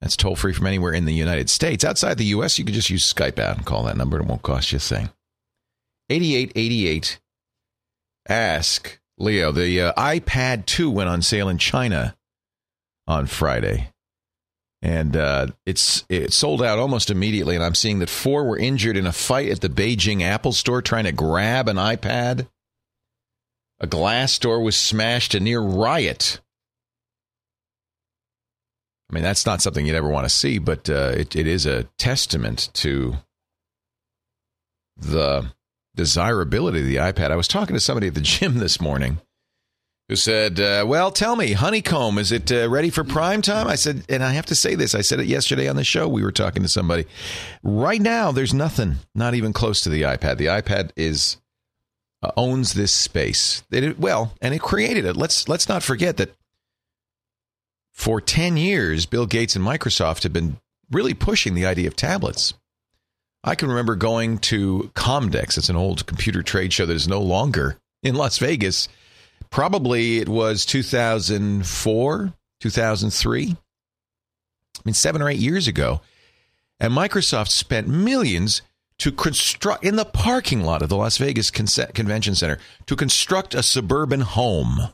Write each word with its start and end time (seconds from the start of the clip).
That's 0.00 0.16
toll 0.16 0.36
free 0.36 0.52
from 0.52 0.68
anywhere 0.68 0.92
in 0.92 1.06
the 1.06 1.12
United 1.12 1.50
States. 1.50 1.84
Outside 1.84 2.18
the 2.18 2.24
U.S., 2.26 2.56
you 2.56 2.64
can 2.64 2.72
just 2.72 2.88
use 2.88 3.12
Skype 3.12 3.40
out 3.40 3.56
and 3.56 3.66
call 3.66 3.82
that 3.82 3.96
number. 3.96 4.20
It 4.20 4.26
won't 4.26 4.42
cost 4.42 4.70
you 4.70 4.76
a 4.76 4.80
thing. 4.80 5.08
8888. 6.08 7.18
Ask 8.28 9.00
Leo. 9.18 9.50
The 9.50 9.80
uh, 9.80 9.92
iPad 9.94 10.66
2 10.66 10.88
went 10.88 11.08
on 11.08 11.20
sale 11.20 11.48
in 11.48 11.58
China 11.58 12.14
on 13.08 13.26
Friday. 13.26 13.90
And 14.80 15.16
uh, 15.16 15.48
it's 15.66 16.04
it 16.08 16.32
sold 16.32 16.62
out 16.62 16.78
almost 16.78 17.10
immediately. 17.10 17.56
And 17.56 17.64
I'm 17.64 17.74
seeing 17.74 17.98
that 17.98 18.08
four 18.08 18.44
were 18.44 18.56
injured 18.56 18.96
in 18.96 19.04
a 19.04 19.12
fight 19.12 19.50
at 19.50 19.62
the 19.62 19.68
Beijing 19.68 20.22
Apple 20.22 20.52
store 20.52 20.80
trying 20.80 21.06
to 21.06 21.12
grab 21.12 21.66
an 21.66 21.76
iPad. 21.76 22.46
A 23.80 23.86
glass 23.86 24.38
door 24.38 24.60
was 24.60 24.76
smashed, 24.76 25.34
a 25.34 25.40
near 25.40 25.60
riot. 25.60 26.40
I 29.10 29.14
mean, 29.14 29.22
that's 29.22 29.46
not 29.46 29.62
something 29.62 29.86
you'd 29.86 29.96
ever 29.96 30.08
want 30.08 30.26
to 30.26 30.34
see, 30.34 30.58
but 30.58 30.90
uh, 30.90 31.12
it, 31.16 31.34
it 31.34 31.46
is 31.46 31.64
a 31.64 31.84
testament 31.98 32.70
to 32.74 33.16
the 34.96 35.52
desirability 35.94 36.80
of 36.80 36.86
the 36.86 36.96
iPad. 36.96 37.30
I 37.30 37.36
was 37.36 37.48
talking 37.48 37.74
to 37.74 37.80
somebody 37.80 38.08
at 38.08 38.14
the 38.14 38.20
gym 38.22 38.58
this 38.58 38.80
morning 38.80 39.18
who 40.08 40.16
said, 40.16 40.58
uh, 40.60 40.84
Well, 40.86 41.10
tell 41.10 41.36
me, 41.36 41.52
Honeycomb, 41.52 42.18
is 42.18 42.32
it 42.32 42.50
uh, 42.50 42.68
ready 42.68 42.90
for 42.90 43.04
prime 43.04 43.42
time? 43.42 43.66
I 43.66 43.76
said, 43.76 44.04
and 44.08 44.22
I 44.22 44.32
have 44.32 44.46
to 44.46 44.54
say 44.54 44.74
this. 44.74 44.94
I 44.94 45.02
said 45.02 45.20
it 45.20 45.26
yesterday 45.26 45.68
on 45.68 45.76
the 45.76 45.84
show. 45.84 46.08
We 46.08 46.22
were 46.22 46.32
talking 46.32 46.62
to 46.62 46.68
somebody. 46.68 47.06
Right 47.62 48.00
now, 48.00 48.32
there's 48.32 48.54
nothing, 48.54 48.96
not 49.14 49.34
even 49.34 49.52
close 49.52 49.80
to 49.82 49.88
the 49.88 50.02
iPad. 50.02 50.36
The 50.36 50.46
iPad 50.46 50.90
is 50.96 51.38
uh, 52.22 52.30
owns 52.36 52.74
this 52.74 52.92
space. 52.92 53.62
It, 53.70 53.98
well, 53.98 54.34
and 54.40 54.54
it 54.54 54.60
created 54.60 55.04
it. 55.04 55.16
Let's 55.16 55.48
let's 55.48 55.68
not 55.68 55.82
forget 55.82 56.16
that 56.16 56.34
for 57.92 58.20
10 58.20 58.56
years 58.56 59.06
Bill 59.06 59.26
Gates 59.26 59.56
and 59.56 59.64
Microsoft 59.64 60.22
have 60.22 60.32
been 60.32 60.58
really 60.90 61.14
pushing 61.14 61.54
the 61.54 61.66
idea 61.66 61.88
of 61.88 61.96
tablets. 61.96 62.54
I 63.44 63.54
can 63.54 63.68
remember 63.68 63.94
going 63.94 64.38
to 64.38 64.90
Comdex. 64.94 65.58
It's 65.58 65.68
an 65.68 65.76
old 65.76 66.06
computer 66.06 66.42
trade 66.42 66.72
show 66.72 66.86
that 66.86 66.94
is 66.94 67.08
no 67.08 67.20
longer 67.20 67.78
in 68.02 68.14
Las 68.14 68.38
Vegas. 68.38 68.88
Probably 69.50 70.18
it 70.18 70.28
was 70.28 70.66
2004, 70.66 72.32
2003. 72.60 73.44
I 73.44 73.56
mean 74.84 74.94
7 74.94 75.22
or 75.22 75.28
8 75.28 75.38
years 75.38 75.66
ago. 75.68 76.00
And 76.80 76.92
Microsoft 76.92 77.48
spent 77.48 77.88
millions 77.88 78.62
to 78.98 79.12
construct 79.12 79.84
in 79.84 79.96
the 79.96 80.04
parking 80.04 80.62
lot 80.62 80.82
of 80.82 80.88
the 80.88 80.96
Las 80.96 81.18
Vegas 81.18 81.50
Convention 81.50 82.34
Center 82.34 82.58
to 82.86 82.96
construct 82.96 83.54
a 83.54 83.62
suburban 83.62 84.20
home. 84.20 84.88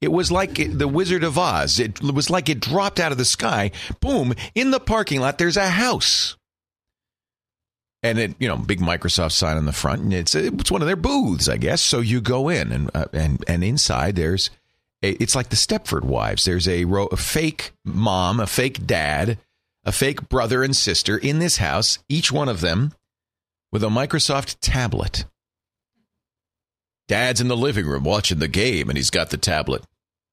It 0.00 0.12
was 0.12 0.30
like 0.30 0.58
it, 0.58 0.78
the 0.78 0.88
Wizard 0.88 1.24
of 1.24 1.38
Oz. 1.38 1.80
It 1.80 2.02
was 2.02 2.28
like 2.28 2.48
it 2.48 2.60
dropped 2.60 3.00
out 3.00 3.12
of 3.12 3.18
the 3.18 3.24
sky. 3.24 3.70
Boom! 4.00 4.34
In 4.54 4.70
the 4.70 4.80
parking 4.80 5.20
lot, 5.20 5.38
there's 5.38 5.56
a 5.56 5.68
house, 5.68 6.36
and 8.02 8.18
it 8.18 8.34
you 8.38 8.46
know 8.46 8.56
big 8.56 8.80
Microsoft 8.80 9.32
sign 9.32 9.56
on 9.56 9.64
the 9.64 9.72
front, 9.72 10.02
and 10.02 10.12
it's 10.12 10.34
it's 10.34 10.70
one 10.70 10.82
of 10.82 10.86
their 10.86 10.96
booths, 10.96 11.48
I 11.48 11.56
guess. 11.56 11.80
So 11.80 12.00
you 12.00 12.20
go 12.20 12.50
in, 12.50 12.72
and 12.72 12.90
uh, 12.94 13.06
and 13.14 13.42
and 13.48 13.64
inside 13.64 14.16
there's 14.16 14.50
it's 15.02 15.34
like 15.34 15.48
the 15.48 15.56
Stepford 15.56 16.04
Wives. 16.04 16.44
There's 16.44 16.66
a, 16.66 16.84
ro- 16.84 17.08
a 17.12 17.16
fake 17.16 17.72
mom, 17.84 18.40
a 18.40 18.46
fake 18.46 18.86
dad, 18.86 19.38
a 19.86 19.92
fake 19.92 20.28
brother 20.28 20.62
and 20.64 20.76
sister 20.76 21.16
in 21.16 21.38
this 21.38 21.58
house, 21.58 22.00
each 22.08 22.32
one 22.32 22.48
of 22.48 22.60
them 22.60 22.92
with 23.72 23.84
a 23.84 23.88
Microsoft 23.88 24.56
tablet. 24.60 25.24
Dad's 27.08 27.40
in 27.40 27.46
the 27.46 27.56
living 27.56 27.86
room 27.86 28.02
watching 28.02 28.40
the 28.40 28.48
game 28.48 28.88
and 28.88 28.98
he's 28.98 29.10
got 29.10 29.30
the 29.30 29.36
tablet. 29.36 29.84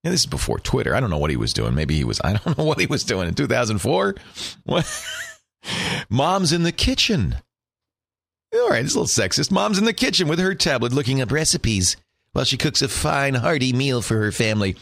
And 0.04 0.12
this 0.12 0.22
is 0.22 0.26
before 0.26 0.60
Twitter. 0.60 0.96
I 0.96 1.00
don't 1.00 1.12
know 1.12 1.20
what 1.20 1.30
he 1.30 1.38
was 1.38 1.54
doing. 1.54 1.76
Maybe 1.76 1.96
he 1.96 2.04
was, 2.04 2.20
I 2.24 2.34
don't 2.34 2.58
know 2.58 2.64
what 2.64 2.80
he 2.80 2.88
was 2.88 3.04
doing 3.04 3.28
in 3.28 3.36
2004. 3.36 4.16
What? 4.64 5.06
Mom's 6.10 6.52
in 6.52 6.64
the 6.64 6.72
kitchen. 6.72 7.36
All 8.54 8.70
right, 8.70 8.84
it's 8.84 8.96
a 8.96 9.00
little 9.00 9.08
sexist. 9.08 9.52
Mom's 9.52 9.78
in 9.78 9.86
the 9.86 9.94
kitchen 9.94 10.28
with 10.28 10.40
her 10.40 10.56
tablet 10.56 10.94
looking 10.94 11.22
up 11.22 11.32
recipes 11.32 11.96
while 12.34 12.46
she 12.46 12.58
cooks 12.58 12.82
a 12.82 12.88
fine, 12.88 13.36
hearty 13.36 13.72
meal 13.72 14.02
for 14.02 14.18
her 14.18 14.32
family. 14.32 14.76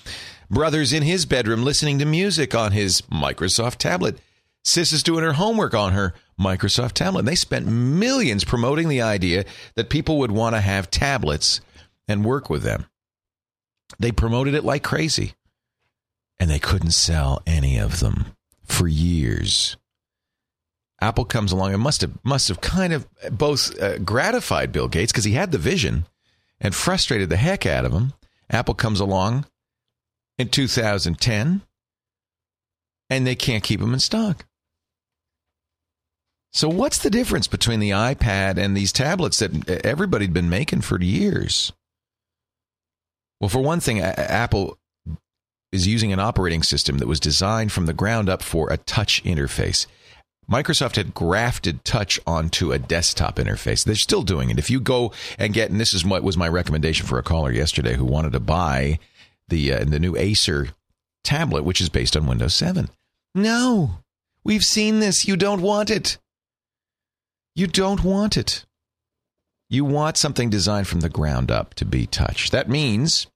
Brother's 0.50 0.92
in 0.92 1.04
his 1.04 1.26
bedroom 1.26 1.64
listening 1.64 2.00
to 2.00 2.06
music 2.06 2.56
on 2.56 2.72
his 2.72 3.02
Microsoft 3.02 3.76
tablet. 3.78 4.18
Sis 4.64 4.94
is 4.94 5.04
doing 5.04 5.24
her 5.24 5.34
homework 5.34 5.74
on 5.74 5.94
her 5.94 6.14
Microsoft 6.40 6.94
tablet. 6.94 7.26
They 7.26 7.36
spent 7.36 7.66
millions 7.66 8.44
promoting 8.44 8.90
the 8.90 9.02
idea 9.02 9.46
that 9.76 9.90
people 9.90 10.20
would 10.20 10.32
want 10.32 10.56
to 10.56 10.62
have 10.62 10.92
tablets 10.92 11.62
and 12.08 12.26
work 12.26 12.50
with 12.50 12.64
them. 12.64 12.86
They 14.00 14.12
promoted 14.12 14.54
it 14.54 14.64
like 14.64 14.84
crazy. 14.84 15.34
And 16.40 16.50
they 16.50 16.60
couldn't 16.60 16.92
sell 16.92 17.42
any 17.46 17.78
of 17.78 18.00
them 18.00 18.28
for 18.66 18.88
years. 18.88 19.78
Apple 21.00 21.26
comes 21.26 21.52
along 21.52 21.74
and 21.74 21.82
must 21.82 22.02
have 22.02 22.12
must 22.24 22.48
have 22.48 22.62
kind 22.62 22.94
of 22.94 23.08
both 23.32 23.80
uh, 23.80 23.98
gratified 24.00 24.72
Bill 24.72 24.88
Gates 24.88 25.12
because 25.12 25.24
he 25.24 25.34
had 25.34 25.52
the 25.52 25.58
vision 25.58 26.06
and 26.60 26.76
frustrated 26.76 27.30
the 27.30 27.38
heck 27.38 27.66
out 27.66 27.86
of 27.86 27.92
him. 27.92 28.14
Apple 28.50 28.76
comes 28.76 29.00
along 29.00 29.46
in 30.38 30.50
2010 30.50 31.62
and 33.10 33.28
they 33.28 33.36
can't 33.36 33.64
keep 33.64 33.80
them 33.80 33.94
in 33.94 34.00
stock. 34.00 34.46
So, 36.54 36.68
what's 36.68 36.98
the 36.98 37.10
difference 37.10 37.48
between 37.48 37.80
the 37.80 37.92
iPad 37.92 38.58
and 38.58 38.76
these 38.76 38.92
tablets 38.92 39.40
that 39.40 39.70
everybody'd 39.86 40.34
been 40.34 40.50
making 40.50 40.82
for 40.82 41.02
years? 41.02 41.72
Well, 43.40 43.50
for 43.50 43.62
one 43.62 43.80
thing, 43.80 44.02
Apple 44.02 44.78
is 45.72 45.88
using 45.88 46.12
an 46.12 46.20
operating 46.20 46.62
system 46.62 46.98
that 46.98 47.08
was 47.08 47.20
designed 47.20 47.72
from 47.72 47.86
the 47.86 47.94
ground 47.94 48.30
up 48.30 48.44
for 48.44 48.72
a 48.72 48.78
touch 48.78 49.24
interface. 49.24 49.88
Microsoft 50.52 50.98
had 50.98 51.14
grafted 51.14 51.86
touch 51.86 52.20
onto 52.28 52.74
a 52.74 52.80
desktop 52.80 53.38
interface. 53.38 53.86
They're 53.86 53.96
still 53.96 54.24
doing 54.24 54.50
it. 54.50 54.60
If 54.60 54.70
you 54.70 54.82
go 54.82 55.14
and 55.40 55.54
get, 55.54 55.72
and 55.72 55.80
this 55.80 55.94
is 55.94 56.04
what 56.04 56.24
was 56.24 56.36
my 56.36 56.50
recommendation 56.50 57.08
for 57.08 57.18
a 57.18 57.24
caller 57.24 57.52
yesterday 57.52 57.96
who 57.96 58.04
wanted 58.04 58.34
to 58.34 58.42
buy 58.42 59.00
the 59.48 59.74
uh, 59.74 59.86
the 59.86 60.00
new 60.00 60.18
Acer 60.18 60.70
tablet, 61.24 61.64
which 61.64 61.80
is 61.80 61.88
based 61.88 62.18
on 62.18 62.28
Windows 62.28 62.56
7. 62.56 62.90
No, 63.34 64.00
we've 64.44 64.64
seen 64.64 65.00
this. 65.00 65.26
You 65.26 65.38
don't 65.38 65.62
want 65.62 65.90
it. 65.90 66.18
You 67.56 67.68
don't 67.68 68.04
want 68.04 68.38
it. 68.38 68.66
You 69.70 69.86
want 69.86 70.18
something 70.18 70.50
designed 70.50 70.88
from 70.88 71.00
the 71.00 71.10
ground 71.10 71.50
up 71.50 71.74
to 71.76 71.86
be 71.86 72.06
touch. 72.06 72.52
That 72.52 72.70
means 72.70 73.28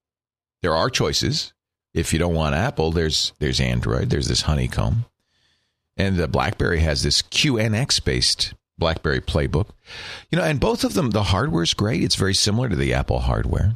there 0.61 0.75
are 0.75 0.89
choices. 0.89 1.53
If 1.93 2.11
you 2.11 2.19
don't 2.19 2.33
want 2.33 2.55
Apple, 2.55 2.91
there's 2.91 3.33
there's 3.39 3.61
Android, 3.61 4.09
there's 4.09 4.27
this 4.27 4.41
honeycomb. 4.41 5.05
And 5.97 6.17
the 6.17 6.27
BlackBerry 6.27 6.81
has 6.81 7.03
this 7.03 7.21
QNX 7.21 8.03
based 8.03 8.53
BlackBerry 8.77 9.21
Playbook. 9.21 9.69
You 10.29 10.37
know, 10.37 10.43
and 10.43 10.59
both 10.59 10.83
of 10.83 10.93
them, 10.93 11.11
the 11.11 11.23
hardware's 11.23 11.73
great. 11.73 12.03
It's 12.03 12.15
very 12.15 12.33
similar 12.33 12.67
to 12.67 12.75
the 12.75 12.93
Apple 12.93 13.19
hardware, 13.19 13.75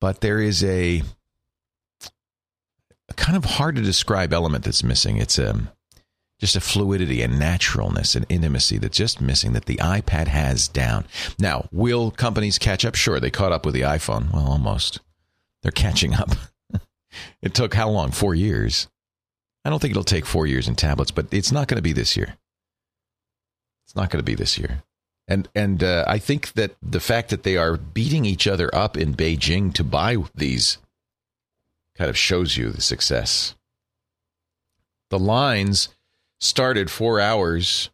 but 0.00 0.20
there 0.20 0.40
is 0.40 0.64
a, 0.64 1.02
a 3.08 3.14
kind 3.14 3.36
of 3.36 3.44
hard 3.44 3.76
to 3.76 3.82
describe 3.82 4.32
element 4.32 4.64
that's 4.64 4.82
missing. 4.82 5.18
It's 5.18 5.38
a 5.38 5.50
um, 5.50 5.68
just 6.40 6.56
a 6.56 6.60
fluidity 6.60 7.22
and 7.22 7.38
naturalness 7.38 8.14
and 8.14 8.26
intimacy 8.28 8.78
that's 8.78 8.96
just 8.96 9.20
missing 9.20 9.52
that 9.52 9.66
the 9.66 9.76
iPad 9.76 10.26
has 10.26 10.68
down. 10.68 11.04
Now, 11.38 11.68
will 11.70 12.10
companies 12.10 12.58
catch 12.58 12.84
up? 12.84 12.94
Sure, 12.94 13.20
they 13.20 13.30
caught 13.30 13.52
up 13.52 13.64
with 13.64 13.74
the 13.74 13.82
iPhone. 13.82 14.32
Well, 14.32 14.46
almost. 14.46 15.00
They're 15.62 15.72
catching 15.72 16.14
up. 16.14 16.30
it 17.42 17.54
took 17.54 17.74
how 17.74 17.88
long? 17.88 18.10
Four 18.10 18.34
years. 18.34 18.88
I 19.64 19.70
don't 19.70 19.80
think 19.80 19.92
it'll 19.92 20.04
take 20.04 20.26
four 20.26 20.46
years 20.46 20.68
in 20.68 20.74
tablets, 20.74 21.10
but 21.10 21.26
it's 21.32 21.52
not 21.52 21.68
going 21.68 21.76
to 21.76 21.82
be 21.82 21.92
this 21.92 22.16
year. 22.16 22.36
It's 23.86 23.96
not 23.96 24.10
going 24.10 24.22
to 24.22 24.24
be 24.24 24.34
this 24.34 24.58
year. 24.58 24.82
And 25.26 25.48
and 25.54 25.82
uh, 25.82 26.04
I 26.06 26.18
think 26.18 26.52
that 26.52 26.76
the 26.82 27.00
fact 27.00 27.30
that 27.30 27.44
they 27.44 27.56
are 27.56 27.78
beating 27.78 28.26
each 28.26 28.46
other 28.46 28.74
up 28.74 28.96
in 28.96 29.14
Beijing 29.14 29.72
to 29.74 29.84
buy 29.84 30.16
these 30.34 30.78
kind 31.96 32.10
of 32.10 32.18
shows 32.18 32.56
you 32.56 32.70
the 32.70 32.82
success. 32.82 33.54
The 35.10 35.18
lines 35.18 35.93
started 36.44 36.90
four 36.90 37.20
hours 37.20 37.90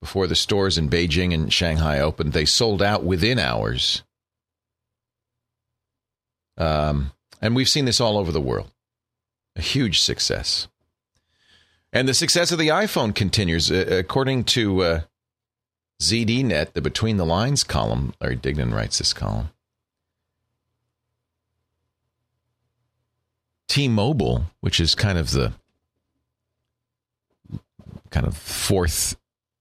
before 0.00 0.26
the 0.26 0.36
stores 0.36 0.78
in 0.78 0.88
Beijing 0.88 1.34
and 1.34 1.52
Shanghai 1.52 1.98
opened. 1.98 2.32
They 2.32 2.44
sold 2.44 2.82
out 2.82 3.04
within 3.04 3.38
hours. 3.38 4.02
Um, 6.56 7.12
and 7.40 7.56
we've 7.56 7.68
seen 7.68 7.84
this 7.84 8.00
all 8.00 8.16
over 8.16 8.30
the 8.30 8.40
world. 8.40 8.70
A 9.56 9.62
huge 9.62 10.00
success. 10.00 10.68
And 11.92 12.08
the 12.08 12.14
success 12.14 12.52
of 12.52 12.58
the 12.58 12.68
iPhone 12.68 13.14
continues. 13.14 13.70
Uh, 13.70 13.86
according 13.90 14.44
to 14.44 14.82
uh, 14.82 15.00
ZDNet, 16.02 16.72
the 16.72 16.80
Between 16.80 17.16
the 17.16 17.26
Lines 17.26 17.64
column, 17.64 18.14
Larry 18.20 18.36
Dignan 18.36 18.72
writes 18.72 18.98
this 18.98 19.12
column. 19.12 19.50
T 23.68 23.88
Mobile, 23.88 24.46
which 24.60 24.78
is 24.78 24.94
kind 24.94 25.18
of 25.18 25.30
the 25.30 25.54
kind 28.14 28.26
of 28.28 28.36
fourth 28.36 29.16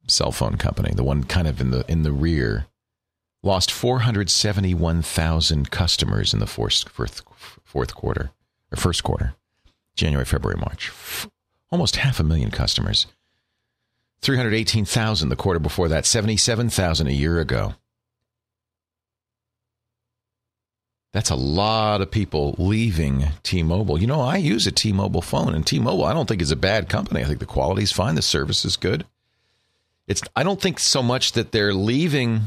cell 0.08 0.32
phone 0.32 0.58
company, 0.58 0.94
the 0.96 1.04
one 1.04 1.24
kind 1.24 1.48
of 1.48 1.60
in 1.60 1.72
the 1.72 1.84
in 1.92 2.04
the 2.04 2.12
rear, 2.12 2.68
lost 3.42 3.72
471,000 3.72 5.72
customers 5.72 6.34
in 6.34 6.40
the 6.40 6.46
fourth, 6.46 6.88
fourth, 6.88 7.24
fourth 7.64 7.96
quarter 7.96 8.30
or 8.72 8.78
first 8.78 9.04
quarter, 9.04 9.34
January, 9.96 10.26
February, 10.26 10.60
March. 10.60 10.92
Almost 11.72 11.96
half 11.96 12.20
a 12.20 12.24
million 12.24 12.52
customers. 12.52 13.08
318,000 14.22 15.30
the 15.30 15.36
quarter 15.36 15.60
before 15.60 15.90
that, 15.90 16.06
77,000 16.06 17.08
a 17.08 17.12
year 17.12 17.40
ago. 17.40 17.74
That's 21.14 21.30
a 21.30 21.36
lot 21.36 22.02
of 22.02 22.10
people 22.10 22.56
leaving 22.58 23.26
T-Mobile. 23.44 24.02
You 24.02 24.08
know, 24.08 24.22
I 24.22 24.38
use 24.38 24.66
a 24.66 24.72
T-Mobile 24.72 25.22
phone, 25.22 25.54
and 25.54 25.66
T-Mobile 25.66 26.06
I 26.06 26.14
don't 26.14 26.28
think 26.28 26.42
is 26.42 26.52
a 26.52 26.56
bad 26.56 26.90
company. 26.90 27.22
I 27.22 27.26
think 27.26 27.40
the 27.40 27.46
quality 27.46 27.84
is 27.84 27.92
fine, 27.92 28.16
the 28.16 28.24
service 28.24 28.66
is 28.66 28.78
good. 28.78 29.06
It's 30.08 30.24
I 30.36 30.44
don't 30.44 30.60
think 30.60 30.80
so 30.80 31.04
much 31.04 31.34
that 31.34 31.52
they're 31.52 31.74
leaving 31.74 32.42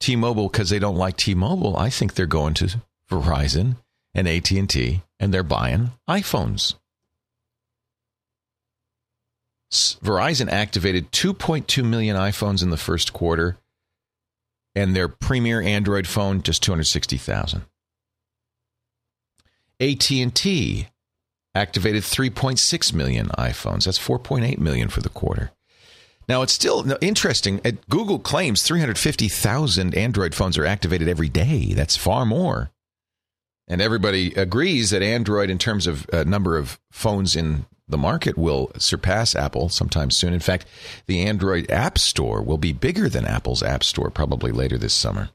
T-Mobile 0.00 0.48
because 0.48 0.70
they 0.70 0.80
don't 0.80 0.96
like 0.96 1.16
T-Mobile. 1.16 1.76
I 1.76 1.88
think 1.88 2.14
they're 2.14 2.26
going 2.26 2.54
to 2.54 2.80
Verizon 3.10 3.76
and 4.14 4.28
AT&T 4.28 5.02
and 5.20 5.32
they're 5.32 5.42
buying 5.42 5.92
iPhones. 6.08 6.74
Verizon 9.70 10.50
activated 10.50 11.12
2.2 11.12 11.84
million 11.84 12.16
iPhones 12.16 12.62
in 12.62 12.70
the 12.70 12.76
first 12.76 13.12
quarter 13.12 13.56
and 14.74 14.94
their 14.94 15.08
premier 15.08 15.60
Android 15.60 16.06
phone 16.06 16.42
just 16.42 16.62
260,000. 16.62 17.62
AT&T 19.80 20.88
activated 21.54 22.02
3.6 22.02 22.92
million 22.92 23.28
iPhones. 23.28 23.84
That's 23.84 23.98
4.8 23.98 24.58
million 24.58 24.88
for 24.88 25.00
the 25.00 25.08
quarter. 25.08 25.52
Now 26.28 26.42
it's 26.42 26.52
still 26.52 26.92
interesting. 27.00 27.60
Google 27.88 28.18
claims 28.18 28.62
350,000 28.62 29.94
Android 29.94 30.34
phones 30.34 30.58
are 30.58 30.66
activated 30.66 31.08
every 31.08 31.28
day. 31.28 31.72
That's 31.72 31.96
far 31.96 32.26
more. 32.26 32.70
And 33.66 33.80
everybody 33.80 34.34
agrees 34.34 34.90
that 34.90 35.02
Android, 35.02 35.50
in 35.50 35.58
terms 35.58 35.86
of 35.86 36.08
uh, 36.12 36.24
number 36.24 36.56
of 36.56 36.78
phones 36.90 37.36
in 37.36 37.66
the 37.88 37.98
market, 37.98 38.36
will 38.36 38.70
surpass 38.78 39.34
Apple 39.34 39.68
sometime 39.68 40.10
soon. 40.10 40.34
In 40.34 40.40
fact, 40.40 40.66
the 41.06 41.22
Android 41.22 41.70
App 41.70 41.98
Store 41.98 42.42
will 42.42 42.58
be 42.58 42.72
bigger 42.72 43.08
than 43.08 43.24
Apple's 43.24 43.62
App 43.62 43.82
Store 43.82 44.10
probably 44.10 44.52
later 44.52 44.78
this 44.78 44.94
summer. 44.94 45.30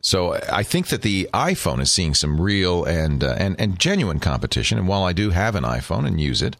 So 0.00 0.34
I 0.50 0.62
think 0.62 0.88
that 0.88 1.02
the 1.02 1.28
iPhone 1.34 1.80
is 1.80 1.90
seeing 1.90 2.14
some 2.14 2.40
real 2.40 2.84
and 2.84 3.22
uh, 3.24 3.34
and 3.38 3.60
and 3.60 3.78
genuine 3.78 4.20
competition. 4.20 4.78
And 4.78 4.86
while 4.86 5.02
I 5.02 5.12
do 5.12 5.30
have 5.30 5.54
an 5.54 5.64
iPhone 5.64 6.06
and 6.06 6.20
use 6.20 6.40
it, 6.40 6.56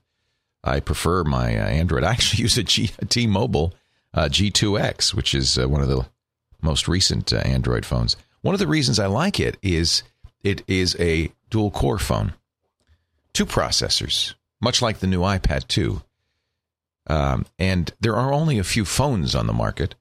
I 0.65 0.81
prefer 0.81 1.25
my 1.25 1.57
uh, 1.57 1.67
Android. 1.67 2.05
I 2.05 2.11
actually 2.11 2.43
use 2.43 2.59
a 2.59 2.65
G- 2.65 2.91
T-Mobile 3.09 3.75
uh, 4.13 4.25
G2X, 4.25 5.15
which 5.15 5.35
is 5.35 5.59
uh, 5.59 5.69
one 5.69 5.83
of 5.83 5.89
the 5.89 6.07
most 6.61 6.89
recent 6.89 7.33
uh, 7.33 7.37
Android 7.39 7.87
phones. 7.87 8.17
One 8.43 8.55
of 8.55 8.59
the 8.59 8.67
reasons 8.67 8.99
I 8.99 9.07
like 9.07 9.39
it 9.39 9.57
is 9.63 10.03
it 10.43 10.63
is 10.67 10.97
a 10.99 11.33
dual 11.51 11.71
core 11.71 11.99
phone, 11.99 12.35
two 13.33 13.47
processors, 13.47 14.35
much 14.61 14.83
like 14.83 14.99
the 14.99 15.07
new 15.07 15.21
iPad 15.21 15.67
2. 15.69 16.03
Um, 17.09 17.47
and 17.59 17.93
there 18.01 18.17
are 18.17 18.33
only 18.33 18.59
a 18.59 18.65
few 18.65 18.85
phones 18.85 19.35
on 19.35 19.47
the 19.47 19.53
market 19.53 19.95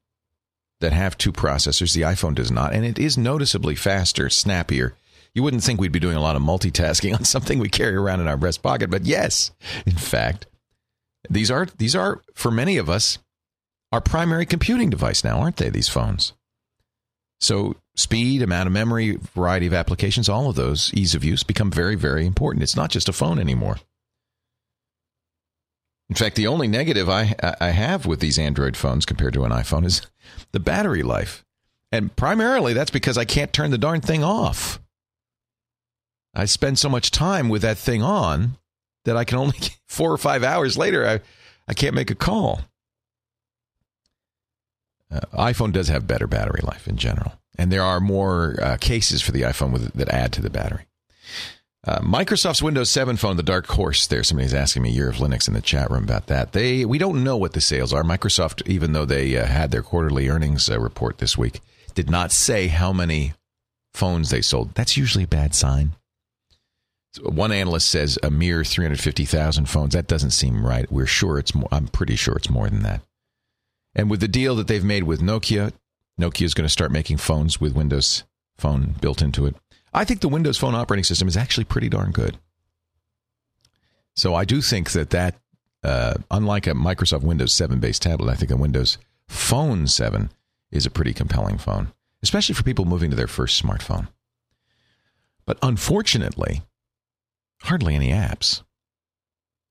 that 0.82 0.94
have 0.94 1.18
two 1.18 1.32
processors. 1.32 1.94
The 1.94 2.02
iPhone 2.02 2.36
does 2.36 2.52
not, 2.52 2.74
and 2.74 2.86
it 2.86 3.00
is 3.00 3.18
noticeably 3.18 3.76
faster, 3.76 4.30
snappier. 4.30 4.96
You 5.34 5.44
wouldn't 5.44 5.64
think 5.64 5.80
we'd 5.80 5.92
be 5.92 6.00
doing 6.00 6.18
a 6.18 6.22
lot 6.22 6.36
of 6.36 6.42
multitasking 6.42 7.16
on 7.18 7.24
something 7.24 7.60
we 7.60 7.70
carry 7.70 7.96
around 7.96 8.22
in 8.22 8.28
our 8.28 8.38
breast 8.38 8.62
pocket, 8.62 8.90
but 8.90 9.06
yes, 9.06 9.52
in 9.86 9.96
fact, 9.96 10.48
these 11.30 11.52
are 11.52 11.68
these 11.78 11.96
are 11.96 12.22
for 12.34 12.52
many 12.52 12.78
of 12.78 12.90
us 12.90 13.18
our 13.92 14.02
primary 14.02 14.46
computing 14.46 14.90
device 14.90 15.24
now, 15.24 15.40
aren't 15.40 15.58
they? 15.58 15.70
These 15.70 15.90
phones. 15.90 16.34
So 17.40 17.76
speed, 17.96 18.42
amount 18.42 18.68
of 18.68 18.74
memory, 18.74 19.18
variety 19.36 19.68
of 19.68 19.74
applications, 19.74 20.28
all 20.28 20.50
of 20.50 20.56
those 20.56 20.94
ease 20.94 21.16
of 21.16 21.24
use 21.24 21.44
become 21.44 21.72
very, 21.72 21.96
very 21.96 22.26
important. 22.26 22.64
It's 22.64 22.76
not 22.76 22.90
just 22.90 23.10
a 23.10 23.14
phone 23.14 23.40
anymore. 23.40 23.78
In 26.10 26.16
fact, 26.16 26.36
the 26.36 26.48
only 26.48 26.68
negative 26.68 27.10
I 27.10 27.36
I 27.60 27.70
have 27.72 28.06
with 28.06 28.20
these 28.22 28.40
Android 28.40 28.78
phones 28.78 29.06
compared 29.06 29.34
to 29.34 29.44
an 29.44 29.52
iPhone 29.52 29.86
is 29.86 30.02
the 30.52 30.60
battery 30.60 31.04
life. 31.04 31.44
And 31.92 32.16
primarily 32.16 32.74
that's 32.74 32.92
because 32.92 33.18
I 33.18 33.26
can't 33.26 33.54
turn 33.54 33.72
the 33.72 33.78
darn 33.78 34.02
thing 34.02 34.24
off. 34.24 34.80
I 36.34 36.46
spend 36.46 36.80
so 36.80 36.90
much 36.90 37.12
time 37.12 37.50
with 37.50 37.62
that 37.62 37.78
thing 37.78 38.04
on 38.04 38.58
that 39.06 39.18
I 39.18 39.24
can 39.24 39.38
only 39.38 39.58
four 39.88 40.12
or 40.12 40.18
five 40.18 40.44
hours 40.44 40.78
later 40.78 41.08
I, 41.08 41.20
I 41.68 41.74
can't 41.74 41.96
make 41.96 42.12
a 42.12 42.16
call. 42.16 42.62
Uh, 45.12 45.22
iPhone 45.34 45.72
does 45.72 45.88
have 45.88 46.08
better 46.08 46.28
battery 46.28 46.62
life 46.64 46.88
in 46.88 46.98
general, 46.98 47.34
and 47.58 47.72
there 47.72 47.84
are 47.84 48.00
more 48.00 48.58
uh, 48.62 48.78
cases 48.78 49.22
for 49.22 49.32
the 49.32 49.44
iPhone 49.44 49.72
with, 49.72 49.94
that 49.94 50.10
add 50.10 50.34
to 50.34 50.42
the 50.42 50.50
battery. 50.50 50.86
Uh, 51.88 52.00
Microsoft's 52.00 52.62
Windows 52.62 52.90
7 52.90 53.16
phone, 53.16 53.38
the 53.38 53.44
dark 53.44 53.66
horse. 53.68 54.08
There, 54.08 54.22
somebody's 54.22 54.54
asking 54.54 54.82
me 54.84 54.90
year 54.90 55.10
of 55.10 55.16
Linux 55.18 55.48
in 55.48 55.54
the 55.54 55.62
chat 55.62 55.90
room 55.90 56.04
about 56.04 56.28
that. 56.28 56.52
They 56.52 56.84
we 56.84 56.98
don't 56.98 57.24
know 57.24 57.38
what 57.38 57.54
the 57.54 57.62
sales 57.62 57.94
are. 57.94 58.04
Microsoft, 58.04 58.68
even 58.68 58.92
though 58.92 59.06
they 59.06 59.38
uh, 59.38 59.46
had 59.46 59.72
their 59.72 59.82
quarterly 59.82 60.28
earnings 60.28 60.70
uh, 60.70 60.80
report 60.80 61.20
this 61.20 61.38
week, 61.38 61.62
did 61.96 62.10
not 62.10 62.34
say 62.34 62.68
how 62.68 62.92
many 62.92 63.34
phones 63.94 64.32
they 64.32 64.42
sold. 64.42 64.76
That's 64.76 64.98
usually 64.98 65.24
a 65.24 65.28
bad 65.28 65.56
sign. 65.56 65.94
One 67.22 67.54
analyst 67.54 67.90
says 67.90 68.20
a 68.22 68.30
mere 68.30 68.66
350,000 68.66 69.68
phones. 69.68 69.94
That 69.94 70.08
doesn't 70.08 70.32
seem 70.32 70.66
right. 70.66 70.92
We're 70.92 71.08
sure 71.08 71.40
it's 71.40 71.56
more. 71.56 71.70
I'm 71.72 71.88
pretty 71.88 72.18
sure 72.18 72.36
it's 72.36 72.50
more 72.50 72.70
than 72.70 72.84
that. 72.84 73.02
And 73.98 74.12
with 74.12 74.22
the 74.22 74.28
deal 74.28 74.56
that 74.56 74.68
they've 74.68 74.84
made 74.84 75.04
with 75.04 75.22
Nokia, 75.22 75.74
Nokia 76.22 76.46
is 76.46 76.54
going 76.54 76.66
to 76.66 76.72
start 76.72 76.92
making 76.92 77.18
phones 77.18 77.60
with 77.60 77.76
Windows 77.76 78.24
Phone 78.58 78.96
built 79.02 79.22
into 79.22 79.46
it. 79.46 79.56
I 79.94 80.06
think 80.06 80.22
the 80.22 80.30
Windows 80.30 80.58
Phone 80.58 80.76
operating 80.76 81.04
system 81.04 81.28
is 81.28 81.36
actually 81.36 81.64
pretty 81.64 81.90
darn 81.90 82.12
good. 82.12 82.38
So 84.16 84.36
I 84.36 84.46
do 84.46 84.62
think 84.62 84.92
that 84.92 85.10
that, 85.10 85.36
uh, 85.84 86.16
unlike 86.30 86.68
a 86.68 86.72
Microsoft 86.72 87.24
Windows 87.24 87.54
7 87.54 87.80
based 87.80 88.04
tablet, 88.04 88.32
I 88.32 88.36
think 88.36 88.52
a 88.52 88.58
Windows 88.58 89.00
Phone 89.28 89.88
7 89.88 90.32
is 90.72 90.86
a 90.86 90.92
pretty 90.92 91.14
compelling 91.14 91.58
phone, 91.58 91.92
especially 92.22 92.56
for 92.56 92.64
people 92.64 92.86
moving 92.86 93.10
to 93.10 93.16
their 93.16 93.28
first 93.28 93.62
smartphone. 93.62 94.08
But 95.46 95.58
unfortunately, 95.64 96.62
hardly 97.62 97.96
any 97.96 98.10
apps. 98.10 98.64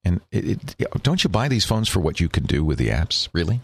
And 0.05 0.21
it, 0.31 0.75
it, 0.79 1.03
don't 1.03 1.23
you 1.23 1.31
buy 1.31 1.49
these 1.49 1.65
phones 1.65 1.89
for 1.89 2.01
what 2.01 2.21
you 2.21 2.29
can 2.29 2.45
do 2.45 2.65
with 2.65 2.79
the 2.79 2.89
apps, 2.89 3.29
really? 3.33 3.61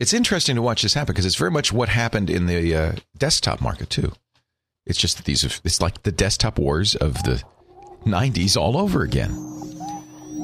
It's 0.00 0.12
interesting 0.12 0.56
to 0.56 0.62
watch 0.62 0.82
this 0.82 0.94
happen 0.94 1.12
because 1.12 1.26
it's 1.26 1.36
very 1.36 1.50
much 1.50 1.72
what 1.72 1.88
happened 1.88 2.28
in 2.28 2.46
the 2.46 2.74
uh, 2.74 2.92
desktop 3.16 3.60
market 3.60 3.90
too. 3.90 4.12
It's 4.86 4.98
just 4.98 5.16
that 5.16 5.24
these 5.24 5.44
it's 5.64 5.80
like 5.80 6.02
the 6.02 6.12
desktop 6.12 6.58
wars 6.58 6.94
of 6.94 7.22
the 7.22 7.42
90s 8.04 8.56
all 8.56 8.76
over 8.76 9.02
again. 9.02 9.30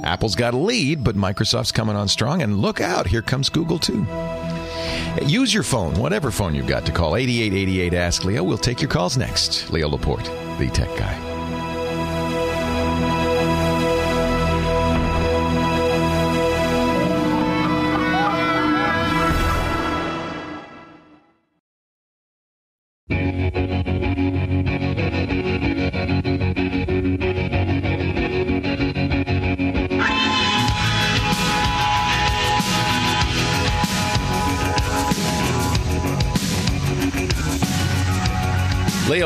Apple's 0.05 0.35
got 0.35 0.55
a 0.55 0.57
lead, 0.57 1.05
but 1.05 1.15
Microsoft's 1.15 1.73
coming 1.73 1.97
on 1.97 2.09
strong. 2.09 2.43
And 2.43 2.59
look 2.59 2.81
out, 2.81 3.07
here 3.07 3.23
comes 3.23 3.51
Google 3.51 3.79
too. 3.79 4.07
Use 5.27 5.53
your 5.53 5.65
phone, 5.65 5.95
whatever 5.95 6.31
phone 6.31 6.55
you've 6.55 6.67
got, 6.69 6.87
to 6.87 6.93
call 6.93 7.17
8888 7.17 7.95
Ask 7.95 8.25
Leo. 8.25 8.43
We'll 8.43 8.57
take 8.57 8.81
your 8.81 8.91
calls 8.91 9.17
next. 9.17 9.71
Leo 9.71 9.89
Laporte, 9.89 10.25
the 10.59 10.71
tech 10.73 10.97
guy. 10.97 11.30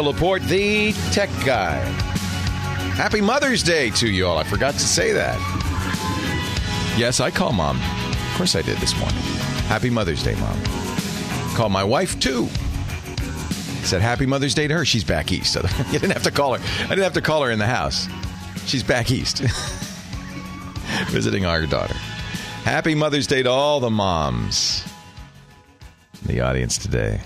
Laporte, 0.04 0.42
the 0.42 0.92
tech 1.12 1.30
guy. 1.44 1.78
Happy 2.96 3.20
Mother's 3.20 3.62
Day 3.62 3.90
to 3.90 4.08
you 4.08 4.26
all. 4.26 4.38
I 4.38 4.44
forgot 4.44 4.74
to 4.74 4.80
say 4.80 5.12
that. 5.12 5.38
Yes, 6.96 7.18
I 7.20 7.30
call 7.30 7.52
mom. 7.52 7.78
Of 7.78 8.34
course 8.36 8.54
I 8.54 8.62
did 8.62 8.76
this 8.78 8.96
morning. 8.98 9.18
Happy 9.66 9.90
Mother's 9.90 10.22
Day, 10.22 10.34
mom. 10.36 10.62
Call 11.54 11.68
my 11.70 11.82
wife 11.82 12.20
too. 12.20 12.46
Said 13.82 14.00
Happy 14.00 14.26
Mother's 14.26 14.54
Day 14.54 14.68
to 14.68 14.74
her. 14.74 14.84
She's 14.84 15.04
back 15.04 15.32
east. 15.32 15.56
So 15.62 15.84
you 15.90 15.98
didn't 15.98 16.12
have 16.12 16.22
to 16.22 16.30
call 16.30 16.54
her. 16.56 16.62
I 16.84 16.88
didn't 16.88 17.04
have 17.04 17.14
to 17.14 17.20
call 17.22 17.42
her 17.42 17.50
in 17.50 17.58
the 17.58 17.66
house. 17.66 18.08
She's 18.66 18.82
back 18.82 19.10
east. 19.10 19.38
Visiting 21.08 21.46
our 21.46 21.66
daughter. 21.66 21.94
Happy 22.64 22.94
Mother's 22.94 23.26
Day 23.26 23.42
to 23.42 23.50
all 23.50 23.80
the 23.80 23.90
moms 23.90 24.84
in 26.22 26.34
the 26.34 26.40
audience 26.40 26.78
today. 26.78 27.20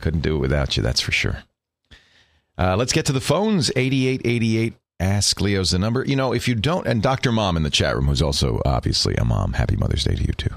Couldn't 0.00 0.20
do 0.20 0.36
it 0.36 0.38
without 0.38 0.76
you, 0.76 0.82
that's 0.82 1.00
for 1.00 1.12
sure. 1.12 1.42
Uh, 2.58 2.76
let's 2.76 2.92
get 2.92 3.06
to 3.06 3.12
the 3.12 3.20
phones. 3.20 3.70
8888 3.76 4.74
Ask 5.02 5.40
Leo's 5.40 5.70
the 5.72 5.80
number. 5.80 6.04
You 6.04 6.14
know, 6.14 6.32
if 6.32 6.46
you 6.46 6.54
don't, 6.54 6.86
and 6.86 7.02
Dr. 7.02 7.32
Mom 7.32 7.56
in 7.56 7.64
the 7.64 7.70
chat 7.70 7.96
room, 7.96 8.06
who's 8.06 8.22
also 8.22 8.62
obviously 8.64 9.16
a 9.16 9.24
mom, 9.24 9.54
happy 9.54 9.74
Mother's 9.74 10.04
Day 10.04 10.14
to 10.14 10.22
you 10.22 10.32
too. 10.32 10.54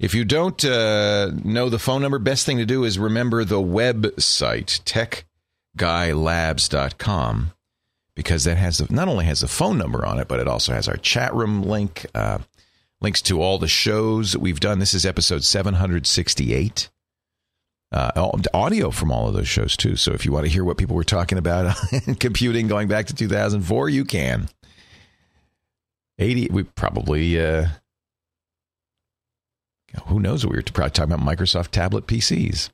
If 0.00 0.14
you 0.14 0.24
don't 0.24 0.64
uh, 0.64 1.30
know 1.44 1.68
the 1.68 1.78
phone 1.78 2.02
number, 2.02 2.18
best 2.18 2.44
thing 2.44 2.58
to 2.58 2.66
do 2.66 2.82
is 2.82 2.98
remember 2.98 3.44
the 3.44 3.60
website, 3.62 4.82
techguylabs.com, 5.76 7.52
because 8.16 8.42
that 8.44 8.56
has 8.56 8.90
not 8.90 9.06
only 9.06 9.24
has 9.26 9.40
the 9.40 9.48
phone 9.48 9.78
number 9.78 10.04
on 10.04 10.18
it, 10.18 10.26
but 10.26 10.40
it 10.40 10.48
also 10.48 10.72
has 10.72 10.88
our 10.88 10.96
chat 10.96 11.32
room 11.32 11.62
link, 11.62 12.04
uh, 12.16 12.38
links 13.00 13.22
to 13.22 13.40
all 13.40 13.58
the 13.58 13.68
shows 13.68 14.32
that 14.32 14.40
we've 14.40 14.60
done. 14.60 14.80
This 14.80 14.94
is 14.94 15.06
episode 15.06 15.44
768 15.44 16.88
uh, 17.90 18.30
audio 18.52 18.90
from 18.90 19.10
all 19.10 19.28
of 19.28 19.34
those 19.34 19.48
shows 19.48 19.76
too. 19.76 19.96
So 19.96 20.12
if 20.12 20.24
you 20.24 20.32
want 20.32 20.46
to 20.46 20.52
hear 20.52 20.64
what 20.64 20.76
people 20.76 20.96
were 20.96 21.04
talking 21.04 21.38
about 21.38 21.76
in 22.06 22.14
computing 22.16 22.68
going 22.68 22.88
back 22.88 23.06
to 23.06 23.14
2004, 23.14 23.88
you 23.88 24.04
can. 24.04 24.48
80, 26.18 26.48
we 26.50 26.64
probably, 26.64 27.40
uh, 27.40 27.68
who 30.06 30.20
knows 30.20 30.44
what 30.44 30.50
we 30.50 30.58
were 30.58 30.62
probably 30.62 30.90
talking 30.90 31.12
about 31.12 31.26
Microsoft 31.26 31.68
tablet 31.68 32.06
PCs. 32.06 32.70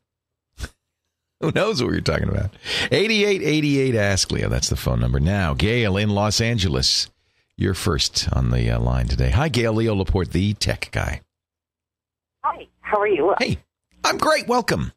who 1.40 1.52
knows 1.52 1.80
what 1.82 1.90
we 1.90 1.96
were 1.96 2.00
talking 2.00 2.28
about? 2.28 2.50
8888 2.90 3.94
Ask 3.94 4.32
Leo. 4.32 4.48
That's 4.48 4.70
the 4.70 4.76
phone 4.76 5.00
number 5.00 5.20
now. 5.20 5.54
Gail 5.54 5.96
in 5.96 6.10
Los 6.10 6.40
Angeles. 6.40 7.10
You're 7.56 7.74
first 7.74 8.28
on 8.32 8.50
the 8.50 8.68
uh, 8.70 8.80
line 8.80 9.06
today. 9.06 9.30
Hi, 9.30 9.48
Gail. 9.48 9.74
Leo 9.74 9.94
Laporte, 9.94 10.30
the 10.30 10.54
tech 10.54 10.88
guy. 10.90 11.20
Hi. 12.42 12.66
How 12.80 12.98
are 12.98 13.06
you? 13.06 13.34
Hey, 13.38 13.58
I'm 14.02 14.18
great. 14.18 14.48
Welcome. 14.48 14.92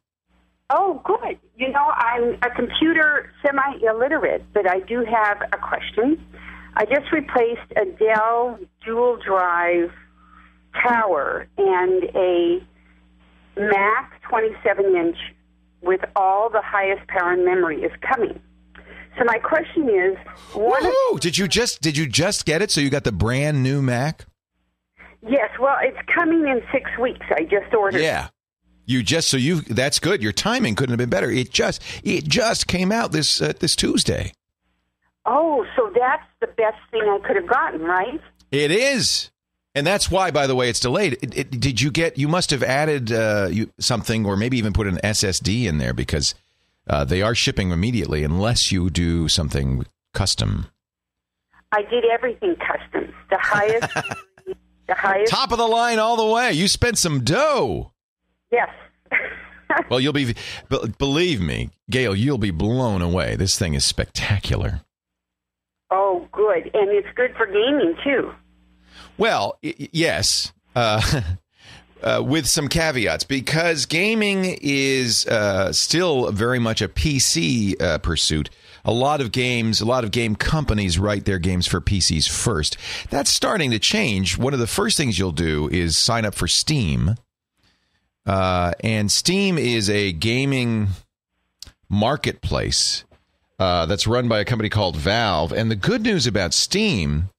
Oh, 0.70 1.00
good. 1.04 1.38
You 1.56 1.70
know, 1.70 1.92
I'm 1.96 2.34
a 2.42 2.50
computer 2.54 3.32
semi 3.44 3.78
illiterate, 3.82 4.44
but 4.52 4.68
I 4.70 4.80
do 4.80 5.04
have 5.04 5.40
a 5.52 5.56
question. 5.56 6.22
I 6.74 6.84
just 6.84 7.10
replaced 7.10 7.72
a 7.76 7.86
Dell 7.86 8.58
dual 8.84 9.18
drive 9.24 9.90
tower 10.82 11.46
and 11.56 12.04
a 12.14 12.62
Mac 13.56 14.20
27 14.28 14.94
inch 14.94 15.16
with 15.80 16.00
all 16.14 16.50
the 16.50 16.62
highest 16.62 17.06
power 17.08 17.32
and 17.32 17.44
memory 17.44 17.82
is 17.82 17.92
coming. 18.00 18.38
So 19.18 19.24
my 19.24 19.38
question 19.38 19.88
is, 19.88 20.16
what? 20.52 20.82
Woohoo! 20.82 21.18
Did 21.18 21.38
you 21.38 21.48
just 21.48 21.80
did 21.80 21.96
you 21.96 22.06
just 22.06 22.44
get 22.44 22.62
it? 22.62 22.70
So 22.70 22.80
you 22.80 22.90
got 22.90 23.04
the 23.04 23.12
brand 23.12 23.62
new 23.62 23.80
Mac? 23.80 24.26
Yes. 25.26 25.50
Well, 25.58 25.76
it's 25.82 25.98
coming 26.14 26.46
in 26.46 26.60
six 26.70 26.90
weeks. 27.00 27.26
I 27.30 27.42
just 27.42 27.74
ordered. 27.74 28.02
Yeah. 28.02 28.28
You 28.88 29.02
just 29.02 29.28
so 29.28 29.36
you 29.36 29.60
that's 29.60 29.98
good. 29.98 30.22
Your 30.22 30.32
timing 30.32 30.74
couldn't 30.74 30.92
have 30.92 30.98
been 30.98 31.10
better. 31.10 31.30
It 31.30 31.50
just 31.50 31.82
it 32.02 32.24
just 32.24 32.66
came 32.66 32.90
out 32.90 33.12
this 33.12 33.42
uh, 33.42 33.52
this 33.60 33.76
Tuesday. 33.76 34.32
Oh, 35.26 35.66
so 35.76 35.92
that's 35.94 36.24
the 36.40 36.46
best 36.46 36.78
thing 36.90 37.02
I 37.02 37.18
could 37.22 37.36
have 37.36 37.46
gotten, 37.46 37.82
right? 37.82 38.18
It 38.50 38.70
is. 38.70 39.30
And 39.74 39.86
that's 39.86 40.10
why, 40.10 40.30
by 40.30 40.46
the 40.46 40.54
way, 40.54 40.70
it's 40.70 40.80
delayed. 40.80 41.18
It, 41.20 41.36
it, 41.36 41.60
did 41.60 41.82
you 41.82 41.90
get? 41.90 42.16
You 42.16 42.28
must 42.28 42.50
have 42.50 42.62
added 42.62 43.12
uh, 43.12 43.48
you, 43.50 43.70
something, 43.78 44.24
or 44.24 44.38
maybe 44.38 44.56
even 44.56 44.72
put 44.72 44.86
an 44.86 44.96
SSD 45.04 45.66
in 45.66 45.76
there 45.76 45.92
because 45.92 46.34
uh, 46.88 47.04
they 47.04 47.20
are 47.20 47.34
shipping 47.34 47.70
immediately, 47.72 48.24
unless 48.24 48.72
you 48.72 48.88
do 48.88 49.28
something 49.28 49.84
custom. 50.14 50.68
I 51.72 51.82
did 51.82 52.06
everything 52.06 52.56
custom. 52.56 53.14
The 53.28 53.38
highest, 53.38 53.94
the 54.88 54.94
highest, 54.94 55.30
top 55.30 55.52
of 55.52 55.58
the 55.58 55.68
line, 55.68 55.98
all 55.98 56.16
the 56.16 56.32
way. 56.32 56.54
You 56.54 56.68
spent 56.68 56.96
some 56.96 57.22
dough. 57.22 57.92
Yes. 58.50 58.68
well, 59.90 60.00
you'll 60.00 60.12
be, 60.12 60.34
believe 60.98 61.40
me, 61.40 61.70
Gail, 61.90 62.14
you'll 62.14 62.38
be 62.38 62.50
blown 62.50 63.02
away. 63.02 63.36
This 63.36 63.58
thing 63.58 63.74
is 63.74 63.84
spectacular. 63.84 64.82
Oh, 65.90 66.28
good. 66.32 66.70
And 66.74 66.90
it's 66.90 67.08
good 67.14 67.34
for 67.36 67.46
gaming, 67.46 67.96
too. 68.04 68.32
Well, 69.16 69.58
y- 69.62 69.88
yes. 69.92 70.52
Uh, 70.76 71.22
uh, 72.02 72.22
with 72.24 72.46
some 72.46 72.68
caveats, 72.68 73.24
because 73.24 73.86
gaming 73.86 74.58
is 74.60 75.26
uh, 75.26 75.72
still 75.72 76.30
very 76.30 76.58
much 76.58 76.82
a 76.82 76.88
PC 76.88 77.80
uh, 77.80 77.98
pursuit. 77.98 78.50
A 78.84 78.92
lot 78.92 79.20
of 79.20 79.32
games, 79.32 79.80
a 79.80 79.84
lot 79.84 80.04
of 80.04 80.12
game 80.12 80.36
companies 80.36 80.98
write 80.98 81.24
their 81.24 81.38
games 81.38 81.66
for 81.66 81.80
PCs 81.80 82.28
first. 82.28 82.76
That's 83.10 83.30
starting 83.30 83.70
to 83.72 83.78
change. 83.78 84.38
One 84.38 84.54
of 84.54 84.60
the 84.60 84.66
first 84.66 84.96
things 84.96 85.18
you'll 85.18 85.32
do 85.32 85.68
is 85.68 85.98
sign 85.98 86.24
up 86.24 86.34
for 86.34 86.46
Steam 86.48 87.16
uh, 88.28 88.72
and 88.80 89.10
Steam 89.10 89.56
is 89.56 89.88
a 89.88 90.12
gaming 90.12 90.88
marketplace 91.88 93.04
uh, 93.58 93.86
that's 93.86 94.06
run 94.06 94.28
by 94.28 94.38
a 94.38 94.44
company 94.44 94.68
called 94.68 94.96
Valve. 94.96 95.52
And 95.52 95.70
the 95.70 95.76
good 95.76 96.02
news 96.02 96.26
about 96.26 96.52
Steam 96.52 97.30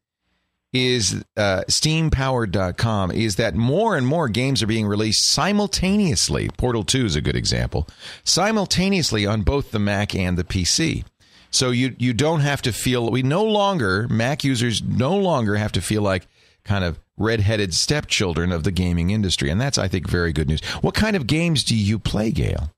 is 0.74 1.24
uh, 1.38 1.62
steampowered.com 1.67 3.12
is 3.12 3.36
that 3.36 3.55
more 3.55 3.96
and 3.96 4.05
more 4.05 4.27
games 4.29 4.62
are 4.63 4.67
being 4.67 4.88
released 4.88 5.29
simultaneously. 5.29 6.50
Portal 6.58 6.84
2 6.84 7.05
is 7.05 7.15
a 7.15 7.22
good 7.22 7.36
example. 7.36 7.88
Simultaneously 8.24 9.25
on 9.25 9.43
both 9.43 9.72
the 9.72 9.79
Mac 9.79 10.15
and 10.15 10.38
the 10.38 10.43
PC. 10.43 11.05
So 11.51 11.72
you 11.72 11.96
you 11.98 12.13
don't 12.13 12.41
have 12.41 12.62
to 12.63 12.72
feel 12.72 13.10
we 13.10 13.24
no 13.24 13.43
longer 13.43 14.08
Mac 14.08 14.43
users 14.43 14.84
no 14.84 15.15
longer 15.15 15.55
have 15.55 15.72
to 15.72 15.81
feel 15.81 16.03
like 16.03 16.27
kind 16.63 16.84
of 16.84 17.00
redheaded 17.18 17.74
stepchildren 17.74 18.51
of 18.51 18.63
the 18.63 18.72
gaming 18.72 19.10
industry. 19.10 19.50
And 19.50 19.60
that's, 19.60 19.78
I 19.78 19.88
think, 19.88 20.08
very 20.08 20.32
good 20.32 20.48
news. 20.48 20.62
What 20.82 20.96
kind 20.96 21.16
of 21.16 21.28
games 21.28 21.63
do 21.63 21.75
you 21.75 22.00
play, 22.00 22.32
Gail? 22.32 22.72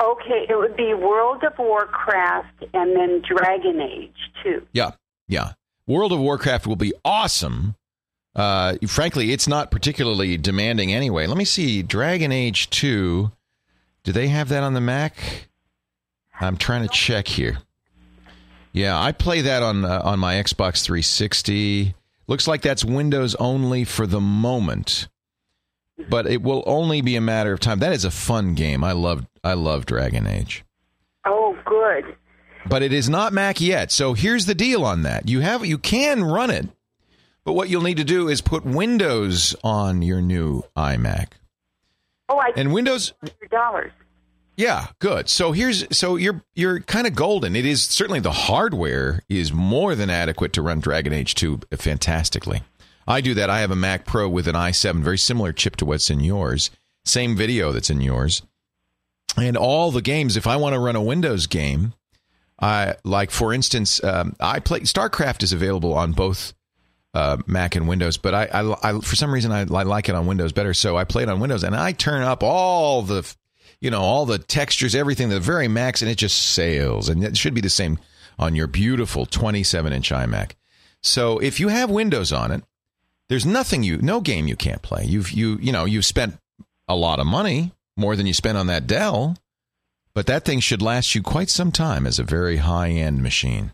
Okay, 0.00 0.46
it 0.48 0.56
would 0.56 0.76
be 0.76 0.94
World 0.94 1.42
of 1.42 1.58
Warcraft 1.58 2.64
and 2.72 2.96
then 2.96 3.22
Dragon 3.22 3.80
Age, 3.80 4.30
too. 4.42 4.66
Yeah, 4.72 4.92
yeah. 5.26 5.52
World 5.86 6.12
of 6.12 6.20
Warcraft 6.20 6.66
will 6.66 6.76
be 6.76 6.92
awesome. 7.04 7.74
Uh, 8.34 8.76
frankly, 8.86 9.32
it's 9.32 9.46
not 9.46 9.70
particularly 9.70 10.36
demanding 10.36 10.92
anyway. 10.92 11.26
Let 11.26 11.36
me 11.36 11.44
see. 11.44 11.82
Dragon 11.82 12.32
Age 12.32 12.70
2. 12.70 13.30
Do 14.04 14.12
they 14.12 14.28
have 14.28 14.48
that 14.48 14.62
on 14.62 14.74
the 14.74 14.80
Mac? 14.80 15.48
I'm 16.40 16.56
trying 16.56 16.82
to 16.82 16.88
check 16.88 17.28
here. 17.28 17.58
Yeah, 18.72 19.00
I 19.00 19.12
play 19.12 19.42
that 19.42 19.62
on 19.62 19.84
uh, 19.84 20.00
on 20.04 20.18
my 20.18 20.34
Xbox 20.34 20.82
360. 20.82 21.94
Looks 22.26 22.48
like 22.48 22.62
that's 22.62 22.84
Windows 22.84 23.34
only 23.36 23.84
for 23.84 24.06
the 24.06 24.20
moment, 24.20 25.08
but 26.08 26.26
it 26.26 26.42
will 26.42 26.62
only 26.66 27.00
be 27.02 27.16
a 27.16 27.20
matter 27.20 27.52
of 27.52 27.60
time. 27.60 27.80
That 27.80 27.92
is 27.92 28.04
a 28.04 28.10
fun 28.10 28.54
game. 28.54 28.82
I 28.82 28.92
love 28.92 29.26
I 29.42 29.54
love 29.54 29.84
Dragon 29.86 30.26
Age. 30.26 30.64
Oh, 31.26 31.56
good. 31.64 32.16
But 32.66 32.82
it 32.82 32.92
is 32.92 33.08
not 33.10 33.32
Mac 33.34 33.60
yet. 33.60 33.92
So 33.92 34.14
here's 34.14 34.46
the 34.46 34.54
deal 34.54 34.84
on 34.84 35.02
that. 35.02 35.28
You 35.28 35.40
have 35.40 35.66
you 35.66 35.76
can 35.76 36.24
run 36.24 36.50
it, 36.50 36.66
but 37.44 37.52
what 37.52 37.68
you'll 37.68 37.82
need 37.82 37.98
to 37.98 38.04
do 38.04 38.28
is 38.28 38.40
put 38.40 38.64
Windows 38.64 39.54
on 39.62 40.00
your 40.00 40.22
new 40.22 40.62
iMac. 40.76 41.28
Oh, 42.30 42.38
I 42.38 42.52
and 42.56 42.72
Windows 42.72 43.12
dollars. 43.50 43.92
Yeah, 44.56 44.88
good. 45.00 45.28
So 45.28 45.52
here's 45.52 45.84
so 45.96 46.16
you're 46.16 46.44
you're 46.54 46.80
kind 46.80 47.06
of 47.06 47.14
golden. 47.14 47.56
It 47.56 47.66
is 47.66 47.82
certainly 47.82 48.20
the 48.20 48.30
hardware 48.30 49.22
is 49.28 49.52
more 49.52 49.94
than 49.94 50.10
adequate 50.10 50.52
to 50.52 50.62
run 50.62 50.80
Dragon 50.80 51.12
Age 51.12 51.34
2 51.34 51.60
fantastically. 51.76 52.62
I 53.06 53.20
do 53.20 53.34
that. 53.34 53.50
I 53.50 53.60
have 53.60 53.70
a 53.70 53.76
Mac 53.76 54.06
Pro 54.06 54.28
with 54.28 54.48
an 54.48 54.54
i7, 54.54 55.02
very 55.02 55.18
similar 55.18 55.52
chip 55.52 55.76
to 55.76 55.84
what's 55.84 56.08
in 56.08 56.20
yours, 56.20 56.70
same 57.04 57.36
video 57.36 57.72
that's 57.72 57.90
in 57.90 58.00
yours, 58.00 58.42
and 59.36 59.56
all 59.56 59.90
the 59.90 60.00
games. 60.00 60.36
If 60.36 60.46
I 60.46 60.56
want 60.56 60.74
to 60.74 60.80
run 60.80 60.96
a 60.96 61.02
Windows 61.02 61.46
game, 61.46 61.94
I 62.58 62.94
like, 63.04 63.30
for 63.30 63.52
instance, 63.52 64.02
um, 64.02 64.36
I 64.40 64.60
play 64.60 64.80
StarCraft 64.80 65.42
is 65.42 65.52
available 65.52 65.92
on 65.92 66.12
both 66.12 66.54
uh, 67.12 67.38
Mac 67.46 67.76
and 67.76 67.88
Windows, 67.88 68.16
but 68.16 68.34
I, 68.34 68.44
I, 68.46 68.90
I 68.90 69.00
for 69.00 69.16
some 69.16 69.32
reason 69.32 69.52
I, 69.52 69.60
I, 69.60 69.82
like 69.82 70.08
it 70.08 70.14
on 70.14 70.26
Windows 70.26 70.52
better. 70.52 70.74
So 70.74 70.96
I 70.96 71.04
play 71.04 71.24
it 71.24 71.28
on 71.28 71.40
Windows, 71.40 71.62
and 71.62 71.76
I 71.76 71.92
turn 71.92 72.22
up 72.22 72.42
all 72.42 73.02
the, 73.02 73.34
you 73.84 73.90
know, 73.90 74.00
all 74.00 74.24
the 74.24 74.38
textures, 74.38 74.94
everything, 74.94 75.28
the 75.28 75.38
very 75.38 75.68
max, 75.68 76.00
and 76.00 76.10
it 76.10 76.16
just 76.16 76.38
sails. 76.38 77.10
And 77.10 77.22
it 77.22 77.36
should 77.36 77.52
be 77.52 77.60
the 77.60 77.68
same 77.68 77.98
on 78.38 78.54
your 78.54 78.66
beautiful 78.66 79.26
27 79.26 79.92
inch 79.92 80.08
iMac. 80.08 80.52
So 81.02 81.38
if 81.38 81.60
you 81.60 81.68
have 81.68 81.90
Windows 81.90 82.32
on 82.32 82.50
it, 82.50 82.64
there's 83.28 83.44
nothing 83.44 83.82
you, 83.82 83.98
no 83.98 84.22
game 84.22 84.48
you 84.48 84.56
can't 84.56 84.80
play. 84.80 85.04
You've 85.04 85.30
you 85.32 85.58
you 85.60 85.70
know 85.70 85.84
you've 85.84 86.06
spent 86.06 86.38
a 86.88 86.96
lot 86.96 87.20
of 87.20 87.26
money, 87.26 87.72
more 87.94 88.16
than 88.16 88.24
you 88.24 88.32
spent 88.32 88.56
on 88.56 88.68
that 88.68 88.86
Dell, 88.86 89.36
but 90.14 90.26
that 90.28 90.46
thing 90.46 90.60
should 90.60 90.80
last 90.80 91.14
you 91.14 91.22
quite 91.22 91.50
some 91.50 91.70
time 91.70 92.06
as 92.06 92.18
a 92.18 92.24
very 92.24 92.56
high 92.56 92.88
end 92.88 93.22
machine. 93.22 93.72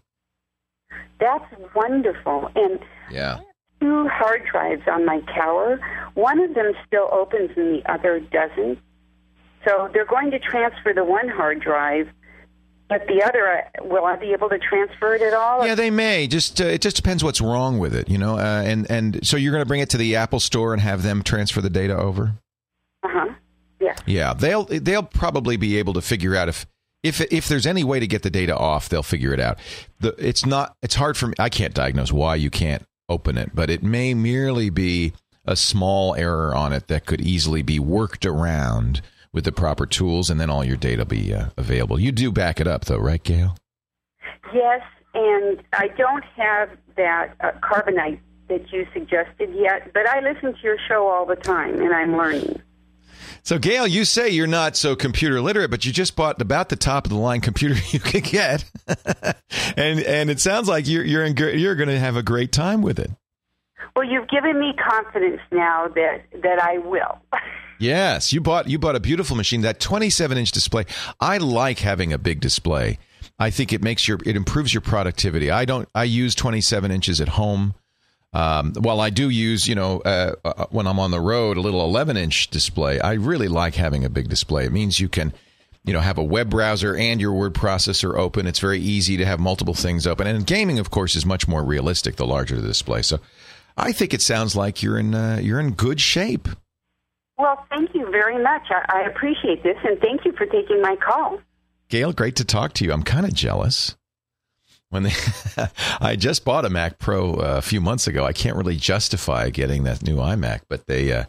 That's 1.20 1.44
wonderful, 1.72 2.50
and 2.56 2.80
yeah. 3.12 3.38
Two 3.80 4.08
hard 4.08 4.42
drives 4.50 4.82
on 4.90 5.06
my 5.06 5.20
tower. 5.34 5.78
One 6.14 6.40
of 6.40 6.52
them 6.54 6.72
still 6.84 7.08
opens 7.12 7.50
and 7.56 7.76
the 7.76 7.82
other 7.90 8.18
doesn't. 8.18 8.78
So 9.64 9.90
they're 9.92 10.06
going 10.06 10.30
to 10.30 10.38
transfer 10.38 10.92
the 10.94 11.04
one 11.04 11.28
hard 11.28 11.60
drive, 11.60 12.08
but 12.88 13.06
the 13.06 13.22
other, 13.22 13.46
uh, 13.46 13.84
will 13.84 14.04
I 14.04 14.16
be 14.16 14.32
able 14.32 14.48
to 14.48 14.58
transfer 14.58 15.14
it 15.14 15.22
at 15.22 15.34
all? 15.34 15.66
Yeah, 15.66 15.74
they 15.74 15.90
may. 15.90 16.26
Just 16.26 16.60
uh, 16.60 16.64
it 16.64 16.80
just 16.80 16.96
depends 16.96 17.22
what's 17.22 17.40
wrong 17.40 17.78
with 17.78 17.94
it, 17.94 18.08
you 18.08 18.18
know. 18.18 18.38
Uh, 18.38 18.62
and 18.64 18.90
and 18.90 19.26
so 19.26 19.36
you're 19.36 19.52
going 19.52 19.62
to 19.62 19.68
bring 19.68 19.80
it 19.80 19.90
to 19.90 19.98
the 19.98 20.16
Apple 20.16 20.40
Store 20.40 20.72
and 20.72 20.80
have 20.80 21.02
them 21.02 21.22
transfer 21.22 21.60
the 21.60 21.70
data 21.70 21.96
over. 21.96 22.34
Uh 23.02 23.08
huh. 23.10 23.34
Yeah. 23.80 23.94
Yeah, 24.06 24.34
they'll 24.34 24.64
they'll 24.64 25.02
probably 25.02 25.56
be 25.56 25.78
able 25.78 25.92
to 25.94 26.00
figure 26.00 26.34
out 26.34 26.48
if 26.48 26.66
if 27.02 27.20
if 27.32 27.48
there's 27.48 27.66
any 27.66 27.84
way 27.84 28.00
to 28.00 28.06
get 28.06 28.22
the 28.22 28.30
data 28.30 28.56
off, 28.56 28.88
they'll 28.88 29.02
figure 29.02 29.32
it 29.32 29.40
out. 29.40 29.58
The, 30.00 30.14
it's 30.18 30.44
not. 30.44 30.74
It's 30.82 30.94
hard 30.94 31.16
for 31.16 31.28
me. 31.28 31.34
I 31.38 31.48
can't 31.48 31.74
diagnose 31.74 32.12
why 32.12 32.34
you 32.36 32.50
can't 32.50 32.84
open 33.08 33.36
it, 33.38 33.50
but 33.54 33.70
it 33.70 33.82
may 33.82 34.14
merely 34.14 34.70
be 34.70 35.12
a 35.44 35.56
small 35.56 36.14
error 36.14 36.54
on 36.54 36.72
it 36.72 36.88
that 36.88 37.06
could 37.06 37.20
easily 37.20 37.62
be 37.62 37.78
worked 37.78 38.26
around 38.26 39.00
with 39.32 39.44
the 39.44 39.52
proper 39.52 39.86
tools, 39.86 40.30
and 40.30 40.40
then 40.40 40.50
all 40.50 40.64
your 40.64 40.76
data 40.76 41.02
will 41.02 41.06
be 41.06 41.32
uh, 41.32 41.46
available. 41.56 41.98
You 41.98 42.12
do 42.12 42.32
back 42.32 42.60
it 42.60 42.66
up, 42.66 42.86
though, 42.86 42.98
right, 42.98 43.22
Gail? 43.22 43.56
Yes, 44.52 44.82
and 45.14 45.62
I 45.72 45.88
don't 45.88 46.24
have 46.36 46.70
that 46.96 47.34
uh, 47.40 47.52
carbonite 47.62 48.20
that 48.48 48.72
you 48.72 48.86
suggested 48.92 49.54
yet, 49.54 49.92
but 49.94 50.08
I 50.08 50.20
listen 50.20 50.52
to 50.52 50.60
your 50.62 50.76
show 50.88 51.06
all 51.06 51.24
the 51.24 51.36
time, 51.36 51.80
and 51.80 51.94
I'm 51.94 52.16
learning. 52.16 52.60
So, 53.42 53.58
Gail, 53.58 53.86
you 53.86 54.04
say 54.04 54.28
you're 54.28 54.46
not 54.46 54.76
so 54.76 54.94
computer 54.94 55.40
literate, 55.40 55.70
but 55.70 55.86
you 55.86 55.92
just 55.92 56.14
bought 56.14 56.40
about 56.42 56.68
the 56.68 56.76
top 56.76 57.06
of 57.06 57.10
the 57.10 57.16
line 57.16 57.40
computer 57.40 57.76
you 57.90 58.00
could 58.00 58.24
get, 58.24 58.64
and 59.76 60.00
and 60.00 60.30
it 60.30 60.40
sounds 60.40 60.68
like 60.68 60.86
you're 60.88 61.04
you're 61.04 61.24
in, 61.24 61.36
you're 61.36 61.76
going 61.76 61.88
to 61.88 61.98
have 61.98 62.16
a 62.16 62.22
great 62.22 62.52
time 62.52 62.82
with 62.82 62.98
it. 62.98 63.10
Well, 63.96 64.04
you've 64.04 64.28
given 64.28 64.58
me 64.60 64.72
confidence 64.74 65.40
now 65.50 65.88
that 65.88 66.22
that 66.42 66.60
I 66.60 66.78
will. 66.78 67.18
yes, 67.80 68.32
you 68.32 68.40
bought 68.40 68.68
you 68.68 68.78
bought 68.78 68.96
a 68.96 69.00
beautiful 69.00 69.36
machine. 69.36 69.62
That 69.62 69.80
27 69.80 70.38
inch 70.38 70.52
display. 70.52 70.84
I 71.20 71.38
like 71.38 71.80
having 71.80 72.12
a 72.12 72.18
big 72.18 72.40
display. 72.40 72.98
I 73.38 73.50
think 73.50 73.72
it 73.72 73.82
makes 73.82 74.06
your 74.06 74.18
it 74.24 74.36
improves 74.36 74.72
your 74.72 74.82
productivity. 74.82 75.50
I 75.50 75.64
don't. 75.64 75.88
I 75.94 76.04
use 76.04 76.34
27 76.34 76.90
inches 76.90 77.20
at 77.20 77.28
home. 77.28 77.74
Um, 78.32 78.74
while 78.74 79.00
I 79.00 79.10
do 79.10 79.28
use, 79.28 79.66
you 79.66 79.74
know, 79.74 80.00
uh, 80.00 80.34
uh, 80.44 80.66
when 80.70 80.86
I'm 80.86 81.00
on 81.00 81.10
the 81.10 81.20
road, 81.20 81.56
a 81.56 81.60
little 81.60 81.84
11 81.84 82.16
inch 82.16 82.48
display, 82.48 83.00
I 83.00 83.14
really 83.14 83.48
like 83.48 83.74
having 83.74 84.04
a 84.04 84.08
big 84.08 84.28
display. 84.28 84.66
It 84.66 84.72
means 84.72 85.00
you 85.00 85.08
can, 85.08 85.32
you 85.84 85.92
know, 85.92 85.98
have 85.98 86.16
a 86.16 86.22
web 86.22 86.48
browser 86.48 86.94
and 86.94 87.20
your 87.20 87.32
word 87.32 87.54
processor 87.54 88.16
open. 88.16 88.46
It's 88.46 88.60
very 88.60 88.78
easy 88.78 89.16
to 89.16 89.26
have 89.26 89.40
multiple 89.40 89.74
things 89.74 90.06
open. 90.06 90.28
And 90.28 90.46
gaming, 90.46 90.78
of 90.78 90.92
course, 90.92 91.16
is 91.16 91.26
much 91.26 91.48
more 91.48 91.64
realistic 91.64 92.16
the 92.16 92.26
larger 92.26 92.60
the 92.60 92.68
display. 92.68 93.02
So 93.02 93.18
I 93.76 93.90
think 93.90 94.14
it 94.14 94.22
sounds 94.22 94.54
like 94.54 94.80
you're 94.80 94.98
in 94.98 95.14
uh, 95.14 95.40
you're 95.42 95.58
in 95.58 95.72
good 95.72 96.00
shape. 96.00 96.48
Well, 97.40 97.64
thank 97.70 97.94
you 97.94 98.10
very 98.10 98.38
much. 98.42 98.66
I, 98.68 99.00
I 99.00 99.00
appreciate 99.08 99.62
this, 99.62 99.78
and 99.82 99.98
thank 99.98 100.26
you 100.26 100.32
for 100.32 100.44
taking 100.44 100.82
my 100.82 100.96
call. 100.96 101.40
Gail, 101.88 102.12
great 102.12 102.36
to 102.36 102.44
talk 102.44 102.74
to 102.74 102.84
you. 102.84 102.92
I'm 102.92 103.02
kind 103.02 103.24
of 103.24 103.32
jealous 103.32 103.96
when 104.90 105.04
they 105.04 105.12
I 106.00 106.16
just 106.16 106.44
bought 106.44 106.66
a 106.66 106.70
Mac 106.70 106.98
Pro 106.98 107.36
uh, 107.36 107.56
a 107.56 107.62
few 107.62 107.80
months 107.80 108.06
ago. 108.06 108.26
I 108.26 108.34
can't 108.34 108.56
really 108.56 108.76
justify 108.76 109.48
getting 109.48 109.84
that 109.84 110.02
new 110.02 110.16
iMac, 110.16 110.60
but 110.68 110.86
they 110.86 111.10
uh, 111.12 111.24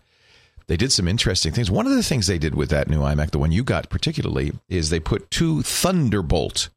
they 0.68 0.76
did 0.76 0.92
some 0.92 1.08
interesting 1.08 1.54
things. 1.54 1.72
One 1.72 1.88
of 1.88 1.94
the 1.94 2.04
things 2.04 2.28
they 2.28 2.38
did 2.38 2.56
with 2.56 2.70
that 2.72 2.90
new 2.90 3.00
iMac, 3.00 3.32
the 3.32 3.40
one 3.40 3.54
you 3.54 3.64
got 3.64 3.90
particularly, 3.90 4.52
is 4.68 4.90
they 4.90 5.00
put 5.00 5.32
two 5.32 5.62
Thunderbolt 5.62 6.68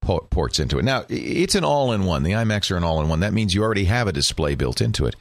ports 0.00 0.58
into 0.58 0.78
it. 0.78 0.84
Now, 0.84 1.04
it's 1.08 1.54
an 1.54 1.62
all-in-one. 1.62 2.24
The 2.24 2.32
iMacs 2.32 2.70
are 2.70 2.76
an 2.76 2.84
all-in-one. 2.84 3.20
That 3.20 3.32
means 3.32 3.54
you 3.54 3.62
already 3.62 3.84
have 3.84 4.08
a 4.08 4.12
display 4.12 4.54
built 4.54 4.80
into 4.80 5.06
it. 5.06 5.14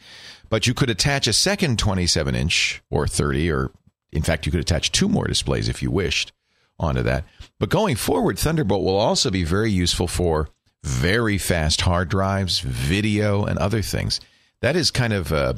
But 0.51 0.67
you 0.67 0.75
could 0.75 0.89
attach 0.89 1.27
a 1.27 1.33
second 1.33 1.77
27-inch 1.79 2.83
or 2.91 3.07
30 3.07 3.51
or 3.51 3.71
in 4.11 4.21
fact 4.21 4.45
you 4.45 4.51
could 4.51 4.61
attach 4.61 4.91
two 4.91 5.07
more 5.07 5.25
displays 5.25 5.69
if 5.69 5.81
you 5.81 5.89
wished 5.89 6.33
onto 6.77 7.01
that. 7.03 7.23
But 7.57 7.69
going 7.69 7.95
forward, 7.95 8.37
Thunderbolt 8.37 8.83
will 8.83 8.97
also 8.97 9.31
be 9.31 9.45
very 9.45 9.71
useful 9.71 10.07
for 10.07 10.49
very 10.83 11.37
fast 11.37 11.81
hard 11.81 12.09
drives, 12.09 12.59
video, 12.59 13.45
and 13.45 13.57
other 13.59 13.81
things. 13.81 14.19
That 14.61 14.75
is 14.75 14.91
kind 14.91 15.13
of 15.13 15.31
uh, 15.31 15.53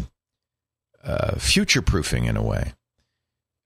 uh, 1.04 1.36
future 1.38 1.82
proofing 1.82 2.26
in 2.26 2.38
a 2.38 2.44
way. 2.44 2.74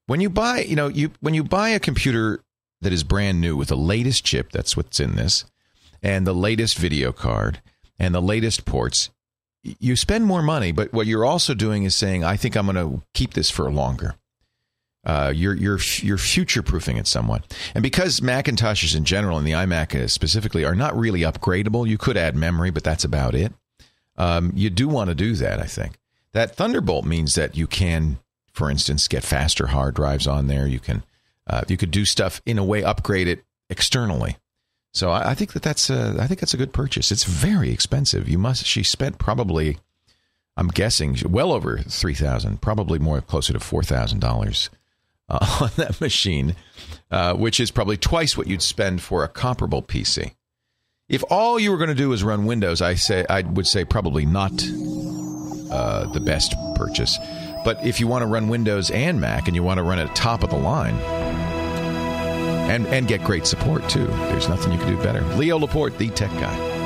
When 0.06 0.20
you 0.20 0.30
buy, 0.30 0.60
you 0.60 0.76
know, 0.76 0.88
you 0.88 1.10
when 1.20 1.34
you 1.34 1.44
buy 1.44 1.68
a 1.70 1.80
computer 1.80 2.42
that 2.80 2.92
is 2.92 3.04
brand 3.04 3.40
new 3.40 3.56
with 3.56 3.68
the 3.68 3.76
latest 3.76 4.24
chip, 4.24 4.50
that's 4.50 4.76
what's 4.76 4.98
in 4.98 5.16
this, 5.16 5.44
and 6.02 6.26
the 6.26 6.34
latest 6.34 6.78
video 6.78 7.12
card 7.12 7.60
and 7.98 8.14
the 8.14 8.22
latest 8.22 8.64
ports, 8.64 9.10
you 9.78 9.96
spend 9.96 10.24
more 10.24 10.42
money. 10.42 10.72
But 10.72 10.92
what 10.92 11.06
you're 11.06 11.24
also 11.24 11.54
doing 11.54 11.84
is 11.84 11.94
saying, 11.94 12.24
I 12.24 12.36
think 12.36 12.56
I'm 12.56 12.66
going 12.66 12.76
to 12.76 13.02
keep 13.14 13.34
this 13.34 13.50
for 13.50 13.70
longer. 13.70 14.14
Uh, 15.04 15.32
you're 15.34 15.54
you're 15.54 15.78
you're 15.98 16.18
future 16.18 16.62
proofing 16.62 16.96
it 16.96 17.06
somewhat, 17.06 17.56
and 17.74 17.82
because 17.82 18.20
Macintoshes 18.20 18.96
in 18.96 19.04
general 19.04 19.38
and 19.38 19.46
the 19.46 19.52
iMac 19.52 20.10
specifically 20.10 20.64
are 20.64 20.74
not 20.74 20.98
really 20.98 21.20
upgradable, 21.20 21.88
you 21.88 21.96
could 21.96 22.16
add 22.16 22.34
memory, 22.34 22.70
but 22.70 22.84
that's 22.84 23.04
about 23.04 23.34
it. 23.34 23.52
Um, 24.16 24.52
you 24.54 24.68
do 24.68 24.88
want 24.88 25.08
to 25.08 25.14
do 25.14 25.34
that, 25.36 25.60
I 25.60 25.66
think. 25.66 25.98
That 26.32 26.56
Thunderbolt 26.56 27.06
means 27.06 27.36
that 27.36 27.56
you 27.56 27.66
can, 27.66 28.18
for 28.52 28.70
instance, 28.70 29.08
get 29.08 29.22
faster 29.22 29.68
hard 29.68 29.94
drives 29.94 30.26
on 30.26 30.48
there. 30.48 30.66
You 30.66 30.80
can 30.80 31.04
uh, 31.46 31.62
you 31.68 31.76
could 31.76 31.92
do 31.92 32.04
stuff 32.04 32.42
in 32.44 32.58
a 32.58 32.64
way, 32.64 32.82
upgrade 32.82 33.28
it 33.28 33.44
externally. 33.70 34.36
So 34.92 35.10
I, 35.10 35.30
I 35.30 35.34
think 35.34 35.52
that 35.52 35.62
that's 35.62 35.90
a, 35.90 36.16
I 36.18 36.26
think 36.26 36.40
that's 36.40 36.54
a 36.54 36.58
good 36.58 36.72
purchase. 36.72 37.12
It's 37.12 37.24
very 37.24 37.70
expensive. 37.70 38.28
You 38.28 38.38
must. 38.38 38.64
She 38.64 38.82
spent 38.82 39.18
probably, 39.18 39.78
I'm 40.56 40.68
guessing, 40.68 41.16
well 41.28 41.52
over 41.52 41.78
three 41.78 42.14
thousand, 42.14 42.60
probably 42.60 42.98
more 42.98 43.20
closer 43.20 43.52
to 43.52 43.60
four 43.60 43.82
thousand 43.82 44.20
dollars 44.20 44.70
uh, 45.28 45.58
on 45.60 45.70
that 45.76 46.00
machine, 46.00 46.56
uh, 47.10 47.34
which 47.34 47.60
is 47.60 47.70
probably 47.70 47.96
twice 47.96 48.36
what 48.36 48.46
you'd 48.46 48.62
spend 48.62 49.02
for 49.02 49.24
a 49.24 49.28
comparable 49.28 49.82
PC. 49.82 50.32
If 51.08 51.24
all 51.30 51.58
you 51.58 51.70
were 51.70 51.78
going 51.78 51.88
to 51.88 51.94
do 51.94 52.12
is 52.12 52.22
run 52.22 52.44
Windows, 52.44 52.82
I 52.82 52.94
say 52.94 53.24
I 53.30 53.42
would 53.42 53.66
say 53.66 53.84
probably 53.84 54.26
not 54.26 54.52
uh, 55.70 56.06
the 56.12 56.20
best 56.20 56.54
purchase. 56.74 57.18
But 57.64 57.84
if 57.84 58.00
you 58.00 58.06
want 58.06 58.22
to 58.22 58.26
run 58.26 58.48
Windows 58.48 58.90
and 58.90 59.20
Mac 59.20 59.46
and 59.46 59.56
you 59.56 59.62
want 59.62 59.78
to 59.78 59.82
run 59.82 59.98
it 59.98 60.14
top 60.14 60.42
of 60.42 60.50
the 60.50 60.56
line 60.56 60.96
and 62.68 62.86
and 62.88 63.08
get 63.08 63.24
great 63.24 63.46
support 63.46 63.88
too, 63.88 64.06
there's 64.06 64.48
nothing 64.48 64.72
you 64.72 64.78
can 64.78 64.96
do 64.96 65.02
better. 65.02 65.22
Leo 65.36 65.58
Laporte, 65.58 65.96
the 65.98 66.08
tech 66.10 66.30
guy. 66.32 66.77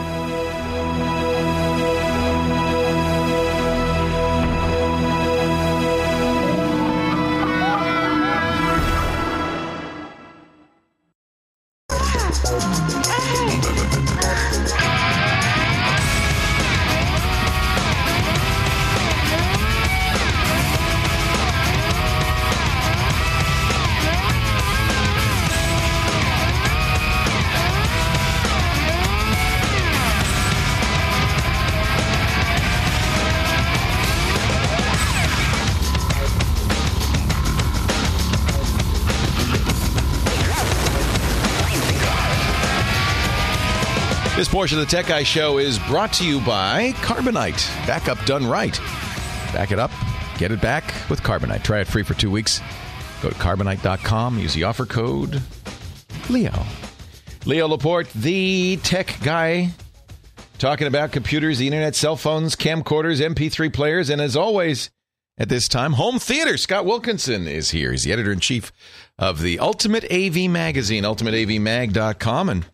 Portion 44.62 44.78
of 44.78 44.88
the 44.88 44.96
Tech 44.96 45.06
Guy 45.06 45.24
Show 45.24 45.58
is 45.58 45.76
brought 45.88 46.12
to 46.12 46.24
you 46.24 46.38
by 46.42 46.92
Carbonite. 46.98 47.66
Backup 47.84 48.24
done 48.24 48.46
right. 48.46 48.78
Back 49.52 49.72
it 49.72 49.80
up. 49.80 49.90
Get 50.38 50.52
it 50.52 50.60
back 50.60 50.84
with 51.10 51.20
Carbonite. 51.20 51.64
Try 51.64 51.80
it 51.80 51.88
free 51.88 52.04
for 52.04 52.14
two 52.14 52.30
weeks. 52.30 52.60
Go 53.22 53.30
to 53.30 53.34
carbonite.com. 53.34 54.38
Use 54.38 54.54
the 54.54 54.62
offer 54.62 54.86
code 54.86 55.42
Leo. 56.30 56.52
Leo 57.44 57.66
Laporte, 57.66 58.12
the 58.12 58.78
tech 58.84 59.18
guy, 59.24 59.70
talking 60.58 60.86
about 60.86 61.10
computers, 61.10 61.58
the 61.58 61.66
internet, 61.66 61.96
cell 61.96 62.14
phones, 62.14 62.54
camcorders, 62.54 63.20
MP3 63.20 63.72
players, 63.72 64.10
and 64.10 64.20
as 64.20 64.36
always, 64.36 64.92
at 65.38 65.48
this 65.48 65.66
time, 65.66 65.94
home 65.94 66.20
theater. 66.20 66.56
Scott 66.56 66.86
Wilkinson 66.86 67.48
is 67.48 67.70
here. 67.70 67.90
He's 67.90 68.04
the 68.04 68.12
editor 68.12 68.30
in 68.30 68.38
chief 68.38 68.70
of 69.18 69.42
the 69.42 69.58
Ultimate 69.58 70.04
AV 70.04 70.48
Magazine, 70.48 71.02
ultimateavmag.com, 71.02 72.48
and 72.48 72.66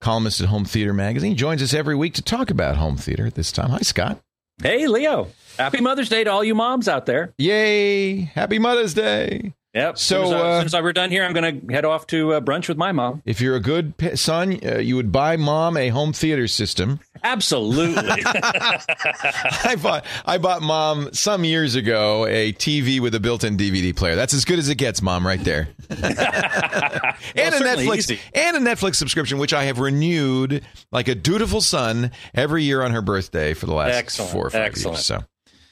columnist 0.00 0.40
at 0.40 0.48
Home 0.48 0.64
Theater 0.64 0.92
Magazine. 0.92 1.36
Joins 1.36 1.62
us 1.62 1.74
every 1.74 1.94
week 1.94 2.14
to 2.14 2.22
talk 2.22 2.50
about 2.50 2.76
home 2.76 2.96
theater 2.96 3.26
at 3.26 3.34
this 3.34 3.52
time. 3.52 3.70
Hi, 3.70 3.80
Scott. 3.80 4.20
Hey, 4.62 4.86
Leo. 4.86 5.28
Happy 5.56 5.80
Mother's 5.80 6.08
Day 6.08 6.24
to 6.24 6.30
all 6.30 6.44
you 6.44 6.54
moms 6.54 6.88
out 6.88 7.06
there. 7.06 7.32
Yay. 7.38 8.20
Happy 8.20 8.58
Mother's 8.58 8.94
Day. 8.94 9.54
Yep. 9.78 9.98
So, 9.98 10.22
as 10.22 10.28
soon 10.28 10.36
as, 10.36 10.42
I, 10.42 10.46
uh, 10.46 10.48
as, 10.50 10.58
soon 10.60 10.66
as 10.66 10.74
I- 10.74 10.80
we're 10.82 10.92
done 10.92 11.10
here, 11.10 11.24
I'm 11.24 11.32
going 11.32 11.60
to 11.68 11.72
head 11.72 11.84
off 11.84 12.06
to 12.08 12.34
uh, 12.34 12.40
brunch 12.40 12.68
with 12.68 12.76
my 12.76 12.90
mom. 12.92 13.22
If 13.24 13.40
you're 13.40 13.54
a 13.56 13.60
good 13.60 13.96
p- 13.96 14.16
son, 14.16 14.58
uh, 14.66 14.78
you 14.78 14.96
would 14.96 15.12
buy 15.12 15.36
mom 15.36 15.76
a 15.76 15.88
home 15.90 16.12
theater 16.12 16.48
system. 16.48 16.98
Absolutely. 17.22 18.22
I 18.24 19.76
bought 19.82 20.04
I 20.24 20.38
bought 20.38 20.62
mom 20.62 21.12
some 21.12 21.44
years 21.44 21.74
ago 21.74 22.26
a 22.26 22.52
TV 22.52 23.00
with 23.00 23.14
a 23.14 23.20
built-in 23.20 23.56
DVD 23.56 23.94
player. 23.94 24.14
That's 24.16 24.34
as 24.34 24.44
good 24.44 24.58
as 24.58 24.68
it 24.68 24.76
gets, 24.76 25.02
mom, 25.02 25.26
right 25.26 25.42
there. 25.42 25.68
and 25.90 26.00
a 26.04 27.58
Netflix 27.60 27.96
easy. 27.98 28.20
and 28.34 28.56
a 28.56 28.60
Netflix 28.60 28.96
subscription, 28.96 29.38
which 29.38 29.52
I 29.52 29.64
have 29.64 29.78
renewed 29.78 30.64
like 30.92 31.08
a 31.08 31.14
dutiful 31.14 31.60
son 31.60 32.10
every 32.34 32.64
year 32.64 32.82
on 32.82 32.92
her 32.92 33.02
birthday 33.02 33.54
for 33.54 33.66
the 33.66 33.74
last 33.74 33.94
Excellent. 33.94 34.32
four 34.32 34.46
or 34.46 34.50
five 34.50 34.62
Excellent. 34.62 34.96
years. 34.98 35.06
So 35.06 35.24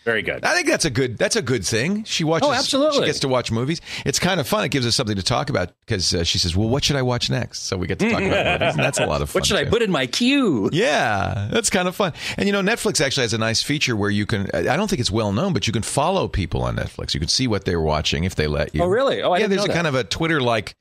Very 0.07 0.23
good. 0.23 0.45
I 0.45 0.55
think 0.55 0.69
that's 0.69 0.85
a 0.85 0.91
good 0.91 1.19
that's 1.19 1.35
a 1.35 1.43
good 1.43 1.67
thing. 1.67 2.05
She 2.05 2.23
watches. 2.23 2.49
Oh, 2.49 2.53
absolutely. 2.53 3.01
She 3.01 3.07
gets 3.07 3.19
to 3.21 3.29
watch 3.29 3.51
movies. 3.51 3.81
It's 4.05 4.21
kind 4.21 4.39
of 4.39 4.47
fun. 4.47 4.65
It 4.65 4.69
gives 4.71 4.87
us 4.87 4.95
something 4.95 5.17
to 5.17 5.23
talk 5.23 5.51
about 5.51 5.73
because 5.81 6.15
uh, 6.15 6.23
she 6.23 6.39
says, 6.39 6.55
"Well, 6.55 6.69
what 6.69 6.85
should 6.85 6.95
I 6.95 7.03
watch 7.03 7.29
next?" 7.29 7.65
So 7.65 7.77
we 7.77 7.89
get 7.89 7.99
to 7.99 8.09
talk 8.11 8.23
about 8.23 8.61
movies, 8.61 8.75
and 8.77 8.85
that's 8.85 9.01
a 9.01 9.07
lot 9.07 9.21
of 9.21 9.31
fun. 9.31 9.41
What 9.41 9.47
should 9.47 9.57
I 9.57 9.65
put 9.65 9.83
in 9.83 9.91
my 9.91 10.07
queue? 10.07 10.71
Yeah, 10.73 11.49
that's 11.51 11.71
kind 11.71 11.89
of 11.89 11.97
fun. 11.97 12.13
And 12.39 12.47
you 12.47 12.53
know, 12.53 12.63
Netflix 12.63 13.01
actually 13.05 13.25
has 13.25 13.35
a 13.35 13.39
nice 13.39 13.65
feature 13.65 13.97
where 13.97 14.09
you 14.11 14.27
can. 14.27 14.49
I 14.55 14.77
don't 14.77 14.89
think 14.89 15.01
it's 15.01 15.11
well 15.11 15.33
known, 15.33 15.53
but 15.53 15.67
you 15.67 15.73
can 15.73 15.83
follow 15.83 16.29
people 16.29 16.63
on 16.63 16.77
Netflix. 16.77 17.13
You 17.13 17.19
can 17.19 17.29
see 17.29 17.49
what 17.49 17.65
they're 17.65 17.81
watching 17.81 18.23
if 18.23 18.37
they 18.37 18.47
let 18.47 18.77
you. 18.77 18.83
Oh, 18.85 18.87
really? 18.87 19.23
Oh, 19.23 19.33
I 19.33 19.39
yeah. 19.39 19.49
There's 19.49 19.65
a 19.65 19.67
that. 19.67 19.75
kind 19.75 19.89
of 19.89 19.97
a 19.97 20.05
Twitter-like 20.05 20.77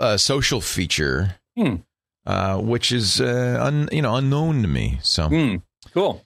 uh, 0.00 0.16
social 0.16 0.60
feature, 0.60 1.36
Hmm. 1.56 1.76
uh, 2.26 2.58
which 2.58 2.90
is 2.90 3.20
uh, 3.20 3.58
un, 3.62 3.88
you 3.92 4.02
know 4.02 4.16
unknown 4.16 4.62
to 4.62 4.66
me. 4.68 4.98
So 5.04 5.28
Hmm. 5.28 5.56
Cool. 5.92 6.20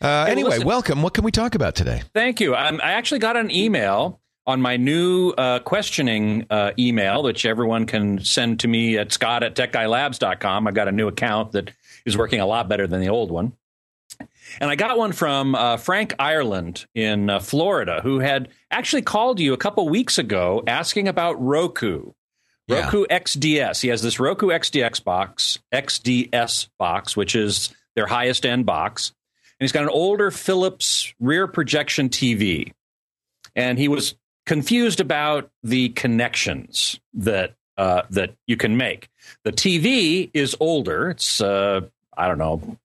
Uh, 0.00 0.26
Hey, 0.26 0.32
anyway, 0.32 0.50
listen. 0.50 0.66
welcome. 0.66 1.02
What 1.02 1.14
can 1.14 1.24
we 1.24 1.30
talk 1.30 1.54
about 1.54 1.74
today? 1.74 2.02
Thank 2.14 2.40
you. 2.40 2.54
Um, 2.54 2.80
I 2.82 2.92
actually 2.92 3.20
got 3.20 3.36
an 3.36 3.50
email 3.50 4.20
on 4.46 4.60
my 4.60 4.76
new 4.76 5.30
uh, 5.30 5.60
questioning 5.60 6.46
uh, 6.50 6.72
email, 6.78 7.22
which 7.22 7.44
everyone 7.46 7.86
can 7.86 8.18
send 8.24 8.60
to 8.60 8.68
me 8.68 8.96
at 8.98 9.12
scott 9.12 9.42
at 9.42 9.54
techguylabs.com. 9.54 10.66
I've 10.66 10.74
got 10.74 10.88
a 10.88 10.92
new 10.92 11.08
account 11.08 11.52
that 11.52 11.70
is 12.06 12.16
working 12.16 12.40
a 12.40 12.46
lot 12.46 12.68
better 12.68 12.86
than 12.86 13.00
the 13.00 13.08
old 13.08 13.30
one. 13.30 13.52
And 14.60 14.68
I 14.70 14.74
got 14.74 14.98
one 14.98 15.12
from 15.12 15.54
uh, 15.54 15.76
Frank 15.76 16.14
Ireland 16.18 16.86
in 16.94 17.30
uh, 17.30 17.38
Florida, 17.38 18.00
who 18.02 18.18
had 18.18 18.48
actually 18.70 19.02
called 19.02 19.38
you 19.38 19.52
a 19.52 19.56
couple 19.56 19.88
weeks 19.88 20.18
ago 20.18 20.62
asking 20.66 21.06
about 21.08 21.40
Roku. 21.40 22.12
Yeah. 22.66 22.84
Roku 22.84 23.06
XDS. 23.06 23.80
He 23.82 23.88
has 23.88 24.02
this 24.02 24.18
Roku 24.20 24.46
XDX 24.48 25.02
box, 25.04 25.58
XDS 25.72 26.68
box, 26.78 27.16
which 27.16 27.34
is 27.34 27.72
their 27.94 28.06
highest 28.06 28.44
end 28.46 28.66
box. 28.66 29.12
And 29.60 29.64
he's 29.64 29.72
got 29.72 29.82
an 29.82 29.90
older 29.90 30.30
Philips 30.30 31.12
rear 31.20 31.46
projection 31.46 32.08
TV. 32.08 32.72
And 33.54 33.78
he 33.78 33.88
was 33.88 34.14
confused 34.46 35.00
about 35.00 35.50
the 35.62 35.90
connections 35.90 36.98
that 37.14 37.54
uh, 37.76 38.02
that 38.10 38.34
you 38.46 38.56
can 38.56 38.76
make. 38.76 39.08
The 39.44 39.52
TV 39.52 40.30
is 40.32 40.56
older. 40.60 41.10
It's 41.10 41.42
uh, 41.42 41.82
I 42.16 42.26
don't 42.26 42.38
know, 42.38 42.78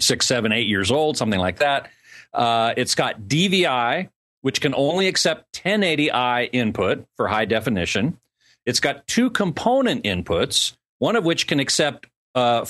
six, 0.00 0.26
seven, 0.26 0.50
eight 0.52 0.66
years 0.66 0.90
old, 0.90 1.16
something 1.16 1.40
like 1.40 1.58
that. 1.58 1.90
Uh, 2.32 2.74
it's 2.76 2.94
got 2.94 3.22
DVI, 3.22 4.08
which 4.42 4.60
can 4.60 4.74
only 4.74 5.08
accept 5.08 5.62
1080i 5.62 6.48
input 6.52 7.06
for 7.16 7.28
high 7.28 7.44
definition. 7.44 8.18
It's 8.66 8.80
got 8.80 9.06
two 9.06 9.30
component 9.30 10.04
inputs, 10.04 10.76
one 10.98 11.16
of 11.16 11.24
which 11.24 11.46
can 11.46 11.60
accept 11.60 12.06
uh, 12.34 12.66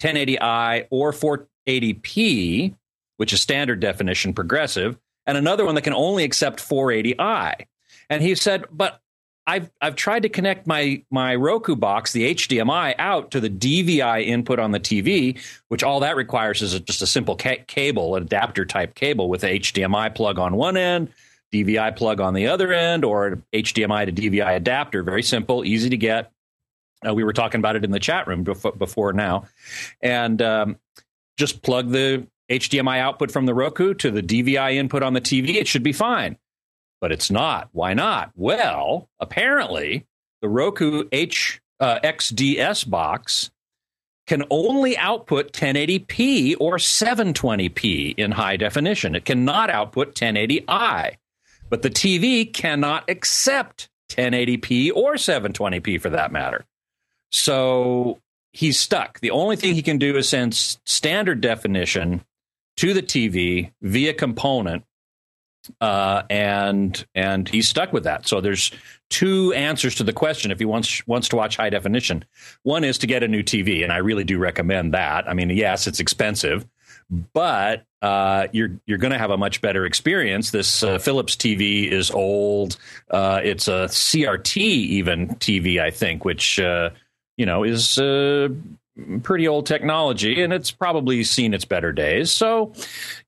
1080i 0.00 0.86
or 0.90 1.12
480p, 1.12 2.74
which 3.16 3.32
is 3.32 3.40
standard 3.40 3.80
definition 3.80 4.32
progressive, 4.32 4.98
and 5.26 5.38
another 5.38 5.64
one 5.64 5.74
that 5.74 5.82
can 5.82 5.94
only 5.94 6.24
accept 6.24 6.60
480i. 6.60 7.66
And 8.10 8.22
he 8.22 8.34
said, 8.34 8.64
but 8.70 9.02
I've 9.46 9.70
I've 9.80 9.96
tried 9.96 10.22
to 10.22 10.28
connect 10.28 10.66
my 10.66 11.02
my 11.10 11.34
Roku 11.34 11.74
box, 11.74 12.12
the 12.12 12.34
HDMI, 12.34 12.94
out 12.98 13.32
to 13.32 13.40
the 13.40 13.50
DVI 13.50 14.24
input 14.24 14.58
on 14.58 14.70
the 14.70 14.78
TV, 14.78 15.40
which 15.68 15.82
all 15.82 16.00
that 16.00 16.16
requires 16.16 16.62
is 16.62 16.74
a, 16.74 16.80
just 16.80 17.02
a 17.02 17.06
simple 17.06 17.34
ca- 17.34 17.64
cable, 17.66 18.14
an 18.14 18.22
adapter 18.22 18.64
type 18.64 18.94
cable 18.94 19.28
with 19.28 19.42
a 19.42 19.58
HDMI 19.58 20.14
plug 20.14 20.38
on 20.38 20.54
one 20.54 20.76
end, 20.76 21.08
DVI 21.52 21.96
plug 21.96 22.20
on 22.20 22.34
the 22.34 22.46
other 22.46 22.72
end, 22.72 23.04
or 23.04 23.42
HDMI 23.52 24.06
to 24.06 24.12
DVI 24.12 24.56
adapter. 24.56 25.02
Very 25.02 25.24
simple, 25.24 25.64
easy 25.64 25.90
to 25.90 25.96
get. 25.96 26.30
Uh, 27.04 27.12
we 27.12 27.24
were 27.24 27.32
talking 27.32 27.58
about 27.58 27.74
it 27.74 27.84
in 27.84 27.90
the 27.90 27.98
chat 27.98 28.28
room 28.28 28.44
before, 28.44 28.72
before 28.72 29.12
now, 29.12 29.46
and 30.00 30.40
um, 30.40 30.78
just 31.36 31.62
plug 31.62 31.90
the 31.90 32.28
HDMI 32.52 32.98
output 32.98 33.30
from 33.30 33.46
the 33.46 33.54
Roku 33.54 33.94
to 33.94 34.10
the 34.10 34.22
DVI 34.22 34.74
input 34.74 35.02
on 35.02 35.14
the 35.14 35.20
TV. 35.20 35.56
It 35.56 35.68
should 35.68 35.82
be 35.82 35.92
fine 35.92 36.36
but 37.02 37.10
it's 37.10 37.32
not. 37.32 37.68
Why 37.72 37.94
not? 37.94 38.30
Well, 38.36 39.10
apparently, 39.18 40.06
the 40.40 40.48
Roku 40.48 41.08
H 41.10 41.60
uh, 41.80 41.98
XDS 41.98 42.88
box 42.88 43.50
can 44.28 44.44
only 44.50 44.96
output 44.96 45.52
1080p 45.52 46.54
or 46.60 46.76
720p 46.76 48.14
in 48.16 48.30
high 48.30 48.56
definition. 48.56 49.16
It 49.16 49.24
cannot 49.24 49.68
output 49.68 50.14
1080i, 50.14 51.16
but 51.68 51.82
the 51.82 51.90
TV 51.90 52.50
cannot 52.50 53.10
accept 53.10 53.88
1080p 54.10 54.92
or 54.94 55.14
720p 55.14 56.00
for 56.00 56.10
that 56.10 56.30
matter. 56.30 56.64
So 57.32 58.20
he's 58.52 58.78
stuck. 58.78 59.18
The 59.18 59.32
only 59.32 59.56
thing 59.56 59.74
he 59.74 59.82
can 59.82 59.98
do 59.98 60.16
is 60.16 60.28
send 60.28 60.54
standard 60.54 61.40
definition 61.40 62.22
to 62.82 62.92
the 62.92 63.02
TV 63.02 63.70
via 63.80 64.12
component 64.12 64.82
uh, 65.80 66.24
and 66.28 67.06
and 67.14 67.48
he's 67.48 67.68
stuck 67.68 67.92
with 67.92 68.02
that. 68.02 68.26
So 68.26 68.40
there's 68.40 68.72
two 69.08 69.52
answers 69.52 69.94
to 69.94 70.02
the 70.02 70.12
question 70.12 70.50
if 70.50 70.58
he 70.58 70.64
wants 70.64 71.06
wants 71.06 71.28
to 71.28 71.36
watch 71.36 71.56
high 71.56 71.70
definition. 71.70 72.24
One 72.64 72.82
is 72.82 72.98
to 72.98 73.06
get 73.06 73.22
a 73.22 73.28
new 73.28 73.44
TV, 73.44 73.84
and 73.84 73.92
I 73.92 73.98
really 73.98 74.24
do 74.24 74.36
recommend 74.36 74.94
that. 74.94 75.28
I 75.28 75.34
mean, 75.34 75.50
yes, 75.50 75.86
it's 75.86 76.00
expensive, 76.00 76.66
but 77.32 77.84
uh, 78.02 78.48
you're 78.50 78.80
you're 78.86 78.98
going 78.98 79.12
to 79.12 79.18
have 79.18 79.30
a 79.30 79.36
much 79.36 79.60
better 79.60 79.86
experience. 79.86 80.50
This 80.50 80.82
uh, 80.82 80.98
Philips 80.98 81.36
TV 81.36 81.88
is 81.88 82.10
old. 82.10 82.78
Uh, 83.12 83.40
it's 83.44 83.68
a 83.68 83.86
CRT 83.86 84.56
even 84.56 85.28
TV, 85.36 85.80
I 85.80 85.92
think, 85.92 86.24
which 86.24 86.58
uh, 86.58 86.90
you 87.36 87.46
know 87.46 87.62
is 87.62 87.96
uh, 87.96 88.48
pretty 89.22 89.48
old 89.48 89.66
technology, 89.66 90.42
and 90.42 90.52
it's 90.52 90.70
probably 90.70 91.24
seen 91.24 91.54
its 91.54 91.64
better 91.64 91.92
days. 91.92 92.30
So, 92.30 92.72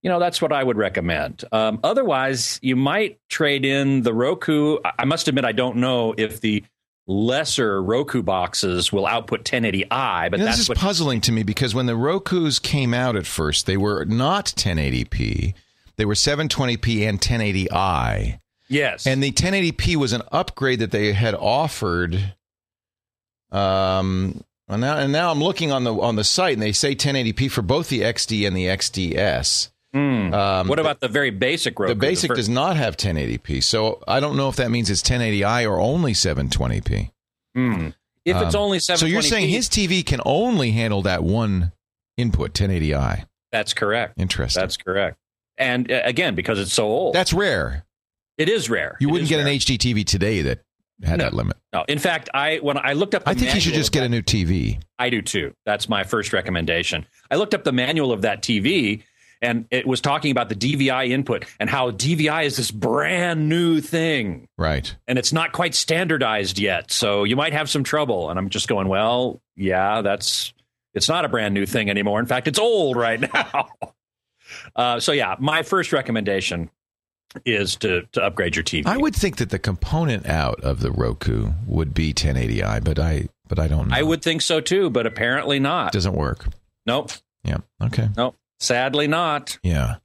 you 0.03 0.11
know, 0.11 0.19
that's 0.19 0.43
what 0.43 0.53
I 0.53 0.63
would 0.63 0.77
recommend. 0.77 1.45
Um, 1.53 1.81
otherwise, 1.83 2.59
you 2.63 2.77
might 2.77 3.19
trade 3.29 3.65
in 3.65 4.03
the 4.03 4.13
Roku. 4.13 4.79
I 4.99 5.05
must 5.05 5.29
admit, 5.29 5.45
I 5.45 5.53
don't 5.53 5.77
know 5.77 6.15
if 6.17 6.41
the 6.41 6.65
lesser 7.07 7.83
Roku 7.83 8.23
boxes 8.23 8.93
will 8.93 9.07
output 9.07 9.45
1080i, 9.45 10.31
but 10.31 10.39
You 10.39 10.39
know, 10.39 10.45
that's 10.47 10.57
this 10.59 10.65
is 10.65 10.69
what 10.69 10.79
puzzling 10.79 11.21
to 11.23 11.33
me 11.33 11.43
because 11.43 11.75
when 11.75 11.87
the 11.87 11.97
Roku's 11.97 12.59
came 12.59 12.95
out 12.95 13.17
at 13.17 13.27
first, 13.27 13.67
they 13.67 13.77
were 13.77 14.05
not 14.05 14.47
1080p. 14.47 15.55
They 15.97 16.05
were 16.05 16.15
720p 16.15 17.09
and 17.09 17.21
1080i. 17.21 18.41
yes, 18.69 19.07
And 19.07 19.23
the 19.23 19.33
1080p 19.33 19.97
was 19.97 20.13
an 20.13 20.23
upgrade 20.33 20.81
that 20.81 20.91
they 20.91 21.13
had 21.13 21.35
offered. 21.35 22.35
Um, 23.53 24.43
and 24.69 24.81
now, 24.81 24.97
and 24.99 25.13
now 25.13 25.31
I'm 25.31 25.43
looking 25.43 25.71
on 25.73 25.85
the 25.85 25.95
on 25.95 26.17
the 26.17 26.25
site, 26.25 26.55
and 26.55 26.63
they 26.63 26.73
say 26.73 26.95
1080p 26.95 27.51
for 27.51 27.63
both 27.63 27.89
the 27.89 28.01
XD 28.03 28.47
and 28.47 28.57
the 28.57 28.67
XDS. 28.67 29.71
Hmm. 29.93 30.35
Um, 30.35 30.69
what 30.69 30.79
about 30.81 31.01
the 31.01 31.09
very 31.09 31.31
basic 31.31 31.79
Roku? 31.79 31.95
the 31.95 32.01
basic 32.01 32.29
fir- 32.29 32.35
does 32.35 32.49
not 32.49 32.77
have 32.77 32.97
1080p, 32.97 33.63
so 33.63 34.03
I 34.09 34.19
don't 34.21 34.37
know 34.37 34.49
if 34.49 34.57
that 34.57 34.71
means 34.71 34.91
it's 34.91 35.03
1080i 35.03 35.69
or 35.71 35.79
only 35.79 36.13
720p. 36.15 37.11
Hmm. 37.55 37.89
If 38.25 38.37
it's 38.39 38.55
Um, 38.55 38.63
only 38.63 38.79
720p, 38.79 38.97
So 38.99 39.07
you're 39.07 39.23
saying 39.23 39.49
his 39.51 39.69
TV 39.69 40.05
can 40.05 40.21
only 40.25 40.73
handle 40.73 41.03
that 41.03 41.23
one 41.23 41.73
input, 42.17 42.55
1080i? 42.55 43.27
that's 43.53 43.73
correct. 43.75 44.15
Interesting. 44.19 44.61
That's 44.63 44.77
correct. 44.77 45.17
And 45.59 45.93
uh, 45.93 46.01
again, 46.05 46.35
because 46.35 46.59
it's 46.59 46.73
so 46.73 46.87
old, 46.87 47.15
That's 47.15 47.33
rare. 47.33 47.85
it 48.37 48.49
is 48.49 48.69
rare. 48.69 48.97
You 48.99 49.09
It 49.09 49.13
wouldn't 49.13 49.29
get 49.29 49.37
rare. 49.37 49.47
an 49.47 49.53
HD 49.59 49.79
TV 49.79 50.05
today 50.05 50.43
that 50.43 50.61
had 51.03 51.19
No. 51.19 51.25
that 51.25 51.35
limit. 51.35 51.57
No, 51.73 51.85
in 51.89 51.99
fact, 51.99 52.29
I 52.33 52.59
when 52.59 52.79
I 52.79 52.93
looked 52.93 53.15
up, 53.15 53.25
the 53.25 53.31
I 53.31 53.35
think 53.35 53.55
you 53.55 53.61
should 53.61 53.75
just 53.75 53.93
get 53.93 54.01
that- 54.01 54.07
a 54.07 54.09
new 54.09 54.23
TV. 54.23 54.79
I 54.99 55.11
do 55.11 55.23
too. 55.23 55.55
That's 55.67 55.89
my 55.89 56.05
first 56.05 56.33
recommendation. 56.33 57.07
I 57.31 57.37
looked 57.37 57.55
up 57.55 57.65
the 57.65 57.73
manual 57.73 58.13
of 58.13 58.23
that 58.23 58.43
TV, 58.43 59.03
and 59.43 59.67
it 59.71 59.87
was 59.87 60.01
talking 60.01 60.31
about 60.31 60.49
the 60.49 60.55
DVI 60.55 61.07
input 61.11 61.45
and 61.59 61.69
how 61.69 61.91
DVI 61.91 62.45
is 62.45 62.57
this 62.57 62.71
brand 62.71 63.49
new 63.49 63.81
thing, 63.81 64.47
Right. 64.57 64.95
and 65.09 65.19
it's 65.19 65.33
not 65.33 65.53
quite 65.53 65.75
standardized 65.75 66.59
yet. 66.59 66.91
So 66.93 67.25
you 67.25 67.35
might 67.37 67.53
have 67.53 67.69
some 67.69 67.83
trouble. 67.85 68.31
And 68.31 68.39
I'm 68.39 68.49
just 68.49 68.69
going, 68.69 68.89
well, 68.89 69.43
yeah, 69.57 70.01
that's 70.03 70.53
it's 70.95 71.09
not 71.09 71.25
a 71.25 71.29
brand 71.29 71.55
new 71.55 71.67
thing 71.67 71.91
anymore. 71.91 72.21
In 72.21 72.27
fact, 72.27 72.47
it's 72.47 72.59
old 72.59 72.97
right 72.97 73.21
now. 73.35 73.69
uh, 74.77 75.01
so 75.01 75.11
yeah, 75.13 75.35
my 75.41 75.63
first 75.65 75.93
recommendation 75.93 76.71
is 77.45 77.77
to 77.77 78.03
to 78.13 78.23
upgrade 78.23 78.57
your 78.57 78.65
TV. 78.65 78.87
I 78.87 78.97
would 78.97 79.15
think 79.15 79.37
that 79.37 79.51
the 79.51 79.59
component 79.59 80.27
out 80.27 80.61
of 80.61 80.81
the 80.81 80.91
Roku 80.91 81.53
would 81.67 81.95
be 81.95 82.13
1080i, 82.15 82.83
but 82.85 82.99
I 82.99 83.29
but 83.49 83.59
I 83.59 83.69
don't 83.69 83.89
know. 83.89 83.97
I 83.97 84.03
would 84.03 84.23
think 84.23 84.43
so 84.43 84.61
too, 84.61 84.91
but 84.91 85.07
apparently 85.07 85.59
not. 85.59 85.93
doesn't 85.93 86.15
work. 86.15 86.47
Nope, 86.87 87.13
Yeah. 87.45 87.59
Okay. 87.83 88.09
nope. 88.17 88.37
Sadly, 88.61 89.07
not. 89.09 89.59
Yeah. 89.63 89.97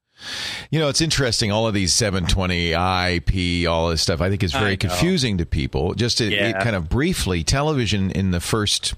You 0.70 0.80
know, 0.80 0.90
it's 0.90 1.00
interesting. 1.00 1.50
All 1.52 1.66
of 1.68 1.74
these 1.74 1.94
720 1.94 2.72
IP, 2.74 3.70
all 3.70 3.90
this 3.90 4.02
stuff, 4.02 4.20
I 4.20 4.30
think 4.30 4.44
is 4.44 4.52
very 4.52 4.76
confusing 4.76 5.38
to 5.38 5.46
people. 5.46 5.94
Just 5.94 6.18
to 6.18 6.26
Yeah. 6.30 6.50
it 6.50 6.60
kind 6.62 6.76
of 6.76 6.90
briefly, 6.90 7.44
television 7.44 8.12
in 8.12 8.32
the 8.32 8.42
first 8.42 8.96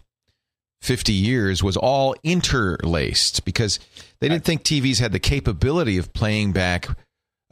50 0.81 1.13
years 1.13 1.61
was 1.61 1.77
all 1.77 2.15
interlaced 2.23 3.45
because 3.45 3.79
they 4.19 4.29
didn't 4.29 4.45
think 4.45 4.63
TVs 4.63 4.99
had 4.99 5.11
the 5.11 5.19
capability 5.19 5.97
of 5.99 6.11
playing 6.13 6.53
back 6.53 6.87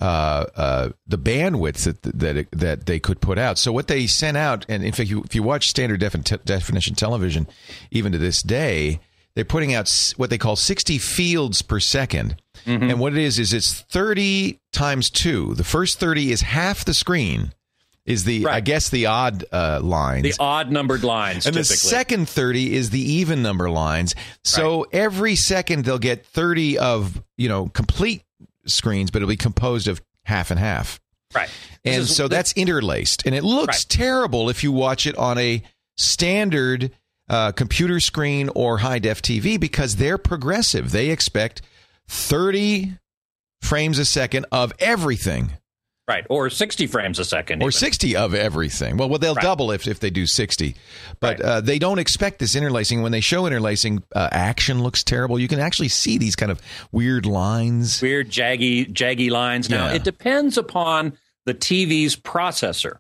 uh, 0.02 0.46
uh, 0.56 0.90
the 1.08 1.18
bandwidth 1.18 1.84
that 1.84 2.02
that 2.20 2.38
it, 2.38 2.48
that 2.52 2.86
they 2.86 3.00
could 3.00 3.22
put 3.22 3.38
out. 3.38 3.58
So 3.58 3.72
what 3.72 3.88
they 3.88 4.08
sent 4.08 4.38
out, 4.38 4.66
and 4.70 4.84
in 4.84 4.92
fact, 4.94 5.10
you, 5.10 5.24
if 5.24 5.36
you 5.36 5.44
watch 5.44 5.68
standard 5.68 6.00
defin- 6.02 6.44
definition 6.46 6.96
television, 6.96 7.48
even 7.92 8.12
to 8.14 8.18
this 8.18 8.42
day, 8.42 9.00
they're 9.36 9.46
putting 9.46 9.74
out 9.74 9.86
s- 9.88 10.18
what 10.18 10.30
they 10.30 10.38
call 10.38 10.56
60 10.56 10.98
fields 10.98 11.62
per 11.62 11.80
2nd 11.80 12.36
and 12.66 13.00
what 13.00 13.14
it 13.14 13.20
is 13.24 13.40
is 13.40 13.54
it's 13.54 13.82
30 13.82 14.60
times 14.74 15.10
two. 15.10 15.56
The 15.56 15.64
first 15.64 16.00
30 16.00 16.32
is 16.32 16.42
half 16.42 16.84
the 16.86 16.94
screen. 16.94 17.54
Is 18.06 18.24
the 18.24 18.46
I 18.48 18.60
guess 18.60 18.90
the 18.90 19.06
odd 19.06 19.46
uh, 19.52 19.80
lines. 19.84 20.24
The 20.24 20.34
odd 20.44 20.72
numbered 20.72 21.04
lines, 21.04 21.46
And 21.46 21.56
the 21.56 21.60
second 21.90 22.28
30 22.28 22.74
is 22.76 22.90
the 22.90 23.00
even 23.00 23.44
number 23.44 23.70
lines. 23.70 24.16
So 24.44 24.88
every 24.92 25.36
second 25.36 25.86
they'll 25.86 26.00
get 26.00 26.26
30 26.26 26.80
of, 26.80 27.22
you 27.38 27.50
know, 27.50 27.68
complete 27.68 28.24
screens, 28.70 29.12
but 29.12 29.18
it'll 29.22 29.30
be 29.30 29.36
composed 29.38 29.88
of 29.88 30.02
half 30.26 30.52
and 30.52 30.60
half. 30.60 31.00
right. 31.36 31.50
And 31.86 32.02
is- 32.04 32.16
so 32.16 32.28
that's 32.28 32.52
interlaced. 32.54 33.24
And 33.26 33.36
it 33.36 33.44
looks 33.44 33.86
Right. 33.86 33.86
terrible 33.90 34.50
if 34.50 34.64
you 34.64 34.72
watch 34.72 35.06
it 35.08 35.16
on 35.18 35.38
a 35.38 35.62
standard 35.98 36.92
uh, 37.30 37.52
computer 37.52 38.00
screen 38.00 38.50
or 38.56 38.80
high 38.80 38.98
def 38.98 39.22
TV 39.22 39.60
because 39.60 39.98
they're 39.98 40.18
progressive. 40.18 40.90
They 40.92 41.10
expect 41.12 41.62
30 42.08 42.98
frames 43.62 44.00
a 44.00 44.06
second 44.06 44.48
of 44.52 44.74
everything. 44.80 45.52
Right, 46.10 46.26
or 46.30 46.50
sixty 46.50 46.88
frames 46.88 47.20
a 47.20 47.24
second, 47.26 47.62
Or 47.62 47.68
even. 47.70 47.72
60 47.72 48.16
of 48.18 48.34
everything. 48.34 48.98
Well, 48.98 49.08
well 49.10 49.20
they'll 49.20 49.36
Right. 49.36 49.42
double 49.44 49.72
if, 49.72 49.88
if 49.88 50.00
they 50.02 50.10
do 50.10 50.26
60. 50.28 50.76
But 51.22 51.40
Right. 51.40 51.42
uh, 51.50 51.62
they 51.62 51.80
don't 51.80 52.00
expect 52.00 52.40
this 52.40 52.56
interlacing. 52.56 53.02
When 53.02 53.12
they 53.14 53.22
show 53.22 53.46
interlacing, 53.46 54.04
uh, 54.16 54.28
action 54.32 54.84
looks 54.84 55.04
terrible. 55.04 55.40
You 55.40 55.48
can 55.48 55.60
actually 55.60 55.88
see 55.90 56.18
these 56.18 56.36
kind 56.36 56.52
of 56.52 56.60
weird 56.92 57.26
lines. 57.26 58.02
weird 58.02 58.30
jaggy 58.30 58.92
jaggy 58.92 59.30
lines. 59.30 59.70
Now 59.70 59.88
Yeah. 59.88 59.94
it 59.94 60.04
depends 60.04 60.58
upon 60.58 61.14
the 61.46 61.54
TV's 61.54 62.16
processor, 62.16 62.98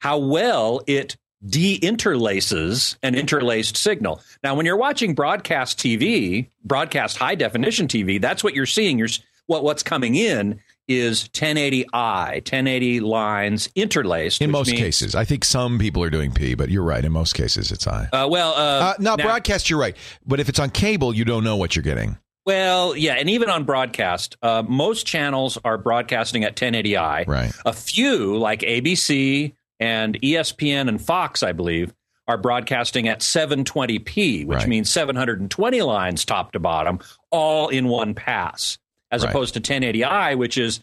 how 0.00 0.18
well 0.18 0.80
it 0.86 1.16
deinterlaces 1.46 2.96
an 3.02 3.14
interlaced 3.14 3.76
signal. 3.76 4.20
Now, 4.42 4.54
when 4.54 4.66
you're 4.66 4.76
watching 4.76 5.14
broadcast 5.14 5.78
TV, 5.78 6.48
broadcast 6.64 7.16
high 7.18 7.34
definition 7.34 7.88
TV, 7.88 8.18
that's 8.20 8.42
what 8.44 8.54
you're 8.54 8.66
seeing. 8.66 8.98
You're 8.98 9.08
what 9.46 9.64
what's 9.64 9.82
coming 9.82 10.14
in 10.14 10.60
is 10.88 11.28
1080i, 11.28 12.34
1080 12.34 13.00
lines 13.00 13.68
interlaced. 13.74 14.42
In 14.42 14.50
most 14.50 14.68
means- 14.68 14.80
cases. 14.80 15.14
I 15.14 15.24
think 15.24 15.44
some 15.44 15.78
people 15.78 16.02
are 16.02 16.10
doing 16.10 16.32
P, 16.32 16.54
but 16.54 16.68
you're 16.70 16.82
right. 16.82 17.04
In 17.04 17.12
most 17.12 17.34
cases, 17.34 17.70
it's 17.70 17.86
I. 17.86 18.08
Uh, 18.12 18.26
well, 18.28 18.52
uh, 18.52 18.56
Uh, 18.90 18.94
no, 18.98 19.14
now- 19.14 19.24
broadcast, 19.24 19.70
you're 19.70 19.78
right. 19.80 19.96
But 20.26 20.40
if 20.40 20.48
it's 20.48 20.58
on 20.58 20.70
cable, 20.70 21.14
you 21.14 21.24
don't 21.24 21.44
know 21.44 21.56
what 21.56 21.76
you're 21.76 21.82
getting. 21.82 22.18
Well, 22.44 22.96
yeah, 22.96 23.14
and 23.14 23.30
even 23.30 23.48
on 23.50 23.62
broadcast, 23.62 24.36
uh, 24.42 24.64
most 24.66 25.06
channels 25.06 25.58
are 25.64 25.78
broadcasting 25.78 26.42
at 26.42 26.56
1080i. 26.56 27.24
Right. 27.28 27.52
A 27.64 27.72
few, 27.72 28.36
like 28.36 28.62
ABC 28.62 29.52
and 29.78 30.18
ESPN 30.22 30.88
and 30.88 31.00
Fox, 31.00 31.44
I 31.44 31.52
believe, 31.52 31.94
are 32.26 32.36
broadcasting 32.38 33.06
at 33.06 33.20
720p, 33.22 34.44
which 34.44 34.58
Right. 34.58 34.68
means 34.68 34.90
720 34.90 35.82
lines 35.82 36.24
top 36.24 36.52
to 36.52 36.58
bottom, 36.58 36.98
all 37.30 37.68
in 37.68 37.86
one 37.88 38.14
pass, 38.14 38.78
as 39.12 39.22
Right. 39.22 39.30
opposed 39.30 39.54
to 39.54 39.60
1080i, 39.60 40.34
which 40.34 40.58
is 40.58 40.80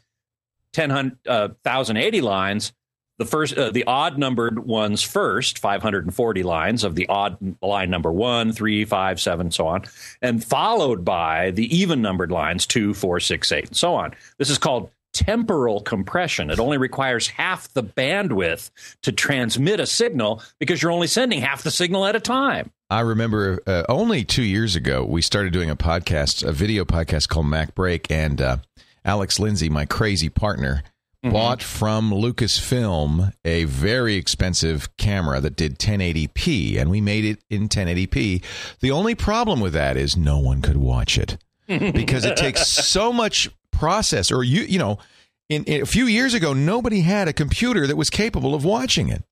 10, 0.73 1.17
uh, 1.27 1.49
1080 1.63 2.21
lines. 2.21 2.71
The 3.17 3.25
first, 3.25 3.57
uh, 3.57 3.69
the 3.71 3.83
odd 3.85 4.17
numbered 4.17 4.59
ones 4.65 5.01
first, 5.01 5.59
540 5.59 6.41
lines 6.43 6.85
of 6.85 6.95
the 6.95 7.07
odd 7.09 7.37
line 7.61 7.89
number 7.89 8.13
one, 8.13 8.53
three, 8.53 8.85
five, 8.85 9.19
seven, 9.19 9.51
so 9.51 9.67
on, 9.67 9.83
and 10.21 10.41
followed 10.41 11.03
by 11.03 11.51
the 11.51 11.65
even 11.75 12.01
numbered 12.01 12.31
lines 12.31 12.65
two, 12.65 12.93
four, 12.93 13.19
six, 13.19 13.51
eight, 13.51 13.67
and 13.67 13.75
so 13.75 13.93
on. 13.95 14.13
This 14.37 14.49
is 14.49 14.57
called 14.57 14.89
temporal 15.13 15.81
compression. 15.81 16.49
It 16.49 16.59
only 16.59 16.77
requires 16.77 17.27
half 17.27 17.71
the 17.73 17.83
bandwidth 17.83 18.71
to 19.03 19.11
transmit 19.11 19.79
a 19.79 19.85
signal 19.85 20.41
because 20.59 20.81
you're 20.81 20.91
only 20.91 21.07
sending 21.07 21.41
half 21.41 21.63
the 21.63 21.71
signal 21.71 22.05
at 22.05 22.15
a 22.15 22.19
time. 22.19 22.71
I 22.89 23.01
remember 23.01 23.61
uh, 23.67 23.83
only 23.87 24.23
two 24.23 24.43
years 24.43 24.75
ago, 24.75 25.03
we 25.03 25.21
started 25.21 25.53
doing 25.53 25.69
a 25.69 25.75
podcast, 25.75 26.47
a 26.47 26.51
video 26.51 26.85
podcast 26.85 27.29
called 27.29 27.45
Mac 27.45 27.75
Break, 27.75 28.09
and 28.09 28.41
uh, 28.41 28.57
Alex 29.05 29.39
Lindsay, 29.39 29.69
my 29.69 29.85
crazy 29.85 30.29
partner, 30.29 30.83
bought 31.21 31.61
from 31.61 32.11
Lucasfilm 32.11 33.33
a 33.43 33.65
very 33.65 34.15
expensive 34.15 34.95
camera 34.97 35.41
that 35.41 35.55
did 35.55 35.77
1080p, 35.77 36.79
and 36.79 36.89
we 36.89 37.01
made 37.01 37.25
it 37.25 37.43
in 37.49 37.67
1080p. 37.67 38.43
The 38.79 38.91
only 38.91 39.15
problem 39.15 39.59
with 39.59 39.73
that 39.73 39.97
is 39.97 40.15
no 40.15 40.39
one 40.39 40.61
could 40.61 40.77
watch 40.77 41.17
it 41.17 41.37
because 41.67 42.25
it 42.25 42.37
takes 42.37 42.67
so 42.67 43.11
much 43.11 43.49
process. 43.79 44.31
Or 44.31 44.43
you, 44.43 44.61
you 44.63 44.77
know, 44.77 44.99
in, 45.49 45.63
in 45.63 45.81
a 45.81 45.85
few 45.85 46.05
years 46.05 46.33
ago, 46.33 46.53
nobody 46.53 47.01
had 47.01 47.27
a 47.27 47.33
computer 47.33 47.87
that 47.87 47.95
was 47.95 48.09
capable 48.09 48.53
of 48.53 48.63
watching 48.63 49.09
it. 49.09 49.23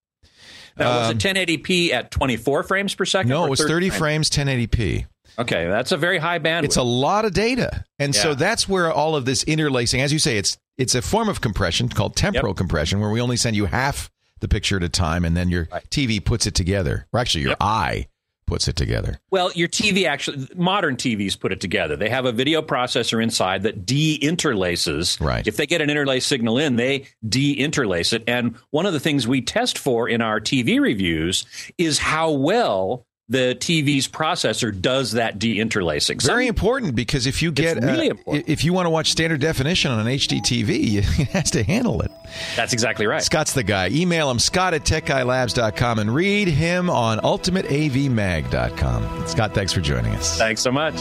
Now, 0.77 0.99
was 0.99 1.09
it 1.11 1.17
1080p 1.17 1.91
at 1.91 2.11
24 2.11 2.63
frames 2.63 2.93
per 2.95 3.05
second? 3.05 3.31
Um, 3.31 3.39
No, 3.39 3.45
it 3.45 3.49
was 3.49 3.63
30 3.63 3.89
frames, 3.89 4.29
1080p. 4.29 5.05
Okay, 5.39 5.67
that's 5.67 5.91
a 5.91 5.97
very 5.97 6.17
high 6.17 6.39
bandwidth. 6.39 6.63
It's 6.65 6.77
a 6.77 6.83
lot 6.83 7.25
of 7.25 7.33
data, 7.33 7.83
and 7.99 8.15
so 8.15 8.33
that's 8.33 8.67
where 8.67 8.91
all 8.91 9.15
of 9.15 9.25
this 9.25 9.43
interlacing, 9.43 10.01
as 10.01 10.11
you 10.11 10.17
say, 10.19 10.37
it's 10.37 10.57
it's 10.79 10.95
a 10.95 11.01
form 11.01 11.29
of 11.29 11.41
compression 11.41 11.89
called 11.89 12.15
temporal 12.15 12.53
compression, 12.55 12.99
where 12.99 13.09
we 13.11 13.21
only 13.21 13.37
send 13.37 13.55
you 13.55 13.65
half 13.65 14.09
the 14.39 14.47
picture 14.47 14.77
at 14.77 14.83
a 14.83 14.89
time, 14.89 15.25
and 15.25 15.35
then 15.37 15.49
your 15.49 15.67
Right. 15.71 15.83
TV 15.91 16.19
puts 16.23 16.47
it 16.47 16.55
together, 16.55 17.07
or 17.13 17.19
actually 17.19 17.41
your 17.41 17.51
Yep. 17.51 17.57
eye 17.61 18.07
puts 18.47 18.67
it 18.67 18.75
together. 18.75 19.19
Well, 19.29 19.51
your 19.53 19.67
TV 19.67 20.05
actually, 20.05 20.47
modern 20.55 20.95
TVs 20.95 21.39
put 21.39 21.51
it 21.51 21.61
together. 21.61 21.95
They 21.95 22.09
have 22.09 22.25
a 22.25 22.31
video 22.31 22.61
processor 22.61 23.21
inside 23.21 23.63
that 23.63 23.85
de-interlaces. 23.85 25.19
Right. 25.21 25.45
If 25.45 25.57
they 25.57 25.67
get 25.67 25.81
an 25.81 25.89
interlace 25.89 26.25
signal 26.25 26.57
in, 26.57 26.77
they 26.77 27.05
de-interlace 27.27 28.13
it. 28.13 28.23
And 28.27 28.55
one 28.71 28.85
of 28.85 28.93
the 28.93 28.99
things 28.99 29.27
we 29.27 29.41
test 29.41 29.77
for 29.77 30.09
in 30.09 30.21
our 30.21 30.39
TV 30.39 30.79
reviews 30.79 31.45
is 31.77 31.99
how 31.99 32.31
well 32.31 33.05
the 33.29 33.55
TV's 33.59 34.07
processor 34.07 34.79
does 34.79 35.13
that 35.13 35.39
de-interlacing. 35.39 36.21
Some- 36.21 36.33
Very 36.33 36.47
important 36.47 36.95
because 36.95 37.27
if 37.27 37.41
you 37.41 37.51
get 37.51 37.81
really 37.83 38.07
uh, 38.07 38.11
important. 38.11 38.47
if 38.47 38.63
you 38.63 38.73
want 38.73 38.85
to 38.85 38.89
watch 38.89 39.11
standard 39.11 39.41
definition 39.41 39.91
on 39.91 39.99
an 39.99 40.07
HD 40.07 40.39
TV, 40.39 40.97
it 40.99 41.03
has 41.29 41.51
to 41.51 41.63
handle 41.63 42.01
it. 42.01 42.11
That's 42.55 42.73
exactly 42.73 43.05
right. 43.05 43.21
Scott's 43.21 43.53
the 43.53 43.63
guy. 43.63 43.89
Email 43.89 44.31
him, 44.31 44.39
scott 44.39 44.73
at 44.73 44.83
techguylabs.com, 44.83 45.99
and 45.99 46.13
read 46.13 46.47
him 46.47 46.89
on 46.89 47.19
ultimateavmag.com. 47.19 49.27
Scott, 49.27 49.53
thanks 49.53 49.73
for 49.73 49.81
joining 49.81 50.15
us. 50.15 50.37
Thanks 50.37 50.61
so 50.61 50.71
much. 50.71 50.95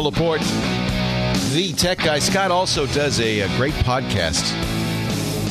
Leo 0.00 0.10
Laporte, 0.10 0.40
the 1.52 1.74
tech 1.76 1.98
guy. 1.98 2.18
Scott 2.20 2.50
also 2.50 2.86
does 2.86 3.20
a, 3.20 3.40
a 3.40 3.48
great 3.58 3.74
podcast, 3.74 4.50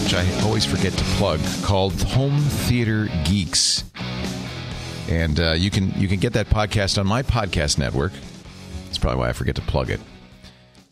which 0.03 0.15
I 0.15 0.25
always 0.41 0.65
forget 0.65 0.91
to 0.93 1.03
plug, 1.15 1.39
called 1.62 1.93
Home 2.01 2.39
Theater 2.39 3.09
Geeks. 3.25 3.83
And 5.07 5.39
uh, 5.39 5.51
you 5.51 5.69
can 5.69 5.91
you 5.99 6.07
can 6.07 6.19
get 6.19 6.33
that 6.33 6.47
podcast 6.47 6.97
on 6.97 7.05
my 7.05 7.21
podcast 7.21 7.77
network. 7.77 8.12
That's 8.85 8.97
probably 8.97 9.19
why 9.19 9.29
I 9.29 9.33
forget 9.33 9.55
to 9.55 9.62
plug 9.62 9.91
it. 9.91 9.99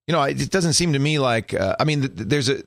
You 0.06 0.12
know, 0.12 0.22
it 0.22 0.50
doesn't 0.50 0.74
seem 0.74 0.92
to 0.92 0.98
me 0.98 1.18
like 1.18 1.52
uh, 1.52 1.76
I 1.80 1.84
mean, 1.84 2.08
there's 2.14 2.48
a 2.48 2.62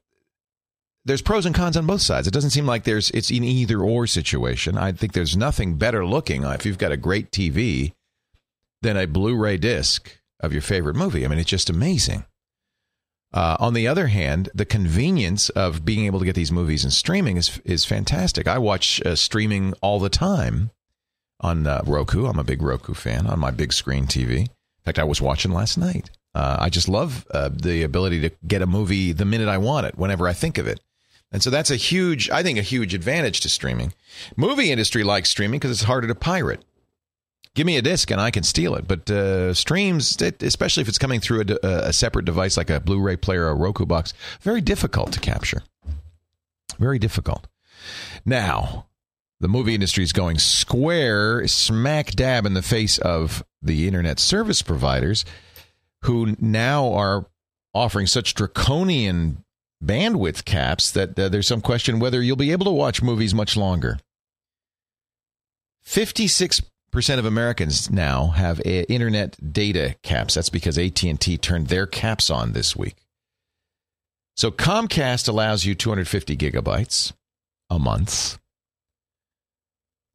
there's 1.06 1.22
pros 1.22 1.46
and 1.46 1.56
cons 1.56 1.78
on 1.78 1.88
both 1.88 2.02
sides. 2.02 2.28
It 2.28 2.34
doesn't 2.34 2.50
seem 2.50 2.66
like 2.66 2.84
there's 2.84 3.10
it's 3.12 3.30
an 3.30 3.44
either 3.44 3.80
or 3.80 4.08
situation. 4.08 4.78
I 4.78 4.92
think 4.92 5.14
there's 5.14 5.38
nothing 5.38 5.76
better 5.76 6.06
looking 6.06 6.44
if 6.44 6.66
you've 6.66 6.78
got 6.78 6.92
a 6.92 6.98
great 6.98 7.32
TV 7.32 7.94
than 8.82 8.98
a 8.98 9.08
Blu-ray 9.08 9.58
disc 9.58 10.20
of 10.40 10.54
your 10.54 10.62
favorite 10.62 10.96
movie. 10.96 11.26
I 11.26 11.28
mean, 11.28 11.40
it's 11.40 11.50
just 11.50 11.70
amazing. 11.70 12.26
Uh, 13.34 13.56
on 13.60 13.74
the 13.74 13.88
other 13.88 14.08
hand, 14.08 14.50
the 14.56 14.66
convenience 14.66 15.50
of 15.50 15.86
being 15.86 16.06
able 16.06 16.20
to 16.20 16.26
get 16.26 16.36
these 16.36 16.52
movies 16.52 16.84
and 16.84 16.92
streaming 16.92 17.38
is 17.38 17.60
is 17.64 17.86
fantastic. 17.86 18.48
I 18.48 18.58
watch 18.58 19.02
uh, 19.06 19.16
streaming 19.16 19.74
all 19.82 20.00
the 20.00 20.10
time 20.10 20.72
on 21.40 21.66
uh, 21.68 21.82
Roku. 21.86 22.26
I'm 22.26 22.40
a 22.40 22.44
big 22.44 22.62
Roku 22.62 22.94
fan 22.94 23.28
on 23.28 23.40
my 23.40 23.52
big 23.52 23.72
screen 23.72 24.08
TV. 24.08 24.40
In 24.42 24.48
fact, 24.84 25.00
I 25.00 25.04
was 25.04 25.22
watching 25.22 25.52
last 25.52 25.78
night. 25.78 26.10
Uh, 26.36 26.58
I 26.60 26.70
just 26.70 26.88
love 26.88 27.26
uh, 27.32 27.50
the 27.52 27.84
ability 27.84 28.22
to 28.22 28.32
get 28.48 28.62
a 28.62 28.68
movie 28.68 29.12
the 29.12 29.26
minute 29.26 29.48
I 29.48 29.58
want 29.58 29.88
it, 29.88 29.98
whenever 29.98 30.28
I 30.28 30.34
think 30.34 30.58
of 30.58 30.68
it. 30.68 30.80
And 31.32 31.44
so 31.44 31.50
that's 31.50 31.70
a 31.70 31.76
huge, 31.76 32.30
I 32.30 32.42
think, 32.44 32.58
a 32.58 32.64
huge 32.64 32.94
advantage 32.94 33.42
to 33.42 33.50
streaming. 33.50 33.94
Movie 34.36 34.72
industry 34.72 35.04
likes 35.04 35.30
streaming 35.30 35.60
because 35.60 35.72
it's 35.72 35.84
harder 35.84 36.08
to 36.08 36.16
pirate 36.16 36.64
give 37.60 37.66
me 37.66 37.78
a 37.78 37.82
disc 37.82 38.10
and 38.10 38.22
I 38.22 38.32
can 38.32 38.44
steal 38.44 38.76
it. 38.76 38.88
But 38.88 39.10
uh, 39.12 39.54
streams, 39.54 40.22
especially 40.22 40.82
if 40.82 40.88
it's 40.88 40.98
coming 40.98 41.20
through 41.20 41.42
a, 41.42 41.68
a, 41.68 41.94
separate 41.94 42.24
device 42.24 42.56
like 42.56 42.70
a 42.70 42.80
Blu-ray 42.80 43.18
player 43.18 43.46
or 43.46 43.50
a 43.50 43.56
Roku 43.56 43.86
box, 43.86 44.14
very 44.42 44.62
difficult 44.62 45.12
to 45.14 45.20
capture. 45.20 45.64
Very 46.78 47.00
difficult. 47.00 47.48
Now, 48.26 48.88
the 49.42 49.50
movie 49.50 49.74
industry 49.74 50.06
is 50.06 50.14
going 50.14 50.38
square, 50.38 51.46
smack 51.48 52.12
dab 52.12 52.46
in 52.46 52.54
the 52.54 52.62
face 52.62 52.98
of 52.98 53.44
the 53.62 53.88
internet 53.88 54.20
service 54.20 54.62
providers, 54.62 55.26
who 56.04 56.36
now 56.40 56.94
are 56.94 57.28
offering 57.74 58.08
such 58.08 58.34
draconian 58.34 59.44
bandwidth 59.84 60.46
caps 60.46 60.92
that 60.92 61.18
uh, 61.18 61.30
there's 61.30 61.48
some 61.48 61.62
question 61.62 62.00
whether 62.00 62.22
you'll 62.22 62.36
be 62.36 62.52
able 62.52 62.66
to 62.66 62.72
watch 62.72 63.02
movies 63.02 63.34
much 63.34 63.56
longer. 63.56 64.00
56 65.84 66.62
percent 66.92 67.20
of 67.20 67.26
Americans 67.26 67.90
now 67.90 68.28
have 68.28 68.62
internet 68.66 69.38
data 69.54 69.96
caps. 70.04 70.34
That's 70.34 70.50
because 70.50 70.78
AT&T 70.78 71.38
turned 71.38 71.68
their 71.68 71.86
caps 71.86 72.30
on 72.30 72.54
this 72.54 72.76
week. 72.76 72.96
So 74.36 74.52
Comcast 74.52 75.28
allows 75.28 75.66
you 75.66 75.76
250 75.76 76.38
gigabytes 76.38 77.14
a 77.70 77.78
month. 77.78 78.40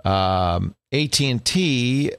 Um, 0.04 0.74
AT&T 0.92 2.12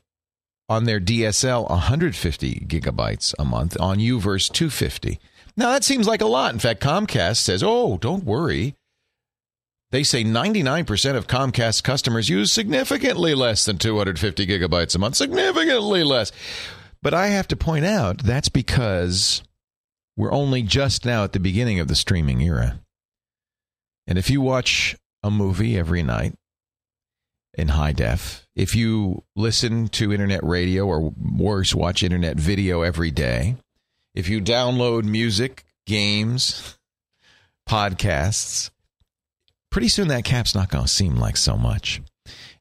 on 0.68 0.86
their 0.86 1.00
DSL 1.00 1.70
150 1.70 2.66
gigabytes 2.68 3.34
a 3.38 3.46
month. 3.46 3.80
On 3.80 3.98
UVerse 3.98 4.52
250. 4.52 5.20
Now 5.58 5.72
that 5.72 5.84
seems 5.84 6.08
like 6.08 6.22
a 6.22 6.26
lot. 6.26 6.54
In 6.54 6.60
fact, 6.60 6.82
Comcast 6.82 7.38
says, 7.38 7.64
"Oh, 7.64 7.98
don't 7.98 8.26
worry. 8.26 8.76
They 9.92 10.04
say 10.04 10.24
99% 10.24 11.16
of 11.16 11.28
Comcast 11.28 11.84
customers 11.84 12.28
use 12.28 12.52
significantly 12.52 13.34
less 13.34 13.64
than 13.64 13.78
250 13.78 14.46
gigabytes 14.46 14.96
a 14.96 15.00
month, 15.00 15.16
significantly 15.16 16.04
less. 16.04 16.32
But 17.02 17.14
I 17.14 17.28
have 17.28 17.48
to 17.50 17.56
point 17.56 17.86
out 17.86 18.24
that's 18.24 18.50
because 18.50 19.44
we're 20.18 20.34
only 20.34 20.64
just 20.64 21.06
now 21.06 21.24
at 21.24 21.34
the 21.34 21.40
beginning 21.40 21.80
of 21.80 21.88
the 21.88 21.96
streaming 21.96 22.42
era. 22.42 22.82
And 24.08 24.18
if 24.18 24.30
you 24.30 24.42
watch 24.42 24.96
a 25.24 25.32
movie 25.32 25.78
every 25.78 26.04
night 26.04 26.34
in 27.58 27.70
high 27.70 27.92
def, 27.92 28.48
if 28.56 28.76
you 28.76 29.24
listen 29.36 29.88
to 29.90 30.12
internet 30.12 30.44
radio 30.44 30.86
or 30.86 31.14
worse, 31.38 31.74
watch 31.74 32.04
internet 32.04 32.38
video 32.38 32.82
every 32.82 33.12
day, 33.12 33.56
if 34.14 34.30
you 34.30 34.42
download 34.42 35.04
music, 35.04 35.64
games, 35.86 36.78
podcasts, 37.68 38.70
pretty 39.72 39.90
soon 39.90 40.08
that 40.08 40.24
cap's 40.24 40.56
not 40.56 40.70
going 40.70 40.86
to 40.86 40.90
seem 40.92 41.18
like 41.18 41.38
so 41.38 41.58
much. 41.58 42.02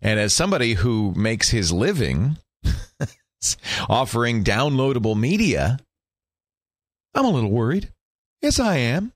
And 0.03 0.21
as 0.21 0.35
somebody 0.35 0.75
who 0.75 1.15
makes 1.17 1.51
his 1.51 1.73
living 1.73 2.37
offering 3.89 4.45
downloadable 4.45 5.19
media, 5.19 5.79
I'm 7.15 7.25
a 7.25 7.31
little 7.31 7.51
worried. 7.51 7.91
Yes, 8.43 8.61
I 8.61 8.77
am. 8.77 9.14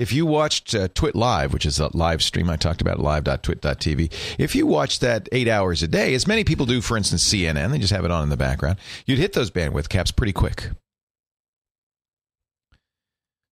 If 0.00 0.14
you 0.14 0.24
watched 0.24 0.74
uh, 0.74 0.88
Twit 0.94 1.14
Live, 1.14 1.52
which 1.52 1.66
is 1.66 1.78
a 1.78 1.94
live 1.94 2.22
stream 2.22 2.48
I 2.48 2.56
talked 2.56 2.80
about, 2.80 3.00
live.twit.tv, 3.00 4.10
if 4.38 4.54
you 4.54 4.66
watched 4.66 5.02
that 5.02 5.28
eight 5.30 5.46
hours 5.46 5.82
a 5.82 5.88
day, 5.88 6.14
as 6.14 6.26
many 6.26 6.42
people 6.42 6.64
do, 6.64 6.80
for 6.80 6.96
instance, 6.96 7.28
CNN, 7.28 7.70
they 7.70 7.78
just 7.78 7.92
have 7.92 8.06
it 8.06 8.10
on 8.10 8.22
in 8.22 8.30
the 8.30 8.36
background, 8.38 8.78
you'd 9.04 9.18
hit 9.18 9.34
those 9.34 9.50
bandwidth 9.50 9.90
caps 9.90 10.10
pretty 10.10 10.32
quick. 10.32 10.70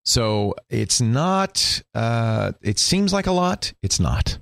So 0.06 0.54
it's 0.70 1.02
not, 1.02 1.82
uh, 1.94 2.52
it 2.62 2.78
seems 2.78 3.12
like 3.12 3.26
a 3.26 3.32
lot. 3.32 3.74
It's 3.82 4.00
not. 4.00 4.38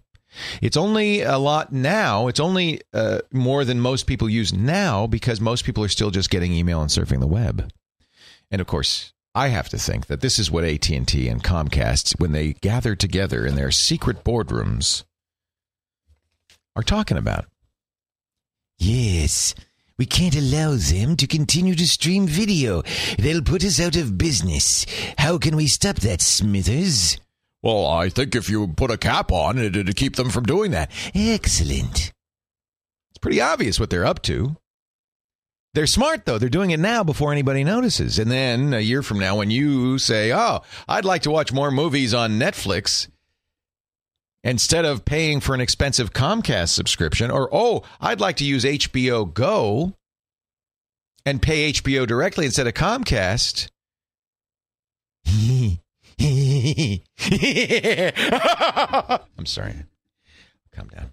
It's 0.62 0.76
only 0.76 1.22
a 1.22 1.38
lot 1.38 1.72
now. 1.72 2.28
It's 2.28 2.38
only 2.38 2.82
uh, 2.94 3.22
more 3.32 3.64
than 3.64 3.80
most 3.80 4.06
people 4.06 4.28
use 4.28 4.52
now 4.52 5.08
because 5.08 5.40
most 5.40 5.64
people 5.64 5.82
are 5.82 5.88
still 5.88 6.12
just 6.12 6.30
getting 6.30 6.52
email 6.52 6.80
and 6.80 6.88
surfing 6.88 7.18
the 7.18 7.26
web. 7.26 7.68
And 8.48 8.60
of 8.60 8.68
course, 8.68 9.12
I 9.36 9.48
have 9.48 9.68
to 9.68 9.78
think 9.78 10.06
that 10.06 10.22
this 10.22 10.38
is 10.38 10.50
what 10.50 10.64
AT&T 10.64 11.28
and 11.28 11.44
Comcast 11.44 12.18
when 12.18 12.32
they 12.32 12.54
gather 12.54 12.96
together 12.96 13.44
in 13.44 13.54
their 13.54 13.70
secret 13.70 14.24
boardrooms 14.24 15.04
are 16.74 16.82
talking 16.82 17.18
about. 17.18 17.44
Yes, 18.78 19.54
we 19.98 20.06
can't 20.06 20.34
allow 20.34 20.76
them 20.76 21.16
to 21.16 21.26
continue 21.26 21.74
to 21.74 21.86
stream 21.86 22.26
video. 22.26 22.82
They'll 23.18 23.42
put 23.42 23.62
us 23.62 23.78
out 23.78 23.94
of 23.96 24.16
business. 24.16 24.86
How 25.18 25.36
can 25.36 25.54
we 25.54 25.66
stop 25.66 25.96
that, 25.96 26.22
Smithers? 26.22 27.18
Well, 27.62 27.86
I 27.86 28.08
think 28.08 28.34
if 28.34 28.48
you 28.48 28.66
put 28.68 28.90
a 28.90 28.96
cap 28.96 29.30
on 29.30 29.58
it, 29.58 29.76
it'd 29.76 29.96
keep 29.96 30.16
them 30.16 30.30
from 30.30 30.44
doing 30.44 30.70
that. 30.70 30.90
Excellent. 31.14 32.10
It's 33.10 33.18
pretty 33.20 33.42
obvious 33.42 33.78
what 33.78 33.90
they're 33.90 34.06
up 34.06 34.22
to. 34.22 34.56
They're 35.76 35.86
smart, 35.86 36.24
though. 36.24 36.38
They're 36.38 36.48
doing 36.48 36.70
it 36.70 36.80
now 36.80 37.04
before 37.04 37.32
anybody 37.32 37.62
notices. 37.62 38.18
And 38.18 38.30
then 38.30 38.72
a 38.72 38.80
year 38.80 39.02
from 39.02 39.18
now, 39.18 39.36
when 39.36 39.50
you 39.50 39.98
say, 39.98 40.32
Oh, 40.32 40.62
I'd 40.88 41.04
like 41.04 41.20
to 41.24 41.30
watch 41.30 41.52
more 41.52 41.70
movies 41.70 42.14
on 42.14 42.38
Netflix, 42.38 43.08
instead 44.42 44.86
of 44.86 45.04
paying 45.04 45.38
for 45.40 45.54
an 45.54 45.60
expensive 45.60 46.14
Comcast 46.14 46.70
subscription, 46.70 47.30
or, 47.30 47.50
oh, 47.52 47.82
I'd 48.00 48.20
like 48.20 48.36
to 48.36 48.44
use 48.46 48.64
HBO 48.64 49.30
Go 49.30 49.92
and 51.26 51.42
pay 51.42 51.70
HBO 51.70 52.06
directly 52.06 52.46
instead 52.46 52.66
of 52.66 52.72
Comcast. 52.72 53.68
I'm 59.36 59.44
sorry. 59.44 59.74
Calm 60.72 60.88
down. 60.88 61.12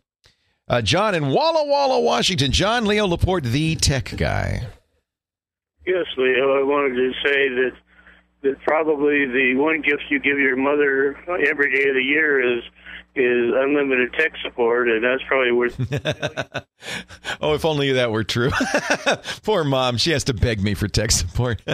Uh, 0.73 0.81
John 0.81 1.13
in 1.13 1.27
Walla 1.29 1.65
Walla, 1.67 1.99
Washington. 1.99 2.51
John 2.51 2.87
Leo 2.87 3.05
Laporte, 3.05 3.43
the 3.43 3.75
tech 3.75 4.11
guy. 4.17 4.65
Yes, 5.85 6.05
Leo. 6.17 6.59
I 6.59 6.63
wanted 6.63 6.95
to 6.95 7.11
say 7.23 7.49
that 7.49 7.71
that 8.41 8.59
probably 8.63 9.27
the 9.27 9.53
one 9.53 9.83
gift 9.83 10.01
you 10.09 10.17
give 10.19 10.39
your 10.39 10.55
mother 10.55 11.15
every 11.47 11.77
day 11.77 11.89
of 11.89 11.93
the 11.93 12.01
year 12.01 12.57
is 12.57 12.63
is 13.15 13.53
unlimited 13.55 14.13
tech 14.13 14.31
support, 14.43 14.89
and 14.89 15.03
that's 15.03 15.21
probably 15.27 15.51
worth. 15.51 15.79
oh, 17.39 17.53
if 17.53 17.65
only 17.65 17.91
that 17.91 18.11
were 18.11 18.23
true. 18.23 18.49
Poor 19.43 19.63
mom, 19.63 19.97
she 19.97 20.09
has 20.09 20.23
to 20.23 20.33
beg 20.33 20.59
me 20.59 20.73
for 20.73 20.87
tech 20.87 21.11
support. 21.11 21.61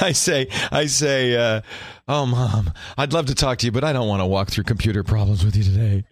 I 0.00 0.12
say, 0.12 0.46
I 0.70 0.86
say, 0.86 1.34
uh, 1.34 1.62
oh, 2.06 2.26
mom, 2.26 2.72
I'd 2.96 3.12
love 3.12 3.26
to 3.26 3.34
talk 3.34 3.58
to 3.58 3.66
you, 3.66 3.72
but 3.72 3.82
I 3.82 3.92
don't 3.92 4.06
want 4.06 4.20
to 4.20 4.26
walk 4.26 4.50
through 4.50 4.62
computer 4.62 5.02
problems 5.02 5.44
with 5.44 5.56
you 5.56 5.64
today. 5.64 6.04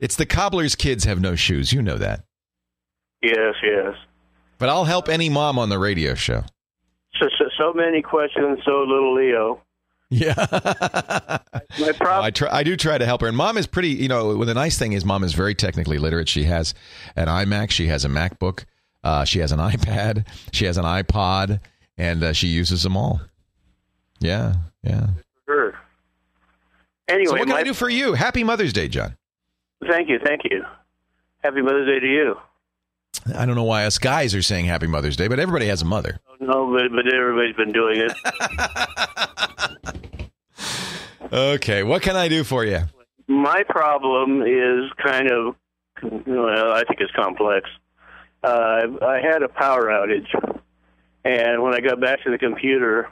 It's 0.00 0.16
the 0.16 0.26
cobbler's 0.26 0.74
kids 0.74 1.04
have 1.04 1.20
no 1.20 1.36
shoes. 1.36 1.72
You 1.72 1.82
know 1.82 1.98
that. 1.98 2.24
Yes, 3.22 3.54
yes. 3.62 3.94
But 4.58 4.68
I'll 4.68 4.84
help 4.84 5.08
any 5.08 5.28
mom 5.28 5.58
on 5.58 5.68
the 5.68 5.78
radio 5.78 6.14
show. 6.14 6.44
So, 7.18 7.26
so, 7.38 7.44
so 7.58 7.72
many 7.72 8.02
questions, 8.02 8.58
so 8.64 8.82
little 8.82 9.14
Leo. 9.14 9.60
Yeah. 10.08 10.34
My 11.78 11.92
problem. 11.98 12.24
I 12.24 12.30
try. 12.30 12.48
I 12.50 12.62
do 12.62 12.76
try 12.76 12.98
to 12.98 13.06
help 13.06 13.20
her, 13.20 13.28
and 13.28 13.36
mom 13.36 13.56
is 13.56 13.66
pretty. 13.66 13.90
You 13.90 14.08
know, 14.08 14.36
well, 14.36 14.46
the 14.46 14.54
nice 14.54 14.78
thing 14.78 14.92
is, 14.92 15.04
mom 15.04 15.22
is 15.22 15.34
very 15.34 15.54
technically 15.54 15.98
literate. 15.98 16.28
She 16.28 16.44
has 16.44 16.74
an 17.14 17.28
iMac. 17.28 17.70
She 17.70 17.86
has 17.86 18.04
a 18.04 18.08
MacBook. 18.08 18.64
Uh, 19.04 19.24
she 19.24 19.38
has 19.38 19.52
an 19.52 19.58
iPad. 19.60 20.26
She 20.52 20.64
has 20.64 20.78
an 20.78 20.84
iPod, 20.84 21.60
and 21.96 22.24
uh, 22.24 22.32
she 22.32 22.48
uses 22.48 22.82
them 22.82 22.96
all. 22.96 23.20
Yeah, 24.18 24.54
yeah. 24.82 25.08
Sure. 25.46 25.74
Anyway, 27.08 27.26
so 27.26 27.32
what 27.32 27.40
can 27.40 27.50
my, 27.50 27.58
I 27.58 27.64
do 27.64 27.74
for 27.74 27.88
you? 27.88 28.14
Happy 28.14 28.44
Mother's 28.44 28.72
Day, 28.72 28.88
John. 28.88 29.16
Thank 29.88 30.08
you, 30.08 30.18
thank 30.24 30.42
you. 30.44 30.64
Happy 31.42 31.62
Mother's 31.62 31.86
Day 31.86 32.00
to 32.00 32.06
you. 32.06 32.36
I 33.36 33.44
don't 33.46 33.54
know 33.56 33.64
why 33.64 33.84
us 33.86 33.98
guys 33.98 34.34
are 34.34 34.42
saying 34.42 34.66
Happy 34.66 34.86
Mother's 34.86 35.16
Day, 35.16 35.28
but 35.28 35.38
everybody 35.38 35.66
has 35.66 35.82
a 35.82 35.84
mother. 35.84 36.20
No, 36.38 36.70
but 36.72 36.90
but 36.94 37.12
everybody's 37.12 37.56
been 37.56 37.72
doing 37.72 38.00
it. 38.00 38.12
Okay, 41.32 41.84
what 41.84 42.02
can 42.02 42.16
I 42.16 42.26
do 42.28 42.42
for 42.42 42.64
you? 42.64 42.80
My 43.28 43.62
problem 43.68 44.42
is 44.42 44.90
kind 45.00 45.30
of, 45.30 45.54
well, 46.02 46.72
I 46.72 46.82
think 46.88 47.00
it's 47.00 47.12
complex. 47.12 47.68
Uh, 48.42 48.86
I 49.00 49.20
had 49.22 49.42
a 49.44 49.48
power 49.48 49.84
outage, 49.86 50.26
and 51.24 51.62
when 51.62 51.72
I 51.72 51.80
got 51.80 52.00
back 52.00 52.24
to 52.24 52.30
the 52.32 52.38
computer, 52.38 53.08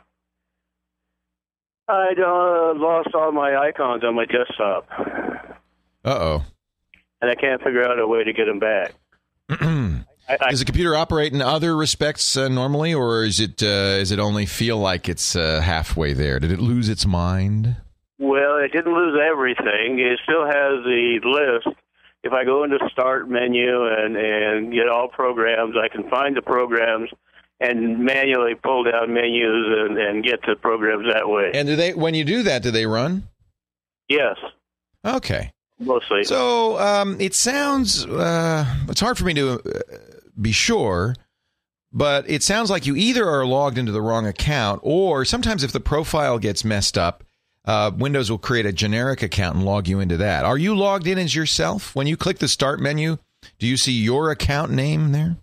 I 1.87 2.09
uh, 2.19 2.75
lost 2.77 3.11
all 3.14 3.31
my 3.31 3.57
icons 3.57 4.03
on 4.03 4.16
my 4.16 4.25
desktop, 4.25 4.89
Uh 6.05 6.19
oh. 6.19 6.45
And 7.21 7.31
I 7.31 7.35
can't 7.35 7.62
figure 7.62 7.83
out 7.85 7.99
a 7.99 8.07
way 8.07 8.25
to 8.25 8.33
get 8.33 8.47
them 8.47 8.59
back. 8.59 8.93
I, 10.29 10.37
I, 10.41 10.51
Does 10.51 10.59
the 10.59 10.66
computer 10.66 10.95
operate 10.95 11.33
in 11.33 11.41
other 11.41 11.75
respects 11.75 12.37
uh, 12.37 12.49
normally, 12.49 12.93
or 12.93 13.25
is 13.25 13.41
it 13.41 13.62
uh, 13.62 13.97
is 13.99 14.11
it 14.12 14.19
only 14.19 14.45
feel 14.47 14.77
like 14.77 15.09
it's 15.09 15.35
uh, 15.35 15.61
halfway 15.62 16.12
there? 16.12 16.39
Did 16.39 16.53
it 16.53 16.61
lose 16.61 16.89
its 16.89 17.07
mind? 17.07 17.77
well, 18.19 18.57
it 18.59 18.73
didn't 18.73 18.93
lose 18.95 19.19
everything. 19.31 20.01
It 20.01 20.19
still 20.25 20.45
has 20.45 20.85
the 20.85 21.21
list. 21.25 21.77
If 22.25 22.33
I 22.33 22.45
go 22.45 22.64
into 22.64 22.79
Start 22.93 23.29
menu 23.31 23.87
and 23.87 24.16
and 24.16 24.73
get 24.73 24.89
all 24.89 25.09
programs, 25.09 25.77
I 25.83 25.89
can 25.89 26.11
find 26.11 26.37
the 26.37 26.43
programs 26.43 27.09
and 27.61 28.01
manually 28.01 28.55
pull 28.55 28.85
down 28.85 29.14
menus 29.14 29.66
and, 29.79 29.99
and 29.99 30.23
get 30.25 30.43
to 30.45 30.57
programs 30.57 31.07
that 31.12 31.29
way. 31.29 31.53
And 31.55 31.66
do 31.66 31.75
they 31.77 31.95
when 31.95 32.14
you 32.14 32.25
do 32.25 32.43
that, 32.43 32.62
do 32.62 32.71
they 32.71 32.87
run? 32.87 33.29
yes, 34.09 34.37
Okay. 35.05 35.53
Mostly. 35.79 36.24
So 36.24 36.79
um, 36.79 37.20
it 37.20 37.35
sounds 37.35 38.05
uh, 38.07 38.64
it's 38.89 39.01
hard 39.01 39.18
for 39.18 39.24
me 39.24 39.35
to 39.35 39.53
uh, 39.55 39.97
be 40.41 40.53
sure, 40.53 41.14
but 41.93 42.29
it 42.29 42.43
sounds 42.43 42.70
like 42.70 42.87
you 42.87 42.97
either 42.97 43.29
are 43.29 43.47
logged 43.47 43.79
into 43.79 43.93
the 43.93 44.03
wrong 44.03 44.26
account, 44.26 44.81
or 44.83 45.24
sometimes 45.24 45.64
if 45.64 45.72
the 45.72 45.81
profile 45.81 46.39
gets 46.39 46.64
messed 46.64 46.99
up, 46.99 47.24
uh, 47.64 47.91
Windows 47.97 48.31
will 48.31 48.39
create 48.39 48.66
a 48.66 48.72
generic 48.72 49.22
account 49.22 49.57
and 49.57 49.64
log 49.64 49.89
you 49.89 50.01
into 50.01 50.16
that. 50.16 50.45
Are 50.45 50.59
you 50.59 50.76
logged 50.76 51.07
in 51.07 51.18
as 51.18 51.35
yourself? 51.35 51.95
When 51.95 52.07
you 52.07 52.16
click 52.16 52.39
the 52.39 52.49
Start 52.49 52.81
menu, 52.81 53.18
do 53.59 53.66
you 53.66 53.76
see 53.76 53.93
your 53.93 54.31
account 54.31 54.72
name 54.72 55.12
there? 55.12 55.37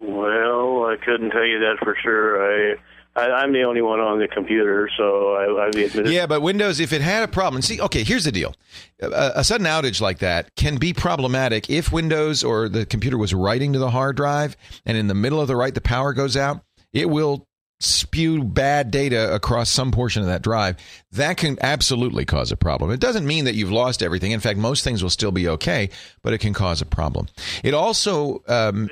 well, 0.00 0.84
I 0.84 0.96
couldn't 1.04 1.30
tell 1.30 1.44
you 1.44 1.58
that 1.60 1.76
for 1.82 1.96
sure. 2.02 2.42
I, 2.42 2.76
I 3.16 3.30
I'm 3.30 3.52
the 3.52 3.62
only 3.62 3.82
one 3.82 4.00
on 4.00 4.18
the 4.18 4.28
computer, 4.28 4.88
so 4.96 5.34
I, 5.34 5.64
I 5.64 5.68
admit 5.68 5.94
it. 5.94 6.06
Yeah, 6.08 6.26
but 6.26 6.40
Windows, 6.42 6.80
if 6.80 6.92
it 6.92 7.00
had 7.00 7.22
a 7.22 7.28
problem, 7.28 7.62
see, 7.62 7.80
okay, 7.80 8.02
here's 8.02 8.24
the 8.24 8.32
deal: 8.32 8.54
a, 9.00 9.32
a 9.36 9.44
sudden 9.44 9.66
outage 9.66 10.00
like 10.00 10.18
that 10.18 10.54
can 10.56 10.76
be 10.76 10.92
problematic 10.92 11.70
if 11.70 11.92
Windows 11.92 12.42
or 12.42 12.68
the 12.68 12.86
computer 12.86 13.18
was 13.18 13.32
writing 13.32 13.72
to 13.72 13.78
the 13.78 13.90
hard 13.90 14.16
drive, 14.16 14.56
and 14.84 14.96
in 14.96 15.06
the 15.06 15.14
middle 15.14 15.40
of 15.40 15.48
the 15.48 15.56
write, 15.56 15.74
the 15.74 15.80
power 15.80 16.12
goes 16.12 16.36
out. 16.36 16.64
It 16.92 17.10
will 17.10 17.46
spew 17.80 18.42
bad 18.44 18.90
data 18.90 19.34
across 19.34 19.68
some 19.68 19.90
portion 19.90 20.22
of 20.22 20.28
that 20.28 20.42
drive. 20.42 20.76
That 21.12 21.36
can 21.36 21.58
absolutely 21.60 22.24
cause 22.24 22.50
a 22.52 22.56
problem. 22.56 22.90
It 22.90 23.00
doesn't 23.00 23.26
mean 23.26 23.44
that 23.44 23.54
you've 23.54 23.72
lost 23.72 24.02
everything. 24.02 24.30
In 24.32 24.40
fact, 24.40 24.58
most 24.58 24.84
things 24.84 25.02
will 25.02 25.10
still 25.10 25.32
be 25.32 25.48
okay, 25.48 25.90
but 26.22 26.32
it 26.32 26.38
can 26.38 26.54
cause 26.54 26.80
a 26.80 26.86
problem. 26.86 27.26
It 27.62 27.74
also 27.74 28.42
um, 28.48 28.88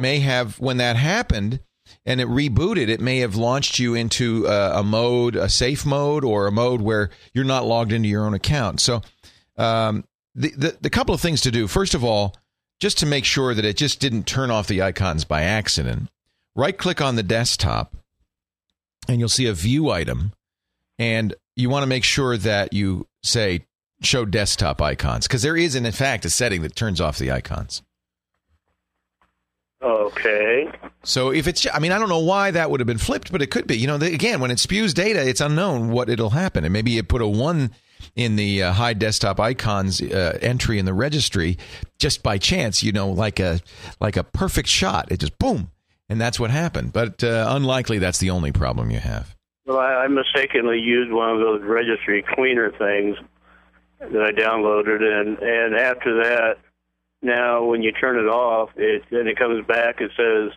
may 0.00 0.18
have, 0.18 0.58
when 0.58 0.78
that 0.78 0.96
happened 0.96 1.60
and 2.04 2.20
it 2.20 2.28
rebooted, 2.28 2.88
it 2.88 3.00
may 3.00 3.18
have 3.18 3.36
launched 3.36 3.78
you 3.78 3.94
into 3.94 4.46
a, 4.46 4.80
a 4.80 4.82
mode, 4.82 5.36
a 5.36 5.48
safe 5.48 5.86
mode, 5.86 6.24
or 6.24 6.46
a 6.46 6.52
mode 6.52 6.80
where 6.80 7.10
you're 7.32 7.44
not 7.44 7.66
logged 7.66 7.92
into 7.92 8.08
your 8.08 8.24
own 8.24 8.34
account. 8.34 8.80
So, 8.80 9.02
um, 9.56 10.04
the, 10.34 10.50
the 10.50 10.76
the 10.80 10.90
couple 10.90 11.14
of 11.14 11.20
things 11.20 11.40
to 11.42 11.50
do. 11.50 11.68
First 11.68 11.94
of 11.94 12.02
all, 12.02 12.34
just 12.80 12.98
to 12.98 13.06
make 13.06 13.24
sure 13.24 13.54
that 13.54 13.64
it 13.64 13.76
just 13.76 14.00
didn't 14.00 14.26
turn 14.26 14.50
off 14.50 14.66
the 14.66 14.82
icons 14.82 15.24
by 15.24 15.42
accident, 15.42 16.10
right 16.54 16.76
click 16.76 17.00
on 17.00 17.16
the 17.16 17.22
desktop, 17.22 17.96
and 19.08 19.20
you'll 19.20 19.28
see 19.28 19.46
a 19.46 19.54
view 19.54 19.90
item, 19.90 20.32
and 20.98 21.34
you 21.56 21.70
want 21.70 21.84
to 21.84 21.88
make 21.88 22.04
sure 22.04 22.36
that 22.36 22.72
you 22.72 23.06
say 23.22 23.64
show 24.02 24.24
desktop 24.24 24.82
icons 24.82 25.26
because 25.26 25.42
there 25.42 25.56
is, 25.56 25.74
in 25.74 25.90
fact, 25.92 26.24
a 26.24 26.30
setting 26.30 26.62
that 26.62 26.76
turns 26.76 27.00
off 27.00 27.18
the 27.18 27.30
icons. 27.30 27.82
Okay. 29.84 30.70
So 31.02 31.30
if 31.30 31.46
it's, 31.46 31.66
I 31.72 31.78
mean, 31.78 31.92
I 31.92 31.98
don't 31.98 32.08
know 32.08 32.20
why 32.20 32.50
that 32.50 32.70
would 32.70 32.80
have 32.80 32.86
been 32.86 32.96
flipped, 32.96 33.30
but 33.30 33.42
it 33.42 33.50
could 33.50 33.66
be. 33.66 33.76
You 33.76 33.86
know, 33.86 33.98
the, 33.98 34.06
again, 34.06 34.40
when 34.40 34.50
it 34.50 34.58
spews 34.58 34.94
data, 34.94 35.28
it's 35.28 35.42
unknown 35.42 35.90
what 35.90 36.08
it'll 36.08 36.30
happen, 36.30 36.64
and 36.64 36.72
maybe 36.72 36.96
it 36.96 37.08
put 37.08 37.20
a 37.20 37.26
one 37.26 37.70
in 38.16 38.36
the 38.36 38.62
uh, 38.62 38.72
hide 38.72 38.98
desktop 38.98 39.38
icons 39.38 40.00
uh, 40.00 40.38
entry 40.40 40.78
in 40.78 40.86
the 40.86 40.94
registry 40.94 41.58
just 41.98 42.22
by 42.22 42.38
chance. 42.38 42.82
You 42.82 42.92
know, 42.92 43.10
like 43.10 43.38
a 43.38 43.60
like 44.00 44.16
a 44.16 44.24
perfect 44.24 44.68
shot. 44.68 45.12
It 45.12 45.20
just 45.20 45.38
boom, 45.38 45.70
and 46.08 46.18
that's 46.18 46.40
what 46.40 46.50
happened. 46.50 46.94
But 46.94 47.22
uh, 47.22 47.46
unlikely 47.50 47.98
that's 47.98 48.18
the 48.18 48.30
only 48.30 48.52
problem 48.52 48.90
you 48.90 49.00
have. 49.00 49.36
Well, 49.66 49.78
I, 49.78 50.04
I 50.04 50.08
mistakenly 50.08 50.78
used 50.78 51.12
one 51.12 51.28
of 51.28 51.40
those 51.40 51.62
registry 51.62 52.24
cleaner 52.34 52.70
things 52.70 53.18
that 54.00 54.22
I 54.22 54.32
downloaded, 54.32 55.02
and 55.02 55.38
and 55.40 55.74
after 55.74 56.22
that, 56.22 56.56
now 57.24 57.64
when 57.64 57.82
you 57.82 57.92
turn 57.92 58.18
it 58.18 58.28
off, 58.28 58.70
it 58.76 59.02
then 59.10 59.26
it 59.26 59.38
comes 59.38 59.66
back. 59.66 60.00
and 60.00 60.10
says 60.16 60.52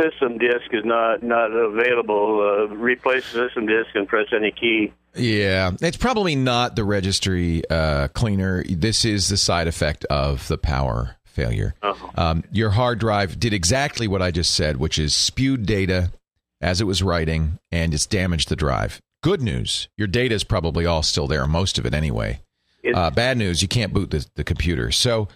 system 0.00 0.38
disk 0.38 0.72
is 0.72 0.84
not 0.84 1.22
not 1.22 1.50
available. 1.50 2.68
Uh, 2.70 2.74
replace 2.74 3.32
the 3.32 3.46
system 3.46 3.66
disk 3.66 3.90
and 3.94 4.08
press 4.08 4.26
any 4.34 4.50
key. 4.50 4.92
Yeah, 5.14 5.72
it's 5.80 5.96
probably 5.96 6.36
not 6.36 6.76
the 6.76 6.84
registry 6.84 7.62
uh, 7.68 8.08
cleaner. 8.08 8.64
This 8.64 9.04
is 9.04 9.28
the 9.28 9.36
side 9.36 9.68
effect 9.68 10.04
of 10.06 10.48
the 10.48 10.56
power 10.56 11.16
failure. 11.24 11.74
Uh-huh. 11.82 12.08
Um, 12.14 12.44
your 12.50 12.70
hard 12.70 12.98
drive 12.98 13.38
did 13.38 13.52
exactly 13.52 14.08
what 14.08 14.22
I 14.22 14.30
just 14.30 14.54
said, 14.54 14.76
which 14.76 14.98
is 14.98 15.14
spewed 15.14 15.66
data 15.66 16.12
as 16.60 16.80
it 16.80 16.84
was 16.84 17.02
writing, 17.02 17.58
and 17.70 17.92
it's 17.92 18.06
damaged 18.06 18.48
the 18.48 18.56
drive. 18.56 19.00
Good 19.22 19.42
news, 19.42 19.88
your 19.96 20.08
data 20.08 20.34
is 20.34 20.44
probably 20.44 20.86
all 20.86 21.02
still 21.02 21.26
there, 21.26 21.46
most 21.46 21.78
of 21.78 21.86
it 21.86 21.94
anyway. 21.94 22.40
Uh, 22.84 23.10
bad 23.10 23.38
news, 23.38 23.62
you 23.62 23.68
can't 23.68 23.92
boot 23.92 24.10
the, 24.10 24.26
the 24.34 24.44
computer. 24.44 24.90
So, 24.90 25.28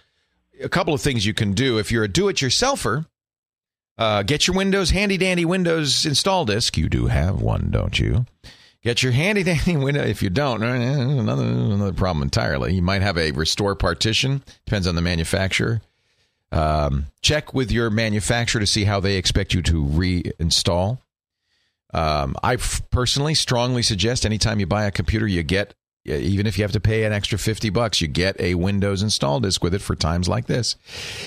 a 0.61 0.69
couple 0.69 0.93
of 0.93 1.01
things 1.01 1.25
you 1.25 1.33
can 1.33 1.53
do 1.53 1.77
if 1.77 1.91
you're 1.91 2.03
a 2.03 2.07
do-it-yourselfer. 2.07 3.05
Uh, 3.97 4.23
get 4.23 4.47
your 4.47 4.55
Windows 4.55 4.91
handy 4.91 5.17
dandy 5.17 5.45
Windows 5.45 6.05
install 6.05 6.45
disk. 6.45 6.77
You 6.77 6.89
do 6.89 7.07
have 7.07 7.41
one, 7.41 7.69
don't 7.71 7.97
you? 7.97 8.25
Get 8.83 9.01
your 9.03 9.11
handy 9.11 9.43
dandy 9.43 9.75
window. 9.77 10.03
If 10.03 10.21
you 10.21 10.29
don't, 10.29 10.61
another 10.63 11.43
another 11.43 11.93
problem 11.93 12.23
entirely. 12.23 12.75
You 12.75 12.81
might 12.81 13.01
have 13.01 13.17
a 13.17 13.31
restore 13.31 13.75
partition. 13.75 14.43
Depends 14.65 14.87
on 14.87 14.95
the 14.95 15.01
manufacturer. 15.01 15.81
Um, 16.51 17.07
check 17.21 17.53
with 17.53 17.71
your 17.71 17.89
manufacturer 17.89 18.61
to 18.61 18.67
see 18.67 18.85
how 18.85 18.99
they 18.99 19.17
expect 19.17 19.53
you 19.53 19.61
to 19.63 19.83
reinstall. 19.83 20.99
Um, 21.93 22.35
I 22.43 22.57
personally 22.57 23.33
strongly 23.33 23.81
suggest 23.81 24.25
anytime 24.25 24.59
you 24.59 24.67
buy 24.67 24.85
a 24.85 24.91
computer, 24.91 25.27
you 25.27 25.43
get 25.43 25.73
even 26.07 26.47
if 26.47 26.57
you 26.57 26.63
have 26.63 26.71
to 26.71 26.79
pay 26.79 27.03
an 27.03 27.13
extra 27.13 27.37
50 27.37 27.69
bucks, 27.69 28.01
you 28.01 28.07
get 28.07 28.39
a 28.39 28.55
Windows 28.55 29.03
install 29.03 29.39
disk 29.39 29.63
with 29.63 29.73
it 29.73 29.81
for 29.81 29.95
times 29.95 30.27
like 30.27 30.47
this. 30.47 30.75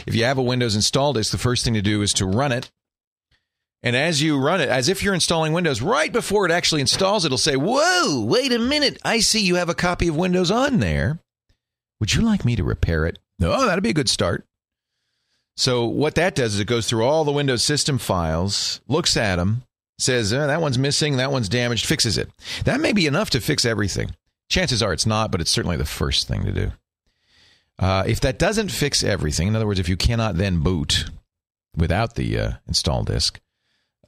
If 0.06 0.14
you 0.14 0.24
have 0.24 0.38
a 0.38 0.42
Windows 0.42 0.74
install 0.74 1.12
disk, 1.12 1.32
the 1.32 1.38
first 1.38 1.64
thing 1.64 1.74
to 1.74 1.82
do 1.82 2.02
is 2.02 2.12
to 2.14 2.26
run 2.26 2.52
it. 2.52 2.70
And 3.82 3.96
as 3.96 4.22
you 4.22 4.38
run 4.38 4.60
it, 4.60 4.68
as 4.68 4.88
if 4.88 5.02
you're 5.02 5.14
installing 5.14 5.52
Windows, 5.52 5.80
right 5.80 6.12
before 6.12 6.44
it 6.44 6.52
actually 6.52 6.82
installs, 6.82 7.24
it'll 7.24 7.38
say, 7.38 7.56
Whoa, 7.56 8.24
wait 8.24 8.52
a 8.52 8.58
minute. 8.58 8.98
I 9.04 9.20
see 9.20 9.40
you 9.40 9.54
have 9.54 9.70
a 9.70 9.74
copy 9.74 10.08
of 10.08 10.16
Windows 10.16 10.50
on 10.50 10.80
there. 10.80 11.20
Would 11.98 12.14
you 12.14 12.22
like 12.22 12.44
me 12.44 12.56
to 12.56 12.64
repair 12.64 13.06
it? 13.06 13.18
No, 13.38 13.66
that'd 13.66 13.82
be 13.82 13.90
a 13.90 13.94
good 13.94 14.08
start. 14.08 14.44
So, 15.56 15.84
what 15.84 16.14
that 16.14 16.34
does 16.34 16.54
is 16.54 16.60
it 16.60 16.66
goes 16.66 16.86
through 16.88 17.04
all 17.04 17.24
the 17.24 17.32
Windows 17.32 17.62
system 17.62 17.98
files, 17.98 18.80
looks 18.88 19.16
at 19.16 19.36
them, 19.36 19.62
says, 19.98 20.32
"Uh, 20.32 20.46
that 20.46 20.62
one's 20.62 20.78
missing, 20.78 21.16
that 21.16 21.32
one's 21.32 21.48
damaged, 21.48 21.84
fixes 21.86 22.16
it. 22.16 22.30
That 22.64 22.80
may 22.80 22.92
be 22.92 23.06
enough 23.06 23.30
to 23.30 23.40
fix 23.40 23.64
everything. 23.64 24.14
Chances 24.50 24.82
are 24.82 24.92
it's 24.92 25.06
not, 25.06 25.30
but 25.30 25.40
it's 25.40 25.50
certainly 25.50 25.76
the 25.76 25.86
first 25.86 26.28
thing 26.28 26.44
to 26.44 26.52
do. 26.52 26.72
Uh, 27.78 28.04
if 28.06 28.20
that 28.20 28.38
doesn't 28.38 28.70
fix 28.70 29.02
everything, 29.02 29.48
in 29.48 29.56
other 29.56 29.66
words, 29.66 29.80
if 29.80 29.88
you 29.88 29.96
cannot 29.96 30.36
then 30.36 30.60
boot 30.60 31.06
without 31.74 32.16
the 32.16 32.38
uh, 32.38 32.52
install 32.68 33.04
disk, 33.04 33.40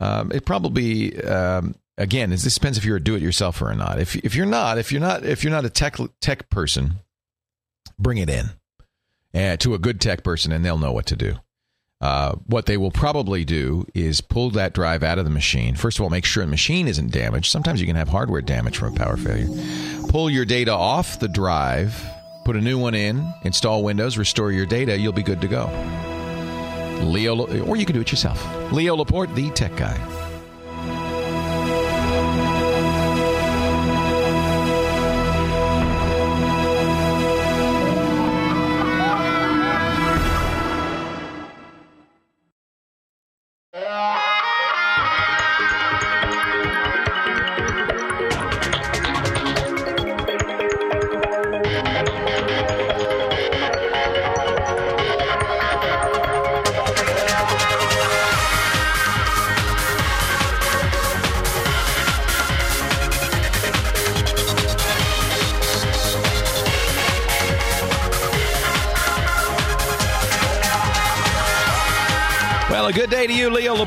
um, 0.01 0.31
it 0.33 0.45
probably 0.45 1.19
um, 1.25 1.75
again 1.97 2.31
this 2.31 2.43
depends 2.43 2.77
if 2.77 2.85
you're 2.85 2.97
a 2.97 3.03
do-it-yourselfer 3.03 3.71
or 3.71 3.75
not. 3.75 3.99
If 3.99 4.17
if 4.17 4.35
you're 4.35 4.45
not, 4.45 4.77
if 4.77 4.93
you're 4.93 5.01
not, 5.01 5.25
if 5.25 5.43
you're 5.43 5.53
not 5.53 5.65
a 5.65 5.71
tech 5.71 5.97
tech 6.21 6.51
person, 6.51 6.97
bring 7.99 8.19
it 8.19 8.29
in 8.29 8.51
uh, 9.35 9.57
to 9.59 9.75
a 9.75 9.79
good 9.79 10.01
tech 10.01 10.23
person, 10.23 10.53
and 10.53 10.65
they'll 10.65 10.77
know 10.77 10.93
what 10.93 11.07
to 11.07 11.17
do. 11.17 11.37
Uh, 12.03 12.35
what 12.47 12.67
they 12.67 12.77
will 12.77 12.91
probably 12.91 13.45
do 13.45 13.87
is 13.95 14.21
pull 14.21 14.51
that 14.51 14.73
drive 14.73 15.05
out 15.05 15.19
of 15.19 15.25
the 15.25 15.31
machine. 15.31 15.77
First 15.77 15.99
of 15.99 16.03
all, 16.03 16.11
make 16.11 16.25
sure 16.25 16.45
the 16.45 16.51
machine 16.51 16.89
isn't 16.89 17.13
damaged. 17.13 17.49
Sometimes 17.49 17.81
you 17.81 17.87
can 17.87 17.95
have 17.95 18.09
hardware 18.09 18.43
damage 18.43 18.77
from 18.77 18.93
a 18.93 18.97
power 18.97 19.17
failure. 19.17 19.47
Pull 20.09 20.29
your 20.29 20.45
data 20.45 20.73
off 20.73 21.21
the 21.21 21.29
drive, 21.29 22.05
put 22.45 22.57
a 22.57 22.61
new 22.61 22.77
one 22.77 22.97
in, 22.97 23.33
install 23.45 23.85
Windows, 23.85 24.19
restore 24.19 24.51
your 24.51 24.67
data. 24.67 24.99
You'll 24.99 25.13
be 25.13 25.23
good 25.23 25.41
to 25.43 25.49
go. 25.49 25.67
Leo, 27.05 27.47
or 27.63 27.77
you 27.77 27.87
can 27.87 27.95
do 27.95 28.01
it 28.01 28.11
yourself. 28.11 28.45
Leo 28.73 28.97
Laporte, 28.97 29.33
the 29.37 29.51
tech 29.51 29.77
guy. 29.77 30.22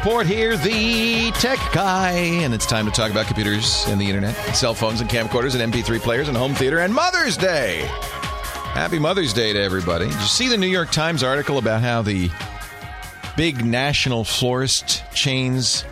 Laporte 0.05 0.27
here, 0.27 0.55
the 0.55 1.31
tech 1.39 1.57
guy. 1.73 2.11
And 2.11 2.53
it's 2.53 2.67
time 2.67 2.85
to 2.85 2.91
talk 2.91 3.09
about 3.09 3.25
computers 3.25 3.85
and 3.87 3.99
the 3.99 4.05
internet, 4.05 4.35
cell 4.55 4.75
phones 4.75 5.01
and 5.01 5.09
camcorders 5.09 5.59
and 5.59 5.73
MP3 5.73 5.99
players 5.99 6.27
and 6.27 6.37
home 6.37 6.53
theater 6.53 6.77
and 6.77 6.93
Mother's 6.93 7.35
Day. 7.35 7.85
Happy 8.75 8.99
Mother's 8.99 9.33
Day 9.33 9.51
to 9.53 9.59
everybody. 9.59 10.05
Did 10.05 10.13
you 10.13 10.27
see 10.27 10.47
the 10.47 10.57
New 10.57 10.67
York 10.67 10.91
Times 10.91 11.23
article 11.23 11.57
about 11.57 11.81
how 11.81 12.03
the 12.03 12.29
big 13.35 13.65
national 13.65 14.23
florist 14.23 15.01
chains 15.15 15.83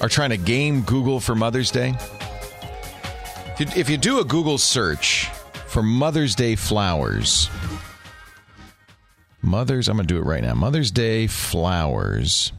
are 0.00 0.08
trying 0.08 0.30
to 0.30 0.36
game 0.36 0.82
Google 0.82 1.18
for 1.18 1.34
Mother's 1.34 1.72
Day? 1.72 1.94
If 3.58 3.90
you 3.90 3.96
do 3.96 4.20
a 4.20 4.24
Google 4.24 4.58
search 4.58 5.28
for 5.66 5.82
Mother's 5.82 6.36
Day 6.36 6.54
flowers, 6.54 7.50
Mother's, 9.42 9.88
I'm 9.88 9.96
going 9.96 10.06
to 10.06 10.14
do 10.14 10.20
it 10.20 10.24
right 10.24 10.44
now. 10.44 10.54
Mother's 10.54 10.92
Day 10.92 11.26
flowers. 11.26 12.52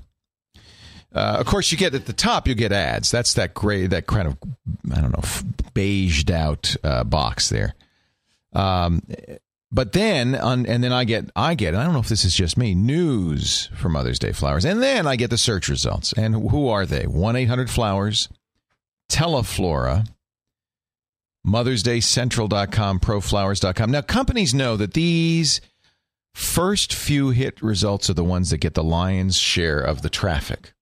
Uh, 1.14 1.38
of 1.40 1.46
course, 1.48 1.72
you 1.72 1.78
get 1.78 1.96
at 1.96 2.06
the 2.06 2.14
top, 2.14 2.48
you 2.48 2.54
get 2.54 2.72
ads. 2.72 3.10
That's 3.10 3.34
that 3.34 3.54
gray, 3.54 3.88
that 3.88 4.06
kind 4.06 4.28
of, 4.28 4.38
I 4.94 5.02
don't 5.02 5.12
know, 5.12 5.24
beiged 5.74 6.30
out 6.30 6.76
uh, 6.84 7.04
box 7.04 7.50
there. 7.50 7.74
Um, 8.54 9.02
but 9.72 9.94
then, 9.94 10.36
on, 10.36 10.66
and 10.66 10.84
then 10.84 10.92
I 10.92 11.04
get, 11.04 11.30
I 11.36 11.56
get, 11.56 11.76
I 11.76 11.84
don't 11.84 11.94
know 11.94 12.00
if 12.00 12.10
this 12.10 12.26
is 12.26 12.36
just 12.36 12.58
me, 12.58 12.76
news 12.76 13.70
for 13.76 13.90
Mother's 13.90 14.20
Day 14.20 14.32
flowers. 14.32 14.66
And 14.66 14.82
then 14.82 15.08
I 15.08 15.16
get 15.16 15.30
the 15.30 15.38
search 15.38 15.68
results. 15.68 16.14
And 16.14 16.50
who 16.50 16.68
are 16.68 16.86
they? 16.86 17.06
1 17.06 17.36
800 17.36 17.70
Flowers, 17.70 18.30
Teleflora, 19.12 20.08
MothersDayCentral.com, 21.46 23.00
ProFlowers.com. 23.00 23.92
Now, 23.92 24.02
companies 24.02 24.54
know 24.54 24.76
that 24.78 24.94
these 24.94 25.62
first 26.34 26.94
few 26.94 27.30
hit 27.30 27.62
results 27.62 28.10
are 28.10 28.16
the 28.16 28.24
ones 28.24 28.50
that 28.50 28.58
get 28.58 28.74
the 28.74 28.84
lion's 28.84 29.38
share 29.38 29.80
of 29.80 30.02
the 30.02 30.10
traffic. 30.10 30.74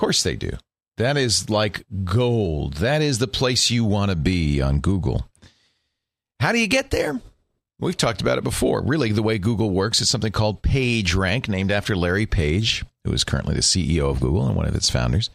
Course 0.00 0.22
they 0.22 0.34
do. 0.34 0.52
That 0.96 1.18
is 1.18 1.50
like 1.50 1.84
gold. 2.04 2.74
That 2.78 3.02
is 3.02 3.18
the 3.18 3.28
place 3.28 3.70
you 3.70 3.84
want 3.84 4.10
to 4.10 4.16
be 4.16 4.62
on 4.62 4.80
Google. 4.80 5.28
How 6.40 6.52
do 6.52 6.58
you 6.58 6.68
get 6.68 6.90
there? 6.90 7.20
We've 7.78 7.98
talked 7.98 8.22
about 8.22 8.38
it 8.38 8.44
before. 8.44 8.82
Really, 8.82 9.12
the 9.12 9.22
way 9.22 9.36
Google 9.36 9.68
works 9.68 10.00
is 10.00 10.08
something 10.08 10.32
called 10.32 10.62
PageRank, 10.62 11.50
named 11.50 11.70
after 11.70 11.94
Larry 11.94 12.24
Page, 12.24 12.82
who 13.04 13.12
is 13.12 13.24
currently 13.24 13.54
the 13.54 13.60
CEO 13.60 14.08
of 14.08 14.20
Google 14.20 14.46
and 14.46 14.56
one 14.56 14.66
of 14.66 14.74
its 14.74 14.88
founders. 14.88 15.28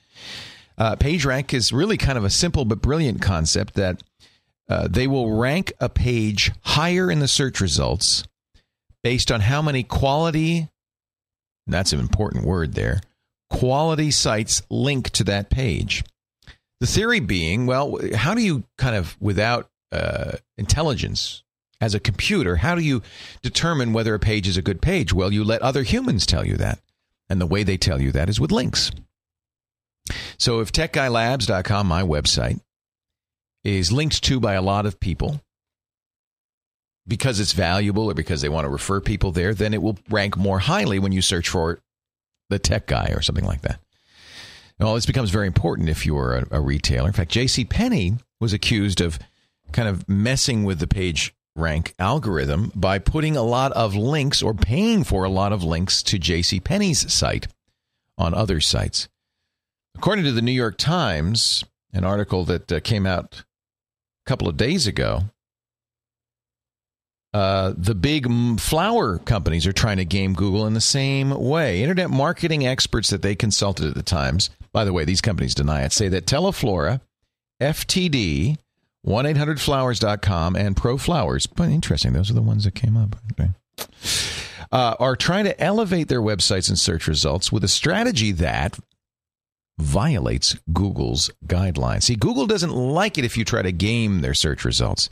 Uh, 0.80 0.96
PageRank 0.96 1.54
is 1.54 1.72
really 1.72 1.96
kind 1.96 2.18
of 2.18 2.24
a 2.24 2.32
simple 2.32 2.66
but 2.66 2.82
brilliant 2.82 3.22
concept 3.22 3.76
that 3.76 4.02
uh, 4.68 4.88
they 4.88 5.06
will 5.06 5.38
rank 5.38 5.74
a 5.80 5.90
page 5.90 6.52
higher 6.64 7.12
in 7.12 7.20
the 7.20 7.28
search 7.28 7.62
results 7.62 8.24
based 9.04 9.32
on 9.32 9.42
how 9.42 9.62
many 9.62 9.84
quality, 9.84 10.70
that's 11.68 11.94
an 11.94 12.00
important 12.00 12.46
word 12.46 12.74
there, 12.74 13.02
quality 13.56 14.12
sites 14.12 14.62
link 14.70 15.10
to 15.12 15.24
that 15.24 15.50
page. 15.50 16.04
The 16.82 16.88
theory 16.88 17.20
being, 17.22 17.66
well, 17.66 17.98
how 18.14 18.34
do 18.34 18.42
you 18.42 18.64
kind 18.78 18.96
of, 18.96 19.16
without 19.22 19.70
uh, 19.92 20.34
intelligence 20.58 21.44
as 21.80 21.96
a 21.96 22.00
computer, 22.00 22.58
how 22.58 22.76
do 22.76 22.82
you 22.82 23.02
determine 23.42 23.94
whether 23.94 24.14
a 24.14 24.20
page 24.20 24.48
is 24.48 24.58
a 24.58 24.62
good 24.62 24.82
page? 24.82 25.14
Well, 25.14 25.32
you 25.32 25.44
let 25.44 25.62
other 25.62 25.84
humans 25.84 26.26
tell 26.26 26.46
you 26.46 26.58
that. 26.58 26.80
And 27.30 27.42
the 27.42 27.48
way 27.48 27.64
they 27.64 27.78
tell 27.78 28.02
you 28.02 28.12
that 28.12 28.30
is 28.30 28.40
with 28.40 28.52
links. 28.52 28.92
So 30.38 30.60
if 30.60 30.72
techguylabs.com, 30.72 31.88
my 31.88 32.04
website, 32.04 32.60
is 33.64 33.92
linked 33.92 34.24
to 34.26 34.40
by 34.40 34.54
a 34.54 34.62
lot 34.62 34.86
of 34.86 35.00
people, 35.00 35.42
because 37.08 37.40
it's 37.40 37.54
valuable 37.54 38.10
or 38.10 38.14
because 38.14 38.42
they 38.42 38.50
want 38.50 38.66
to 38.66 38.70
refer 38.70 39.00
people 39.00 39.32
there, 39.32 39.54
then 39.54 39.74
it 39.74 39.82
will 39.82 39.98
rank 40.10 40.38
more 40.38 40.60
highly 40.60 41.00
when 41.00 41.12
you 41.12 41.22
search 41.22 41.50
for 41.50 41.80
the 42.50 42.60
tech 42.60 42.88
guy 42.88 43.12
or 43.14 43.22
something 43.22 43.46
like 43.46 43.62
that. 43.62 43.80
Well, 44.80 44.96
this 44.96 45.06
becomes 45.06 45.30
very 45.30 45.48
important 45.48 45.90
if 45.90 46.06
you're 46.06 46.36
a, 46.36 46.58
a 46.58 46.62
retailer. 46.62 47.08
In 47.08 47.14
fact, 47.14 47.32
J.C. 47.32 47.64
Penney 47.66 48.18
was 48.40 48.54
accused 48.54 49.00
of 49.00 49.18
kind 49.72 49.88
of 49.88 50.08
messing 50.08 50.64
with 50.64 50.80
the 50.80 50.88
page 50.88 51.34
rank 51.56 51.94
algorithm 51.98 52.72
by 52.76 53.00
putting 53.00 53.38
a 53.38 53.42
lot 53.42 53.72
of 53.72 53.96
links 53.96 54.42
or 54.42 54.54
paying 54.54 55.04
for 55.04 55.24
a 55.24 55.30
lot 55.30 55.54
of 55.54 55.64
links 55.64 56.04
to 56.04 56.20
J.C. 56.20 56.60
Penney's 56.60 57.12
site 57.12 57.48
on 58.18 58.34
other 58.34 58.60
sites. 58.60 59.08
According 59.96 60.26
to 60.26 60.34
the 60.34 60.42
New 60.42 60.52
York 60.52 60.78
Times, 60.78 61.64
an 61.94 62.04
article 62.04 62.44
that 62.46 62.72
uh, 62.72 62.80
came 62.82 63.06
out 63.06 63.44
a 64.26 64.30
couple 64.30 64.50
of 64.50 64.58
days 64.58 64.88
ago, 64.88 65.24
uh, 67.36 67.74
the 67.76 67.94
big 67.94 68.30
flower 68.62 69.18
companies 69.18 69.68
are 69.68 69.74
trying 69.74 69.98
to 69.98 70.06
game 70.06 70.34
Google 70.34 70.66
in 70.68 70.74
the 70.74 70.80
same 70.80 71.32
way. 71.32 71.82
Internet 71.82 72.10
marketing 72.10 72.66
experts 72.66 73.10
that 73.10 73.24
they 73.24 73.36
consulted 73.36 73.90
at 73.90 73.94
the 73.94 74.04
Times, 74.04 74.50
by 74.72 74.86
the 74.86 74.94
way, 74.94 75.04
these 75.04 75.20
companies 75.20 75.54
deny 75.54 75.84
it, 75.84 75.92
say 75.92 76.08
that 76.08 76.28
Teleflora, 76.28 77.02
FTD, 77.62 78.58
1 79.02 79.26
800 79.26 79.60
flowers.com, 79.60 80.56
and 80.56 80.78
ProFlowers, 80.78 81.46
but 81.54 81.68
interesting, 81.68 82.14
those 82.14 82.32
are 82.32 82.36
the 82.36 82.42
ones 82.42 82.64
that 82.64 82.74
came 82.74 82.96
up. 82.96 83.18
Okay. 83.34 83.52
Uh, 84.72 84.96
are 84.98 85.18
trying 85.18 85.44
to 85.44 85.62
elevate 85.62 86.08
their 86.08 86.22
websites 86.22 86.70
and 86.70 86.80
search 86.80 87.06
results 87.06 87.52
with 87.52 87.66
a 87.66 87.68
strategy 87.68 88.32
that 88.32 88.80
violates 89.78 90.56
Google's 90.72 91.30
guidelines. 91.46 92.04
See, 92.04 92.16
Google 92.16 92.48
doesn't 92.48 92.72
like 92.72 93.18
it 93.18 93.26
if 93.26 93.36
you 93.36 93.44
try 93.44 93.62
to 93.62 93.74
game 93.74 94.22
their 94.22 94.34
search 94.34 94.64
results. 94.64 95.10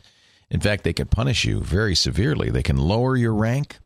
In 0.53 0.59
fact, 0.59 0.83
they 0.83 0.93
can 0.93 1.07
punish 1.07 1.43
you 1.43 1.59
very 1.59 1.95
severely. 1.95 2.51
They 2.51 2.61
can 2.61 2.77
lower 2.77 3.17
your 3.17 3.33
rank 3.33 3.79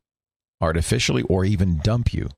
artificially 0.59 1.23
or 1.23 1.45
even 1.45 1.79
dump 1.79 2.13
you. 2.13 2.29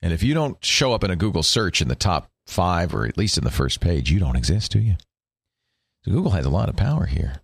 And 0.00 0.12
if 0.12 0.22
you 0.22 0.32
don't 0.32 0.62
show 0.64 0.94
up 0.94 1.04
in 1.04 1.10
a 1.10 1.16
Google 1.16 1.42
search 1.42 1.82
in 1.82 1.88
the 1.88 1.94
top 1.94 2.30
five 2.46 2.94
or 2.94 3.06
at 3.06 3.18
least 3.18 3.36
in 3.36 3.44
the 3.44 3.50
first 3.50 3.80
page, 3.80 4.10
you 4.10 4.18
don't 4.18 4.36
exist, 4.36 4.72
do 4.72 4.80
you? 4.80 4.96
So 6.04 6.12
Google 6.12 6.32
has 6.32 6.46
a 6.46 6.50
lot 6.50 6.70
of 6.70 6.76
power 6.76 7.04
here. 7.04 7.42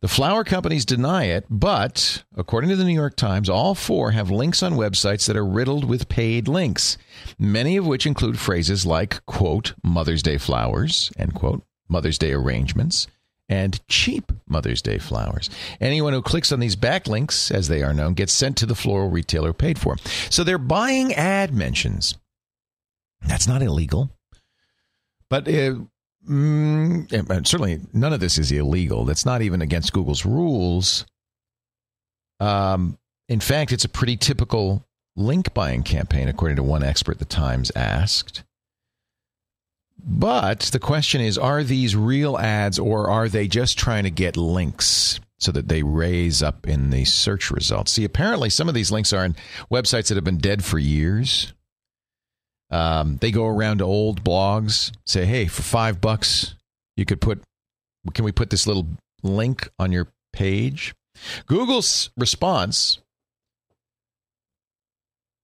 The 0.00 0.08
flower 0.08 0.44
companies 0.44 0.84
deny 0.84 1.24
it, 1.24 1.46
but 1.50 2.24
according 2.36 2.70
to 2.70 2.76
the 2.76 2.84
New 2.84 2.94
York 2.94 3.16
Times, 3.16 3.48
all 3.48 3.74
four 3.74 4.12
have 4.12 4.30
links 4.30 4.62
on 4.62 4.74
websites 4.74 5.26
that 5.26 5.36
are 5.36 5.44
riddled 5.44 5.84
with 5.84 6.08
paid 6.08 6.48
links, 6.48 6.96
many 7.38 7.76
of 7.76 7.86
which 7.86 8.06
include 8.06 8.38
phrases 8.38 8.86
like, 8.86 9.24
quote, 9.26 9.74
Mother's 9.84 10.22
Day 10.22 10.38
flowers, 10.38 11.12
end 11.16 11.34
quote, 11.34 11.62
Mother's 11.88 12.18
Day 12.18 12.32
arrangements, 12.32 13.06
and 13.48 13.86
cheap 13.88 14.32
Mother's 14.46 14.82
Day 14.82 14.98
flowers. 14.98 15.50
Anyone 15.80 16.12
who 16.12 16.22
clicks 16.22 16.52
on 16.52 16.60
these 16.60 16.76
backlinks, 16.76 17.50
as 17.50 17.68
they 17.68 17.82
are 17.82 17.92
known, 17.92 18.14
gets 18.14 18.32
sent 18.32 18.56
to 18.58 18.66
the 18.66 18.74
floral 18.74 19.10
retailer 19.10 19.52
paid 19.52 19.78
for. 19.78 19.96
So 20.30 20.44
they're 20.44 20.58
buying 20.58 21.12
ad 21.14 21.52
mentions. 21.52 22.16
That's 23.26 23.46
not 23.46 23.62
illegal. 23.62 24.10
But 25.28 25.48
uh, 25.48 25.76
mm, 26.28 27.46
certainly 27.46 27.80
none 27.92 28.12
of 28.12 28.20
this 28.20 28.38
is 28.38 28.52
illegal. 28.52 29.04
That's 29.04 29.24
not 29.24 29.42
even 29.42 29.62
against 29.62 29.92
Google's 29.92 30.26
rules. 30.26 31.06
Um, 32.40 32.98
in 33.28 33.40
fact, 33.40 33.72
it's 33.72 33.84
a 33.84 33.88
pretty 33.88 34.16
typical 34.16 34.84
link 35.16 35.54
buying 35.54 35.82
campaign, 35.82 36.28
according 36.28 36.56
to 36.56 36.62
one 36.62 36.82
expert 36.82 37.18
the 37.18 37.24
Times 37.24 37.70
asked. 37.76 38.42
But 40.04 40.60
the 40.72 40.78
question 40.78 41.20
is 41.20 41.38
are 41.38 41.62
these 41.62 41.94
real 41.94 42.38
ads 42.38 42.78
or 42.78 43.08
are 43.08 43.28
they 43.28 43.48
just 43.48 43.78
trying 43.78 44.04
to 44.04 44.10
get 44.10 44.36
links 44.36 45.20
so 45.38 45.52
that 45.52 45.68
they 45.68 45.82
raise 45.82 46.42
up 46.42 46.66
in 46.66 46.90
the 46.90 47.04
search 47.04 47.50
results? 47.50 47.92
See, 47.92 48.04
apparently 48.04 48.50
some 48.50 48.68
of 48.68 48.74
these 48.74 48.90
links 48.90 49.12
are 49.12 49.24
in 49.24 49.36
websites 49.70 50.08
that 50.08 50.16
have 50.16 50.24
been 50.24 50.38
dead 50.38 50.64
for 50.64 50.78
years. 50.78 51.52
Um, 52.70 53.18
they 53.18 53.30
go 53.30 53.46
around 53.46 53.78
to 53.78 53.84
old 53.84 54.24
blogs, 54.24 54.92
say, 55.04 55.26
hey, 55.26 55.46
for 55.46 55.62
five 55.62 56.00
bucks, 56.00 56.54
you 56.96 57.04
could 57.04 57.20
put, 57.20 57.42
can 58.14 58.24
we 58.24 58.32
put 58.32 58.50
this 58.50 58.66
little 58.66 58.86
link 59.22 59.68
on 59.78 59.92
your 59.92 60.08
page? 60.32 60.94
Google's 61.46 62.10
response 62.16 63.01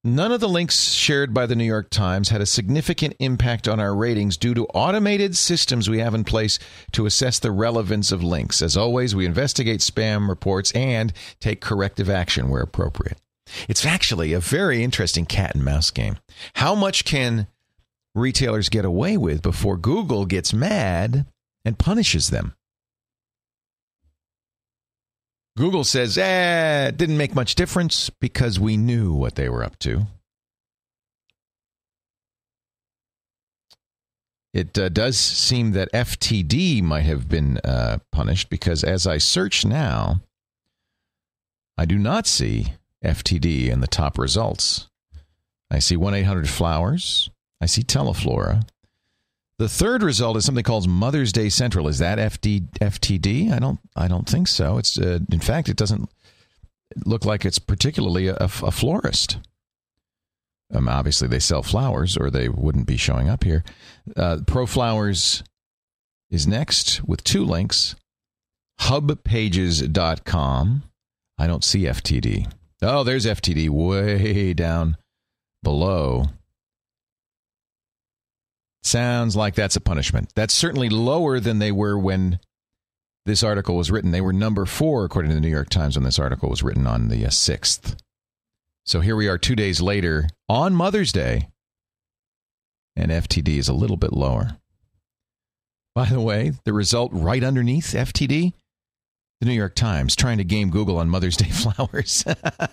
None 0.04 0.30
of 0.30 0.40
the 0.40 0.48
links 0.48 0.92
shared 0.92 1.34
by 1.34 1.46
the 1.46 1.56
New 1.56 1.64
York 1.64 1.90
Times 1.90 2.28
had 2.28 2.40
a 2.40 2.46
significant 2.46 3.16
impact 3.18 3.66
on 3.66 3.80
our 3.80 3.96
ratings 3.96 4.36
due 4.36 4.54
to 4.54 4.66
automated 4.68 5.36
systems 5.36 5.90
we 5.90 5.98
have 5.98 6.14
in 6.14 6.22
place 6.22 6.60
to 6.92 7.04
assess 7.04 7.40
the 7.40 7.50
relevance 7.50 8.12
of 8.12 8.22
links. 8.22 8.62
As 8.62 8.76
always, 8.76 9.16
we 9.16 9.26
investigate 9.26 9.80
spam 9.80 10.28
reports 10.28 10.70
and 10.70 11.12
take 11.40 11.60
corrective 11.60 12.08
action 12.08 12.48
where 12.48 12.62
appropriate. 12.62 13.18
It's 13.68 13.84
actually 13.84 14.32
a 14.32 14.40
very 14.40 14.84
interesting 14.84 15.26
cat 15.26 15.56
and 15.56 15.64
mouse 15.64 15.90
game. 15.90 16.18
How 16.54 16.76
much 16.76 17.04
can 17.04 17.48
retailers 18.14 18.68
get 18.68 18.84
away 18.84 19.16
with 19.16 19.42
before 19.42 19.76
Google 19.76 20.26
gets 20.26 20.52
mad 20.52 21.26
and 21.64 21.76
punishes 21.76 22.28
them? 22.28 22.54
Google 25.58 25.82
says, 25.82 26.16
eh, 26.16 26.86
it 26.86 26.96
didn't 26.96 27.16
make 27.16 27.34
much 27.34 27.56
difference 27.56 28.10
because 28.10 28.60
we 28.60 28.76
knew 28.76 29.12
what 29.12 29.34
they 29.34 29.48
were 29.48 29.64
up 29.64 29.76
to. 29.80 30.06
It 34.54 34.78
uh, 34.78 34.88
does 34.88 35.18
seem 35.18 35.72
that 35.72 35.92
FTD 35.92 36.80
might 36.84 37.06
have 37.06 37.28
been 37.28 37.58
uh, 37.64 37.98
punished 38.12 38.50
because 38.50 38.84
as 38.84 39.04
I 39.04 39.18
search 39.18 39.64
now, 39.64 40.20
I 41.76 41.86
do 41.86 41.98
not 41.98 42.28
see 42.28 42.74
FTD 43.04 43.68
in 43.68 43.80
the 43.80 43.88
top 43.88 44.16
results. 44.16 44.88
I 45.72 45.80
see 45.80 45.96
1 45.96 46.14
800 46.14 46.48
Flowers. 46.48 47.30
I 47.60 47.66
see 47.66 47.82
Teleflora. 47.82 48.62
The 49.58 49.68
third 49.68 50.04
result 50.04 50.36
is 50.36 50.44
something 50.44 50.62
called 50.62 50.88
Mother's 50.88 51.32
Day 51.32 51.48
Central. 51.48 51.88
Is 51.88 51.98
that 51.98 52.18
FD, 52.18 52.70
FTD? 52.78 53.52
I 53.52 53.58
don't. 53.58 53.80
I 53.96 54.06
don't 54.06 54.28
think 54.28 54.46
so. 54.46 54.78
It's 54.78 54.96
uh, 54.98 55.18
in 55.32 55.40
fact, 55.40 55.68
it 55.68 55.76
doesn't 55.76 56.08
look 57.04 57.24
like 57.24 57.44
it's 57.44 57.58
particularly 57.58 58.28
a, 58.28 58.36
a 58.36 58.70
florist. 58.70 59.38
Um, 60.72 60.88
obviously, 60.88 61.26
they 61.28 61.40
sell 61.40 61.62
flowers, 61.62 62.16
or 62.16 62.30
they 62.30 62.48
wouldn't 62.48 62.86
be 62.86 62.96
showing 62.96 63.28
up 63.28 63.42
here. 63.42 63.64
Uh, 64.16 64.36
ProFlowers 64.42 65.42
is 66.30 66.46
next 66.46 67.02
with 67.04 67.24
two 67.24 67.44
links. 67.44 67.96
Hubpages.com. 68.82 70.82
I 71.38 71.46
don't 71.46 71.64
see 71.64 71.84
FTD. 71.84 72.52
Oh, 72.82 73.02
there's 73.02 73.24
FTD 73.26 73.70
way 73.70 74.52
down 74.52 74.96
below. 75.62 76.26
Sounds 78.82 79.36
like 79.36 79.54
that's 79.54 79.76
a 79.76 79.80
punishment. 79.80 80.32
That's 80.34 80.54
certainly 80.54 80.88
lower 80.88 81.40
than 81.40 81.58
they 81.58 81.72
were 81.72 81.98
when 81.98 82.38
this 83.26 83.42
article 83.42 83.76
was 83.76 83.90
written. 83.90 84.10
They 84.10 84.20
were 84.20 84.32
number 84.32 84.64
four, 84.64 85.04
according 85.04 85.30
to 85.30 85.34
the 85.34 85.40
New 85.40 85.48
York 85.48 85.68
Times, 85.68 85.96
when 85.96 86.04
this 86.04 86.18
article 86.18 86.48
was 86.48 86.62
written 86.62 86.86
on 86.86 87.08
the 87.08 87.24
uh, 87.26 87.30
6th. 87.30 87.96
So 88.84 89.00
here 89.00 89.16
we 89.16 89.28
are 89.28 89.36
two 89.36 89.56
days 89.56 89.80
later 89.80 90.28
on 90.48 90.74
Mother's 90.74 91.12
Day, 91.12 91.48
and 92.96 93.10
FTD 93.10 93.58
is 93.58 93.68
a 93.68 93.74
little 93.74 93.98
bit 93.98 94.12
lower. 94.12 94.56
By 95.94 96.06
the 96.06 96.20
way, 96.20 96.52
the 96.64 96.72
result 96.72 97.10
right 97.12 97.42
underneath 97.42 97.92
FTD 97.92 98.54
the 99.40 99.46
New 99.46 99.52
York 99.54 99.74
Times 99.74 100.16
trying 100.16 100.38
to 100.38 100.44
game 100.44 100.70
Google 100.70 100.98
on 100.98 101.08
Mother's 101.08 101.36
Day 101.36 101.48
flowers. 101.50 102.24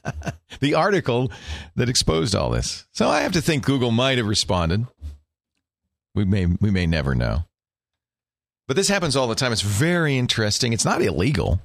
the 0.60 0.74
article 0.74 1.32
that 1.76 1.90
exposed 1.90 2.36
all 2.36 2.50
this. 2.50 2.88
So 2.92 3.08
I 3.08 3.22
have 3.22 3.34
to 3.34 3.42
think 3.42 3.66
Google 3.66 3.92
might 3.92 4.18
have 4.18 4.28
responded. 4.28 4.88
We 6.16 6.26
may 6.26 6.46
we 6.46 6.72
may 6.72 6.88
never 6.88 7.14
know. 7.14 7.44
But 8.68 8.76
this 8.78 8.88
happens 8.88 9.16
all 9.16 9.28
the 9.28 9.36
time. 9.36 9.52
It's 9.52 9.62
very 9.62 10.18
interesting. 10.18 10.74
It's 10.74 10.86
not 10.86 11.02
illegal. 11.02 11.62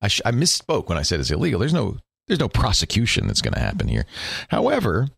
I, 0.00 0.08
sh- 0.08 0.22
I 0.24 0.32
misspoke 0.32 0.88
when 0.88 0.98
I 0.98 1.02
said 1.02 1.20
it's 1.20 1.30
illegal. 1.30 1.60
There's 1.60 1.72
no 1.72 1.98
there's 2.26 2.40
no 2.40 2.48
prosecution 2.48 3.26
that's 3.26 3.42
going 3.42 3.54
to 3.54 3.60
happen 3.60 3.88
here. 3.88 4.06
However, 4.48 5.08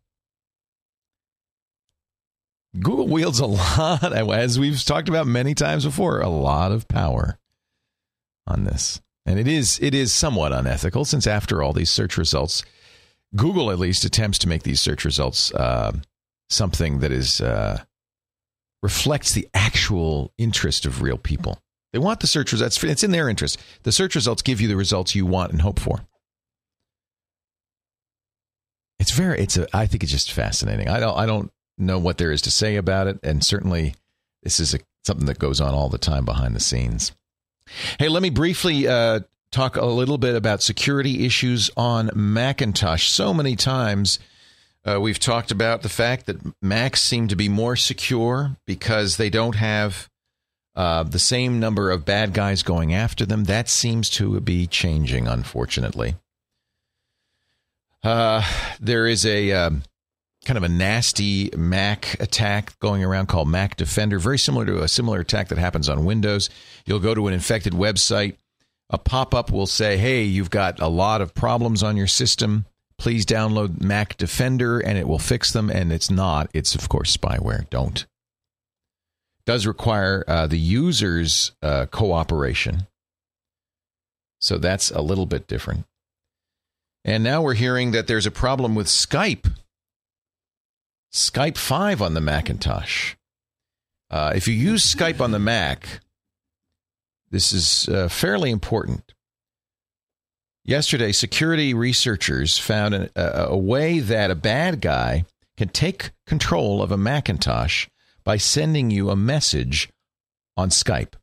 Google 2.78 3.08
wields 3.08 3.40
a 3.40 3.46
lot, 3.46 4.12
as 4.12 4.58
we've 4.58 4.82
talked 4.84 5.08
about 5.08 5.26
many 5.26 5.54
times 5.54 5.84
before, 5.84 6.20
a 6.20 6.28
lot 6.28 6.72
of 6.72 6.88
power 6.88 7.38
on 8.46 8.64
this, 8.64 9.00
and 9.24 9.38
it 9.38 9.48
is 9.48 9.78
it 9.80 9.94
is 9.94 10.12
somewhat 10.12 10.52
unethical 10.52 11.04
since, 11.04 11.26
after 11.26 11.62
all, 11.62 11.72
these 11.72 11.90
search 11.90 12.18
results, 12.18 12.62
Google 13.34 13.70
at 13.70 13.78
least 13.78 14.04
attempts 14.04 14.38
to 14.40 14.48
make 14.48 14.64
these 14.64 14.80
search 14.80 15.04
results 15.04 15.52
uh, 15.54 15.92
something 16.50 16.98
that 16.98 17.12
is 17.12 17.40
uh, 17.40 17.82
reflects 18.84 19.32
the 19.32 19.48
actual 19.54 20.30
interest 20.36 20.84
of 20.84 21.00
real 21.00 21.16
people. 21.16 21.58
They 21.94 21.98
want 21.98 22.20
the 22.20 22.26
search 22.26 22.52
results. 22.52 22.84
It's 22.84 23.02
in 23.02 23.12
their 23.12 23.30
interest. 23.30 23.58
The 23.82 23.92
search 23.92 24.14
results 24.14 24.42
give 24.42 24.60
you 24.60 24.68
the 24.68 24.76
results 24.76 25.14
you 25.14 25.24
want 25.24 25.52
and 25.52 25.62
hope 25.62 25.80
for. 25.80 26.06
It's 28.98 29.10
very. 29.10 29.40
It's 29.40 29.56
a. 29.56 29.66
I 29.74 29.86
think 29.86 30.02
it's 30.02 30.12
just 30.12 30.32
fascinating. 30.32 30.88
I 30.88 31.00
don't. 31.00 31.16
I 31.16 31.24
don't 31.24 31.50
know 31.78 31.98
what 31.98 32.18
there 32.18 32.30
is 32.30 32.42
to 32.42 32.50
say 32.50 32.76
about 32.76 33.06
it, 33.06 33.18
and 33.22 33.42
certainly 33.42 33.94
this 34.42 34.60
is 34.60 34.74
a, 34.74 34.80
something 35.02 35.26
that 35.26 35.38
goes 35.38 35.62
on 35.62 35.72
all 35.72 35.88
the 35.88 35.96
time 35.96 36.26
behind 36.26 36.54
the 36.54 36.60
scenes. 36.60 37.12
Hey, 37.98 38.08
let 38.08 38.22
me 38.22 38.28
briefly 38.28 38.86
uh, 38.86 39.20
talk 39.50 39.76
a 39.76 39.86
little 39.86 40.18
bit 40.18 40.36
about 40.36 40.62
security 40.62 41.24
issues 41.24 41.70
on 41.74 42.10
Macintosh. 42.14 43.08
So 43.08 43.32
many 43.32 43.56
times 43.56 44.18
uh, 44.86 45.00
we've 45.00 45.18
talked 45.18 45.50
about 45.50 45.82
the 45.82 45.88
fact 45.88 46.26
that 46.26 46.38
Macs 46.60 47.02
seem 47.02 47.28
to 47.28 47.36
be 47.36 47.48
more 47.48 47.76
secure 47.76 48.56
because 48.66 49.16
they 49.16 49.30
don't 49.30 49.56
have 49.56 50.08
uh, 50.76 51.04
the 51.04 51.18
same 51.18 51.58
number 51.58 51.90
of 51.90 52.04
bad 52.04 52.34
guys 52.34 52.62
going 52.62 52.92
after 52.92 53.24
them. 53.24 53.44
That 53.44 53.68
seems 53.68 54.10
to 54.10 54.40
be 54.40 54.66
changing, 54.66 55.26
unfortunately. 55.26 56.16
Uh, 58.02 58.42
there 58.80 59.06
is 59.06 59.24
a 59.24 59.52
um, 59.52 59.82
kind 60.44 60.58
of 60.58 60.62
a 60.62 60.68
nasty 60.68 61.50
Mac 61.56 62.20
attack 62.20 62.78
going 62.80 63.02
around 63.02 63.28
called 63.28 63.48
Mac 63.48 63.76
Defender, 63.76 64.18
very 64.18 64.38
similar 64.38 64.66
to 64.66 64.82
a 64.82 64.88
similar 64.88 65.20
attack 65.20 65.48
that 65.48 65.58
happens 65.58 65.88
on 65.88 66.04
Windows. 66.04 66.50
You'll 66.84 66.98
go 66.98 67.14
to 67.14 67.26
an 67.28 67.34
infected 67.34 67.72
website. 67.72 68.36
A 68.90 68.98
pop 68.98 69.34
up 69.34 69.50
will 69.50 69.66
say, 69.66 69.96
Hey, 69.96 70.24
you've 70.24 70.50
got 70.50 70.78
a 70.80 70.88
lot 70.88 71.22
of 71.22 71.34
problems 71.34 71.82
on 71.82 71.96
your 71.96 72.06
system 72.06 72.66
please 72.98 73.26
download 73.26 73.80
Mac 73.80 74.16
Defender 74.16 74.78
and 74.80 74.96
it 74.98 75.08
will 75.08 75.18
fix 75.18 75.52
them. 75.52 75.70
And 75.70 75.92
it's 75.92 76.10
not. 76.10 76.50
It's, 76.54 76.74
of 76.74 76.88
course, 76.88 77.16
spyware. 77.16 77.68
Don't. 77.70 78.02
It 78.02 79.44
does 79.46 79.66
require 79.66 80.24
uh, 80.26 80.46
the 80.46 80.58
user's 80.58 81.52
uh, 81.62 81.86
cooperation. 81.86 82.86
So 84.40 84.58
that's 84.58 84.90
a 84.90 85.00
little 85.00 85.26
bit 85.26 85.46
different. 85.46 85.86
And 87.04 87.22
now 87.22 87.42
we're 87.42 87.54
hearing 87.54 87.92
that 87.92 88.06
there's 88.06 88.26
a 88.26 88.30
problem 88.30 88.74
with 88.74 88.86
Skype. 88.86 89.50
Skype 91.12 91.56
5 91.56 92.02
on 92.02 92.14
the 92.14 92.20
Macintosh. 92.20 93.14
Uh, 94.10 94.32
if 94.34 94.48
you 94.48 94.54
use 94.54 94.92
Skype 94.92 95.20
on 95.20 95.30
the 95.30 95.38
Mac, 95.38 96.00
this 97.30 97.52
is 97.52 97.88
uh, 97.88 98.08
fairly 98.08 98.50
important. 98.50 99.13
Yesterday, 100.66 101.12
security 101.12 101.74
researchers 101.74 102.58
found 102.58 102.94
a, 102.94 103.48
a, 103.50 103.56
way 103.56 104.00
that 104.00 104.30
a 104.30 104.34
bad 104.34 104.80
guy 104.80 105.26
can 105.58 105.68
take 105.68 106.12
control 106.26 106.80
of 106.82 106.90
a 106.90 106.96
Macintosh 106.96 107.86
by 108.24 108.38
sending 108.38 108.90
you 108.90 109.10
a 109.10 109.16
message 109.16 109.90
on 110.56 110.70
Skype. 110.70 111.14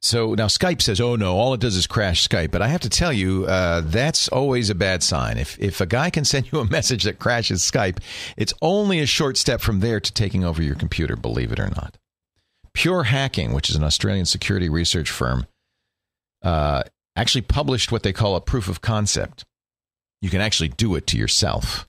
So 0.00 0.32
now 0.32 0.46
Skype 0.46 0.80
says, 0.80 0.98
"Oh 0.98 1.16
no, 1.16 1.36
all 1.36 1.52
it 1.52 1.60
does 1.60 1.76
is 1.76 1.86
crash 1.86 2.26
Skype." 2.26 2.50
But 2.50 2.62
I 2.62 2.68
have 2.68 2.80
to 2.82 2.88
tell 2.88 3.12
you, 3.12 3.44
uh, 3.44 3.82
that's 3.84 4.28
always 4.28 4.70
a 4.70 4.74
bad 4.74 5.02
sign. 5.02 5.36
If 5.36 5.58
if 5.58 5.82
a 5.82 5.86
guy 5.86 6.08
can 6.08 6.24
send 6.24 6.48
you 6.52 6.60
a 6.60 6.70
message 6.70 7.02
that 7.04 7.18
crashes 7.18 7.68
Skype, 7.68 7.98
it's 8.38 8.54
only 8.62 9.00
a 9.00 9.06
short 9.06 9.36
step 9.36 9.60
from 9.60 9.80
there 9.80 10.00
to 10.00 10.12
taking 10.12 10.42
over 10.42 10.62
your 10.62 10.76
computer. 10.76 11.16
Believe 11.16 11.52
it 11.52 11.60
or 11.60 11.68
not. 11.68 11.98
Pure 12.78 13.02
Hacking, 13.02 13.54
which 13.54 13.68
is 13.68 13.74
an 13.74 13.82
Australian 13.82 14.24
security 14.24 14.68
research 14.68 15.10
firm, 15.10 15.48
uh, 16.44 16.84
actually 17.16 17.42
published 17.42 17.90
what 17.90 18.04
they 18.04 18.12
call 18.12 18.36
a 18.36 18.40
proof 18.40 18.68
of 18.68 18.80
concept. 18.80 19.44
You 20.22 20.30
can 20.30 20.40
actually 20.40 20.68
do 20.68 20.94
it 20.94 21.04
to 21.08 21.18
yourself. 21.18 21.88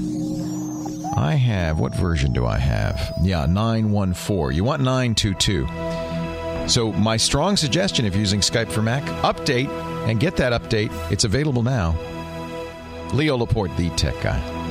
I 1.17 1.33
have, 1.33 1.79
what 1.79 1.93
version 1.95 2.31
do 2.31 2.45
I 2.45 2.59
have? 2.59 3.13
Yeah, 3.21 3.45
914. 3.45 4.55
You 4.55 4.63
want 4.63 4.83
922. 4.83 5.67
So, 6.69 6.93
my 6.93 7.17
strong 7.17 7.57
suggestion 7.57 8.05
if 8.05 8.15
using 8.15 8.39
Skype 8.39 8.71
for 8.71 8.81
Mac, 8.81 9.03
update 9.21 9.67
and 10.07 10.17
get 10.17 10.37
that 10.37 10.53
update. 10.53 10.93
It's 11.11 11.25
available 11.25 11.61
now. 11.61 11.93
Leo 13.13 13.35
Laporte, 13.35 13.75
the 13.75 13.89
tech 13.91 14.15
guy. 14.21 14.62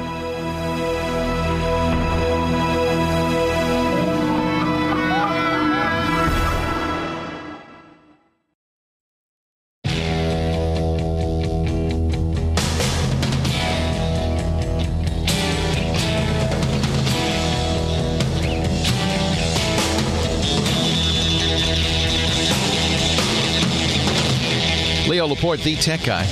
Laporte, 25.42 25.64
the 25.64 25.74
tech 25.74 26.04
guy. 26.04 26.24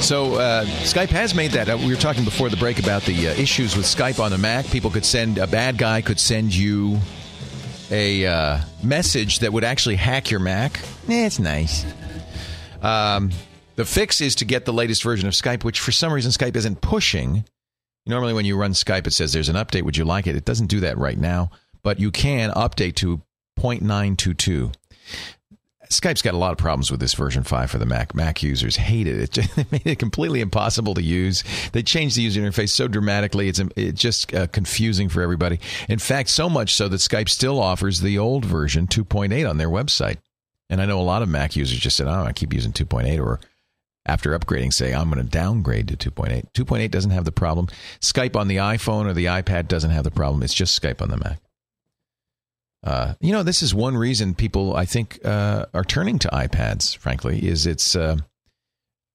So 0.00 0.36
uh, 0.36 0.64
Skype 0.64 1.10
has 1.10 1.34
made 1.34 1.50
that. 1.50 1.68
Uh, 1.68 1.76
we 1.76 1.88
were 1.88 2.00
talking 2.00 2.24
before 2.24 2.48
the 2.48 2.56
break 2.56 2.78
about 2.78 3.02
the 3.02 3.28
uh, 3.28 3.32
issues 3.32 3.76
with 3.76 3.84
Skype 3.84 4.18
on 4.18 4.30
the 4.30 4.38
Mac. 4.38 4.64
People 4.68 4.88
could 4.88 5.04
send 5.04 5.36
a 5.36 5.46
bad 5.46 5.76
guy 5.76 6.00
could 6.00 6.18
send 6.18 6.54
you 6.54 6.98
a 7.90 8.24
uh, 8.24 8.60
message 8.82 9.40
that 9.40 9.52
would 9.52 9.62
actually 9.62 9.96
hack 9.96 10.30
your 10.30 10.40
Mac. 10.40 10.80
Eh, 11.06 11.26
it's 11.26 11.38
nice. 11.38 11.84
Um, 12.80 13.30
the 13.74 13.84
fix 13.84 14.22
is 14.22 14.36
to 14.36 14.46
get 14.46 14.64
the 14.64 14.72
latest 14.72 15.02
version 15.02 15.28
of 15.28 15.34
Skype, 15.34 15.62
which 15.62 15.78
for 15.78 15.92
some 15.92 16.14
reason 16.14 16.32
Skype 16.32 16.56
isn't 16.56 16.80
pushing. 16.80 17.44
Normally, 18.06 18.32
when 18.32 18.46
you 18.46 18.56
run 18.56 18.72
Skype, 18.72 19.06
it 19.06 19.12
says 19.12 19.34
there's 19.34 19.50
an 19.50 19.56
update. 19.56 19.82
Would 19.82 19.98
you 19.98 20.06
like 20.06 20.26
it? 20.26 20.34
It 20.34 20.46
doesn't 20.46 20.68
do 20.68 20.80
that 20.80 20.96
right 20.96 21.18
now, 21.18 21.50
but 21.82 22.00
you 22.00 22.10
can 22.10 22.52
update 22.52 22.94
to 22.96 23.20
0.922. 23.60 24.72
Skype's 25.90 26.22
got 26.22 26.34
a 26.34 26.38
lot 26.38 26.52
of 26.52 26.58
problems 26.58 26.90
with 26.90 27.00
this 27.00 27.14
version 27.14 27.42
5 27.42 27.70
for 27.70 27.78
the 27.78 27.86
Mac. 27.86 28.14
Mac 28.14 28.42
users 28.42 28.76
hate 28.76 29.06
it. 29.06 29.38
It, 29.38 29.58
it 29.58 29.72
made 29.72 29.86
it 29.86 29.98
completely 29.98 30.40
impossible 30.40 30.94
to 30.94 31.02
use. 31.02 31.44
They 31.72 31.82
changed 31.82 32.16
the 32.16 32.22
user 32.22 32.40
interface 32.40 32.70
so 32.70 32.88
dramatically, 32.88 33.48
it's, 33.48 33.60
it's 33.76 34.00
just 34.00 34.34
uh, 34.34 34.46
confusing 34.48 35.08
for 35.08 35.22
everybody. 35.22 35.60
In 35.88 35.98
fact, 35.98 36.30
so 36.30 36.48
much 36.48 36.74
so 36.74 36.88
that 36.88 36.96
Skype 36.96 37.28
still 37.28 37.60
offers 37.60 38.00
the 38.00 38.18
old 38.18 38.44
version 38.44 38.86
2.8 38.86 39.48
on 39.48 39.58
their 39.58 39.68
website. 39.68 40.18
And 40.68 40.82
I 40.82 40.86
know 40.86 41.00
a 41.00 41.02
lot 41.02 41.22
of 41.22 41.28
Mac 41.28 41.54
users 41.54 41.78
just 41.78 41.96
said, 41.96 42.08
oh, 42.08 42.24
I 42.24 42.32
keep 42.32 42.52
using 42.52 42.72
2.8 42.72 43.24
or 43.24 43.40
after 44.04 44.38
upgrading 44.38 44.72
say 44.72 44.94
I'm 44.94 45.10
going 45.10 45.22
to 45.22 45.28
downgrade 45.28 45.88
to 45.88 46.10
2.8. 46.10 46.52
2.8 46.52 46.90
doesn't 46.90 47.10
have 47.10 47.24
the 47.24 47.32
problem. 47.32 47.68
Skype 48.00 48.36
on 48.36 48.48
the 48.48 48.56
iPhone 48.56 49.06
or 49.06 49.12
the 49.12 49.26
iPad 49.26 49.68
doesn't 49.68 49.90
have 49.90 50.04
the 50.04 50.10
problem. 50.10 50.42
It's 50.42 50.54
just 50.54 50.80
Skype 50.80 51.02
on 51.02 51.10
the 51.10 51.16
Mac. 51.16 51.40
Uh, 52.86 53.14
you 53.20 53.32
know, 53.32 53.42
this 53.42 53.64
is 53.64 53.74
one 53.74 53.96
reason 53.96 54.32
people, 54.32 54.76
I 54.76 54.84
think, 54.84 55.18
uh, 55.24 55.66
are 55.74 55.82
turning 55.82 56.20
to 56.20 56.28
iPads. 56.28 56.96
Frankly, 56.96 57.44
is 57.44 57.66
it's 57.66 57.96
uh, 57.96 58.18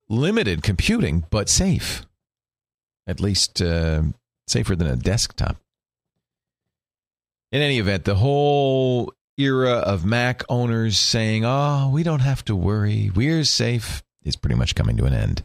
limited 0.10 0.62
computing 0.62 1.24
but 1.30 1.48
safe, 1.48 2.06
at 3.08 3.22
least 3.22 3.62
uh, 3.62 4.02
safer 4.46 4.76
than 4.76 4.88
a 4.88 4.98
desktop. 4.98 5.56
In 7.54 7.62
any 7.62 7.80
event, 7.80 8.04
the 8.04 8.16
whole 8.16 9.14
era 9.38 9.76
of 9.76 10.04
Mac 10.04 10.44
owners 10.50 11.00
saying, 11.00 11.46
"Oh, 11.46 11.92
we 11.94 12.04
don't 12.04 12.20
have 12.20 12.44
to 12.46 12.56
worry, 12.58 13.10
we're 13.16 13.46
safe," 13.46 14.04
is 14.22 14.36
pretty 14.36 14.56
much 14.56 14.76
coming 14.76 14.98
to 14.98 15.06
an 15.06 15.14
end. 15.14 15.44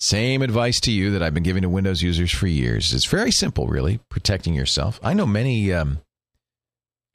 Same 0.00 0.42
advice 0.42 0.80
to 0.80 0.90
you 0.90 1.12
that 1.12 1.22
I've 1.22 1.34
been 1.34 1.44
giving 1.44 1.62
to 1.62 1.68
Windows 1.68 2.02
users 2.02 2.32
for 2.32 2.48
years. 2.48 2.92
It's 2.92 3.06
very 3.06 3.30
simple, 3.30 3.68
really, 3.68 4.00
protecting 4.10 4.54
yourself. 4.54 4.98
I 5.04 5.14
know 5.14 5.24
many. 5.24 5.72
Um, 5.72 6.00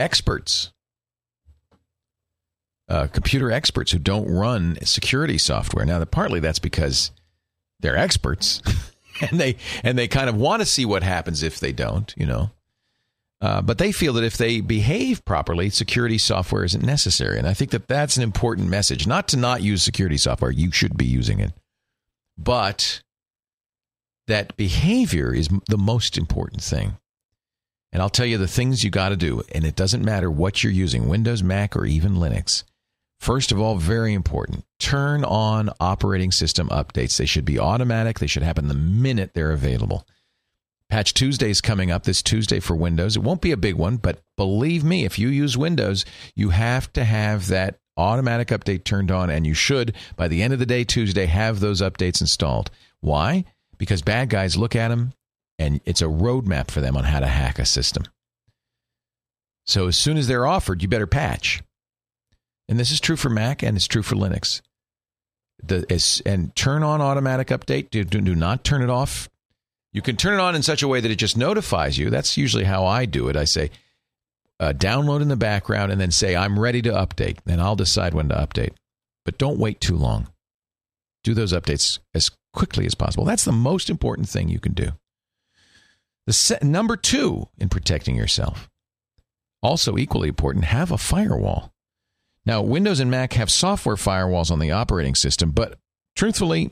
experts, 0.02 0.72
uh, 2.90 3.08
computer 3.08 3.52
experts 3.52 3.92
who 3.92 4.00
don't 4.00 4.28
run 4.28 4.78
security 4.84 5.38
software. 5.38 5.86
Now, 5.86 6.04
partly 6.04 6.40
that's 6.42 6.60
because 6.60 7.12
they're 7.80 7.98
experts, 7.98 8.62
and 9.22 9.40
they 9.40 9.56
and 9.84 9.98
they 9.98 10.08
kind 10.08 10.30
of 10.30 10.36
want 10.36 10.62
to 10.62 10.66
see 10.66 10.86
what 10.86 11.04
happens 11.04 11.44
if 11.44 11.60
they 11.60 11.72
don't. 11.72 12.14
You 12.18 12.26
know. 12.26 12.52
Uh, 13.42 13.60
but 13.60 13.80
they 13.80 13.92
feel 13.92 14.14
that 14.14 14.24
if 14.24 14.38
they 14.38 14.62
behave 14.62 15.26
properly, 15.26 15.72
security 15.72 16.20
software 16.20 16.64
isn't 16.64 16.84
necessary. 16.84 17.40
And 17.40 17.48
I 17.48 17.56
think 17.56 17.72
that 17.72 17.88
that's 17.88 18.16
an 18.16 18.22
important 18.22 18.70
message. 18.70 19.08
Not 19.08 19.28
to 19.30 19.38
not 19.38 19.64
use 19.64 19.82
security 19.82 20.18
software, 20.18 20.52
you 20.52 20.72
should 20.72 20.96
be 20.96 21.08
using 21.08 21.40
it. 21.40 21.52
But 22.38 23.02
that 24.28 24.56
behavior 24.58 25.34
is 25.34 25.50
the 25.68 25.78
most 25.78 26.20
important 26.20 26.62
thing. 26.62 26.98
And 27.92 28.02
I'll 28.02 28.10
tell 28.10 28.26
you 28.26 28.38
the 28.38 28.48
things 28.48 28.84
you 28.84 28.90
got 28.90 29.10
to 29.10 29.18
do. 29.18 29.44
And 29.54 29.66
it 29.66 29.76
doesn't 29.76 30.06
matter 30.06 30.32
what 30.32 30.64
you're 30.64 30.72
using 30.72 31.08
Windows, 31.08 31.44
Mac, 31.44 31.76
or 31.76 31.86
even 31.86 32.14
Linux. 32.14 32.64
First 33.20 33.52
of 33.52 33.60
all, 33.60 33.76
very 33.76 34.14
important 34.14 34.66
turn 34.80 35.24
on 35.24 35.70
operating 35.80 36.32
system 36.32 36.70
updates. 36.70 37.18
They 37.18 37.28
should 37.28 37.46
be 37.46 37.60
automatic, 37.60 38.18
they 38.18 38.28
should 38.28 38.42
happen 38.42 38.68
the 38.68 38.74
minute 38.74 39.34
they're 39.34 39.52
available. 39.52 40.08
Patch 40.90 41.14
Tuesday 41.14 41.50
is 41.50 41.62
coming 41.62 41.92
up 41.92 42.04
this 42.04 42.24
Tuesday 42.24 42.60
for 42.60 42.76
Windows. 42.76 43.16
It 43.16 43.24
won't 43.24 43.40
be 43.40 43.52
a 43.52 43.58
big 43.58 43.76
one, 43.76 43.98
but 43.98 44.22
believe 44.38 44.84
me, 44.84 45.06
if 45.06 45.20
you 45.20 45.30
use 45.30 45.56
Windows, 45.56 46.04
you 46.36 46.50
have 46.50 46.92
to 46.94 47.04
have 47.04 47.48
that 47.48 47.80
automatic 47.96 48.50
update 48.50 48.84
turned 48.84 49.12
on, 49.12 49.30
and 49.30 49.46
you 49.46 49.54
should, 49.54 49.96
by 50.16 50.28
the 50.28 50.42
end 50.42 50.52
of 50.52 50.60
the 50.60 50.66
day 50.66 50.84
Tuesday, 50.84 51.28
have 51.28 51.60
those 51.60 51.82
updates 51.82 52.20
installed. 52.20 52.72
Why? 53.00 53.46
Because 53.78 54.02
bad 54.02 54.30
guys 54.30 54.58
look 54.58 54.76
at 54.76 54.90
them 54.90 55.14
and 55.62 55.80
it's 55.86 56.02
a 56.02 56.06
roadmap 56.06 56.72
for 56.72 56.82
them 56.82 56.98
on 56.98 57.04
how 57.04 57.20
to 57.20 57.28
hack 57.28 57.60
a 57.60 57.66
system. 57.66 58.04
So 59.66 59.88
as 59.88 59.96
soon 59.96 60.18
as 60.18 60.28
they're 60.28 60.48
offered, 60.48 60.82
you 60.82 60.88
better 60.88 61.08
patch. 61.08 61.62
And 62.68 62.80
this 62.80 62.92
is 62.92 63.00
true 63.00 63.16
for 63.16 63.30
Mac 63.30 63.62
and 63.62 63.78
it's 63.78 63.88
true 63.88 64.02
for 64.02 64.16
Linux. 64.16 64.62
The, 65.64 65.86
and 66.26 66.56
turn 66.56 66.82
on 66.82 67.00
automatic 67.00 67.50
update. 67.50 67.92
Do, 67.92 68.04
do, 68.04 68.22
do 68.22 68.36
not 68.36 68.64
turn 68.64 68.82
it 68.82 68.90
off. 68.90 69.30
You 69.94 70.02
can 70.02 70.18
turn 70.18 70.34
it 70.34 70.40
on 70.40 70.56
in 70.56 70.64
such 70.64 70.82
a 70.82 70.88
way 70.88 71.00
that 71.00 71.12
it 71.12 71.18
just 71.18 71.38
notifies 71.38 71.98
you. 71.98 72.10
That's 72.10 72.38
usually 72.38 72.64
how 72.64 72.86
I 72.86 73.06
do 73.06 73.28
it. 73.28 73.36
I 73.36 73.44
say, 73.44 73.70
uh, 74.60 74.74
download 74.74 75.22
in 75.22 75.28
the 75.28 75.36
background 75.36 75.92
and 75.92 76.02
then 76.02 76.12
say, 76.12 76.36
I'm 76.36 76.60
ready 76.60 76.82
to 76.82 76.92
update. 76.92 77.38
Then 77.46 77.60
I'll 77.60 77.76
decide 77.76 78.14
when 78.14 78.30
to 78.30 78.36
update. 78.36 78.74
But 79.26 79.38
don't 79.38 79.60
wait 79.60 79.80
too 79.80 79.96
long. 79.96 80.30
Do 81.24 81.36
those 81.36 81.54
updates 81.54 82.00
as 82.16 82.32
quickly 82.52 82.88
as 82.88 82.96
possible. 82.96 83.26
That's 83.26 83.46
the 83.46 83.52
most 83.52 83.90
important 83.90 84.28
thing 84.28 84.50
you 84.50 84.60
can 84.60 84.74
do. 84.74 84.94
The 86.28 86.34
se- 86.34 86.60
number 86.62 86.96
two 86.96 87.48
in 87.58 87.70
protecting 87.70 88.16
yourself, 88.16 88.70
also 89.62 89.98
equally 89.98 90.30
important, 90.30 90.66
have 90.66 90.92
a 90.92 90.98
firewall. 90.98 91.74
Now, 92.46 92.62
Windows 92.62 93.00
and 93.00 93.12
Mac 93.12 93.34
have 93.34 93.52
software 93.52 93.96
firewalls 93.96 94.52
on 94.52 94.60
the 94.60 94.72
operating 94.72 95.16
system, 95.16 95.52
but 95.52 95.78
truthfully, 96.16 96.72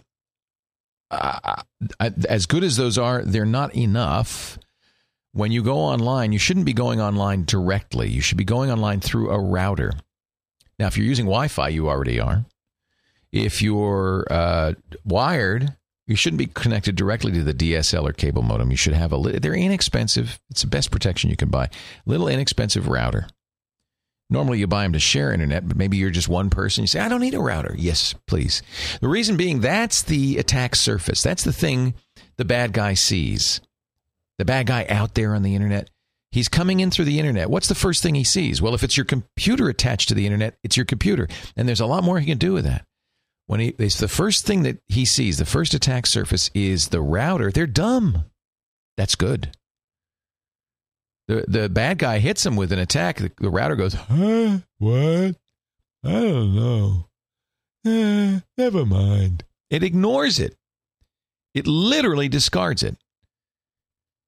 uh, 1.11 1.63
as 1.99 2.45
good 2.45 2.63
as 2.63 2.77
those 2.77 2.97
are, 2.97 3.23
they're 3.23 3.45
not 3.45 3.75
enough. 3.75 4.57
When 5.31 5.51
you 5.51 5.63
go 5.63 5.77
online, 5.77 6.31
you 6.31 6.39
shouldn't 6.39 6.65
be 6.65 6.73
going 6.73 6.99
online 6.99 7.45
directly. 7.45 8.09
You 8.09 8.21
should 8.21 8.37
be 8.37 8.43
going 8.43 8.71
online 8.71 8.99
through 8.99 9.29
a 9.29 9.39
router. 9.39 9.93
Now, 10.79 10.87
if 10.87 10.97
you're 10.97 11.05
using 11.05 11.25
Wi 11.25 11.47
Fi, 11.47 11.69
you 11.69 11.87
already 11.87 12.19
are. 12.19 12.45
If 13.31 13.61
you're 13.61 14.25
uh, 14.29 14.73
wired, 15.03 15.75
you 16.09 16.15
shouldn't 16.15 16.39
be 16.39 16.47
connected 16.47 16.95
directly 16.95 17.31
to 17.33 17.43
the 17.43 17.53
DSL 17.53 18.09
or 18.09 18.13
cable 18.13 18.41
modem. 18.41 18.71
You 18.71 18.77
should 18.77 18.93
have 18.93 19.13
a. 19.13 19.39
They're 19.39 19.53
inexpensive. 19.53 20.39
It's 20.49 20.61
the 20.61 20.67
best 20.67 20.89
protection 20.89 21.29
you 21.29 21.35
can 21.35 21.49
buy. 21.49 21.69
Little 22.07 22.27
inexpensive 22.27 22.87
router. 22.87 23.27
Normally, 24.27 24.57
you 24.57 24.65
buy 24.65 24.83
them 24.83 24.93
to 24.93 24.99
share 24.99 25.31
internet, 25.31 25.67
but 25.67 25.77
maybe 25.77 25.97
you're 25.97 26.09
just 26.09 26.27
one 26.27 26.49
person. 26.49 26.83
You 26.83 26.87
say, 26.87 26.99
I 26.99 27.09
don't 27.09 27.21
need 27.21 27.35
a 27.35 27.39
router. 27.39 27.75
Yes, 27.77 28.15
please. 28.25 28.63
The 29.01 29.07
reason 29.07 29.37
being 29.37 29.59
that's 29.59 30.01
the 30.01 30.39
attack 30.39 30.75
surface. 30.75 31.21
That's 31.21 31.43
the 31.43 31.53
thing 31.53 31.93
the 32.37 32.45
bad 32.45 32.73
guy 32.73 32.95
sees. 32.95 33.61
The 34.39 34.45
bad 34.45 34.65
guy 34.65 34.87
out 34.89 35.13
there 35.13 35.35
on 35.35 35.43
the 35.43 35.53
internet, 35.53 35.91
he's 36.31 36.47
coming 36.47 36.79
in 36.79 36.89
through 36.89 37.05
the 37.05 37.19
internet. 37.19 37.51
What's 37.51 37.67
the 37.67 37.75
first 37.75 38.01
thing 38.01 38.15
he 38.15 38.23
sees? 38.23 38.63
Well, 38.63 38.73
if 38.73 38.81
it's 38.81 38.97
your 38.97 39.05
computer 39.05 39.69
attached 39.69 40.09
to 40.09 40.15
the 40.15 40.25
internet, 40.25 40.57
it's 40.63 40.75
your 40.77 40.87
computer. 40.87 41.27
And 41.55 41.67
there's 41.67 41.81
a 41.81 41.85
lot 41.85 42.03
more 42.03 42.19
he 42.19 42.25
can 42.25 42.39
do 42.39 42.53
with 42.53 42.65
that 42.65 42.85
when 43.49 43.59
he 43.59 43.73
it's 43.79 43.97
the 43.97 44.07
first 44.07 44.45
thing 44.45 44.61
that 44.61 44.77
he 44.87 45.05
sees, 45.05 45.39
the 45.39 45.45
first 45.45 45.73
attack 45.73 46.05
surface 46.05 46.51
is 46.53 46.89
the 46.89 47.01
router. 47.01 47.51
They're 47.51 47.65
dumb. 47.65 48.25
That's 48.95 49.15
good. 49.15 49.57
The 51.27 51.45
the 51.47 51.67
bad 51.67 51.97
guy 51.97 52.19
hits 52.19 52.45
him 52.45 52.55
with 52.55 52.71
an 52.71 52.77
attack. 52.77 53.17
The, 53.17 53.31
the 53.39 53.49
router 53.49 53.75
goes, 53.75 53.95
huh? 53.95 54.59
What? 54.77 55.35
I 56.03 56.11
don't 56.11 56.55
know. 56.55 57.07
Eh, 57.87 58.41
never 58.55 58.85
mind. 58.85 59.45
It 59.71 59.81
ignores 59.81 60.37
it. 60.37 60.55
It 61.55 61.65
literally 61.65 62.29
discards 62.29 62.83
it. 62.83 62.97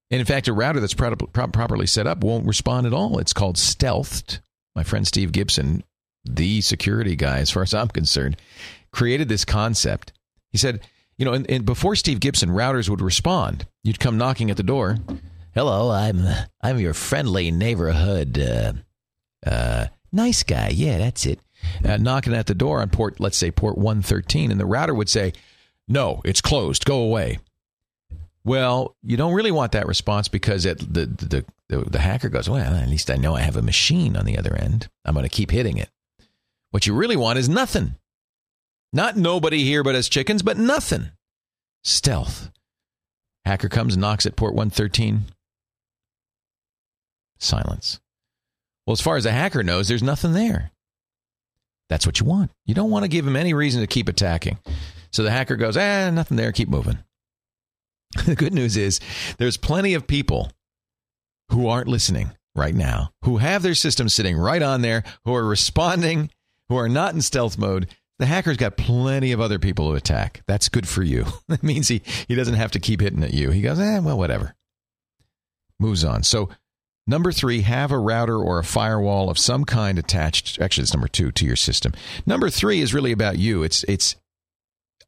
And 0.09 0.19
in 0.19 0.25
fact, 0.25 0.47
a 0.47 0.53
router 0.53 0.79
that's 0.79 0.95
pro- 0.95 1.15
pro- 1.15 1.47
properly 1.47 1.85
set 1.85 2.07
up 2.07 2.23
won't 2.23 2.47
respond 2.47 2.87
at 2.87 2.93
all. 2.93 3.19
It's 3.19 3.33
called 3.33 3.57
stealthed. 3.57 4.39
My 4.75 4.83
friend 4.83 5.05
Steve 5.05 5.31
Gibson, 5.31 5.83
the 6.25 6.61
security 6.61 7.15
guy, 7.15 7.37
as 7.37 7.51
far 7.51 7.61
as 7.61 7.75
I'm 7.75 7.89
concerned, 7.89 8.37
created 8.91 9.29
this 9.29 9.45
concept. 9.45 10.13
He 10.49 10.57
said, 10.57 10.81
you 11.17 11.25
know, 11.25 11.33
and, 11.33 11.49
and 11.49 11.65
before 11.65 11.95
Steve 11.95 12.19
Gibson, 12.19 12.49
routers 12.49 12.89
would 12.89 13.01
respond. 13.01 13.65
You'd 13.83 13.99
come 13.99 14.17
knocking 14.17 14.49
at 14.49 14.57
the 14.57 14.63
door. 14.63 14.97
Hello, 15.53 15.91
I'm 15.91 16.25
I'm 16.61 16.79
your 16.79 16.93
friendly 16.93 17.51
neighborhood 17.51 18.39
uh, 18.39 18.73
uh, 19.45 19.87
nice 20.11 20.43
guy. 20.43 20.69
Yeah, 20.69 20.97
that's 20.97 21.25
it. 21.25 21.39
Uh, 21.85 21.97
knocking 21.97 22.33
at 22.33 22.47
the 22.47 22.55
door 22.55 22.81
on 22.81 22.89
port, 22.89 23.19
let's 23.19 23.37
say 23.37 23.51
port 23.51 23.77
113, 23.77 24.49
and 24.49 24.59
the 24.59 24.65
router 24.65 24.93
would 24.95 25.09
say, 25.09 25.33
"No, 25.87 26.21
it's 26.25 26.41
closed. 26.41 26.85
Go 26.85 27.01
away." 27.01 27.39
Well, 28.43 28.95
you 29.03 29.17
don't 29.17 29.33
really 29.33 29.51
want 29.51 29.73
that 29.73 29.87
response 29.87 30.27
because 30.27 30.65
it, 30.65 30.79
the, 30.79 31.05
the 31.05 31.45
the 31.67 31.89
the 31.89 31.99
hacker 31.99 32.29
goes, 32.29 32.49
"Well, 32.49 32.73
at 32.73 32.89
least 32.89 33.11
I 33.11 33.17
know 33.17 33.35
I 33.35 33.41
have 33.41 33.57
a 33.57 33.61
machine 33.61 34.15
on 34.15 34.25
the 34.25 34.37
other 34.37 34.55
end. 34.55 34.89
I'm 35.05 35.13
going 35.13 35.23
to 35.23 35.29
keep 35.29 35.51
hitting 35.51 35.77
it." 35.77 35.89
What 36.71 36.87
you 36.87 36.95
really 36.95 37.17
want 37.17 37.37
is 37.37 37.49
nothing. 37.49 37.95
Not 38.93 39.17
nobody 39.17 39.63
here 39.63 39.83
but 39.83 39.95
us 39.95 40.09
chickens, 40.09 40.41
but 40.41 40.57
nothing. 40.57 41.11
Stealth. 41.83 42.51
Hacker 43.45 43.69
comes 43.69 43.95
and 43.95 44.01
knocks 44.01 44.25
at 44.25 44.35
port 44.35 44.53
113. 44.53 45.23
Silence. 47.39 47.99
Well, 48.85 48.93
as 48.93 49.01
far 49.01 49.17
as 49.17 49.23
the 49.23 49.31
hacker 49.31 49.63
knows, 49.63 49.87
there's 49.87 50.03
nothing 50.03 50.33
there. 50.33 50.71
That's 51.89 52.05
what 52.05 52.19
you 52.19 52.25
want. 52.25 52.51
You 52.65 52.73
don't 52.73 52.91
want 52.91 53.03
to 53.03 53.09
give 53.09 53.25
him 53.25 53.35
any 53.35 53.53
reason 53.53 53.81
to 53.81 53.87
keep 53.87 54.07
attacking. 54.07 54.59
So 55.11 55.23
the 55.23 55.31
hacker 55.31 55.55
goes, 55.55 55.75
ah, 55.75 56.09
nothing 56.09 56.37
there, 56.37 56.51
keep 56.51 56.69
moving. 56.69 56.99
the 58.25 58.35
good 58.35 58.53
news 58.53 58.77
is 58.77 58.99
there's 59.37 59.57
plenty 59.57 59.93
of 59.93 60.07
people 60.07 60.51
who 61.49 61.67
aren't 61.67 61.87
listening 61.87 62.31
right 62.55 62.75
now, 62.75 63.11
who 63.23 63.37
have 63.37 63.61
their 63.61 63.75
system 63.75 64.09
sitting 64.09 64.37
right 64.37 64.61
on 64.61 64.81
there, 64.81 65.03
who 65.25 65.35
are 65.35 65.45
responding, 65.45 66.29
who 66.69 66.77
are 66.77 66.89
not 66.89 67.13
in 67.13 67.21
stealth 67.21 67.57
mode. 67.57 67.87
The 68.21 68.27
hacker's 68.27 68.57
got 68.57 68.77
plenty 68.77 69.31
of 69.31 69.41
other 69.41 69.57
people 69.57 69.89
to 69.89 69.95
attack. 69.95 70.43
That's 70.45 70.69
good 70.69 70.87
for 70.87 71.01
you. 71.01 71.25
that 71.47 71.63
means 71.63 71.87
he, 71.87 72.03
he 72.27 72.35
doesn't 72.35 72.53
have 72.53 72.69
to 72.73 72.79
keep 72.79 73.01
hitting 73.01 73.23
at 73.23 73.33
you. 73.33 73.49
He 73.49 73.63
goes, 73.63 73.79
eh, 73.79 73.97
well, 73.97 74.15
whatever. 74.15 74.53
Moves 75.79 76.03
on. 76.03 76.21
So 76.21 76.49
Number 77.07 77.31
three, 77.31 77.61
have 77.61 77.91
a 77.91 77.97
router 77.97 78.37
or 78.37 78.59
a 78.59 78.63
firewall 78.63 79.31
of 79.31 79.39
some 79.39 79.65
kind 79.65 79.97
attached. 79.97 80.61
Actually, 80.61 80.83
it's 80.83 80.93
number 80.93 81.07
two 81.07 81.31
to 81.31 81.45
your 81.47 81.55
system. 81.55 81.93
Number 82.27 82.51
three 82.51 82.79
is 82.79 82.93
really 82.93 83.11
about 83.11 83.39
you. 83.39 83.63
It's 83.63 83.83
it's 83.85 84.15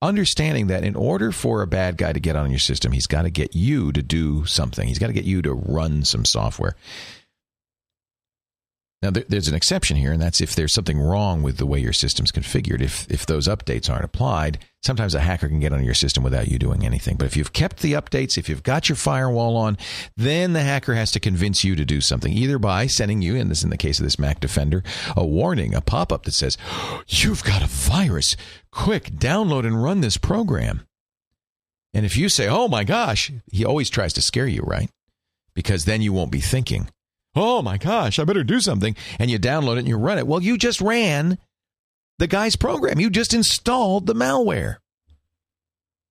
understanding 0.01 0.67
that 0.67 0.83
in 0.83 0.95
order 0.95 1.31
for 1.31 1.61
a 1.61 1.67
bad 1.67 1.97
guy 1.97 2.11
to 2.11 2.19
get 2.19 2.35
on 2.35 2.49
your 2.49 2.59
system, 2.59 2.93
he's 2.93 3.05
got 3.05 3.21
to 3.21 3.29
get 3.29 3.55
you 3.55 3.91
to 3.91 4.01
do 4.01 4.43
something. 4.45 4.87
He's 4.87 4.97
got 4.97 5.07
to 5.07 5.13
get 5.13 5.23
you 5.23 5.43
to 5.43 5.53
run 5.53 6.03
some 6.03 6.25
software. 6.25 6.75
Now, 9.03 9.11
there, 9.11 9.25
there's 9.27 9.49
an 9.49 9.55
exception 9.55 9.97
here, 9.97 10.13
and 10.13 10.21
that's 10.21 10.39
if 10.39 10.55
there's 10.55 10.73
something 10.73 10.97
wrong 10.97 11.43
with 11.43 11.57
the 11.57 11.65
way 11.65 11.77
your 11.77 11.91
system's 11.91 12.31
configured. 12.31 12.81
If 12.81 13.05
if 13.11 13.25
those 13.25 13.49
updates 13.49 13.89
aren't 13.89 14.05
applied, 14.05 14.59
sometimes 14.81 15.13
a 15.13 15.19
hacker 15.19 15.49
can 15.49 15.59
get 15.59 15.73
on 15.73 15.83
your 15.83 15.93
system 15.93 16.23
without 16.23 16.47
you 16.47 16.57
doing 16.57 16.85
anything. 16.85 17.17
But 17.17 17.25
if 17.25 17.35
you've 17.35 17.51
kept 17.51 17.81
the 17.81 17.91
updates, 17.93 18.37
if 18.37 18.47
you've 18.47 18.63
got 18.63 18.87
your 18.87 18.95
firewall 18.95 19.57
on, 19.57 19.77
then 20.15 20.53
the 20.53 20.61
hacker 20.61 20.93
has 20.93 21.11
to 21.11 21.19
convince 21.19 21.65
you 21.65 21.75
to 21.75 21.83
do 21.83 21.99
something, 21.99 22.31
either 22.31 22.57
by 22.57 22.87
sending 22.87 23.21
you, 23.21 23.35
and 23.35 23.51
this 23.51 23.61
in 23.61 23.71
the 23.71 23.77
case 23.77 23.99
of 23.99 24.05
this 24.05 24.17
Mac 24.17 24.39
Defender, 24.39 24.83
a 25.17 25.25
warning, 25.25 25.75
a 25.75 25.81
pop 25.81 26.13
up 26.13 26.23
that 26.23 26.33
says, 26.33 26.57
"You've 27.05 27.43
got 27.43 27.61
a 27.61 27.67
virus. 27.67 28.37
Quick, 28.71 29.11
download 29.11 29.65
and 29.65 29.83
run 29.83 29.99
this 29.99 30.15
program." 30.15 30.87
And 31.93 32.05
if 32.05 32.15
you 32.15 32.29
say, 32.29 32.47
"Oh 32.47 32.69
my 32.69 32.85
gosh," 32.85 33.33
he 33.51 33.65
always 33.65 33.89
tries 33.89 34.13
to 34.13 34.21
scare 34.21 34.47
you, 34.47 34.61
right? 34.61 34.89
Because 35.53 35.83
then 35.83 36.01
you 36.01 36.13
won't 36.13 36.31
be 36.31 36.39
thinking 36.39 36.87
oh 37.35 37.61
my 37.61 37.77
gosh, 37.77 38.19
I 38.19 38.23
better 38.23 38.43
do 38.43 38.59
something. 38.59 38.95
And 39.19 39.29
you 39.29 39.39
download 39.39 39.75
it 39.75 39.79
and 39.79 39.87
you 39.87 39.97
run 39.97 40.17
it. 40.17 40.27
Well, 40.27 40.41
you 40.41 40.57
just 40.57 40.81
ran 40.81 41.37
the 42.19 42.27
guy's 42.27 42.55
program. 42.55 42.99
You 42.99 43.09
just 43.09 43.33
installed 43.33 44.05
the 44.05 44.15
malware. 44.15 44.77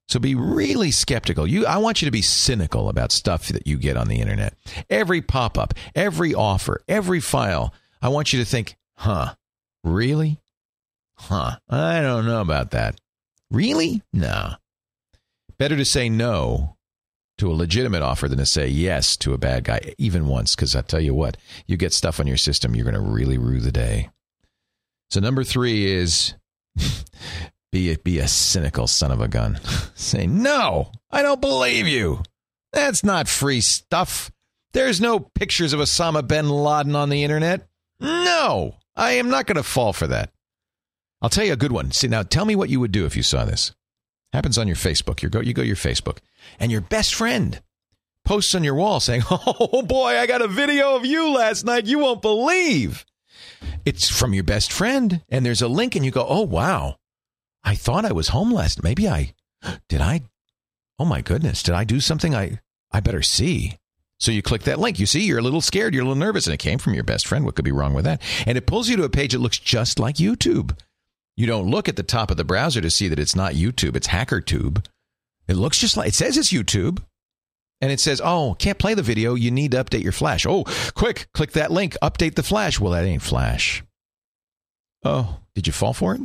So 0.08 0.18
be 0.18 0.34
really 0.34 0.90
skeptical. 0.90 1.46
You, 1.46 1.64
I 1.64 1.78
want 1.78 2.02
you 2.02 2.06
to 2.06 2.12
be 2.12 2.22
cynical 2.22 2.88
about 2.88 3.12
stuff 3.12 3.48
that 3.48 3.66
you 3.66 3.78
get 3.78 3.96
on 3.96 4.08
the 4.08 4.20
internet. 4.20 4.54
Every 4.90 5.22
pop 5.22 5.56
up, 5.56 5.74
every 5.94 6.34
offer, 6.34 6.82
every 6.86 7.20
file. 7.20 7.72
I 8.02 8.08
want 8.08 8.32
you 8.32 8.38
to 8.40 8.44
think, 8.44 8.76
huh, 8.96 9.34
really? 9.82 10.38
Huh, 11.14 11.56
I 11.68 12.02
don't 12.02 12.26
know 12.26 12.40
about 12.40 12.72
that. 12.72 13.00
Really? 13.50 14.02
No. 14.12 14.54
Better 15.56 15.76
to 15.76 15.84
say 15.84 16.08
no 16.08 16.76
to 17.42 17.50
a 17.50 17.54
legitimate 17.54 18.02
offer 18.02 18.28
than 18.28 18.38
to 18.38 18.46
say 18.46 18.68
yes 18.68 19.16
to 19.16 19.34
a 19.34 19.38
bad 19.38 19.64
guy, 19.64 19.94
even 19.98 20.28
once. 20.28 20.54
Because 20.54 20.76
I 20.76 20.82
tell 20.82 21.00
you 21.00 21.12
what, 21.12 21.36
you 21.66 21.76
get 21.76 21.92
stuff 21.92 22.20
on 22.20 22.28
your 22.28 22.36
system, 22.36 22.76
you're 22.76 22.84
going 22.84 22.94
to 22.94 23.00
really 23.00 23.36
rue 23.36 23.58
the 23.58 23.72
day. 23.72 24.10
So 25.10 25.18
number 25.18 25.42
three 25.42 25.90
is 25.90 26.34
be 27.72 27.90
a, 27.90 27.98
be 27.98 28.20
a 28.20 28.28
cynical 28.28 28.86
son 28.86 29.10
of 29.10 29.20
a 29.20 29.26
gun. 29.26 29.58
say 29.96 30.24
no, 30.24 30.92
I 31.10 31.22
don't 31.22 31.40
believe 31.40 31.88
you. 31.88 32.22
That's 32.72 33.02
not 33.02 33.26
free 33.26 33.60
stuff. 33.60 34.30
There's 34.72 35.00
no 35.00 35.18
pictures 35.18 35.72
of 35.72 35.80
Osama 35.80 36.26
bin 36.26 36.48
Laden 36.48 36.94
on 36.94 37.08
the 37.08 37.24
internet. 37.24 37.66
No, 37.98 38.76
I 38.94 39.14
am 39.14 39.30
not 39.30 39.46
going 39.46 39.56
to 39.56 39.64
fall 39.64 39.92
for 39.92 40.06
that. 40.06 40.30
I'll 41.20 41.28
tell 41.28 41.44
you 41.44 41.54
a 41.54 41.56
good 41.56 41.72
one. 41.72 41.90
See 41.90 42.06
now, 42.06 42.22
tell 42.22 42.44
me 42.44 42.54
what 42.54 42.68
you 42.68 42.78
would 42.78 42.92
do 42.92 43.04
if 43.04 43.16
you 43.16 43.24
saw 43.24 43.44
this. 43.44 43.72
Happens 44.32 44.56
on 44.58 44.68
your 44.68 44.76
Facebook. 44.76 45.22
You 45.22 45.28
go, 45.28 45.40
you 45.40 45.52
go 45.52 45.62
to 45.62 45.66
your 45.66 45.76
Facebook, 45.76 46.18
and 46.58 46.72
your 46.72 46.80
best 46.80 47.14
friend 47.14 47.60
posts 48.24 48.54
on 48.54 48.64
your 48.64 48.74
wall 48.74 49.00
saying, 49.00 49.22
"Oh 49.30 49.82
boy, 49.82 50.18
I 50.18 50.26
got 50.26 50.42
a 50.42 50.48
video 50.48 50.96
of 50.96 51.04
you 51.04 51.32
last 51.32 51.64
night. 51.64 51.86
You 51.86 51.98
won't 51.98 52.22
believe." 52.22 53.04
It's 53.84 54.08
from 54.08 54.34
your 54.34 54.44
best 54.44 54.72
friend, 54.72 55.22
and 55.28 55.44
there's 55.44 55.62
a 55.62 55.68
link, 55.68 55.96
and 55.96 56.04
you 56.04 56.10
go, 56.10 56.26
"Oh 56.28 56.42
wow, 56.42 56.96
I 57.64 57.74
thought 57.74 58.04
I 58.04 58.12
was 58.12 58.28
home 58.28 58.52
last. 58.52 58.82
Maybe 58.82 59.08
I 59.08 59.34
did. 59.88 60.00
I. 60.00 60.22
Oh 60.98 61.04
my 61.04 61.20
goodness, 61.20 61.62
did 61.62 61.74
I 61.74 61.84
do 61.84 62.00
something? 62.00 62.34
I 62.34 62.60
I 62.90 63.00
better 63.00 63.22
see." 63.22 63.78
So 64.22 64.30
you 64.30 64.40
click 64.40 64.62
that 64.62 64.78
link. 64.78 65.00
You 65.00 65.06
see, 65.06 65.24
you're 65.24 65.40
a 65.40 65.42
little 65.42 65.60
scared, 65.60 65.94
you're 65.94 66.04
a 66.04 66.06
little 66.06 66.14
nervous, 66.14 66.46
and 66.46 66.54
it 66.54 66.58
came 66.58 66.78
from 66.78 66.94
your 66.94 67.02
best 67.02 67.26
friend. 67.26 67.44
What 67.44 67.56
could 67.56 67.64
be 67.64 67.72
wrong 67.72 67.92
with 67.92 68.04
that? 68.04 68.22
And 68.46 68.56
it 68.56 68.68
pulls 68.68 68.88
you 68.88 68.96
to 68.98 69.02
a 69.02 69.08
page 69.08 69.32
that 69.32 69.40
looks 69.40 69.58
just 69.58 69.98
like 69.98 70.14
YouTube. 70.14 70.78
You 71.36 71.48
don't 71.48 71.68
look 71.68 71.88
at 71.88 71.96
the 71.96 72.04
top 72.04 72.30
of 72.30 72.36
the 72.36 72.44
browser 72.44 72.80
to 72.80 72.90
see 72.90 73.08
that 73.08 73.18
it's 73.18 73.34
not 73.34 73.54
YouTube, 73.54 73.96
it's 73.96 74.06
HackerTube. 74.06 74.86
It 75.52 75.56
looks 75.56 75.78
just 75.78 75.96
like 75.96 76.08
it 76.08 76.14
says 76.14 76.36
it's 76.36 76.52
YouTube. 76.52 77.02
And 77.80 77.90
it 77.90 78.00
says, 78.00 78.20
oh, 78.22 78.54
can't 78.58 78.78
play 78.78 78.94
the 78.94 79.02
video. 79.02 79.34
You 79.34 79.50
need 79.50 79.72
to 79.72 79.82
update 79.82 80.02
your 80.04 80.12
flash. 80.12 80.46
Oh, 80.46 80.64
quick, 80.94 81.26
click 81.34 81.52
that 81.52 81.72
link, 81.72 81.96
update 82.00 82.36
the 82.36 82.42
flash. 82.42 82.78
Well, 82.78 82.92
that 82.92 83.04
ain't 83.04 83.22
flash. 83.22 83.82
Oh, 85.04 85.40
did 85.56 85.66
you 85.66 85.72
fall 85.72 85.92
for 85.92 86.14
it? 86.14 86.20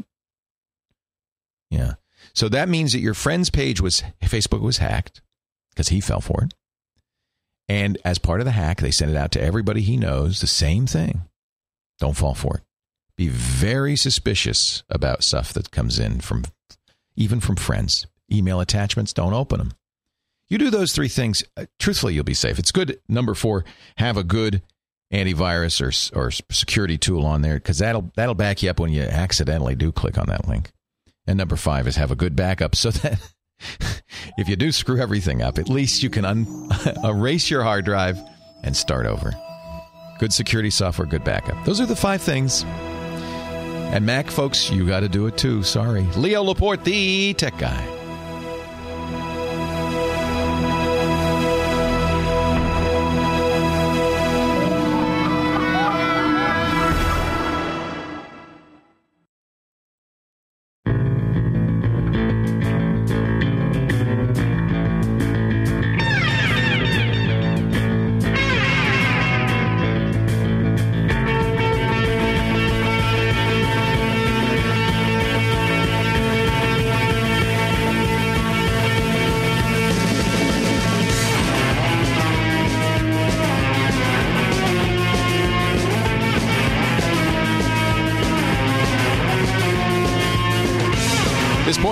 Yeah. 1.71 1.95
So 2.33 2.47
that 2.49 2.69
means 2.69 2.91
that 2.93 2.99
your 2.99 3.15
friend's 3.15 3.49
page 3.49 3.81
was, 3.81 4.03
Facebook 4.21 4.61
was 4.61 4.77
hacked 4.77 5.21
because 5.71 5.87
he 5.87 5.99
fell 5.99 6.21
for 6.21 6.43
it. 6.43 6.53
And 7.67 7.97
as 8.05 8.19
part 8.19 8.39
of 8.39 8.45
the 8.45 8.51
hack, 8.51 8.79
they 8.79 8.91
sent 8.91 9.11
it 9.11 9.17
out 9.17 9.31
to 9.31 9.41
everybody 9.41 9.81
he 9.81 9.97
knows, 9.97 10.41
the 10.41 10.47
same 10.47 10.85
thing. 10.85 11.23
Don't 11.99 12.15
fall 12.15 12.35
for 12.35 12.57
it 12.57 12.63
be 13.17 13.27
very 13.27 13.95
suspicious 13.95 14.83
about 14.89 15.23
stuff 15.23 15.51
that 15.51 15.71
comes 15.71 15.99
in 15.99 16.21
from 16.21 16.45
even 17.15 17.39
from 17.39 17.55
friends. 17.55 18.05
Email 18.31 18.59
attachments, 18.59 19.13
don't 19.13 19.33
open 19.33 19.59
them. 19.59 19.73
You 20.49 20.57
do 20.57 20.69
those 20.69 20.93
three 20.93 21.07
things, 21.09 21.43
uh, 21.57 21.65
truthfully, 21.79 22.13
you'll 22.13 22.23
be 22.23 22.33
safe. 22.33 22.57
It's 22.57 22.71
good. 22.71 22.99
Number 23.07 23.33
four, 23.33 23.65
have 23.97 24.17
a 24.17 24.23
good 24.23 24.61
antivirus 25.11 25.81
or 25.81 26.19
or 26.19 26.31
security 26.31 26.97
tool 26.97 27.25
on 27.25 27.41
there 27.41 27.55
because 27.55 27.79
that'll 27.79 28.11
that'll 28.15 28.35
back 28.35 28.61
you 28.61 28.69
up 28.69 28.79
when 28.79 28.91
you 28.91 29.03
accidentally 29.03 29.75
do 29.75 29.91
click 29.91 30.17
on 30.17 30.27
that 30.27 30.47
link. 30.47 30.71
And 31.25 31.37
number 31.37 31.55
five 31.55 31.87
is 31.87 31.97
have 31.97 32.11
a 32.11 32.15
good 32.15 32.35
backup 32.35 32.75
so 32.75 32.91
that 32.91 33.19
if 34.37 34.47
you 34.47 34.55
do 34.55 34.71
screw 34.71 34.99
everything 35.01 35.41
up, 35.41 35.57
at 35.57 35.69
least 35.69 36.03
you 36.03 36.09
can 36.09 36.25
un- 36.25 36.69
erase 37.03 37.49
your 37.49 37.63
hard 37.63 37.85
drive 37.85 38.17
and 38.63 38.75
start 38.75 39.05
over. 39.05 39.33
Good 40.19 40.33
security 40.33 40.69
software, 40.69 41.05
good 41.07 41.23
backup. 41.23 41.63
Those 41.65 41.79
are 41.79 41.85
the 41.85 41.95
five 41.95 42.21
things. 42.21 42.63
And 42.63 44.05
Mac 44.05 44.29
folks, 44.29 44.69
you 44.71 44.87
got 44.87 45.01
to 45.01 45.09
do 45.09 45.27
it 45.27 45.37
too. 45.37 45.63
Sorry. 45.63 46.01
Leo 46.15 46.43
Laporte, 46.43 46.83
the 46.83 47.33
tech 47.35 47.57
guy. 47.57 47.96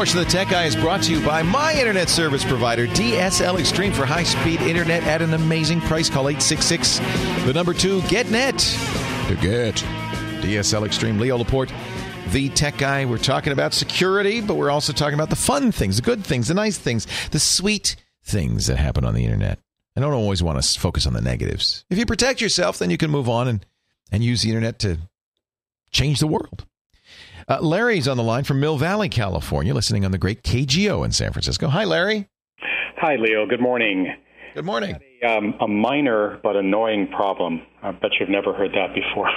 Portion 0.06 0.20
of 0.20 0.26
the 0.26 0.32
Tech 0.32 0.50
Guy 0.50 0.66
is 0.66 0.76
brought 0.76 1.02
to 1.02 1.12
you 1.12 1.26
by 1.26 1.42
my 1.42 1.74
internet 1.74 2.10
service 2.10 2.46
provider, 2.46 2.86
DSL 2.86 3.60
Extreme, 3.60 3.92
for 3.94 4.06
high 4.06 4.22
speed 4.22 4.62
internet 4.62 5.02
at 5.02 5.24
an 5.24 5.34
amazing 5.34 5.82
price. 5.82 6.12
Call 6.12 6.30
866 6.30 7.00
the 7.44 7.54
number 7.56 7.74
two 7.74 8.02
GetNet 8.02 9.28
to 9.30 9.36
get 9.38 9.74
DSL 10.44 10.86
Extreme. 10.86 11.18
Leo 11.18 11.38
Laporte, 11.38 11.74
the 12.28 12.50
Tech 12.50 12.78
Guy. 12.78 13.06
We're 13.06 13.18
talking 13.18 13.52
about 13.52 13.74
security, 13.74 14.42
but 14.42 14.58
we're 14.58 14.70
also 14.70 14.94
talking 14.94 15.16
about 15.16 15.32
the 15.32 15.36
fun 15.36 15.72
things, 15.72 15.96
the 15.96 16.04
good 16.04 16.24
things, 16.24 16.50
the 16.50 16.54
nice 16.54 16.78
things, 16.78 17.08
the 17.32 17.40
sweet 17.40 17.96
things 18.24 18.68
that 18.68 18.78
happen 18.78 19.06
on 19.06 19.16
the 19.16 19.26
internet. 19.26 19.58
I 19.98 20.02
don't 20.02 20.14
always 20.14 20.44
want 20.44 20.62
to 20.62 20.80
focus 20.80 21.08
on 21.08 21.14
the 21.14 21.22
negatives. 21.22 21.84
If 21.90 21.98
you 21.98 22.06
protect 22.06 22.42
yourself, 22.42 22.78
then 22.78 22.92
you 22.92 22.98
can 22.98 23.10
move 23.10 23.28
on 23.28 23.48
and, 23.48 23.66
and 24.12 24.24
use 24.24 24.44
the 24.44 24.50
internet 24.50 24.78
to 24.80 25.00
change 25.90 26.20
the 26.20 26.28
world. 26.28 26.68
Uh, 27.48 27.60
Larry's 27.62 28.08
on 28.08 28.18
the 28.18 28.24
line 28.24 28.44
from 28.44 28.60
Mill 28.60 28.78
Valley, 28.78 29.10
California, 29.10 29.74
listening 29.74 30.04
on 30.04 30.12
the 30.12 30.18
great 30.18 30.44
KGO 30.44 31.06
in 31.06 31.12
San 31.12 31.32
Francisco. 31.32 31.68
Hi, 31.68 31.84
Larry. 31.84 32.28
Hi, 32.98 33.16
Leo. 33.18 33.46
Good 33.46 33.62
morning. 33.62 34.14
Good 34.56 34.66
morning. 34.66 34.96
Um, 35.28 35.54
a 35.60 35.68
minor 35.68 36.40
but 36.42 36.56
annoying 36.56 37.08
problem. 37.10 37.62
I 37.84 37.92
bet 37.92 38.12
you've 38.20 38.30
never 38.30 38.54
heard 38.54 38.72
that 38.72 38.96
before. 38.96 39.30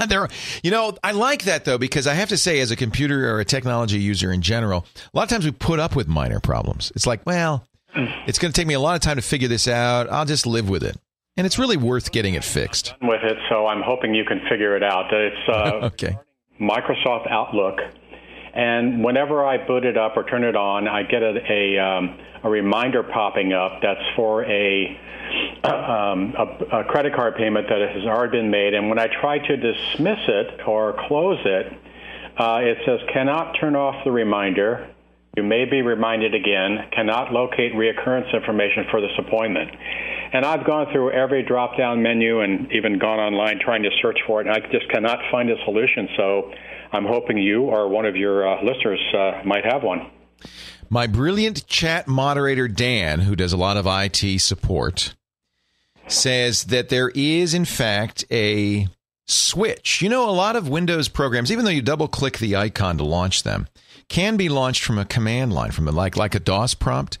there, 0.08 0.28
you 0.62 0.70
know, 0.70 0.96
I 1.02 1.12
like 1.12 1.44
that 1.44 1.64
though 1.64 1.78
because 1.78 2.06
I 2.06 2.14
have 2.14 2.28
to 2.30 2.36
say, 2.36 2.58
as 2.60 2.70
a 2.70 2.76
computer 2.76 3.32
or 3.32 3.40
a 3.40 3.44
technology 3.44 4.00
user 4.00 4.32
in 4.32 4.42
general, 4.42 4.84
a 4.96 5.16
lot 5.16 5.22
of 5.22 5.28
times 5.28 5.44
we 5.44 5.52
put 5.52 5.78
up 5.78 5.94
with 5.94 6.08
minor 6.08 6.40
problems. 6.40 6.92
It's 6.96 7.06
like, 7.06 7.24
well, 7.24 7.66
it's 8.26 8.38
going 8.38 8.52
to 8.52 8.60
take 8.60 8.66
me 8.66 8.74
a 8.74 8.80
lot 8.80 8.96
of 8.96 9.00
time 9.00 9.16
to 9.16 9.22
figure 9.22 9.48
this 9.48 9.68
out. 9.68 10.10
I'll 10.10 10.24
just 10.24 10.46
live 10.46 10.68
with 10.68 10.82
it, 10.82 10.96
and 11.36 11.46
it's 11.46 11.58
really 11.58 11.76
worth 11.76 12.10
getting 12.10 12.34
it 12.34 12.42
fixed. 12.42 12.94
With 13.00 13.22
it, 13.22 13.36
so 13.48 13.66
I'm 13.66 13.82
hoping 13.82 14.14
you 14.14 14.24
can 14.24 14.40
figure 14.50 14.76
it 14.76 14.82
out. 14.82 15.12
It's 15.12 15.48
uh, 15.48 15.86
okay. 15.92 16.18
Microsoft 16.60 17.30
Outlook, 17.30 17.80
and 18.54 19.02
whenever 19.02 19.44
I 19.44 19.64
boot 19.66 19.84
it 19.84 19.96
up 19.96 20.16
or 20.16 20.24
turn 20.24 20.44
it 20.44 20.56
on, 20.56 20.86
I 20.86 21.02
get 21.02 21.22
a 21.22 21.40
a, 21.50 21.78
um, 21.78 22.18
a 22.44 22.50
reminder 22.50 23.02
popping 23.02 23.52
up 23.52 23.80
that's 23.82 24.04
for 24.14 24.44
a, 24.44 24.98
um, 25.64 26.34
a 26.36 26.80
a 26.80 26.84
credit 26.84 27.14
card 27.14 27.36
payment 27.36 27.68
that 27.68 27.80
has 27.94 28.04
already 28.04 28.38
been 28.38 28.50
made. 28.50 28.74
And 28.74 28.88
when 28.88 28.98
I 28.98 29.08
try 29.20 29.38
to 29.38 29.56
dismiss 29.56 30.18
it 30.28 30.66
or 30.66 30.94
close 31.08 31.40
it, 31.44 31.72
uh, 32.36 32.60
it 32.62 32.78
says 32.84 33.00
cannot 33.12 33.56
turn 33.58 33.76
off 33.76 34.04
the 34.04 34.12
reminder. 34.12 34.91
You 35.36 35.42
may 35.42 35.64
be 35.64 35.80
reminded 35.80 36.34
again. 36.34 36.88
Cannot 36.92 37.32
locate 37.32 37.72
reoccurrence 37.72 38.34
information 38.34 38.84
for 38.90 39.00
this 39.00 39.12
appointment. 39.18 39.70
And 40.34 40.44
I've 40.44 40.66
gone 40.66 40.86
through 40.92 41.12
every 41.12 41.42
drop 41.42 41.78
down 41.78 42.02
menu 42.02 42.40
and 42.40 42.70
even 42.70 42.98
gone 42.98 43.18
online 43.18 43.58
trying 43.58 43.82
to 43.82 43.90
search 44.02 44.18
for 44.26 44.40
it, 44.40 44.46
and 44.46 44.54
I 44.54 44.60
just 44.70 44.90
cannot 44.90 45.18
find 45.30 45.50
a 45.50 45.56
solution. 45.64 46.08
So 46.16 46.52
I'm 46.92 47.06
hoping 47.06 47.38
you 47.38 47.62
or 47.62 47.88
one 47.88 48.04
of 48.04 48.14
your 48.14 48.46
uh, 48.46 48.62
listeners 48.62 49.00
uh, 49.14 49.42
might 49.44 49.64
have 49.64 49.82
one. 49.82 50.10
My 50.90 51.06
brilliant 51.06 51.66
chat 51.66 52.06
moderator, 52.06 52.68
Dan, 52.68 53.20
who 53.20 53.34
does 53.34 53.54
a 53.54 53.56
lot 53.56 53.78
of 53.78 53.86
IT 53.86 54.40
support, 54.40 55.14
says 56.08 56.64
that 56.64 56.90
there 56.90 57.10
is, 57.14 57.54
in 57.54 57.64
fact, 57.64 58.26
a 58.30 58.88
switch. 59.26 60.02
You 60.02 60.10
know, 60.10 60.28
a 60.28 60.32
lot 60.32 60.56
of 60.56 60.68
Windows 60.68 61.08
programs, 61.08 61.50
even 61.50 61.64
though 61.64 61.70
you 61.70 61.80
double 61.80 62.08
click 62.08 62.38
the 62.38 62.56
icon 62.56 62.98
to 62.98 63.04
launch 63.04 63.42
them, 63.42 63.68
can 64.12 64.36
be 64.36 64.50
launched 64.50 64.84
from 64.84 64.98
a 64.98 65.06
command 65.06 65.54
line, 65.54 65.70
from 65.70 65.88
a, 65.88 65.90
like 65.90 66.16
like 66.18 66.34
a 66.34 66.40
DOS 66.40 66.74
prompt, 66.74 67.16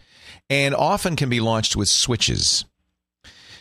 and 0.50 0.74
often 0.74 1.16
can 1.16 1.30
be 1.30 1.40
launched 1.40 1.74
with 1.74 1.88
switches. 1.88 2.66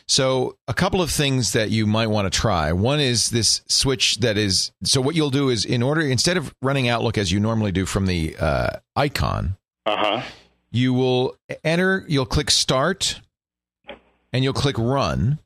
So, 0.05 0.57
a 0.67 0.73
couple 0.73 1.01
of 1.01 1.09
things 1.09 1.53
that 1.53 1.69
you 1.69 1.87
might 1.87 2.07
want 2.07 2.31
to 2.31 2.37
try. 2.37 2.73
One 2.73 2.99
is 2.99 3.29
this 3.29 3.61
switch 3.67 4.17
that 4.17 4.37
is. 4.37 4.73
So, 4.83 4.99
what 4.99 5.15
you'll 5.15 5.29
do 5.29 5.47
is, 5.47 5.63
in 5.63 5.81
order 5.81 6.01
instead 6.01 6.35
of 6.35 6.53
running 6.61 6.89
Outlook 6.89 7.17
as 7.17 7.31
you 7.31 7.39
normally 7.39 7.71
do 7.71 7.85
from 7.85 8.05
the 8.05 8.35
uh, 8.37 8.79
icon, 8.97 9.55
uh 9.85 9.95
huh. 9.97 10.21
You 10.73 10.93
will 10.93 11.37
enter. 11.63 12.03
You'll 12.07 12.25
click 12.25 12.51
Start, 12.51 13.21
and 14.33 14.43
you'll 14.43 14.53
click 14.53 14.77
Run. 14.77 15.39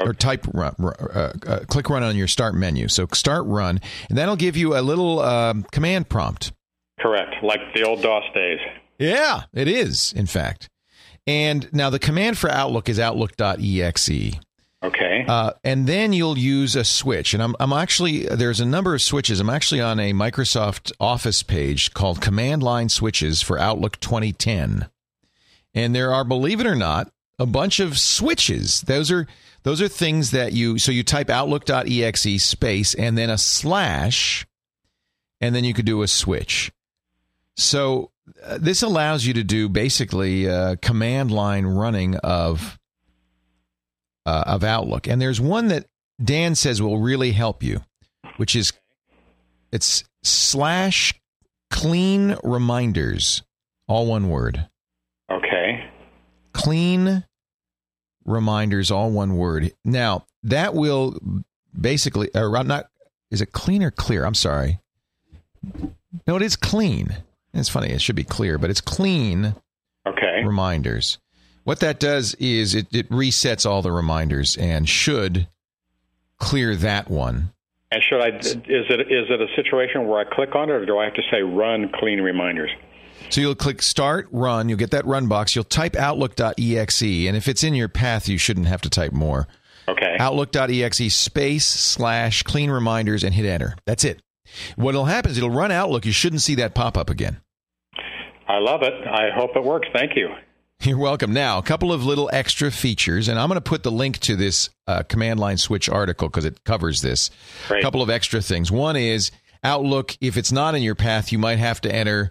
Okay. 0.00 0.10
Or 0.10 0.14
type 0.14 0.46
run, 0.52 0.74
uh, 0.80 1.32
uh, 1.46 1.60
click 1.68 1.88
run 1.88 2.02
on 2.02 2.16
your 2.16 2.26
start 2.26 2.56
menu. 2.56 2.88
So 2.88 3.06
start 3.12 3.44
run, 3.46 3.80
and 4.08 4.18
that'll 4.18 4.34
give 4.34 4.56
you 4.56 4.76
a 4.76 4.80
little 4.80 5.20
um, 5.20 5.62
command 5.70 6.08
prompt. 6.08 6.50
Correct, 7.02 7.42
like 7.42 7.60
the 7.74 7.82
old 7.82 8.00
DOS 8.00 8.24
days. 8.32 8.60
Yeah, 8.98 9.42
it 9.52 9.66
is, 9.66 10.12
in 10.12 10.26
fact. 10.26 10.68
And 11.26 11.68
now 11.72 11.90
the 11.90 11.98
command 11.98 12.38
for 12.38 12.48
Outlook 12.48 12.88
is 12.88 13.00
Outlook.exe. 13.00 14.38
Okay. 14.84 15.24
Uh, 15.28 15.52
and 15.62 15.86
then 15.86 16.12
you'll 16.12 16.38
use 16.38 16.74
a 16.74 16.84
switch. 16.84 17.34
And 17.34 17.42
I'm, 17.42 17.54
I'm 17.60 17.72
actually, 17.72 18.26
there's 18.26 18.60
a 18.60 18.66
number 18.66 18.94
of 18.94 19.02
switches. 19.02 19.38
I'm 19.40 19.50
actually 19.50 19.80
on 19.80 20.00
a 20.00 20.12
Microsoft 20.12 20.92
Office 21.00 21.42
page 21.42 21.94
called 21.94 22.20
Command 22.20 22.62
Line 22.62 22.88
Switches 22.88 23.42
for 23.42 23.58
Outlook 23.58 24.00
2010. 24.00 24.88
And 25.74 25.94
there 25.94 26.12
are, 26.12 26.24
believe 26.24 26.60
it 26.60 26.66
or 26.66 26.74
not, 26.74 27.12
a 27.38 27.46
bunch 27.46 27.80
of 27.80 27.98
switches. 27.98 28.82
Those 28.82 29.10
are 29.10 29.26
those 29.64 29.80
are 29.80 29.88
things 29.88 30.32
that 30.32 30.52
you 30.52 30.78
so 30.78 30.92
you 30.92 31.02
type 31.02 31.30
outlook.exe 31.30 32.42
space 32.42 32.94
and 32.94 33.16
then 33.16 33.30
a 33.30 33.38
slash 33.38 34.46
and 35.40 35.54
then 35.54 35.64
you 35.64 35.74
could 35.74 35.86
do 35.86 36.02
a 36.02 36.08
switch. 36.08 36.70
So 37.56 38.10
uh, 38.44 38.58
this 38.58 38.82
allows 38.82 39.26
you 39.26 39.34
to 39.34 39.44
do 39.44 39.68
basically 39.68 40.48
uh, 40.48 40.76
command 40.80 41.30
line 41.30 41.66
running 41.66 42.16
of 42.16 42.78
uh, 44.24 44.44
of 44.46 44.64
Outlook, 44.64 45.08
and 45.08 45.20
there's 45.20 45.40
one 45.40 45.68
that 45.68 45.86
Dan 46.22 46.54
says 46.54 46.80
will 46.80 46.98
really 46.98 47.32
help 47.32 47.62
you, 47.62 47.80
which 48.36 48.54
is 48.54 48.72
it's 49.72 50.04
slash 50.22 51.14
clean 51.70 52.36
reminders, 52.44 53.42
all 53.88 54.06
one 54.06 54.28
word. 54.28 54.68
Okay. 55.30 55.88
Clean 56.52 57.24
reminders, 58.24 58.90
all 58.90 59.10
one 59.10 59.36
word. 59.36 59.72
Now 59.84 60.26
that 60.44 60.74
will 60.74 61.18
basically, 61.78 62.30
or 62.34 62.62
not, 62.64 62.90
is 63.30 63.40
it 63.40 63.52
clean 63.52 63.82
or 63.82 63.90
clear? 63.90 64.24
I'm 64.24 64.34
sorry. 64.34 64.80
No, 66.26 66.36
it 66.36 66.42
is 66.42 66.56
clean. 66.56 67.16
It's 67.54 67.68
funny. 67.68 67.90
It 67.90 68.00
should 68.00 68.16
be 68.16 68.24
clear, 68.24 68.58
but 68.58 68.70
it's 68.70 68.80
clean. 68.80 69.54
Okay. 70.06 70.42
Reminders. 70.44 71.18
What 71.64 71.80
that 71.80 72.00
does 72.00 72.34
is 72.34 72.74
it, 72.74 72.88
it 72.92 73.08
resets 73.10 73.64
all 73.64 73.82
the 73.82 73.92
reminders 73.92 74.56
and 74.56 74.88
should 74.88 75.46
clear 76.38 76.74
that 76.76 77.08
one. 77.10 77.52
And 77.92 78.02
should 78.02 78.20
I? 78.20 78.28
Is 78.38 78.56
it 78.56 79.00
is 79.00 79.26
it 79.28 79.40
a 79.40 79.46
situation 79.54 80.08
where 80.08 80.20
I 80.20 80.24
click 80.24 80.54
on 80.54 80.70
it, 80.70 80.72
or 80.72 80.86
do 80.86 80.98
I 80.98 81.04
have 81.04 81.14
to 81.14 81.22
say 81.30 81.42
run 81.42 81.92
clean 81.94 82.20
reminders? 82.22 82.70
So 83.28 83.40
you'll 83.42 83.54
click 83.54 83.82
start 83.82 84.28
run. 84.32 84.68
You'll 84.68 84.78
get 84.78 84.92
that 84.92 85.06
run 85.06 85.28
box. 85.28 85.54
You'll 85.54 85.64
type 85.64 85.94
outlook.exe, 85.94 87.02
and 87.02 87.36
if 87.36 87.48
it's 87.48 87.62
in 87.62 87.74
your 87.74 87.88
path, 87.88 88.28
you 88.28 88.38
shouldn't 88.38 88.66
have 88.66 88.80
to 88.82 88.90
type 88.90 89.12
more. 89.12 89.46
Okay. 89.88 90.16
Outlook.exe 90.18 91.14
space 91.14 91.66
slash 91.66 92.42
clean 92.44 92.70
reminders 92.70 93.24
and 93.24 93.34
hit 93.34 93.44
enter. 93.44 93.76
That's 93.84 94.04
it. 94.04 94.22
What'll 94.76 95.06
happen 95.06 95.30
is 95.30 95.38
it'll 95.38 95.50
run 95.50 95.70
Outlook. 95.70 96.06
You 96.06 96.12
shouldn't 96.12 96.42
see 96.42 96.54
that 96.56 96.74
pop 96.74 96.96
up 96.96 97.10
again. 97.10 97.40
I 98.48 98.58
love 98.58 98.82
it. 98.82 98.92
I 99.06 99.30
hope 99.34 99.56
it 99.56 99.64
works. 99.64 99.88
Thank 99.92 100.16
you. 100.16 100.28
You're 100.82 100.98
welcome. 100.98 101.32
Now, 101.32 101.58
a 101.58 101.62
couple 101.62 101.92
of 101.92 102.04
little 102.04 102.28
extra 102.32 102.72
features, 102.72 103.28
and 103.28 103.38
I'm 103.38 103.48
going 103.48 103.56
to 103.56 103.60
put 103.60 103.84
the 103.84 103.92
link 103.92 104.18
to 104.20 104.34
this 104.34 104.68
uh, 104.88 105.04
command 105.04 105.38
line 105.38 105.56
switch 105.56 105.88
article 105.88 106.28
because 106.28 106.44
it 106.44 106.64
covers 106.64 107.02
this. 107.02 107.30
Great. 107.68 107.78
A 107.78 107.82
couple 107.82 108.02
of 108.02 108.10
extra 108.10 108.42
things. 108.42 108.72
One 108.72 108.96
is 108.96 109.30
Outlook. 109.62 110.16
If 110.20 110.36
it's 110.36 110.50
not 110.50 110.74
in 110.74 110.82
your 110.82 110.96
path, 110.96 111.30
you 111.30 111.38
might 111.38 111.60
have 111.60 111.80
to 111.82 111.94
enter 111.94 112.30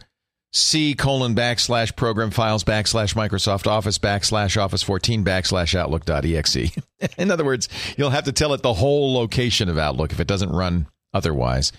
C 0.52 0.94
colon 0.96 1.34
backslash 1.34 1.96
program 1.96 2.30
files 2.30 2.66
backslash 2.66 3.16
Microsoft 3.16 3.68
Office 3.68 3.98
backslash 3.98 4.62
Office 4.62 4.84
14 4.84 5.24
backslash 5.24 5.74
Outlook.exe. 5.74 6.78
in 7.18 7.32
other 7.32 7.46
words, 7.46 7.70
you'll 7.98 8.10
have 8.10 8.26
to 8.26 8.34
tell 8.34 8.54
it 8.54 8.62
the 8.62 8.74
whole 8.74 9.14
location 9.14 9.70
of 9.70 9.78
Outlook 9.78 10.12
if 10.12 10.20
it 10.20 10.28
doesn't 10.28 10.50
run 10.52 10.88
otherwise. 11.14 11.72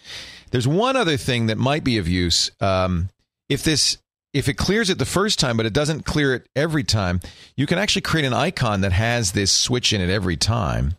There's 0.51 0.69
one 0.69 0.97
other 0.97 1.17
thing 1.17 1.47
that 1.47 1.59
might 1.59 1.85
be 1.85 1.99
of 1.99 2.09
use. 2.09 2.51
Um, 2.61 3.09
if 3.49 3.63
this 3.63 3.99
if 4.33 4.49
it 4.49 4.55
clears 4.55 4.89
it 4.89 4.99
the 4.99 5.05
first 5.05 5.39
time, 5.39 5.57
but 5.57 5.67
it 5.67 5.73
doesn't 5.73 6.07
clear 6.07 6.35
it 6.35 6.47
every 6.57 6.85
time, 6.85 7.21
you 7.55 7.67
can 7.67 7.79
actually 7.79 8.03
create 8.03 8.25
an 8.25 8.33
icon 8.33 8.81
that 8.81 8.93
has 8.93 9.33
this 9.33 9.53
switch 9.53 9.93
in 9.93 10.01
it 10.01 10.09
every 10.09 10.37
time. 10.37 10.97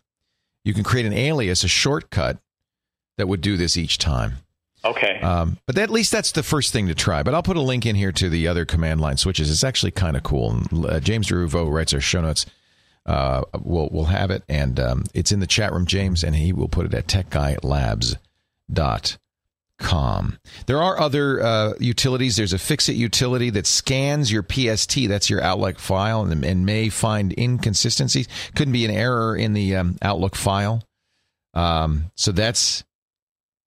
You 0.64 0.74
can 0.74 0.84
create 0.84 1.06
an 1.06 1.14
alias, 1.14 1.64
a 1.64 1.68
shortcut 1.68 2.38
that 3.18 3.28
would 3.28 3.42
do 3.42 3.58
this 3.58 3.76
each 3.76 3.98
time. 3.98 4.38
Okay. 4.86 5.20
Um, 5.22 5.58
but 5.66 5.78
at 5.78 5.90
least 5.90 6.12
that's 6.12 6.32
the 6.34 6.44
first 6.44 6.74
thing 6.74 6.88
to 6.88 6.96
try. 6.96 7.24
But 7.24 7.34
I'll 7.34 7.44
put 7.44 7.58
a 7.58 7.62
link 7.62 7.86
in 7.86 7.96
here 7.96 8.12
to 8.12 8.30
the 8.30 8.48
other 8.48 8.66
command 8.66 9.02
line 9.02 9.18
switches. 9.18 9.50
It's 9.50 9.64
actually 9.64 9.92
kind 9.92 10.18
of 10.18 10.24
cool. 10.24 10.52
And, 10.52 10.86
uh, 10.86 11.00
James 11.00 11.28
Deruvo 11.28 11.72
writes 11.72 11.94
our 11.94 12.02
show 12.02 12.22
notes. 12.22 12.46
Uh, 13.06 13.44
we'll, 13.62 13.90
we'll 13.92 14.06
have 14.06 14.32
it, 14.32 14.44
and 14.48 14.80
um, 14.80 15.04
it's 15.14 15.32
in 15.32 15.42
the 15.42 15.48
chat 15.48 15.74
room, 15.74 15.86
James, 15.86 16.24
and 16.24 16.36
he 16.36 16.54
will 16.54 16.70
put 16.70 16.86
it 16.86 16.94
at 16.94 17.08
techguylabs.com 17.08 18.18
com. 19.84 20.40
There 20.66 20.82
are 20.82 21.00
other 21.00 21.42
uh, 21.42 21.74
utilities. 21.80 22.38
There's 22.38 22.54
a 22.54 22.60
Fixit 22.60 22.96
utility 22.96 23.50
that 23.52 23.68
scans 23.68 24.32
your 24.32 24.44
PST, 24.44 25.08
that's 25.08 25.30
your 25.30 25.42
Outlook 25.42 25.80
file, 25.80 26.24
and, 26.24 26.44
and 26.44 26.66
may 26.66 26.90
find 26.90 27.38
inconsistencies. 27.38 28.28
Couldn't 28.56 28.74
be 28.74 28.86
an 28.86 28.92
error 28.92 29.36
in 29.36 29.54
the 29.54 29.76
um, 29.76 29.98
Outlook 30.02 30.36
file. 30.36 30.84
Um, 31.54 32.12
so 32.16 32.32
that's 32.32 32.84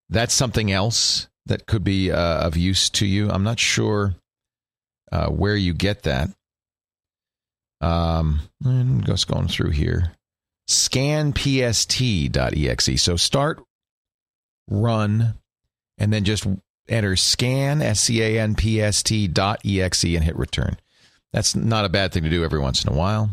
that's 0.08 0.34
something 0.34 0.72
else 0.72 1.28
that 1.46 1.66
could 1.66 1.84
be 1.84 2.10
uh, 2.10 2.46
of 2.46 2.56
use 2.56 2.90
to 2.90 3.06
you. 3.06 3.30
I'm 3.30 3.44
not 3.44 3.60
sure 3.60 4.16
uh, 5.12 5.28
where 5.28 5.56
you 5.56 5.74
get 5.74 6.02
that. 6.02 6.30
Um, 7.80 8.40
I'm 8.64 9.04
just 9.04 9.28
going 9.28 9.48
through 9.48 9.70
here. 9.70 10.12
Scanpst.exe. 10.68 11.42
So 13.02 13.16
start, 13.16 13.62
run, 14.68 15.34
and 15.98 16.12
then 16.12 16.24
just 16.24 16.46
enter 16.88 17.16
scan, 17.16 17.82
S 17.82 18.00
C 18.00 18.22
A 18.22 18.40
N 18.40 18.54
P 18.54 18.80
S 18.80 19.02
T 19.02 19.28
dot 19.28 19.60
exe 19.64 20.04
and 20.04 20.24
hit 20.24 20.36
return. 20.36 20.76
That's 21.32 21.54
not 21.54 21.84
a 21.84 21.90
bad 21.90 22.12
thing 22.12 22.22
to 22.24 22.30
do 22.30 22.44
every 22.44 22.60
once 22.60 22.84
in 22.84 22.92
a 22.92 22.96
while. 22.96 23.30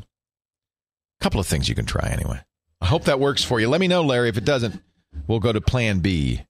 A 1.19 1.23
couple 1.23 1.39
of 1.39 1.47
things 1.47 1.69
you 1.69 1.75
can 1.75 1.85
try 1.85 2.09
anyway. 2.09 2.41
I 2.81 2.85
hope 2.87 3.05
that 3.05 3.19
works 3.19 3.43
for 3.43 3.59
you. 3.59 3.69
Let 3.69 3.79
me 3.81 3.87
know, 3.87 4.03
Larry. 4.03 4.29
If 4.29 4.37
it 4.37 4.45
doesn't, 4.45 4.81
we'll 5.27 5.39
go 5.39 5.53
to 5.53 5.61
plan 5.61 5.99
B. 5.99 6.41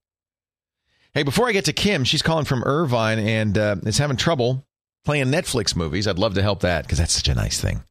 Hey, 1.13 1.21
before 1.21 1.47
I 1.47 1.51
get 1.51 1.65
to 1.65 1.73
Kim, 1.73 2.03
she's 2.03 2.23
calling 2.23 2.45
from 2.45 2.63
Irvine 2.63 3.19
and 3.19 3.55
uh, 3.55 3.75
is 3.85 3.99
having 3.99 4.17
trouble 4.17 4.65
playing 5.03 5.25
Netflix 5.25 5.75
movies. 5.75 6.07
I'd 6.07 6.19
love 6.19 6.35
to 6.35 6.41
help 6.41 6.61
that 6.61 6.83
because 6.83 6.97
that's 6.97 7.13
such 7.13 7.27
a 7.27 7.35
nice 7.35 7.59
thing. 7.59 7.83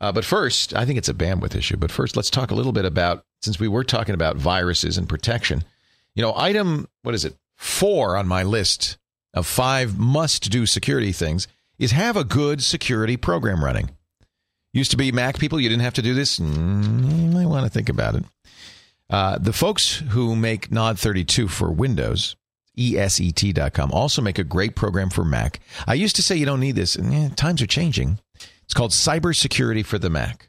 Uh, 0.00 0.10
but 0.10 0.24
first, 0.24 0.74
I 0.74 0.84
think 0.84 0.98
it's 0.98 1.08
a 1.08 1.14
bandwidth 1.14 1.54
issue. 1.54 1.76
But 1.76 1.92
first, 1.92 2.16
let's 2.16 2.30
talk 2.30 2.50
a 2.50 2.54
little 2.54 2.72
bit 2.72 2.84
about 2.84 3.24
since 3.40 3.60
we 3.60 3.68
were 3.68 3.84
talking 3.84 4.14
about 4.14 4.36
viruses 4.36 4.98
and 4.98 5.08
protection. 5.08 5.64
You 6.14 6.22
know, 6.22 6.34
item 6.36 6.88
what 7.02 7.14
is 7.14 7.24
it? 7.24 7.36
Four 7.56 8.16
on 8.16 8.26
my 8.26 8.42
list 8.42 8.98
of 9.34 9.46
five 9.46 9.98
must 9.98 10.50
do 10.50 10.66
security 10.66 11.12
things 11.12 11.46
is 11.78 11.92
have 11.92 12.16
a 12.16 12.24
good 12.24 12.62
security 12.62 13.16
program 13.16 13.64
running. 13.64 13.90
Used 14.72 14.90
to 14.92 14.96
be 14.96 15.12
Mac 15.12 15.38
people, 15.38 15.60
you 15.60 15.68
didn't 15.68 15.82
have 15.82 15.94
to 15.94 16.02
do 16.02 16.14
this. 16.14 16.38
Mm, 16.38 17.22
you 17.22 17.30
might 17.30 17.46
want 17.46 17.64
to 17.64 17.70
think 17.70 17.88
about 17.88 18.14
it. 18.14 18.24
Uh, 19.10 19.36
the 19.38 19.52
folks 19.52 19.96
who 20.10 20.34
make 20.34 20.72
Nod 20.72 20.98
32 20.98 21.46
for 21.48 21.70
Windows, 21.70 22.36
ESET.com, 22.78 23.92
also 23.92 24.22
make 24.22 24.38
a 24.38 24.44
great 24.44 24.74
program 24.74 25.10
for 25.10 25.24
Mac. 25.24 25.60
I 25.86 25.94
used 25.94 26.16
to 26.16 26.22
say 26.22 26.36
you 26.36 26.46
don't 26.46 26.60
need 26.60 26.76
this, 26.76 26.96
and 26.96 27.12
eh, 27.12 27.28
times 27.34 27.62
are 27.62 27.66
changing. 27.66 28.18
It's 28.64 28.74
called 28.74 28.92
Cybersecurity 28.92 29.84
for 29.84 29.98
the 29.98 30.10
Mac. 30.10 30.48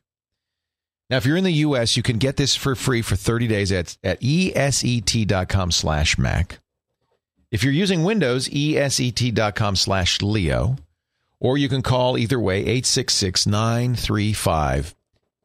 Now, 1.10 1.18
if 1.18 1.26
you're 1.26 1.38
in 1.38 1.44
the 1.44 1.52
U.S., 1.52 1.98
you 1.98 2.04
can 2.04 2.18
get 2.18 2.38
this 2.38 2.56
for 2.56 2.76
free 2.76 3.02
for 3.02 3.16
30 3.16 3.48
days 3.48 3.72
at, 3.72 3.98
at 4.04 4.22
eset.com 4.22 5.72
slash 5.72 6.18
Mac. 6.18 6.60
If 7.52 7.64
you're 7.64 7.74
using 7.74 8.04
Windows, 8.04 8.50
eset.com 8.50 9.76
slash 9.76 10.22
Leo, 10.22 10.78
or 11.40 11.58
you 11.58 11.70
can 11.70 11.82
call 11.84 12.18
either 12.18 12.40
way, 12.40 12.60
866 12.62 13.46
935 13.46 14.96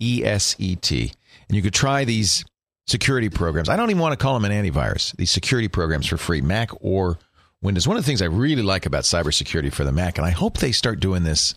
ESET. 0.01 1.13
And 1.49 1.57
you 1.57 1.63
could 1.63 1.75
try 1.75 2.05
these 2.05 2.45
security 2.89 3.29
programs. 3.29 3.69
I 3.69 3.77
don't 3.77 3.91
even 3.91 4.01
want 4.01 4.19
to 4.19 4.23
call 4.23 4.39
them 4.39 4.51
an 4.51 4.53
antivirus, 4.53 5.15
these 5.17 5.31
security 5.31 5.69
programs 5.69 6.07
for 6.07 6.17
free, 6.17 6.41
Mac 6.41 6.71
or 6.81 7.19
Windows. 7.61 7.87
One 7.87 7.97
of 7.97 8.03
the 8.03 8.07
things 8.07 8.23
I 8.23 8.27
really 8.27 8.63
like 8.63 8.87
about 8.87 9.05
cybersecurity 9.05 9.73
for 9.73 9.85
the 9.85 9.93
Mac, 9.93 10.19
and 10.19 10.27
I 10.27 10.31
hope 10.31 10.59
they 10.59 10.73
start 10.73 10.99
doing 10.99 11.23
this 11.23 11.55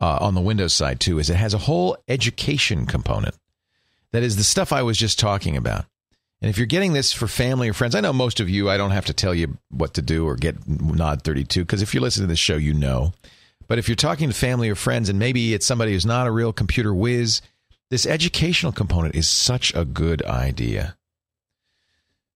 uh, 0.00 0.18
on 0.20 0.34
the 0.34 0.40
Windows 0.40 0.74
side 0.74 1.00
too, 1.00 1.18
is 1.18 1.30
it 1.30 1.36
has 1.36 1.54
a 1.54 1.58
whole 1.58 1.96
education 2.08 2.84
component. 2.86 3.36
That 4.12 4.22
is 4.22 4.36
the 4.36 4.44
stuff 4.44 4.72
I 4.72 4.82
was 4.82 4.98
just 4.98 5.18
talking 5.18 5.56
about. 5.56 5.86
And 6.40 6.50
if 6.50 6.58
you're 6.58 6.66
getting 6.66 6.92
this 6.92 7.12
for 7.12 7.26
family 7.26 7.68
or 7.68 7.72
friends, 7.72 7.94
I 7.94 8.00
know 8.00 8.12
most 8.12 8.38
of 8.38 8.50
you, 8.50 8.68
I 8.68 8.76
don't 8.76 8.90
have 8.90 9.06
to 9.06 9.14
tell 9.14 9.34
you 9.34 9.56
what 9.70 9.94
to 9.94 10.02
do 10.02 10.26
or 10.26 10.36
get 10.36 10.68
Nod 10.68 11.22
32, 11.22 11.60
because 11.60 11.80
if 11.80 11.94
you 11.94 12.00
listen 12.00 12.22
to 12.22 12.26
this 12.26 12.38
show, 12.38 12.56
you 12.56 12.74
know. 12.74 13.12
But 13.66 13.78
if 13.78 13.88
you're 13.88 13.96
talking 13.96 14.28
to 14.28 14.34
family 14.34 14.68
or 14.68 14.74
friends, 14.74 15.08
and 15.08 15.18
maybe 15.18 15.54
it's 15.54 15.64
somebody 15.64 15.92
who's 15.92 16.04
not 16.04 16.26
a 16.26 16.30
real 16.30 16.52
computer 16.52 16.92
whiz, 16.92 17.40
this 17.90 18.06
educational 18.06 18.72
component 18.72 19.14
is 19.14 19.28
such 19.28 19.74
a 19.74 19.84
good 19.84 20.24
idea. 20.24 20.96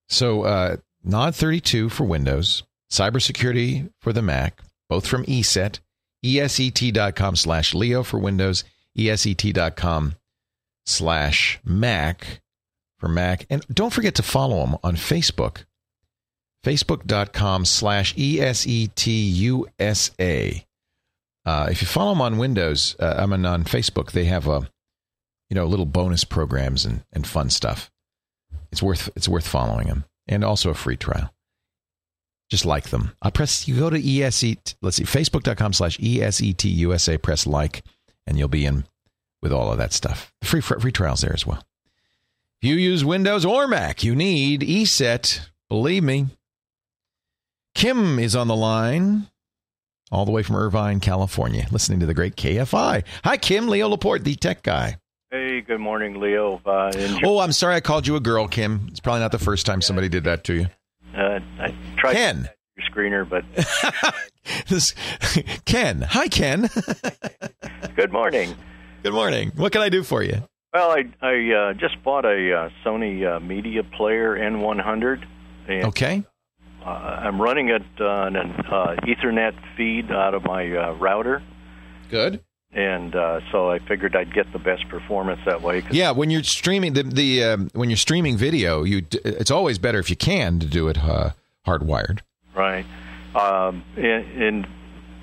So, 0.09 0.43
uh, 0.43 0.77
Nod 1.05 1.35
32 1.35 1.89
for 1.89 2.05
Windows, 2.05 2.63
cybersecurity 2.91 3.91
for 4.01 4.13
the 4.13 4.23
Mac, 4.23 4.61
both 4.89 5.07
from 5.07 5.25
ESET, 5.25 5.81
eset.com 6.25 7.37
slash 7.37 7.75
Leo 7.75 8.03
for 8.03 8.19
Windows, 8.19 8.65
eset.com 8.97 10.15
slash 10.87 11.61
Mac 11.65 12.41
for 12.99 13.09
Mac. 13.09 13.47
And 13.49 13.65
don't 13.73 13.93
forget 13.93 14.15
to 14.17 14.23
follow 14.23 14.65
them 14.65 14.77
on 14.83 14.97
Facebook, 14.97 15.65
facebook.com 16.65 17.65
slash 17.65 18.15
ESETUSA. 18.15 18.65
Uh, 21.47 21.69
if 21.71 21.81
you 21.81 21.87
follow 21.87 22.13
them 22.13 22.21
on 22.21 22.39
Windows, 22.39 22.97
uh, 22.99 23.15
I 23.19 23.27
mean 23.27 23.47
on 23.47 23.65
Facebook, 23.65 24.11
they 24.13 24.25
have 24.25 24.47
a 24.49 24.69
you 25.49 25.55
know 25.55 25.67
little 25.67 25.87
bonus 25.87 26.25
programs 26.25 26.85
and, 26.85 27.05
and 27.13 27.27
fun 27.27 27.51
stuff. 27.51 27.91
It's 28.73 28.83
worth 28.83 29.09
it's 29.17 29.29
worth 29.29 29.47
following 29.47 29.89
them, 29.89 30.05
and 30.27 30.45
also 30.45 30.71
a 30.71 30.75
free 30.75 30.97
trial. 30.97 31.33
Just 32.51 32.65
like 32.65 32.89
them. 32.89 33.13
I 33.21 33.31
press 33.31 33.69
you 33.69 33.79
go 33.79 33.91
to 33.91 34.01
ESET. 34.01 34.75
Let's 34.81 34.97
see, 34.97 35.05
facebook.com 35.05 35.75
slash 35.75 35.99
ESETUSA. 35.99 37.21
Press 37.21 37.47
like, 37.47 37.83
and 38.27 38.39
you'll 38.39 38.49
be 38.49 38.65
in 38.65 38.85
with 39.43 39.53
all 39.53 39.71
of 39.71 39.79
that 39.79 39.93
stuff. 39.93 40.33
Free 40.43 40.61
free 40.61 40.93
trials 40.93 41.21
there 41.21 41.35
as 41.35 41.47
well. 41.47 41.63
If 42.61 42.69
you 42.69 42.75
use 42.75 43.05
Windows 43.05 43.45
or 43.45 43.69
Mac, 43.69 44.03
you 44.03 44.17
need 44.17 44.63
ESET. 44.63 45.41
Believe 45.69 46.03
me. 46.03 46.27
Kim 47.75 48.19
is 48.19 48.35
on 48.35 48.49
the 48.49 48.57
line 48.57 49.29
all 50.11 50.25
the 50.25 50.33
way 50.33 50.43
from 50.43 50.57
Irvine, 50.57 51.01
California, 51.01 51.67
listening 51.71 52.01
to 52.01 52.07
the 52.07 52.15
great 52.15 52.35
KFI. 52.35 53.05
Hi, 53.25 53.37
Kim, 53.37 53.69
Leo 53.69 53.89
Laporte, 53.89 54.25
the 54.25 54.35
tech 54.35 54.63
guy. 54.63 54.97
Hey, 55.31 55.61
good 55.61 55.81
morning, 55.81 56.19
Leo. 56.21 56.59
Uh, 56.65 56.91
oh, 57.23 57.41
I'm 57.41 57.53
sorry 57.53 57.75
I 57.75 57.81
called 57.81 58.07
you 58.07 58.17
a 58.17 58.21
girl, 58.21 58.49
Kim. 58.49 58.87
It's 58.89 58.99
probably 58.99 59.21
not 59.21 59.31
the 59.31 59.39
first 59.39 59.67
time 59.67 59.83
somebody 59.83 60.09
did 60.09 60.25
that 60.25 60.43
to 60.45 60.55
you. 60.55 60.67
Uh, 61.15 61.41
I 61.61 61.75
tried 61.99 62.15
Ken. 62.15 62.49
your 62.79 62.87
screener, 62.91 63.29
but 63.29 63.45
this, 64.69 64.95
Ken. 65.67 66.01
Hi, 66.01 66.29
Ken. 66.29 66.71
good 67.97 68.11
morning. 68.11 68.55
Good 69.03 69.13
morning. 69.13 69.53
What 69.57 69.71
can 69.71 69.83
I 69.83 69.91
do 69.91 70.03
for 70.03 70.23
you? 70.23 70.49
Well, 70.73 70.93
I 70.93 71.05
I 71.21 71.53
uh, 71.53 71.73
just 71.75 72.03
bought 72.03 72.25
a 72.25 72.55
uh, 72.55 72.71
Sony 72.83 73.27
uh, 73.27 73.39
Media 73.39 73.83
Player 73.83 74.35
N100. 74.35 75.25
And, 75.69 75.85
okay. 75.89 76.25
Uh, 76.83 76.89
I'm 76.89 77.39
running 77.41 77.69
it 77.69 77.83
on 78.01 78.35
an 78.35 78.53
uh, 78.71 78.97
Ethernet 79.03 79.53
feed 79.77 80.11
out 80.11 80.33
of 80.33 80.45
my 80.45 80.75
uh, 80.75 80.93
router. 80.95 81.43
Good. 82.09 82.43
And 82.73 83.15
uh, 83.15 83.41
so 83.51 83.71
I 83.71 83.79
figured 83.79 84.15
I'd 84.15 84.33
get 84.35 84.53
the 84.53 84.59
best 84.59 84.89
performance 84.89 85.41
that 85.47 85.63
way. 85.63 85.83
Yeah, 85.91 86.11
when 86.11 86.29
you're 86.29 86.43
streaming 86.43 86.93
the 86.93 87.03
the 87.03 87.45
um, 87.45 87.71
when 87.73 87.89
you're 87.89 87.97
streaming 87.97 88.37
video, 88.37 88.83
you 88.83 89.07
it's 89.25 89.51
always 89.51 89.79
better 89.79 89.99
if 89.99 90.11
you 90.11 90.17
can 90.17 90.61
to 90.61 90.67
do 90.67 90.89
it 90.89 90.99
uh, 90.99 91.31
hardwired. 91.67 92.21
Right. 92.55 92.85
Um, 93.35 93.85
and, 93.97 94.43
and 94.43 94.67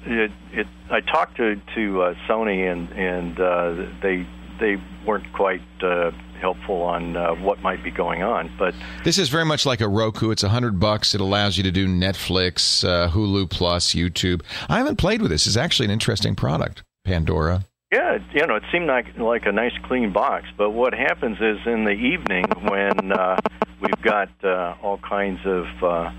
it, 0.06 0.32
it, 0.54 0.68
I 0.89 1.02
talked 1.02 1.38
to 1.38 1.60
to 1.76 2.02
uh, 2.02 2.16
Sony 2.28 2.72
and 2.72 2.89
and 2.93 3.39
uh, 3.39 3.91
they 4.02 4.26
they 4.60 4.82
weren't 5.06 5.32
quite 5.34 5.62
uh, 5.82 6.12
helpful 6.39 6.82
on 6.82 7.16
uh, 7.16 7.36
what 7.36 7.62
might 7.62 7.84
be 7.84 7.91
going 7.91 8.24
on. 8.24 8.52
But 8.58 8.74
this 9.04 9.17
is 9.17 9.30
very 9.30 9.46
much 9.46 9.66
like 9.66 9.82
a 9.82 9.88
Roku. 9.88 10.32
It's 10.32 10.43
a 10.43 10.50
hundred 10.50 10.80
bucks. 10.80 11.13
It 11.16 11.22
allows 11.22 11.58
you 11.58 11.63
to 11.63 11.72
do 11.72 11.88
Netflix, 11.88 12.88
uh, 12.88 13.09
Hulu 13.09 13.50
Plus, 13.50 13.93
YouTube. 13.93 14.42
I 14.70 14.78
haven't 14.78 14.97
played 14.97 15.22
with 15.22 15.32
this. 15.32 15.47
It's 15.47 15.58
actually 15.58 15.86
an 15.86 15.92
interesting 15.92 16.36
product. 16.36 16.84
Pandora. 17.05 17.63
Yeah, 17.93 18.17
you 18.33 18.45
know, 18.45 18.55
it 18.55 18.63
seemed 18.71 18.87
like 18.87 19.17
like 19.17 19.45
a 19.45 19.51
nice 19.51 19.71
clean 19.83 20.11
box. 20.11 20.47
But 20.57 20.71
what 20.71 20.93
happens 20.93 21.37
is 21.39 21.59
in 21.65 21.86
the 21.86 21.91
evening 21.91 22.45
when 22.67 23.13
uh, 23.13 23.39
we've 23.79 24.01
got 24.01 24.29
uh, 24.43 24.75
all 24.82 24.97
kinds 24.97 25.39
of 25.45 25.65
uh, 25.82 26.11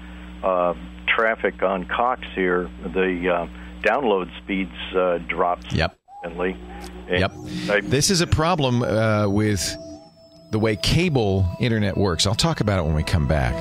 uh, 0.43 0.75
traffic 1.07 1.63
on 1.63 1.87
Cox 1.87 2.23
here, 2.35 2.71
the 2.83 3.29
uh, 3.29 3.47
download 3.83 4.31
speeds 4.43 4.73
uh, 4.95 5.19
drop 5.29 5.61
yep. 5.73 5.99
significantly. 6.23 6.57
Yep. 7.11 7.33
I, 7.71 7.81
this 7.83 8.11
is 8.11 8.21
a 8.21 8.27
problem 8.27 8.83
uh, 8.83 9.29
with 9.29 9.77
the 10.53 10.59
way 10.59 10.77
cable 10.77 11.49
internet 11.61 11.97
works. 11.97 12.27
I'll 12.27 12.35
talk 12.35 12.61
about 12.61 12.79
it 12.79 12.83
when 12.85 12.95
we 12.95 13.03
come 13.03 13.27
back. 13.27 13.55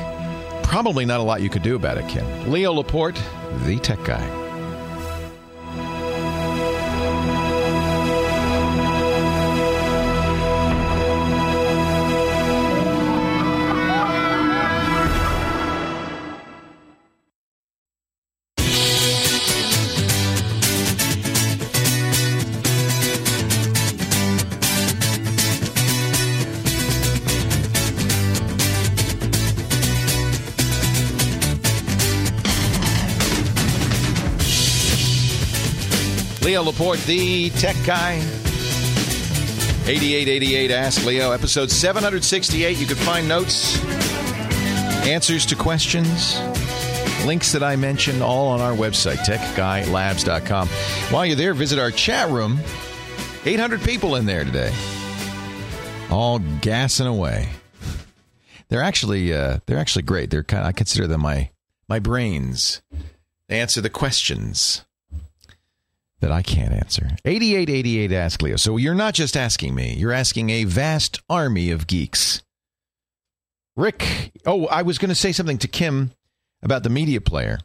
Probably 0.63 1.05
not 1.05 1.19
a 1.19 1.23
lot 1.23 1.41
you 1.41 1.49
could 1.49 1.63
do 1.63 1.75
about 1.75 1.97
it, 1.97 2.07
Ken. 2.07 2.51
Leo 2.51 2.71
Laporte, 2.71 3.21
the 3.65 3.77
tech 3.79 4.03
guy. 4.03 4.44
Leo 36.55 36.63
Laporte, 36.63 37.01
the 37.01 37.49
tech 37.49 37.75
guy. 37.85 38.13
8888 39.87 40.71
Ask 40.71 41.05
Leo, 41.05 41.31
episode 41.31 41.69
768. 41.69 42.77
You 42.77 42.85
can 42.85 42.95
find 42.95 43.27
notes, 43.27 43.83
answers 45.05 45.45
to 45.47 45.57
questions 45.57 46.39
Links 47.25 47.51
that 47.51 47.61
I 47.61 47.75
mentioned 47.75 48.23
all 48.23 48.47
on 48.47 48.61
our 48.61 48.71
website, 48.71 49.17
techguylabs.com. 49.25 50.69
While 51.13 51.25
you're 51.25 51.35
there, 51.35 51.53
visit 51.53 51.77
our 51.77 51.91
chat 51.91 52.29
room. 52.29 52.61
800 53.43 53.81
people 53.81 54.15
in 54.15 54.25
there 54.25 54.45
today, 54.45 54.73
all 56.09 56.39
gassing 56.39 57.07
away. 57.07 57.49
They're 58.69 58.81
actually 58.81 59.33
uh, 59.33 59.59
they're 59.65 59.77
actually 59.77 60.03
great. 60.03 60.29
They're 60.29 60.41
kind 60.41 60.63
of, 60.63 60.69
I 60.69 60.71
consider 60.71 61.05
them 61.05 61.19
my 61.19 61.49
my 61.89 61.99
brains. 61.99 62.81
They 63.49 63.59
answer 63.59 63.81
the 63.81 63.89
questions 63.89 64.85
that 66.25 66.31
I 66.31 66.41
can't 66.41 66.73
answer. 66.73 67.07
8888 67.23 68.11
Ask 68.11 68.41
Leo. 68.41 68.55
So 68.55 68.77
you're 68.77 68.95
not 68.95 69.13
just 69.13 69.37
asking 69.37 69.75
me, 69.75 69.93
you're 69.93 70.11
asking 70.11 70.49
a 70.49 70.63
vast 70.63 71.21
army 71.29 71.69
of 71.69 71.85
geeks. 71.85 72.41
Rick, 73.75 74.31
oh, 74.43 74.65
I 74.65 74.81
was 74.81 74.97
going 74.97 75.09
to 75.09 75.15
say 75.15 75.31
something 75.31 75.59
to 75.59 75.67
Kim 75.67 76.13
about 76.63 76.81
the 76.81 76.89
media 76.89 77.21
player. 77.21 77.59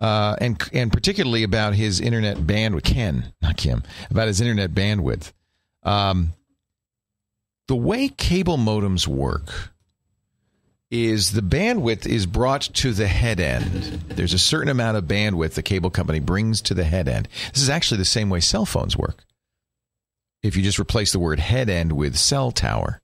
Uh, 0.00 0.34
and 0.40 0.60
and 0.72 0.92
particularly 0.92 1.44
about 1.44 1.74
his 1.74 2.00
internet 2.00 2.38
bandwidth, 2.38 2.82
Ken, 2.82 3.32
not 3.40 3.56
Kim, 3.56 3.84
about 4.10 4.26
his 4.26 4.40
internet 4.40 4.72
bandwidth. 4.72 5.32
Um, 5.84 6.32
the 7.68 7.76
way 7.76 8.08
cable 8.08 8.58
modems 8.58 9.06
work 9.06 9.72
is 10.90 11.32
the 11.32 11.40
bandwidth 11.40 12.06
is 12.06 12.26
brought 12.26 12.62
to 12.62 12.92
the 12.92 13.06
head 13.06 13.40
end. 13.40 13.72
There's 14.08 14.34
a 14.34 14.38
certain 14.38 14.68
amount 14.68 14.96
of 14.96 15.04
bandwidth 15.04 15.54
the 15.54 15.62
cable 15.62 15.90
company 15.90 16.20
brings 16.20 16.60
to 16.62 16.74
the 16.74 16.84
head 16.84 17.08
end. 17.08 17.28
This 17.52 17.62
is 17.62 17.70
actually 17.70 17.98
the 17.98 18.04
same 18.04 18.30
way 18.30 18.40
cell 18.40 18.66
phones 18.66 18.96
work. 18.96 19.24
If 20.42 20.56
you 20.56 20.62
just 20.62 20.78
replace 20.78 21.12
the 21.12 21.18
word 21.18 21.40
head 21.40 21.68
end 21.68 21.92
with 21.92 22.16
cell 22.16 22.52
tower. 22.52 23.00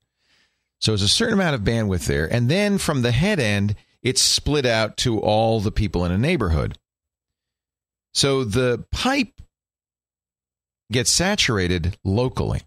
So 0.79 0.91
there's 0.91 1.01
a 1.01 1.07
certain 1.07 1.33
amount 1.33 1.55
of 1.55 1.61
bandwidth 1.61 2.05
there. 2.05 2.31
And 2.31 2.49
then 2.49 2.77
from 2.77 3.01
the 3.01 3.11
head 3.11 3.39
end, 3.39 3.75
it's 4.01 4.23
split 4.23 4.65
out 4.65 4.97
to 4.97 5.19
all 5.19 5.59
the 5.59 5.71
people 5.71 6.05
in 6.05 6.11
a 6.11 6.17
neighborhood. 6.17 6.77
So 8.13 8.43
the 8.43 8.85
pipe 8.91 9.41
gets 10.91 11.11
saturated 11.11 11.97
locally. 12.03 12.61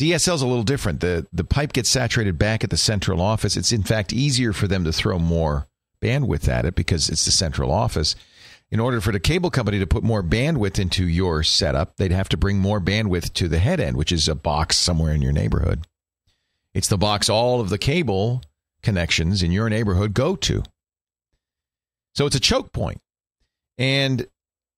DSL 0.00 0.34
is 0.34 0.40
a 0.40 0.46
little 0.46 0.62
different. 0.62 1.00
The 1.00 1.26
the 1.30 1.44
pipe 1.44 1.74
gets 1.74 1.90
saturated 1.90 2.38
back 2.38 2.64
at 2.64 2.70
the 2.70 2.78
central 2.78 3.20
office. 3.20 3.54
It's 3.54 3.70
in 3.70 3.82
fact 3.82 4.14
easier 4.14 4.54
for 4.54 4.66
them 4.66 4.82
to 4.84 4.92
throw 4.92 5.18
more 5.18 5.68
bandwidth 6.02 6.48
at 6.48 6.64
it 6.64 6.74
because 6.74 7.10
it's 7.10 7.26
the 7.26 7.30
central 7.30 7.70
office. 7.70 8.16
In 8.70 8.80
order 8.80 9.02
for 9.02 9.12
the 9.12 9.20
cable 9.20 9.50
company 9.50 9.78
to 9.78 9.86
put 9.86 10.02
more 10.02 10.22
bandwidth 10.22 10.78
into 10.78 11.06
your 11.06 11.42
setup, 11.42 11.96
they'd 11.96 12.12
have 12.12 12.30
to 12.30 12.38
bring 12.38 12.58
more 12.58 12.80
bandwidth 12.80 13.34
to 13.34 13.46
the 13.46 13.58
head 13.58 13.78
end, 13.78 13.98
which 13.98 14.10
is 14.10 14.26
a 14.26 14.34
box 14.34 14.78
somewhere 14.78 15.12
in 15.12 15.20
your 15.20 15.32
neighborhood. 15.32 15.86
It's 16.72 16.88
the 16.88 16.96
box 16.96 17.28
all 17.28 17.60
of 17.60 17.68
the 17.68 17.76
cable 17.76 18.40
connections 18.82 19.42
in 19.42 19.52
your 19.52 19.68
neighborhood 19.68 20.14
go 20.14 20.34
to. 20.34 20.62
So 22.14 22.24
it's 22.24 22.36
a 22.36 22.40
choke 22.40 22.72
point. 22.72 23.02
And 23.76 24.26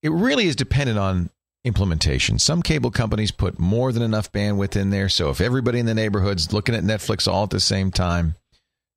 it 0.03 0.11
really 0.11 0.49
is 0.49 0.57
dependent 0.57 0.99
on 0.99 1.31
implementation. 1.65 2.39
Some 2.39 2.63
cable 2.63 2.91
companies 2.91 3.31
put 3.31 3.59
more 3.59 3.93
than 3.93 4.03
enough 4.03 4.33
bandwidth 4.33 4.77
in 4.77 4.91
there. 4.91 5.09
So 5.09 5.31
if 5.31 5.41
everybody 5.41 5.79
in 5.79 5.87
the 5.87 5.95
neighborhood's 5.95 6.53
looking 6.53 6.75
at 6.75 6.85
Netflix 6.85 7.31
all 7.31 7.45
at 7.45 7.51
the 7.51 7.61
same 7.61 7.91
time, 7.91 8.35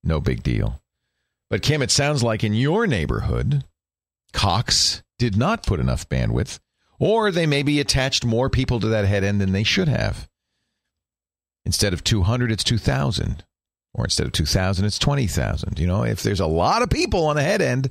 no 0.03 0.19
big 0.19 0.43
deal. 0.43 0.81
But 1.49 1.61
Kim, 1.61 1.81
it 1.81 1.91
sounds 1.91 2.23
like 2.23 2.43
in 2.43 2.53
your 2.53 2.87
neighborhood, 2.87 3.63
Cox 4.33 5.03
did 5.19 5.37
not 5.37 5.65
put 5.65 5.79
enough 5.79 6.09
bandwidth, 6.09 6.59
or 6.99 7.31
they 7.31 7.45
maybe 7.45 7.79
attached 7.79 8.25
more 8.25 8.49
people 8.49 8.79
to 8.79 8.87
that 8.87 9.05
head 9.05 9.23
end 9.23 9.39
than 9.39 9.51
they 9.51 9.63
should 9.63 9.87
have. 9.87 10.27
Instead 11.65 11.93
of 11.93 12.03
200, 12.03 12.51
it's 12.51 12.63
2,000 12.63 13.43
or 13.95 14.03
instead 14.03 14.27
of 14.27 14.34
2000 14.34 14.85
it's 14.85 14.99
20,000 14.99 15.80
you 15.80 15.88
know 15.88 16.03
if 16.03 16.22
there's 16.22 16.39
a 16.39 16.45
lot 16.45 16.81
of 16.81 16.89
people 16.89 17.26
on 17.26 17.35
the 17.35 17.41
head 17.41 17.61
end 17.61 17.89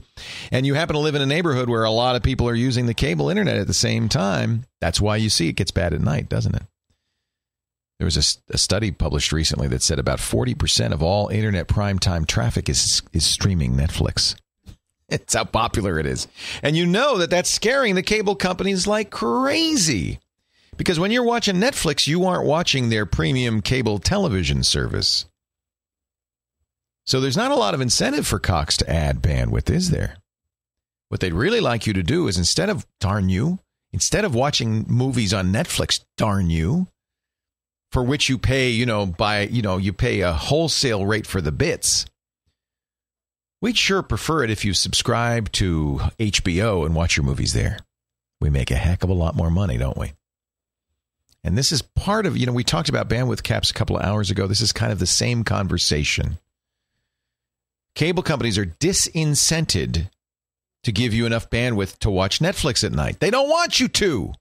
and 0.52 0.64
you 0.64 0.74
happen 0.74 0.94
to 0.94 1.00
live 1.00 1.14
in 1.14 1.22
a 1.22 1.26
neighborhood 1.26 1.68
where 1.68 1.84
a 1.84 1.90
lot 1.90 2.14
of 2.14 2.22
people 2.22 2.48
are 2.48 2.54
using 2.54 2.86
the 2.86 2.94
cable 2.94 3.28
internet 3.28 3.56
at 3.56 3.66
the 3.66 3.74
same 3.74 4.08
time 4.08 4.64
that's 4.80 5.00
why 5.00 5.16
you 5.16 5.28
see 5.28 5.48
it 5.48 5.54
gets 5.54 5.70
bad 5.70 5.92
at 5.92 6.00
night 6.00 6.28
doesn't 6.28 6.54
it? 6.54 6.62
There 7.98 8.06
was 8.06 8.16
a, 8.50 8.54
a 8.54 8.58
study 8.58 8.90
published 8.90 9.32
recently 9.32 9.68
that 9.68 9.82
said 9.82 9.98
about 9.98 10.18
40% 10.18 10.92
of 10.92 11.02
all 11.02 11.28
internet 11.28 11.68
prime 11.68 11.98
time 11.98 12.24
traffic 12.24 12.68
is 12.68 13.02
is 13.12 13.24
streaming 13.24 13.74
Netflix. 13.74 14.36
It's 15.10 15.34
how 15.34 15.44
popular 15.44 15.98
it 15.98 16.06
is. 16.06 16.26
And 16.62 16.78
you 16.78 16.86
know 16.86 17.18
that 17.18 17.28
that's 17.28 17.50
scaring 17.50 17.94
the 17.94 18.02
cable 18.02 18.34
companies 18.34 18.86
like 18.86 19.10
crazy. 19.10 20.18
Because 20.78 20.98
when 20.98 21.10
you're 21.10 21.22
watching 21.22 21.56
Netflix 21.56 22.06
you 22.06 22.24
aren't 22.24 22.46
watching 22.46 22.88
their 22.88 23.04
premium 23.04 23.60
cable 23.60 23.98
television 23.98 24.62
service 24.64 25.26
so 27.04 27.20
there's 27.20 27.36
not 27.36 27.50
a 27.50 27.56
lot 27.56 27.74
of 27.74 27.80
incentive 27.80 28.26
for 28.26 28.38
Cox 28.38 28.76
to 28.78 28.90
add 28.90 29.22
bandwidth, 29.22 29.70
is 29.70 29.90
there? 29.90 30.16
What 31.08 31.20
they'd 31.20 31.34
really 31.34 31.60
like 31.60 31.86
you 31.86 31.92
to 31.92 32.02
do 32.02 32.26
is 32.28 32.38
instead 32.38 32.70
of, 32.70 32.86
darn 32.98 33.28
you, 33.28 33.58
instead 33.92 34.24
of 34.24 34.34
watching 34.34 34.86
movies 34.88 35.34
on 35.34 35.52
Netflix, 35.52 36.00
darn 36.16 36.48
you, 36.48 36.88
for 37.92 38.02
which 38.02 38.28
you 38.28 38.38
pay, 38.38 38.70
you 38.70 38.86
know, 38.86 39.06
by, 39.06 39.42
you 39.42 39.62
know, 39.62 39.76
you 39.76 39.92
pay 39.92 40.22
a 40.22 40.32
wholesale 40.32 41.04
rate 41.04 41.26
for 41.26 41.40
the 41.40 41.52
bits. 41.52 42.06
We'd 43.60 43.78
sure 43.78 44.02
prefer 44.02 44.42
it 44.42 44.50
if 44.50 44.64
you 44.64 44.74
subscribe 44.74 45.52
to 45.52 46.00
HBO 46.18 46.84
and 46.84 46.94
watch 46.94 47.16
your 47.16 47.24
movies 47.24 47.52
there. 47.52 47.78
We 48.40 48.50
make 48.50 48.70
a 48.70 48.76
heck 48.76 49.04
of 49.04 49.10
a 49.10 49.14
lot 49.14 49.36
more 49.36 49.50
money, 49.50 49.78
don't 49.78 49.96
we? 49.96 50.14
And 51.44 51.56
this 51.56 51.70
is 51.70 51.82
part 51.82 52.26
of, 52.26 52.36
you 52.36 52.46
know, 52.46 52.52
we 52.52 52.64
talked 52.64 52.88
about 52.88 53.08
bandwidth 53.08 53.42
caps 53.42 53.70
a 53.70 53.74
couple 53.74 53.96
of 53.96 54.04
hours 54.04 54.30
ago. 54.30 54.46
This 54.46 54.62
is 54.62 54.72
kind 54.72 54.90
of 54.90 54.98
the 54.98 55.06
same 55.06 55.44
conversation 55.44 56.38
cable 57.94 58.22
companies 58.22 58.58
are 58.58 58.66
disincented 58.66 60.10
to 60.84 60.92
give 60.92 61.14
you 61.14 61.26
enough 61.26 61.50
bandwidth 61.50 61.98
to 61.98 62.10
watch 62.10 62.40
Netflix 62.40 62.84
at 62.84 62.92
night. 62.92 63.20
They 63.20 63.30
don't 63.30 63.48
want 63.48 63.80
you 63.80 63.88
to. 63.88 64.32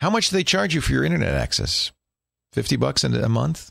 How 0.00 0.10
much 0.10 0.30
do 0.30 0.36
they 0.36 0.44
charge 0.44 0.74
you 0.74 0.80
for 0.80 0.92
your 0.92 1.04
internet 1.04 1.34
access? 1.34 1.92
50 2.52 2.76
bucks 2.76 3.04
a 3.04 3.28
month? 3.28 3.70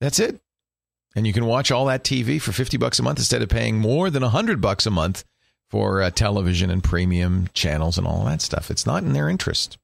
That's 0.00 0.18
it. 0.18 0.40
And 1.16 1.26
you 1.26 1.32
can 1.32 1.46
watch 1.46 1.70
all 1.70 1.86
that 1.86 2.04
TV 2.04 2.40
for 2.40 2.52
50 2.52 2.76
bucks 2.76 2.98
a 2.98 3.02
month 3.02 3.18
instead 3.18 3.42
of 3.42 3.48
paying 3.48 3.78
more 3.78 4.10
than 4.10 4.22
100 4.22 4.60
bucks 4.60 4.86
a 4.86 4.90
month 4.90 5.24
for 5.70 6.02
uh, 6.02 6.10
television 6.10 6.70
and 6.70 6.84
premium 6.84 7.48
channels 7.54 7.98
and 7.98 8.06
all 8.06 8.24
that 8.24 8.40
stuff. 8.40 8.70
It's 8.70 8.86
not 8.86 9.02
in 9.02 9.12
their 9.12 9.28
interest. 9.28 9.78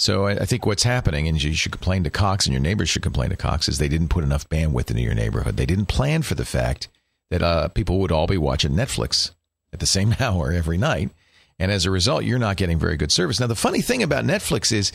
So 0.00 0.28
I, 0.28 0.30
I, 0.30 0.44
think 0.46 0.64
what's 0.64 0.82
happening, 0.82 1.28
and 1.28 1.42
you 1.42 1.52
should 1.52 1.72
complain 1.72 2.04
to 2.04 2.10
Cox, 2.10 2.46
and 2.46 2.54
your 2.54 2.62
neighbors 2.62 2.88
should 2.88 3.02
complain 3.02 3.28
to 3.28 3.36
Cox, 3.36 3.68
is 3.68 3.76
they 3.76 3.86
didn't 3.86 4.08
put 4.08 4.24
enough 4.24 4.48
bandwidth 4.48 4.90
into 4.90 5.02
your 5.02 5.12
neighborhood. 5.12 5.58
They 5.58 5.66
didn't 5.66 5.86
plan 5.86 6.22
for 6.22 6.34
the 6.34 6.46
fact 6.46 6.88
that 7.28 7.42
uh, 7.42 7.68
people 7.68 7.98
would 7.98 8.10
all 8.10 8.26
be 8.26 8.38
watching 8.38 8.70
Netflix 8.70 9.32
at 9.74 9.78
the 9.78 9.84
same 9.84 10.16
hour 10.20 10.52
every 10.52 10.78
night, 10.78 11.10
and 11.58 11.70
as 11.70 11.84
a 11.84 11.90
result, 11.90 12.24
you're 12.24 12.38
not 12.38 12.56
getting 12.56 12.78
very 12.78 12.96
good 12.96 13.12
service. 13.12 13.38
Now, 13.38 13.46
the 13.46 13.54
funny 13.54 13.82
thing 13.82 14.02
about 14.02 14.24
Netflix 14.24 14.72
is 14.72 14.90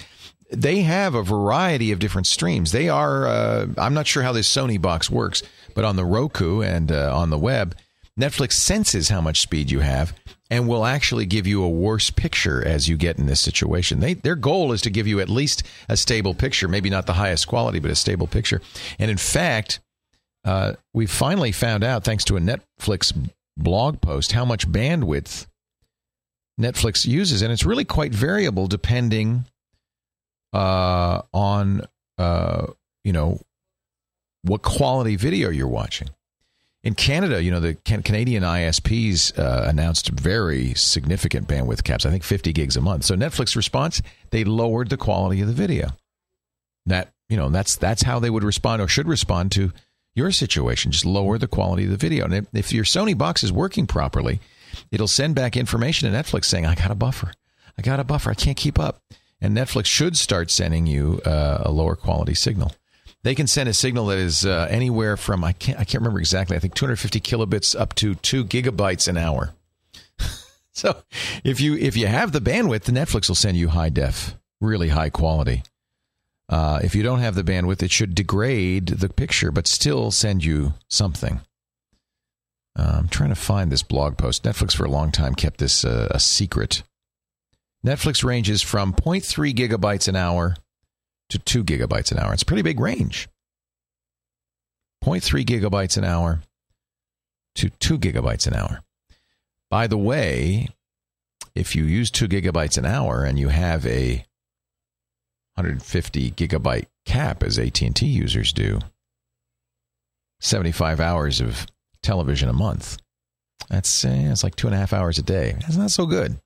they 0.50 0.82
have 0.82 1.14
a 1.14 1.22
variety 1.22 1.92
of 1.92 2.00
different 2.00 2.26
streams. 2.26 2.72
They 2.72 2.90
are, 2.90 3.28
uh, 3.28 3.68
I'm 3.78 3.94
not 3.94 4.08
sure 4.08 4.24
how 4.24 4.32
this 4.32 4.52
Sony 4.52 4.82
box 4.82 5.08
works, 5.08 5.44
but 5.76 5.86
on 5.86 5.98
the 5.98 6.06
Roku 6.06 6.62
and 6.62 6.92
uh, 6.92 7.16
on 7.16 7.30
the 7.30 7.38
web, 7.38 7.76
Netflix 8.20 8.54
senses 8.54 9.10
how 9.10 9.22
much 9.22 9.40
speed 9.40 9.70
you 9.70 9.82
have 9.82 10.16
and 10.50 10.68
will 10.68 10.86
actually 10.86 11.26
give 11.26 11.48
you 11.48 11.64
a 11.64 11.70
worse 11.70 12.10
picture 12.12 12.66
as 12.66 12.88
you 12.88 12.98
get 12.98 13.18
in 13.18 13.26
this 13.26 13.40
situation. 13.40 14.00
They, 14.00 14.14
their 14.14 14.36
goal 14.36 14.72
is 14.72 14.82
to 14.82 14.90
give 14.90 15.08
you 15.08 15.20
at 15.20 15.30
least 15.30 15.64
a 15.90 15.98
stable 15.98 16.34
picture, 16.36 16.68
maybe 16.68 16.90
not 16.90 17.08
the 17.08 17.14
highest 17.14 17.48
quality, 17.48 17.80
but 17.80 17.92
a 17.92 17.96
stable 17.96 18.28
picture. 18.28 18.62
And 19.00 19.10
in 19.10 19.18
fact, 19.18 19.80
uh, 20.44 20.74
we 20.94 21.08
finally 21.08 21.52
found 21.52 21.84
out, 21.84 22.04
thanks 22.04 22.24
to 22.26 22.38
a 22.38 22.40
Netflix 22.40 23.12
blog 23.58 24.02
post, 24.02 24.34
how 24.34 24.46
much 24.46 24.68
bandwidth 24.68 25.48
Netflix 26.60 27.06
uses, 27.06 27.42
and 27.42 27.52
it's 27.52 27.66
really 27.66 27.86
quite 27.86 28.14
variable 28.14 28.68
depending 28.68 29.46
uh, 30.54 31.22
on 31.34 31.82
uh, 32.18 32.68
you 33.04 33.12
know 33.12 33.42
what 34.44 34.62
quality 34.62 35.16
video 35.16 35.50
you're 35.50 35.68
watching. 35.68 36.10
In 36.86 36.94
Canada, 36.94 37.42
you 37.42 37.50
know, 37.50 37.60
the 37.60 37.74
Canadian 37.74 38.44
ISPs 38.44 39.38
uh, 39.40 39.68
announced 39.68 40.10
very 40.10 40.76
significant 40.76 41.48
bandwidth 41.48 41.84
caps, 41.84 42.06
I 42.06 42.12
think 42.12 42.22
50 42.22 42.54
gigs 42.54 42.78
a 42.78 42.82
month. 42.82 43.06
So 43.06 43.16
Netflix 43.16 43.56
response, 43.56 44.04
they 44.30 44.44
lowered 44.44 44.90
the 44.90 44.98
quality 44.98 45.42
of 45.42 45.48
the 45.48 45.54
video. 45.54 45.94
That, 46.86 47.12
you 47.28 47.38
know, 47.38 47.50
that's 47.50 47.76
that's 47.76 48.04
how 48.04 48.20
they 48.20 48.30
would 48.30 48.44
respond 48.44 48.84
or 48.84 48.88
should 48.88 49.08
respond 49.08 49.52
to 49.54 49.74
your 50.14 50.30
situation. 50.30 50.92
Just 50.92 51.08
lower 51.08 51.40
the 51.40 51.48
quality 51.48 51.86
of 51.86 51.90
the 51.90 51.98
video. 51.98 52.26
And 52.26 52.46
if 52.54 52.72
your 52.72 52.84
Sony 52.84 53.18
box 53.18 53.44
is 53.44 53.52
working 53.52 53.88
properly, 53.88 54.40
it'll 54.92 55.08
send 55.08 55.34
back 55.34 55.58
information 55.58 56.12
to 56.12 56.16
Netflix 56.16 56.46
saying, 56.46 56.68
I 56.68 56.76
got 56.76 56.92
a 56.92 56.96
buffer. 56.96 57.34
I 57.80 57.82
got 57.82 58.00
a 58.00 58.04
buffer. 58.04 58.30
I 58.30 58.36
can't 58.36 58.58
keep 58.58 58.78
up. 58.78 59.02
And 59.42 59.58
Netflix 59.58 59.88
should 59.88 60.16
start 60.16 60.52
sending 60.52 60.86
you 60.86 61.20
uh, 61.26 61.64
a 61.66 61.72
lower 61.72 61.96
quality 61.96 62.36
signal 62.36 62.74
they 63.26 63.34
can 63.34 63.48
send 63.48 63.68
a 63.68 63.74
signal 63.74 64.06
that 64.06 64.20
is 64.20 64.46
uh, 64.46 64.68
anywhere 64.70 65.18
from 65.18 65.44
I 65.44 65.52
can't 65.52 65.80
I 65.80 65.84
can't 65.84 66.02
remember 66.02 66.20
exactly. 66.20 66.56
I 66.56 66.60
think 66.60 66.76
250 66.76 67.20
kilobits 67.22 67.78
up 67.78 67.96
to 67.96 68.14
two 68.14 68.46
gigabytes 68.46 69.08
an 69.08 69.18
hour. 69.18 69.56
so 70.72 70.98
if 71.44 71.60
you 71.60 71.76
if 71.76 71.98
you 71.98 72.06
have 72.06 72.34
the 72.34 72.40
bandwidth, 72.40 72.84
the 72.84 72.92
Netflix 72.92 73.28
will 73.28 73.36
send 73.36 73.58
you 73.58 73.70
high 73.70 73.90
def, 73.90 74.36
really 74.62 74.90
high 74.90 75.10
quality. 75.10 75.64
Uh, 76.48 76.80
if 76.84 76.94
you 76.94 77.02
don't 77.02 77.18
have 77.18 77.34
the 77.34 77.44
bandwidth, 77.44 77.82
it 77.82 77.90
should 77.90 78.14
degrade 78.14 78.90
the 78.90 79.10
picture, 79.10 79.52
but 79.52 79.66
still 79.66 80.12
send 80.12 80.46
you 80.46 80.76
something. 80.88 81.42
Uh, 82.78 82.98
I'm 83.00 83.08
trying 83.08 83.30
to 83.30 83.36
find 83.36 83.72
this 83.72 83.82
blog 83.82 84.20
post. 84.20 84.44
Netflix 84.44 84.76
for 84.76 84.86
a 84.86 84.92
long 84.92 85.12
time 85.12 85.34
kept 85.34 85.58
this 85.58 85.84
uh, 85.84 86.10
a 86.12 86.20
secret. 86.20 86.84
Netflix 87.84 88.24
ranges 88.24 88.62
from 88.62 88.94
0.3 88.94 89.52
gigabytes 89.56 90.08
an 90.08 90.16
hour 90.16 90.56
to 91.30 91.40
2 91.40 91.64
gigabytes 91.64 92.12
an 92.12 92.20
hour. 92.20 92.34
It's 92.34 92.44
a 92.44 92.46
pretty 92.46 92.62
big 92.62 92.80
range. 92.80 93.28
0.3 95.04 95.46
gigabytes 95.46 95.98
an 95.98 96.04
hour 96.04 96.42
to 97.56 97.70
2 97.70 98.00
gigabytes 98.00 98.48
an 98.48 98.54
hour. 98.54 98.82
By 99.70 99.88
the 99.88 99.98
way, 99.98 100.70
if 101.54 101.76
you 101.76 101.86
use 101.86 102.12
2 102.12 102.28
gigabytes 102.28 102.78
an 102.78 102.86
hour 102.86 103.24
and 103.24 103.38
you 103.40 103.50
have 103.50 103.86
a 103.86 104.26
150 105.56 106.32
gigabyte 106.32 106.88
cap 107.06 107.44
as 107.44 107.58
AT&T 107.58 108.06
users 108.06 108.52
do, 108.52 108.80
75 110.42 111.00
hours 111.00 111.40
of 111.40 111.66
television 112.02 112.50
a 112.50 112.54
month. 112.54 112.98
That's 113.70 114.06
uh, 114.06 114.10
it's 114.10 114.44
like 114.44 114.56
two 114.56 114.68
and 114.68 114.76
a 114.76 114.80
half 114.80 114.94
hours 114.94 115.18
a 115.18 115.24
day. 115.24 115.56
That's 115.62 115.78
not 115.78 115.92
so 115.92 116.06
good. 116.06 116.38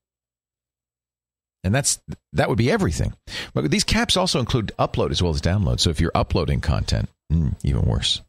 And 1.64 1.76
that's 1.76 2.00
that 2.34 2.50
would 2.50 2.58
be 2.58 2.72
everything. 2.72 3.14
But 3.54 3.70
these 3.70 3.84
caps 3.84 4.16
also 4.16 4.40
include 4.40 4.72
upload 4.80 5.12
as 5.12 5.22
well 5.22 5.34
as 5.34 5.42
download. 5.42 5.80
So 5.80 5.90
if 5.90 6.00
you're 6.00 6.12
uploading 6.16 6.62
content, 6.62 7.10
mm, 7.32 7.56
even 7.64 7.82
worse. 7.82 8.22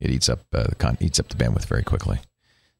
It 0.00 0.10
eats 0.10 0.28
up 0.28 0.40
uh, 0.52 0.64
the 0.64 0.74
con- 0.74 0.98
eats 1.00 1.20
up 1.20 1.28
the 1.28 1.36
bandwidth 1.36 1.66
very 1.66 1.82
quickly. 1.84 2.20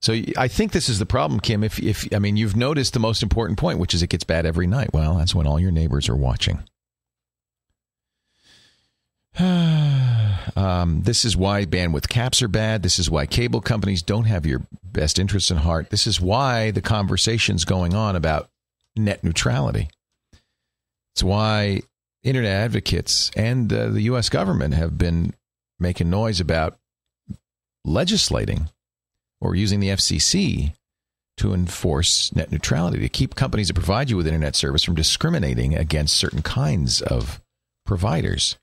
So 0.00 0.14
I 0.36 0.48
think 0.48 0.72
this 0.72 0.88
is 0.88 0.98
the 0.98 1.06
problem, 1.06 1.38
Kim. 1.40 1.62
If 1.62 1.78
if 1.78 2.08
I 2.12 2.18
mean 2.18 2.36
you've 2.36 2.56
noticed 2.56 2.94
the 2.94 3.00
most 3.00 3.22
important 3.22 3.58
point, 3.58 3.78
which 3.78 3.94
is 3.94 4.02
it 4.02 4.08
gets 4.08 4.24
bad 4.24 4.46
every 4.46 4.66
night. 4.66 4.92
Well, 4.92 5.16
that's 5.16 5.34
when 5.34 5.46
all 5.46 5.60
your 5.60 5.70
neighbors 5.70 6.08
are 6.08 6.16
watching. 6.16 6.64
um, 9.38 11.02
this 11.04 11.24
is 11.24 11.36
why 11.36 11.64
bandwidth 11.64 12.08
caps 12.08 12.42
are 12.42 12.48
bad. 12.48 12.82
This 12.82 12.98
is 12.98 13.08
why 13.10 13.26
cable 13.26 13.60
companies 13.60 14.02
don't 14.02 14.24
have 14.24 14.44
your 14.44 14.62
best 14.82 15.18
interests 15.18 15.50
in 15.50 15.58
heart. 15.58 15.90
This 15.90 16.06
is 16.06 16.20
why 16.20 16.72
the 16.72 16.82
conversation's 16.82 17.64
going 17.64 17.94
on 17.94 18.16
about 18.16 18.50
net 18.96 19.22
neutrality. 19.24 19.88
It's 21.14 21.22
why 21.22 21.82
internet 22.22 22.52
advocates 22.52 23.30
and 23.36 23.72
uh, 23.72 23.88
the 23.88 24.02
U.S. 24.02 24.28
government 24.28 24.74
have 24.74 24.96
been 24.96 25.34
making 25.78 26.10
noise 26.10 26.40
about 26.40 26.78
legislating 27.84 28.68
or 29.40 29.54
using 29.54 29.80
the 29.80 29.88
FCC 29.88 30.72
to 31.38 31.54
enforce 31.54 32.34
net 32.34 32.52
neutrality, 32.52 33.00
to 33.00 33.08
keep 33.08 33.34
companies 33.34 33.68
that 33.68 33.74
provide 33.74 34.10
you 34.10 34.16
with 34.16 34.26
internet 34.26 34.54
service 34.54 34.84
from 34.84 34.94
discriminating 34.94 35.74
against 35.74 36.16
certain 36.16 36.42
kinds 36.42 37.00
of 37.02 37.40
providers. 37.84 38.58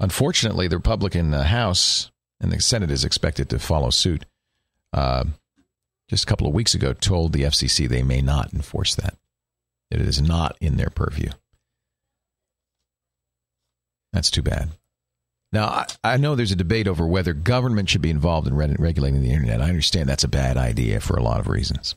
Unfortunately, 0.00 0.66
the 0.66 0.76
Republican 0.76 1.32
uh, 1.32 1.44
House 1.44 2.10
and 2.40 2.50
the 2.50 2.60
Senate 2.60 2.90
is 2.90 3.04
expected 3.04 3.48
to 3.50 3.58
follow 3.58 3.90
suit. 3.90 4.24
Uh, 4.92 5.24
just 6.08 6.24
a 6.24 6.26
couple 6.26 6.46
of 6.46 6.54
weeks 6.54 6.74
ago, 6.74 6.92
told 6.92 7.32
the 7.32 7.42
FCC 7.42 7.88
they 7.88 8.02
may 8.02 8.20
not 8.20 8.52
enforce 8.52 8.94
that. 8.96 9.16
It 9.90 10.00
is 10.00 10.20
not 10.20 10.56
in 10.60 10.76
their 10.76 10.90
purview. 10.90 11.30
That's 14.12 14.30
too 14.30 14.42
bad. 14.42 14.70
Now, 15.52 15.66
I, 15.66 15.86
I 16.02 16.16
know 16.16 16.34
there's 16.34 16.52
a 16.52 16.56
debate 16.56 16.88
over 16.88 17.06
whether 17.06 17.32
government 17.32 17.88
should 17.88 18.02
be 18.02 18.10
involved 18.10 18.48
in 18.48 18.56
regulating 18.56 19.22
the 19.22 19.30
internet. 19.30 19.60
I 19.60 19.68
understand 19.68 20.08
that's 20.08 20.24
a 20.24 20.28
bad 20.28 20.56
idea 20.56 21.00
for 21.00 21.16
a 21.16 21.22
lot 21.22 21.40
of 21.40 21.48
reasons. 21.48 21.94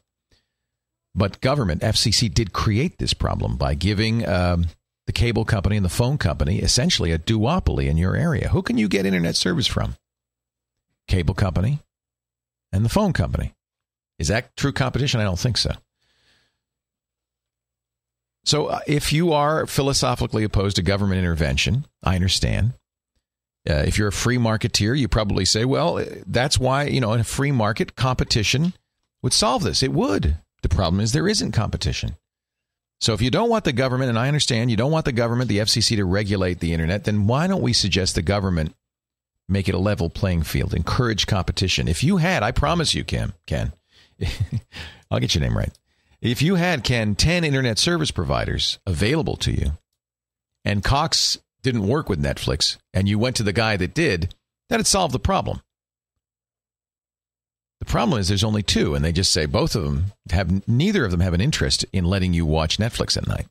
But 1.15 1.41
government, 1.41 1.81
FCC, 1.81 2.31
did 2.31 2.53
create 2.53 2.99
this 2.99 3.13
problem 3.13 3.57
by 3.57 3.73
giving 3.73 4.27
um, 4.27 4.65
the 5.07 5.13
cable 5.13 5.45
company 5.45 5.75
and 5.75 5.85
the 5.85 5.89
phone 5.89 6.19
company 6.19 6.59
essentially 6.59 7.11
a 7.11 7.17
duopoly 7.17 7.87
in 7.87 7.97
your 7.97 8.15
area. 8.15 8.49
Who 8.49 8.61
can 8.61 8.77
you 8.77 8.87
get 8.87 9.05
internet 9.05 9.35
service 9.35 9.65
from? 9.65 9.95
Cable 11.07 11.33
company 11.33 11.79
and 12.71 12.85
the 12.85 12.89
phone 12.89 13.13
company. 13.13 13.53
Is 14.19 14.27
that 14.27 14.55
true 14.55 14.73
competition? 14.73 15.19
I 15.19 15.23
don't 15.23 15.39
think 15.39 15.57
so. 15.57 15.71
So, 18.47 18.67
uh, 18.67 18.79
if 18.87 19.11
you 19.11 19.33
are 19.33 19.67
philosophically 19.67 20.45
opposed 20.45 20.77
to 20.77 20.81
government 20.81 21.19
intervention, 21.19 21.85
I 22.01 22.15
understand. 22.15 22.75
Uh, 23.69 23.83
if 23.85 23.97
you're 23.97 24.07
a 24.07 24.13
free 24.13 24.37
marketeer, 24.37 24.97
you 24.97 25.09
probably 25.09 25.43
say, 25.43 25.65
well, 25.65 26.01
that's 26.25 26.57
why, 26.57 26.85
you 26.85 27.01
know, 27.01 27.11
in 27.11 27.19
a 27.19 27.25
free 27.25 27.51
market, 27.51 27.97
competition 27.97 28.71
would 29.21 29.33
solve 29.33 29.63
this. 29.63 29.83
It 29.83 29.91
would. 29.91 30.37
The 30.61 30.69
problem 30.69 31.01
is 31.01 31.11
there 31.11 31.27
isn't 31.27 31.51
competition. 31.51 32.15
So 33.01 33.13
if 33.13 33.21
you 33.21 33.29
don't 33.29 33.49
want 33.49 33.65
the 33.65 33.73
government, 33.73 34.07
and 34.07 34.17
I 34.17 34.29
understand 34.29 34.71
you 34.71 34.77
don't 34.77 34.93
want 34.93 35.03
the 35.03 35.11
government, 35.11 35.49
the 35.49 35.57
FCC 35.57 35.97
to 35.97 36.05
regulate 36.05 36.61
the 36.61 36.71
internet, 36.71 37.03
then 37.03 37.27
why 37.27 37.47
don't 37.47 37.61
we 37.61 37.73
suggest 37.73 38.15
the 38.15 38.21
government 38.21 38.73
make 39.49 39.67
it 39.67 39.75
a 39.75 39.77
level 39.77 40.09
playing 40.09 40.43
field, 40.43 40.73
encourage 40.73 41.27
competition? 41.27 41.89
If 41.89 42.01
you 42.01 42.15
had, 42.15 42.43
I 42.43 42.51
promise 42.51 42.95
you, 42.95 43.03
Kim, 43.03 43.33
Ken, 43.45 43.73
I'll 45.11 45.19
get 45.19 45.35
your 45.35 45.41
name 45.41 45.57
right. 45.57 45.77
If 46.21 46.41
you 46.41 46.55
had, 46.55 46.83
Ken, 46.83 47.15
10 47.15 47.43
internet 47.43 47.77
service 47.77 48.11
providers 48.11 48.79
available 48.85 49.35
to 49.37 49.51
you, 49.51 49.71
and 50.65 50.83
Cox 50.83 51.37
didn't 51.61 51.87
work 51.87 52.09
with 52.09 52.21
Netflix, 52.21 52.77
and 52.93 53.07
you 53.07 53.19
went 53.19 53.35
to 53.35 53.43
the 53.43 53.53
guy 53.53 53.77
that 53.77 53.93
did, 53.93 54.33
that'd 54.69 54.87
solve 54.87 55.11
the 55.11 55.19
problem. 55.19 55.61
The 57.79 57.85
problem 57.85 58.19
is 58.19 58.27
there's 58.27 58.43
only 58.43 58.63
two, 58.63 58.95
and 58.95 59.05
they 59.05 59.11
just 59.11 59.31
say 59.31 59.45
both 59.45 59.75
of 59.75 59.83
them 59.83 60.05
have 60.31 60.67
neither 60.67 61.05
of 61.05 61.11
them 61.11 61.19
have 61.19 61.35
an 61.35 61.41
interest 61.41 61.85
in 61.93 62.05
letting 62.05 62.33
you 62.33 62.45
watch 62.45 62.79
Netflix 62.79 63.15
at 63.15 63.27
night. 63.27 63.45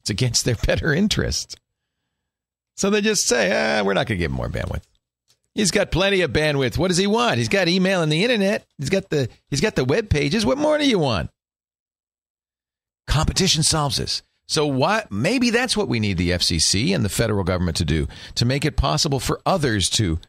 It's 0.00 0.10
against 0.10 0.46
their 0.46 0.54
better 0.66 0.94
interests. 0.94 1.56
So 2.76 2.88
they 2.88 3.02
just 3.02 3.26
say, 3.26 3.50
ah, 3.52 3.84
we're 3.84 3.92
not 3.92 4.06
going 4.06 4.18
to 4.18 4.24
give 4.24 4.30
him 4.30 4.36
more 4.36 4.48
bandwidth. 4.48 4.82
He's 5.54 5.70
got 5.70 5.90
plenty 5.90 6.22
of 6.22 6.32
bandwidth. 6.32 6.78
What 6.78 6.88
does 6.88 6.96
he 6.96 7.06
want? 7.06 7.36
He's 7.36 7.48
got 7.48 7.68
email 7.68 8.02
and 8.02 8.10
the 8.10 8.22
internet. 8.22 8.64
He's 8.78 8.88
got 8.88 9.10
the 9.10 9.28
he's 9.50 9.60
got 9.60 9.74
the 9.74 9.84
web 9.84 10.08
pages. 10.08 10.46
What 10.46 10.58
more 10.58 10.78
do 10.78 10.88
you 10.88 10.98
want? 10.98 11.28
Competition 13.10 13.64
solves 13.64 13.96
this. 13.96 14.22
So 14.46 14.66
why 14.66 15.04
maybe 15.10 15.50
that's 15.50 15.76
what 15.76 15.88
we 15.88 15.98
need 15.98 16.16
the 16.16 16.30
FCC 16.30 16.94
and 16.94 17.04
the 17.04 17.08
federal 17.08 17.42
government 17.42 17.76
to 17.78 17.84
do 17.84 18.06
to 18.36 18.44
make 18.44 18.64
it 18.64 18.76
possible 18.76 19.18
for 19.18 19.40
others 19.44 19.90
to 19.90 20.20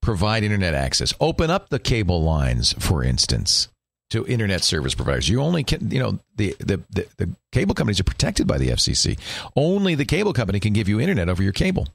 provide 0.00 0.44
internet 0.44 0.72
access. 0.72 1.12
Open 1.20 1.50
up 1.50 1.70
the 1.70 1.80
cable 1.80 2.22
lines, 2.22 2.72
for 2.74 3.02
instance, 3.02 3.68
to 4.10 4.24
internet 4.26 4.62
service 4.62 4.94
providers. 4.94 5.28
You 5.28 5.42
only 5.42 5.64
can, 5.64 5.90
you 5.90 5.98
know, 5.98 6.20
the, 6.36 6.54
the, 6.60 6.80
the, 6.90 7.06
the, 7.16 7.36
cable 7.50 7.74
companies 7.74 7.98
are 7.98 8.04
protected 8.04 8.46
by 8.46 8.58
the 8.58 8.68
FCC. 8.68 9.18
Only 9.56 9.96
the 9.96 10.04
cable 10.04 10.32
company 10.32 10.60
can 10.60 10.72
give 10.72 10.88
you 10.88 11.00
internet 11.00 11.28
over 11.28 11.42
your 11.42 11.52
cable. 11.52 11.88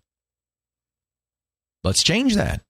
Let's 1.86 2.04
change 2.04 2.36
that. 2.36 2.62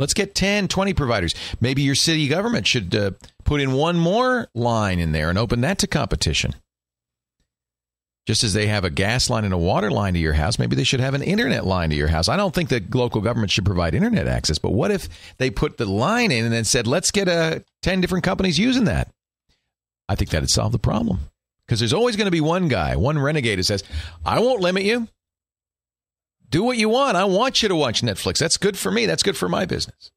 Let's 0.00 0.14
get 0.14 0.34
10, 0.34 0.66
20 0.66 0.94
providers. 0.94 1.34
Maybe 1.60 1.82
your 1.82 1.94
city 1.94 2.26
government 2.26 2.66
should 2.66 2.92
uh, 2.92 3.12
put 3.44 3.60
in 3.60 3.72
one 3.72 3.96
more 3.96 4.48
line 4.52 4.98
in 4.98 5.12
there 5.12 5.30
and 5.30 5.38
open 5.38 5.60
that 5.60 5.78
to 5.78 5.86
competition. 5.86 6.54
Just 8.26 8.44
as 8.44 8.52
they 8.52 8.68
have 8.68 8.84
a 8.84 8.90
gas 8.90 9.28
line 9.28 9.44
and 9.44 9.52
a 9.52 9.58
water 9.58 9.90
line 9.90 10.14
to 10.14 10.20
your 10.20 10.34
house, 10.34 10.58
maybe 10.58 10.76
they 10.76 10.84
should 10.84 11.00
have 11.00 11.14
an 11.14 11.22
internet 11.22 11.66
line 11.66 11.90
to 11.90 11.96
your 11.96 12.06
house. 12.06 12.28
I 12.28 12.36
don't 12.36 12.54
think 12.54 12.68
that 12.68 12.94
local 12.94 13.20
government 13.20 13.50
should 13.50 13.64
provide 13.64 13.94
internet 13.94 14.28
access, 14.28 14.58
but 14.58 14.72
what 14.72 14.92
if 14.92 15.08
they 15.38 15.50
put 15.50 15.76
the 15.76 15.86
line 15.86 16.30
in 16.30 16.44
and 16.44 16.54
then 16.54 16.64
said, 16.64 16.86
let's 16.86 17.10
get 17.10 17.28
uh, 17.28 17.60
10 17.82 18.00
different 18.00 18.24
companies 18.24 18.60
using 18.60 18.84
that? 18.84 19.08
I 20.08 20.14
think 20.14 20.30
that'd 20.30 20.50
solve 20.50 20.70
the 20.70 20.78
problem. 20.78 21.18
Because 21.66 21.80
there's 21.80 21.92
always 21.92 22.14
going 22.14 22.26
to 22.26 22.32
be 22.32 22.40
one 22.40 22.68
guy, 22.68 22.94
one 22.94 23.18
renegade 23.18 23.58
who 23.58 23.64
says, 23.64 23.82
I 24.24 24.38
won't 24.40 24.60
limit 24.60 24.84
you. 24.84 25.08
Do 26.48 26.62
what 26.62 26.76
you 26.76 26.88
want. 26.90 27.16
I 27.16 27.24
want 27.24 27.62
you 27.62 27.68
to 27.70 27.74
watch 27.74 28.02
Netflix. 28.02 28.38
That's 28.38 28.56
good 28.56 28.78
for 28.78 28.92
me. 28.92 29.06
That's 29.06 29.22
good 29.24 29.36
for 29.36 29.48
my 29.48 29.64
business. 29.64 30.11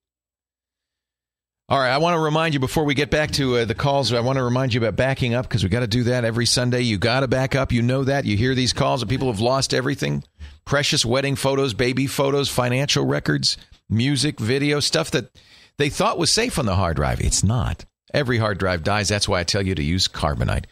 All 1.67 1.79
right, 1.79 1.89
I 1.89 1.97
want 1.97 2.13
to 2.13 2.19
remind 2.19 2.53
you 2.53 2.59
before 2.59 2.83
we 2.83 2.93
get 2.93 3.09
back 3.09 3.31
to 3.31 3.57
uh, 3.57 3.65
the 3.65 3.73
calls, 3.73 4.13
I 4.13 4.19
want 4.19 4.37
to 4.37 4.43
remind 4.43 4.75
you 4.75 4.79
about 4.79 4.95
backing 4.95 5.33
up 5.33 5.47
because 5.47 5.63
we 5.63 5.69
got 5.69 5.79
to 5.79 5.87
do 5.87 6.03
that 6.03 6.23
every 6.23 6.45
Sunday. 6.45 6.81
You 6.81 6.99
got 6.99 7.21
to 7.21 7.27
back 7.27 7.55
up. 7.55 7.71
You 7.71 7.81
know 7.81 8.03
that. 8.03 8.23
You 8.25 8.37
hear 8.37 8.53
these 8.53 8.71
calls 8.71 9.01
of 9.01 9.09
people 9.09 9.31
have 9.31 9.41
lost 9.41 9.73
everything 9.73 10.23
precious 10.63 11.03
wedding 11.03 11.35
photos, 11.35 11.73
baby 11.73 12.05
photos, 12.05 12.49
financial 12.49 13.03
records, 13.03 13.57
music, 13.89 14.39
video, 14.39 14.79
stuff 14.79 15.09
that 15.09 15.31
they 15.77 15.89
thought 15.89 16.19
was 16.19 16.31
safe 16.31 16.59
on 16.59 16.67
the 16.67 16.75
hard 16.75 16.97
drive. 16.97 17.19
It's 17.19 17.43
not. 17.43 17.85
Every 18.13 18.37
hard 18.37 18.59
drive 18.59 18.83
dies. 18.83 19.09
That's 19.09 19.27
why 19.27 19.39
I 19.39 19.43
tell 19.43 19.63
you 19.63 19.73
to 19.73 19.83
use 19.83 20.07
Carbonite. 20.07 20.65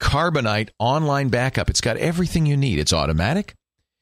Carbonite 0.00 0.68
online 0.78 1.30
backup. 1.30 1.70
It's 1.70 1.80
got 1.80 1.96
everything 1.96 2.44
you 2.44 2.58
need. 2.58 2.78
It's 2.78 2.92
automatic. 2.92 3.54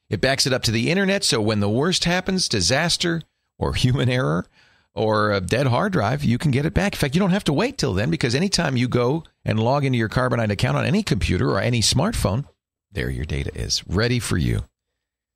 It 0.09 0.19
backs 0.19 0.45
it 0.45 0.51
up 0.51 0.63
to 0.63 0.71
the 0.71 0.91
internet. 0.91 1.23
So 1.23 1.39
when 1.39 1.61
the 1.61 1.69
worst 1.69 2.03
happens, 2.03 2.49
disaster 2.49 3.21
or 3.57 3.73
human 3.73 4.09
error, 4.09 4.45
or 4.95 5.31
a 5.31 5.41
dead 5.41 5.67
hard 5.67 5.93
drive, 5.93 6.23
you 6.23 6.37
can 6.37 6.51
get 6.51 6.65
it 6.65 6.73
back. 6.73 6.93
In 6.93 6.99
fact, 6.99 7.15
you 7.15 7.19
don't 7.19 7.31
have 7.31 7.43
to 7.45 7.53
wait 7.53 7.77
till 7.77 7.93
then 7.93 8.09
because 8.09 8.33
anytime 8.33 8.77
you 8.77 8.87
go 8.87 9.23
and 9.43 9.59
log 9.59 9.85
into 9.85 9.97
your 9.97 10.09
Carbonite 10.09 10.51
account 10.51 10.77
on 10.77 10.85
any 10.85 11.03
computer 11.03 11.51
or 11.51 11.59
any 11.59 11.81
smartphone, 11.81 12.45
there 12.91 13.09
your 13.09 13.25
data 13.25 13.51
is 13.53 13.85
ready 13.87 14.19
for 14.19 14.37
you. 14.37 14.63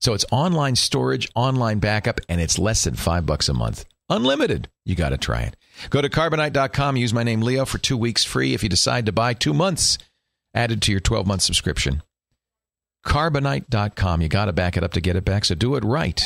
So 0.01 0.13
it's 0.13 0.25
online 0.31 0.75
storage, 0.77 1.29
online 1.35 1.79
backup, 1.79 2.21
and 2.29 2.39
it's 2.39 2.57
less 2.57 2.85
than 2.85 2.95
five 2.95 3.25
bucks 3.25 3.49
a 3.49 3.53
month. 3.53 3.85
Unlimited. 4.09 4.69
You 4.85 4.95
got 4.95 5.09
to 5.09 5.17
try 5.17 5.41
it. 5.41 5.55
Go 5.89 6.01
to 6.01 6.09
carbonite.com, 6.09 6.97
use 6.97 7.13
my 7.13 7.23
name 7.23 7.41
Leo 7.41 7.65
for 7.65 7.77
two 7.77 7.97
weeks 7.97 8.23
free 8.23 8.53
if 8.53 8.63
you 8.63 8.69
decide 8.69 9.05
to 9.05 9.11
buy 9.11 9.33
two 9.33 9.53
months 9.53 9.97
added 10.53 10.81
to 10.83 10.91
your 10.91 11.01
12 11.01 11.27
month 11.27 11.41
subscription. 11.41 12.01
Carbonite.com. 13.05 14.21
You 14.21 14.29
got 14.29 14.45
to 14.45 14.53
back 14.53 14.77
it 14.77 14.83
up 14.83 14.93
to 14.93 15.01
get 15.01 15.15
it 15.15 15.25
back, 15.25 15.45
so 15.45 15.55
do 15.55 15.75
it 15.75 15.83
right. 15.83 16.21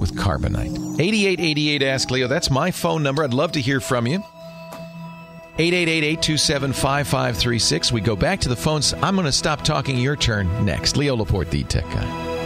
With 0.00 0.16
carbonite. 0.16 0.98
8888 0.98 1.82
Ask 1.82 2.10
Leo. 2.10 2.26
That's 2.26 2.50
my 2.50 2.72
phone 2.72 3.04
number. 3.04 3.22
I'd 3.22 3.34
love 3.34 3.52
to 3.52 3.60
hear 3.60 3.80
from 3.80 4.06
you. 4.06 4.24
888-827-5536. 5.58 7.92
We 7.92 8.00
go 8.00 8.16
back 8.16 8.40
to 8.40 8.48
the 8.48 8.56
phones. 8.56 8.94
I'm 8.94 9.14
going 9.14 9.26
to 9.26 9.32
stop 9.32 9.62
talking. 9.62 9.98
Your 9.98 10.16
turn 10.16 10.64
next. 10.64 10.96
Leo 10.96 11.16
Laporte, 11.16 11.50
the 11.50 11.64
tech 11.64 11.84
guy. 11.84 12.39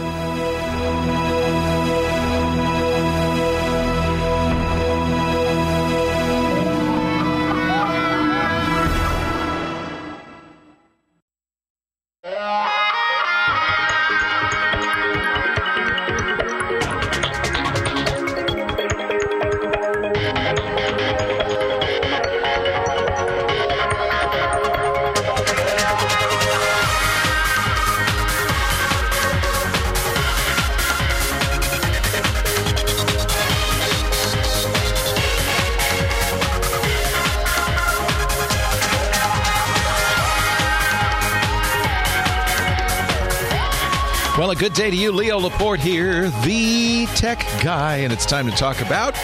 Day 44.75 44.89
to 44.89 44.95
you. 44.95 45.11
Leo 45.11 45.39
Laporte 45.39 45.79
here, 45.79 46.29
the 46.43 47.05
tech 47.15 47.39
guy, 47.63 47.97
and 47.97 48.11
it's 48.11 48.25
time 48.25 48.45
to 48.45 48.51
talk 48.55 48.81
about 48.81 49.15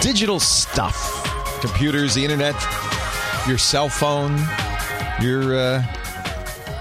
digital 0.00 0.40
stuff 0.40 1.22
computers, 1.60 2.14
the 2.14 2.24
internet, 2.24 2.54
your 3.46 3.58
cell 3.58 3.90
phone, 3.90 4.38
your 5.20 5.56
uh, 5.56 5.82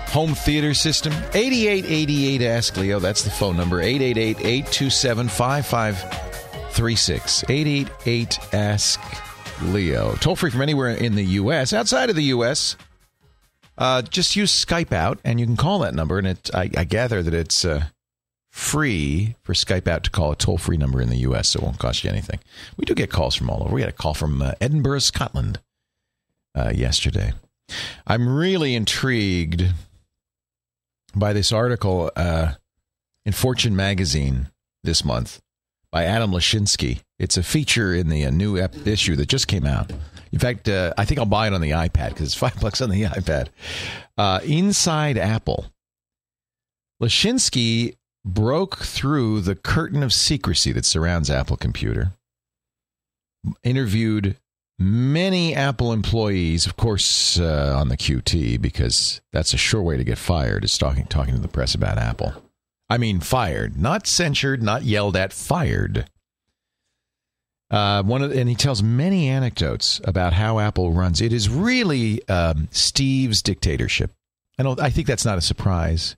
home 0.08 0.34
theater 0.34 0.74
system. 0.74 1.12
8888 1.34 2.42
Ask 2.42 2.78
Leo. 2.78 3.00
That's 3.00 3.24
the 3.24 3.30
phone 3.30 3.58
number 3.58 3.82
888 3.82 4.40
827 4.40 5.28
5536. 5.28 7.44
888 7.50 8.40
Ask 8.54 9.02
Leo. 9.64 10.16
Toll 10.16 10.38
free 10.38 10.52
from 10.52 10.62
anywhere 10.62 10.92
in 10.92 11.16
the 11.16 11.26
U.S. 11.26 11.74
Outside 11.74 12.10
of 12.10 12.16
the 12.16 12.24
U.S., 12.26 12.78
uh, 13.78 14.02
just 14.02 14.36
use 14.36 14.52
Skype 14.52 14.92
out, 14.92 15.20
and 15.24 15.40
you 15.40 15.46
can 15.46 15.58
call 15.58 15.80
that 15.80 15.94
number. 15.94 16.18
And 16.18 16.28
it, 16.28 16.50
I, 16.54 16.70
I 16.78 16.84
gather 16.84 17.22
that 17.22 17.34
it's 17.34 17.66
uh, 17.66 17.86
free 18.52 19.36
for 19.44 19.54
Skype 19.54 19.88
out 19.88 20.04
to 20.06 20.10
call 20.10 20.32
a 20.32 20.36
toll 20.36 20.58
free 20.58 20.78
number 20.78 21.02
in 21.02 21.10
the 21.10 21.18
U.S., 21.18 21.50
so 21.50 21.60
it 21.60 21.64
won't 21.64 21.80
cost 21.80 22.04
you 22.04 22.10
anything. 22.10 22.40
We 22.78 22.86
do 22.86 22.96
get 22.96 23.12
calls 23.12 23.36
from 23.36 23.50
all 23.50 23.64
over. 23.64 23.74
We 23.74 23.82
had 23.82 23.90
a 23.90 23.94
call 23.94 24.14
from 24.14 24.42
uh, 24.42 24.54
Edinburgh, 24.62 25.00
Scotland, 25.00 25.60
uh, 26.56 26.72
yesterday. 26.74 27.34
I'm 28.08 28.34
really 28.34 28.76
intrigued 28.76 29.66
by 31.16 31.34
this 31.34 31.52
article 31.52 32.12
uh, 32.16 32.54
in 33.26 33.34
Fortune 33.34 33.76
magazine 33.76 34.52
this 34.84 35.04
month 35.04 35.42
by 35.92 36.04
Adam 36.04 36.32
Lashinsky. 36.32 37.02
It's 37.18 37.38
a 37.38 37.44
feature 37.44 37.94
in 37.94 38.10
the 38.10 38.26
uh, 38.26 38.30
new 38.30 38.58
ep- 38.58 38.88
issue 38.88 39.16
that 39.16 39.28
just 39.28 39.48
came 39.48 39.66
out. 39.66 39.92
In 40.36 40.40
fact, 40.42 40.68
uh, 40.68 40.94
I 40.98 41.06
think 41.06 41.18
I'll 41.18 41.26
buy 41.26 41.48
it 41.48 41.54
on 41.54 41.62
the 41.62 41.72
iPad 41.72 42.10
because 42.10 42.26
it's 42.26 42.36
five 42.36 42.60
bucks 42.60 42.82
on 42.82 42.90
the 42.90 43.04
iPad. 43.04 43.48
Uh, 44.18 44.42
Inside 44.44 45.18
Apple. 45.18 45.68
Lashinsky 47.02 47.96
broke 48.26 48.80
through 48.80 49.42
the 49.42 49.56
curtain 49.56 50.04
of 50.04 50.12
secrecy 50.12 50.74
that 50.74 50.84
surrounds 50.84 51.30
Apple 51.30 51.56
Computer, 51.56 52.12
interviewed 53.64 54.36
many 54.78 55.56
Apple 55.56 55.94
employees, 55.94 56.66
of 56.66 56.76
course, 56.76 57.40
uh, 57.40 57.74
on 57.78 57.88
the 57.88 57.98
QT, 57.98 58.62
because 58.62 59.22
that's 59.32 59.54
a 59.54 59.58
sure 59.58 59.82
way 59.82 59.96
to 59.96 60.04
get 60.04 60.18
fired, 60.18 60.66
is 60.66 60.78
talking, 60.78 61.06
talking 61.06 61.36
to 61.36 61.42
the 61.42 61.48
press 61.48 61.74
about 61.74 61.98
Apple. 61.98 62.34
I 62.90 62.98
mean, 62.98 63.22
fired, 63.22 63.78
not 63.78 64.06
censured, 64.06 64.62
not 64.62 64.84
yelled 64.84 65.16
at, 65.16 65.32
fired. 65.32 66.10
Uh, 67.72 68.04
one 68.04 68.22
of, 68.22 68.32
and 68.32 68.48
he 68.48 68.56
tells 68.56 68.84
many 68.84 69.28
anecdotes 69.28 70.00
about 70.04 70.34
how 70.34 70.60
Apple 70.60 70.92
runs. 70.92 71.20
It 71.20 71.34
is 71.34 71.50
really 71.50 72.28
um, 72.30 72.68
Steve's 72.72 73.42
dictatorship. 73.42 74.12
I 74.60 74.64
don't. 74.64 74.80
I 74.80 74.90
think 74.90 75.08
that's 75.08 75.26
not 75.26 75.38
a 75.38 75.42
surprise. 75.42 76.16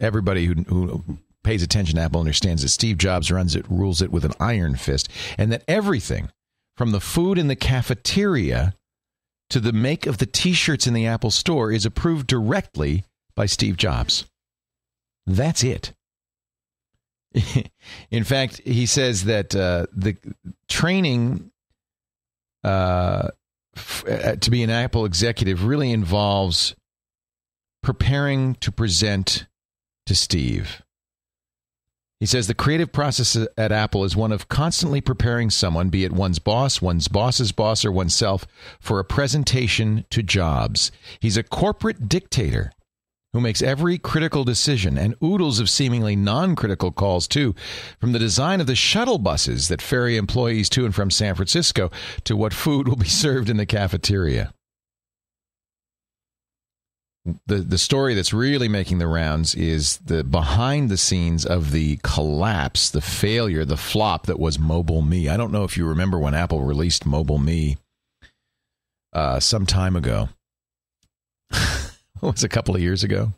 Everybody 0.00 0.46
who, 0.46 0.54
who 0.62 1.18
pays 1.44 1.62
attention 1.62 1.96
to 1.96 2.02
Apple 2.02 2.20
understands 2.20 2.62
that 2.62 2.68
Steve 2.68 2.98
Jobs 2.98 3.30
runs 3.30 3.56
it, 3.56 3.66
rules 3.68 4.00
it 4.02 4.12
with 4.12 4.24
an 4.24 4.32
iron 4.38 4.76
fist, 4.76 5.08
and 5.36 5.52
that 5.52 5.64
everything 5.66 6.30
from 6.76 6.92
the 6.92 7.00
food 7.00 7.38
in 7.38 7.48
the 7.48 7.56
cafeteria 7.56 8.74
to 9.50 9.60
the 9.60 9.72
make 9.72 10.06
of 10.06 10.18
the 10.18 10.26
T-shirts 10.26 10.86
in 10.86 10.94
the 10.94 11.06
Apple 11.06 11.30
Store 11.30 11.70
is 11.70 11.84
approved 11.84 12.26
directly 12.26 13.04
by 13.34 13.46
Steve 13.46 13.76
Jobs. 13.76 14.24
That's 15.26 15.62
it. 15.62 15.92
in 18.10 18.24
fact, 18.24 18.60
he 18.64 18.86
says 18.86 19.24
that 19.24 19.54
uh, 19.54 19.86
the 19.92 20.16
training 20.68 21.50
uh, 22.64 23.28
f- 23.76 24.04
uh, 24.08 24.36
to 24.36 24.50
be 24.50 24.62
an 24.62 24.70
Apple 24.70 25.04
executive 25.04 25.64
really 25.64 25.90
involves 25.90 26.74
preparing 27.82 28.54
to 28.56 28.70
present 28.70 29.46
to 30.06 30.14
Steve. 30.14 30.82
He 32.20 32.26
says 32.26 32.46
the 32.46 32.54
creative 32.54 32.92
process 32.92 33.36
at 33.58 33.72
Apple 33.72 34.04
is 34.04 34.14
one 34.14 34.30
of 34.30 34.48
constantly 34.48 35.00
preparing 35.00 35.50
someone, 35.50 35.88
be 35.88 36.04
it 36.04 36.12
one's 36.12 36.38
boss, 36.38 36.80
one's 36.80 37.08
boss's 37.08 37.50
boss, 37.50 37.84
or 37.84 37.90
oneself, 37.90 38.46
for 38.78 39.00
a 39.00 39.04
presentation 39.04 40.04
to 40.10 40.22
Jobs. 40.22 40.92
He's 41.18 41.36
a 41.36 41.42
corporate 41.42 42.08
dictator 42.08 42.70
who 43.32 43.40
makes 43.40 43.62
every 43.62 43.98
critical 43.98 44.44
decision 44.44 44.98
and 44.98 45.14
oodles 45.22 45.58
of 45.58 45.70
seemingly 45.70 46.14
non 46.14 46.54
critical 46.54 46.92
calls, 46.92 47.26
too, 47.26 47.54
from 47.98 48.12
the 48.12 48.18
design 48.18 48.60
of 48.60 48.66
the 48.66 48.74
shuttle 48.74 49.18
buses 49.18 49.68
that 49.68 49.82
ferry 49.82 50.16
employees 50.16 50.68
to 50.70 50.84
and 50.84 50.94
from 50.94 51.10
San 51.10 51.34
Francisco 51.34 51.90
to 52.24 52.36
what 52.36 52.52
food 52.52 52.88
will 52.88 52.96
be 52.96 53.08
served 53.08 53.48
in 53.48 53.56
the 53.56 53.66
cafeteria. 53.66 54.52
The, 57.46 57.58
the 57.58 57.78
story 57.78 58.14
that's 58.14 58.32
really 58.32 58.66
making 58.66 58.98
the 58.98 59.06
rounds 59.06 59.54
is 59.54 59.98
the 59.98 60.24
behind 60.24 60.90
the 60.90 60.96
scenes 60.96 61.46
of 61.46 61.70
the 61.70 62.00
collapse, 62.02 62.90
the 62.90 63.00
failure, 63.00 63.64
the 63.64 63.76
flop 63.76 64.26
that 64.26 64.40
was 64.40 64.58
Mobile 64.58 65.02
Me. 65.02 65.28
I 65.28 65.36
don't 65.36 65.52
know 65.52 65.62
if 65.62 65.76
you 65.76 65.86
remember 65.86 66.18
when 66.18 66.34
Apple 66.34 66.62
released 66.62 67.06
Mobile 67.06 67.38
Me 67.38 67.76
uh, 69.12 69.38
some 69.38 69.66
time 69.66 69.94
ago. 69.94 70.30
was 72.22 72.44
a 72.44 72.48
couple 72.48 72.74
of 72.74 72.80
years 72.80 73.04
ago. 73.04 73.32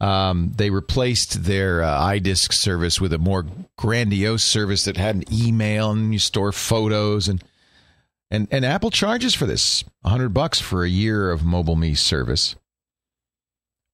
Um, 0.00 0.52
they 0.54 0.70
replaced 0.70 1.42
their 1.42 1.82
uh, 1.82 2.00
iDisk 2.00 2.52
service 2.52 3.00
with 3.00 3.12
a 3.12 3.18
more 3.18 3.46
grandiose 3.76 4.44
service 4.44 4.84
that 4.84 4.96
had 4.96 5.16
an 5.16 5.24
email 5.32 5.90
and 5.90 6.12
you 6.12 6.20
store 6.20 6.52
photos 6.52 7.26
and 7.26 7.42
and 8.30 8.46
and 8.50 8.64
Apple 8.64 8.90
charges 8.90 9.34
for 9.34 9.46
this 9.46 9.84
hundred 10.04 10.30
bucks 10.30 10.60
for 10.60 10.84
a 10.84 10.88
year 10.88 11.30
of 11.30 11.44
Mobile 11.44 11.76
Me 11.76 11.94
service. 11.94 12.54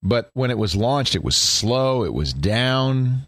But 0.03 0.29
when 0.35 0.51
it 0.51 0.59
was 0.59 0.77
launched, 0.77 1.15
it 1.15 1.25
was 1.25 1.37
slow. 1.37 2.05
It 2.05 2.13
was 2.13 2.35
down. 2.35 3.27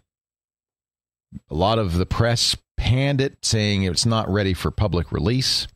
A 1.49 1.55
lot 1.55 1.79
of 1.79 1.97
the 1.97 2.05
press 2.05 2.55
panned 2.77 3.19
it, 3.19 3.37
saying 3.41 3.83
it's 3.83 4.05
not 4.05 4.29
ready 4.29 4.53
for 4.53 4.69
public 4.69 5.11
release. 5.11 5.67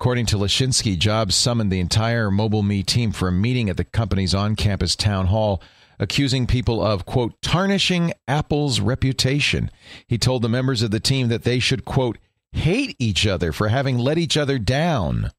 According 0.00 0.24
to 0.26 0.36
Lashinsky, 0.36 0.98
Jobs 0.98 1.34
summoned 1.34 1.70
the 1.70 1.78
entire 1.78 2.30
Mobile 2.30 2.62
Me 2.62 2.82
team 2.82 3.12
for 3.12 3.28
a 3.28 3.32
meeting 3.32 3.68
at 3.68 3.76
the 3.76 3.84
company's 3.84 4.34
on 4.34 4.56
campus 4.56 4.96
town 4.96 5.26
hall, 5.26 5.60
accusing 5.98 6.46
people 6.46 6.82
of, 6.82 7.04
quote, 7.04 7.34
tarnishing 7.42 8.14
Apple's 8.26 8.80
reputation. 8.80 9.70
He 10.06 10.16
told 10.16 10.40
the 10.40 10.48
members 10.48 10.80
of 10.80 10.90
the 10.90 11.00
team 11.00 11.28
that 11.28 11.42
they 11.42 11.58
should, 11.58 11.84
quote, 11.84 12.16
hate 12.52 12.96
each 12.98 13.26
other 13.26 13.52
for 13.52 13.68
having 13.68 13.98
let 13.98 14.16
each 14.16 14.38
other 14.38 14.58
down. 14.58 15.32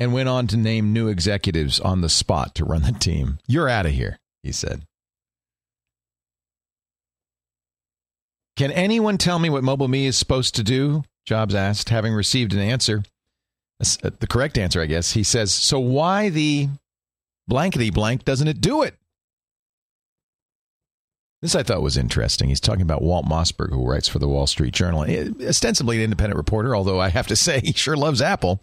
And 0.00 0.12
went 0.12 0.28
on 0.28 0.48
to 0.48 0.56
name 0.56 0.92
new 0.92 1.06
executives 1.06 1.78
on 1.78 2.00
the 2.00 2.08
spot 2.08 2.56
to 2.56 2.64
run 2.64 2.82
the 2.82 2.90
team. 2.90 3.38
You're 3.46 3.68
out 3.68 3.86
of 3.86 3.92
here, 3.92 4.18
he 4.42 4.50
said. 4.50 4.82
Can 8.56 8.72
anyone 8.72 9.18
tell 9.18 9.38
me 9.38 9.48
what 9.48 9.62
Mobile 9.62 9.86
Me 9.86 10.06
is 10.06 10.16
supposed 10.16 10.56
to 10.56 10.64
do? 10.64 11.04
Jobs 11.26 11.54
asked, 11.54 11.88
having 11.90 12.12
received 12.12 12.52
an 12.52 12.60
answer. 12.60 13.02
The 13.78 14.26
correct 14.28 14.58
answer, 14.58 14.82
I 14.82 14.86
guess. 14.86 15.12
He 15.12 15.22
says, 15.22 15.52
So 15.52 15.78
why 15.78 16.28
the 16.28 16.68
blankety 17.48 17.90
blank 17.90 18.24
doesn't 18.24 18.48
it 18.48 18.60
do 18.60 18.82
it? 18.82 18.94
This 21.42 21.54
I 21.54 21.62
thought 21.62 21.80
was 21.80 21.96
interesting. 21.96 22.50
He's 22.50 22.60
talking 22.60 22.82
about 22.82 23.00
Walt 23.00 23.24
Mossberg, 23.24 23.70
who 23.70 23.88
writes 23.88 24.08
for 24.08 24.18
the 24.18 24.28
Wall 24.28 24.46
Street 24.46 24.74
Journal, 24.74 25.04
eh, 25.04 25.30
ostensibly 25.48 25.96
an 25.96 26.02
independent 26.02 26.36
reporter, 26.36 26.76
although 26.76 27.00
I 27.00 27.08
have 27.08 27.26
to 27.28 27.36
say 27.36 27.60
he 27.60 27.72
sure 27.72 27.96
loves 27.96 28.20
Apple. 28.20 28.60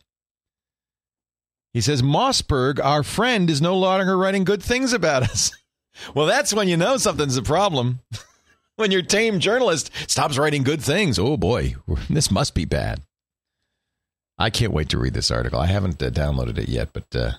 He 1.74 1.82
says, 1.82 2.02
Mossberg, 2.02 2.84
our 2.84 3.04
friend, 3.04 3.50
is 3.50 3.62
no 3.62 3.78
longer 3.78 4.18
writing 4.18 4.44
good 4.44 4.64
things 4.64 4.94
about 4.94 5.24
us. 5.24 5.52
well, 6.16 6.28
that's 6.28 6.54
when 6.54 6.68
you 6.68 6.78
know 6.78 6.98
something's 6.98 7.38
a 7.38 7.44
problem. 7.44 8.00
when 8.78 8.92
your 8.92 9.02
tame 9.02 9.40
journalist 9.40 9.92
stops 10.08 10.38
writing 10.38 10.64
good 10.64 10.82
things. 10.82 11.20
Oh 11.20 11.36
boy, 11.36 11.76
this 12.10 12.32
must 12.32 12.54
be 12.54 12.66
bad. 12.66 13.02
I 14.40 14.50
can't 14.50 14.74
wait 14.74 14.90
to 14.90 15.00
read 15.00 15.14
this 15.14 15.32
article. 15.32 15.60
I 15.60 15.66
haven't 15.66 16.02
uh, 16.02 16.10
downloaded 16.10 16.58
it 16.58 16.70
yet, 16.70 16.90
but 16.94 17.14
uh, 17.16 17.32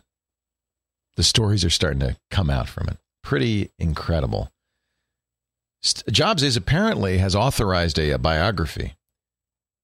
the 1.17 1.23
stories 1.23 1.65
are 1.65 1.71
starting 1.71 2.01
to 2.01 2.17
come 2.31 2.51
out 2.51 2.69
from 2.69 2.89
it. 2.89 2.99
Pretty 3.23 3.71
incredible. 3.79 4.51
St- 5.81 6.13
Jobs 6.13 6.43
is 6.43 6.57
apparently 6.57 7.19
has 7.19 7.37
authorized 7.37 7.99
a, 7.99 8.11
a 8.11 8.19
biography 8.19 8.95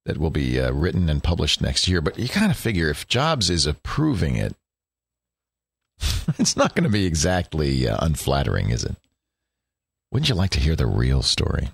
that 0.06 0.18
will 0.18 0.30
be 0.30 0.60
uh, 0.60 0.72
written 0.72 1.08
and 1.08 1.22
published 1.22 1.62
next 1.62 1.86
year. 1.86 2.00
But 2.00 2.18
you 2.18 2.28
kind 2.28 2.50
of 2.50 2.58
figure 2.58 2.90
if 2.90 3.06
Jobs 3.06 3.48
is 3.48 3.64
approving 3.64 4.34
it, 4.36 4.56
it's 6.38 6.56
not 6.56 6.74
going 6.74 6.84
to 6.84 6.90
be 6.90 7.06
exactly 7.06 7.88
uh, 7.88 7.96
unflattering, 8.04 8.70
is 8.70 8.82
it? 8.82 8.96
Wouldn't 10.14 10.28
you 10.28 10.36
like 10.36 10.50
to 10.50 10.60
hear 10.60 10.76
the 10.76 10.86
real 10.86 11.22
story? 11.22 11.70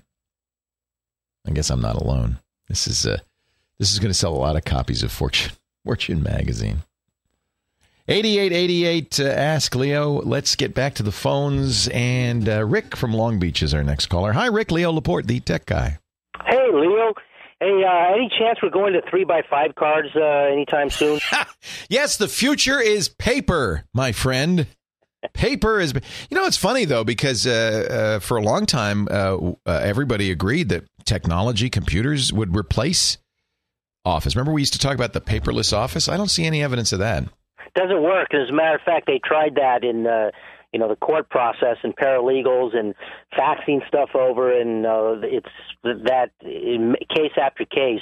I 1.47 1.51
guess 1.51 1.69
I'm 1.69 1.79
not 1.79 1.95
alone. 1.95 2.39
This 2.67 2.87
is 2.87 3.05
uh, 3.05 3.19
this 3.77 3.93
is 3.93 3.99
going 3.99 4.09
to 4.09 4.17
sell 4.17 4.33
a 4.33 4.35
lot 4.35 4.55
of 4.55 4.65
copies 4.65 5.03
of 5.03 5.11
Fortune 5.11 5.51
Fortune 5.85 6.23
magazine. 6.23 6.79
8888 8.07 9.19
uh, 9.19 9.23
Ask 9.25 9.75
Leo. 9.75 10.21
Let's 10.23 10.55
get 10.55 10.73
back 10.73 10.95
to 10.95 11.03
the 11.03 11.11
phones. 11.11 11.87
And 11.89 12.49
uh, 12.49 12.65
Rick 12.65 12.95
from 12.95 13.13
Long 13.13 13.37
Beach 13.37 13.61
is 13.61 13.75
our 13.75 13.83
next 13.83 14.07
caller. 14.07 14.33
Hi, 14.33 14.47
Rick. 14.47 14.71
Leo 14.71 14.91
Laporte, 14.91 15.27
the 15.27 15.39
tech 15.39 15.67
guy. 15.67 15.99
Hey, 16.43 16.67
Leo. 16.73 17.13
Hey, 17.59 17.83
uh, 17.83 18.15
any 18.15 18.27
chance 18.39 18.57
we're 18.63 18.71
going 18.71 18.93
to 18.93 19.03
three 19.07 19.23
by 19.23 19.43
five 19.47 19.75
cards 19.75 20.09
uh, 20.15 20.51
anytime 20.51 20.89
soon? 20.89 21.19
yes, 21.89 22.17
the 22.17 22.27
future 22.27 22.79
is 22.79 23.07
paper, 23.07 23.83
my 23.93 24.11
friend. 24.11 24.65
Paper 25.33 25.79
is. 25.79 25.93
You 26.29 26.37
know, 26.37 26.45
it's 26.45 26.57
funny 26.57 26.85
though 26.85 27.03
because 27.03 27.45
uh, 27.45 28.15
uh, 28.17 28.19
for 28.19 28.37
a 28.37 28.41
long 28.41 28.65
time, 28.65 29.07
uh, 29.11 29.37
uh, 29.37 29.53
everybody 29.65 30.31
agreed 30.31 30.69
that 30.69 30.85
technology, 31.05 31.69
computers 31.69 32.33
would 32.33 32.55
replace 32.55 33.17
office. 34.03 34.35
Remember, 34.35 34.51
we 34.51 34.61
used 34.61 34.73
to 34.73 34.79
talk 34.79 34.95
about 34.95 35.13
the 35.13 35.21
paperless 35.21 35.73
office. 35.73 36.09
I 36.09 36.17
don't 36.17 36.29
see 36.29 36.45
any 36.45 36.63
evidence 36.63 36.91
of 36.91 36.99
that. 36.99 37.25
Doesn't 37.75 38.01
work. 38.01 38.33
As 38.33 38.49
a 38.49 38.53
matter 38.53 38.75
of 38.75 38.81
fact, 38.81 39.05
they 39.07 39.19
tried 39.23 39.55
that 39.55 39.83
in 39.83 40.07
uh, 40.07 40.31
you 40.73 40.79
know 40.79 40.89
the 40.89 40.95
court 40.95 41.29
process 41.29 41.77
and 41.83 41.95
paralegals 41.95 42.75
and 42.75 42.95
faxing 43.37 43.85
stuff 43.87 44.09
over, 44.15 44.51
and 44.51 44.85
uh, 44.85 45.15
it's 45.23 45.49
that 45.83 46.31
case 46.41 47.31
after 47.41 47.65
case, 47.65 48.01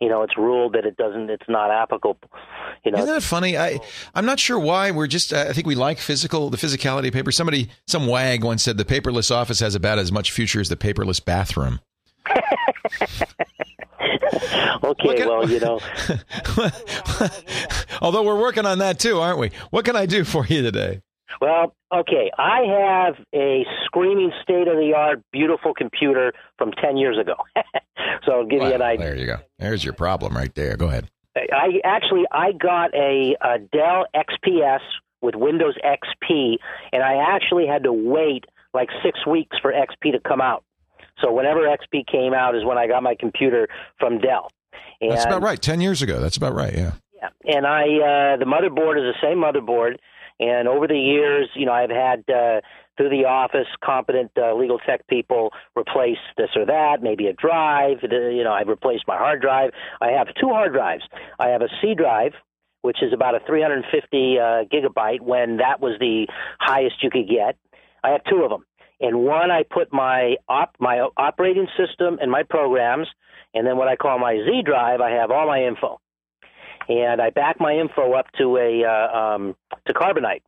you 0.00 0.08
know, 0.08 0.22
it's 0.22 0.36
ruled 0.36 0.74
that 0.74 0.84
it 0.84 0.96
doesn't, 0.96 1.30
it's 1.30 1.48
not 1.48 1.70
applicable. 1.70 2.18
You 2.84 2.92
know, 2.92 2.98
isn't 2.98 3.14
that 3.14 3.22
funny? 3.22 3.56
I 3.56 3.80
I'm 4.14 4.26
not 4.26 4.38
sure 4.38 4.58
why. 4.58 4.90
We're 4.90 5.06
just 5.06 5.32
I 5.32 5.52
think 5.52 5.66
we 5.66 5.74
like 5.74 5.98
physical 5.98 6.50
the 6.50 6.56
physicality 6.56 7.08
of 7.08 7.14
paper. 7.14 7.32
Somebody 7.32 7.70
some 7.86 8.06
wag 8.06 8.44
once 8.44 8.62
said 8.62 8.76
the 8.76 8.84
paperless 8.84 9.30
office 9.30 9.60
has 9.60 9.74
about 9.74 9.98
as 9.98 10.12
much 10.12 10.32
future 10.32 10.60
as 10.60 10.68
the 10.68 10.76
paperless 10.76 11.24
bathroom. 11.24 11.80
okay, 14.84 15.22
at, 15.22 15.28
well, 15.28 15.48
you 15.48 15.60
know. 15.60 15.80
Although 18.02 18.22
we're 18.22 18.40
working 18.40 18.66
on 18.66 18.78
that 18.78 18.98
too, 18.98 19.18
aren't 19.18 19.38
we? 19.38 19.50
What 19.70 19.84
can 19.84 19.96
I 19.96 20.06
do 20.06 20.24
for 20.24 20.44
you 20.46 20.62
today? 20.62 21.00
Well, 21.40 21.74
okay, 21.94 22.30
I 22.38 22.60
have 22.66 23.14
a 23.34 23.64
screaming 23.84 24.32
state 24.42 24.68
of 24.68 24.76
the 24.76 24.92
art, 24.96 25.22
beautiful 25.32 25.74
computer 25.74 26.32
from 26.58 26.72
10 26.72 26.96
years 26.96 27.18
ago. 27.18 27.34
so 28.24 28.32
I'll 28.32 28.46
give 28.46 28.60
well, 28.60 28.70
you 28.70 28.74
an 28.74 28.82
idea. 28.82 29.06
There 29.06 29.16
you 29.16 29.26
go. 29.26 29.36
There's 29.58 29.84
your 29.84 29.92
problem 29.92 30.36
right 30.36 30.54
there. 30.54 30.76
Go 30.76 30.88
ahead. 30.88 31.08
I 31.36 31.80
actually 31.84 32.24
I 32.32 32.52
got 32.52 32.94
a, 32.94 33.36
a 33.42 33.58
Dell 33.58 34.06
XPS 34.14 34.80
with 35.20 35.34
Windows 35.34 35.74
XP, 35.84 36.56
and 36.92 37.02
I 37.02 37.16
actually 37.34 37.66
had 37.66 37.82
to 37.84 37.92
wait 37.92 38.44
like 38.72 38.88
six 39.04 39.26
weeks 39.26 39.56
for 39.60 39.72
XP 39.72 40.12
to 40.12 40.20
come 40.20 40.40
out. 40.40 40.64
So 41.20 41.32
whenever 41.32 41.60
XP 41.60 42.06
came 42.06 42.34
out 42.34 42.54
is 42.54 42.64
when 42.64 42.78
I 42.78 42.86
got 42.86 43.02
my 43.02 43.14
computer 43.18 43.68
from 43.98 44.18
Dell. 44.18 44.50
And, 45.00 45.12
That's 45.12 45.24
about 45.24 45.42
right. 45.42 45.60
Ten 45.60 45.80
years 45.80 46.02
ago. 46.02 46.20
That's 46.20 46.36
about 46.36 46.54
right. 46.54 46.74
Yeah. 46.74 46.92
Yeah. 47.14 47.28
And 47.56 47.66
I 47.66 47.82
uh, 47.82 48.36
the 48.36 48.44
motherboard 48.46 48.98
is 48.98 49.14
the 49.14 49.16
same 49.22 49.38
motherboard. 49.38 49.96
And 50.38 50.68
over 50.68 50.86
the 50.86 50.98
years, 50.98 51.48
you 51.54 51.64
know, 51.66 51.72
I've 51.72 51.90
had 51.90 52.24
uh, 52.28 52.60
through 52.96 53.10
the 53.10 53.24
office 53.24 53.66
competent 53.82 54.32
uh, 54.36 54.54
legal 54.54 54.78
tech 54.78 55.06
people 55.06 55.50
replace 55.76 56.18
this 56.36 56.50
or 56.54 56.66
that, 56.66 56.98
maybe 57.02 57.26
a 57.26 57.32
drive. 57.32 57.98
You 58.02 58.44
know, 58.44 58.52
I've 58.52 58.68
replaced 58.68 59.04
my 59.06 59.16
hard 59.16 59.40
drive. 59.40 59.70
I 60.00 60.08
have 60.08 60.28
two 60.40 60.48
hard 60.48 60.72
drives. 60.72 61.04
I 61.38 61.48
have 61.48 61.62
a 61.62 61.68
C 61.80 61.94
drive, 61.94 62.32
which 62.82 63.02
is 63.02 63.12
about 63.12 63.34
a 63.34 63.40
350 63.46 64.38
uh, 64.38 64.42
gigabyte 64.72 65.20
when 65.20 65.56
that 65.58 65.80
was 65.80 65.96
the 66.00 66.26
highest 66.60 67.02
you 67.02 67.10
could 67.10 67.28
get. 67.28 67.56
I 68.04 68.10
have 68.10 68.24
two 68.24 68.42
of 68.42 68.50
them. 68.50 68.64
In 69.00 69.18
one, 69.18 69.50
I 69.50 69.62
put 69.62 69.92
my 69.92 70.36
op, 70.48 70.76
my 70.78 71.08
operating 71.16 71.68
system 71.76 72.18
and 72.20 72.30
my 72.30 72.42
programs, 72.42 73.08
and 73.52 73.66
then 73.66 73.76
what 73.76 73.88
I 73.88 73.96
call 73.96 74.18
my 74.18 74.34
Z 74.34 74.62
drive, 74.64 75.00
I 75.00 75.10
have 75.10 75.30
all 75.30 75.46
my 75.46 75.64
info 75.64 76.00
and 76.88 77.20
I 77.20 77.30
back 77.30 77.60
my 77.60 77.74
info 77.74 78.12
up 78.12 78.26
to 78.38 78.56
a 78.56 78.84
uh, 78.84 79.18
um, 79.18 79.56
to 79.86 79.94
Carbonite. 79.94 80.42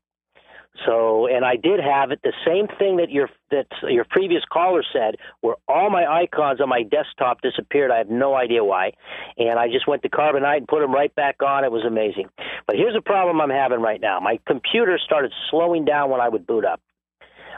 So, 0.86 1.26
and 1.26 1.44
I 1.44 1.56
did 1.56 1.80
have 1.80 2.12
it 2.12 2.20
the 2.22 2.32
same 2.46 2.68
thing 2.78 2.98
that 2.98 3.10
your 3.10 3.28
that 3.50 3.66
your 3.88 4.04
previous 4.04 4.42
caller 4.50 4.84
said, 4.92 5.16
where 5.40 5.56
all 5.66 5.90
my 5.90 6.06
icons 6.06 6.60
on 6.60 6.68
my 6.68 6.82
desktop 6.82 7.40
disappeared. 7.40 7.90
I 7.90 7.98
have 7.98 8.10
no 8.10 8.34
idea 8.34 8.62
why, 8.62 8.92
and 9.36 9.58
I 9.58 9.68
just 9.68 9.88
went 9.88 10.02
to 10.02 10.08
Carbonite 10.08 10.58
and 10.58 10.68
put 10.68 10.80
them 10.80 10.92
right 10.92 11.12
back 11.14 11.42
on. 11.42 11.64
It 11.64 11.72
was 11.72 11.84
amazing. 11.84 12.28
But 12.66 12.76
here's 12.76 12.94
a 12.96 13.02
problem 13.02 13.40
I'm 13.40 13.50
having 13.50 13.80
right 13.80 14.00
now. 14.00 14.20
My 14.20 14.38
computer 14.46 14.98
started 15.04 15.32
slowing 15.50 15.84
down 15.84 16.10
when 16.10 16.20
I 16.20 16.28
would 16.28 16.46
boot 16.46 16.64
up. 16.64 16.80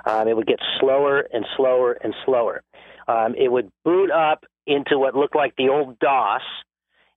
Um, 0.07 0.28
it 0.28 0.36
would 0.36 0.47
get 0.47 0.61
slower 0.78 1.20
and 1.20 1.44
slower 1.57 1.93
and 1.93 2.15
slower. 2.24 2.62
Um, 3.07 3.35
it 3.36 3.52
would 3.52 3.70
boot 3.85 4.11
up 4.11 4.47
into 4.66 4.98
what 4.98 5.15
looked 5.15 5.36
like 5.36 5.57
the 5.57 5.69
old 5.69 5.98
DOS, 5.98 6.43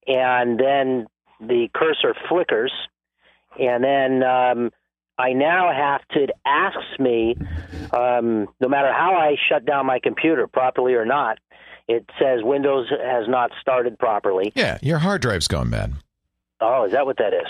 and 0.06 0.60
then 0.60 1.08
the 1.48 1.70
cursor 1.74 2.16
flickers, 2.30 2.72
and 3.60 3.84
then 3.84 4.24
um, 4.24 4.72
I 5.18 5.34
now 5.34 5.72
have 5.72 6.02
to. 6.10 6.24
It 6.24 6.32
asks 6.46 7.00
me, 7.00 7.36
um, 7.92 8.48
no 8.60 8.68
matter 8.68 8.92
how 8.92 9.16
I 9.16 9.36
shut 9.50 9.66
down 9.66 9.86
my 9.86 10.00
computer 10.00 10.48
properly 10.48 10.94
or 10.94 11.06
not, 11.06 11.40
it 11.88 12.10
says 12.20 12.42
Windows 12.44 12.90
has 12.90 13.28
not 13.28 13.52
started 13.62 14.00
properly. 14.00 14.52
Yeah, 14.56 14.78
your 14.82 15.00
hard 15.00 15.22
drive's 15.22 15.48
gone 15.48 15.70
bad. 15.70 15.94
Oh, 16.62 16.86
is 16.86 16.94
that 16.94 17.06
what 17.06 17.18
that 17.18 17.34
is? 17.34 17.48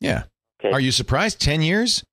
Yeah. 0.00 0.24
Okay. 0.60 0.72
Are 0.72 0.80
you 0.80 0.92
surprised? 0.92 1.40
Ten 1.40 1.62
years? 1.62 2.04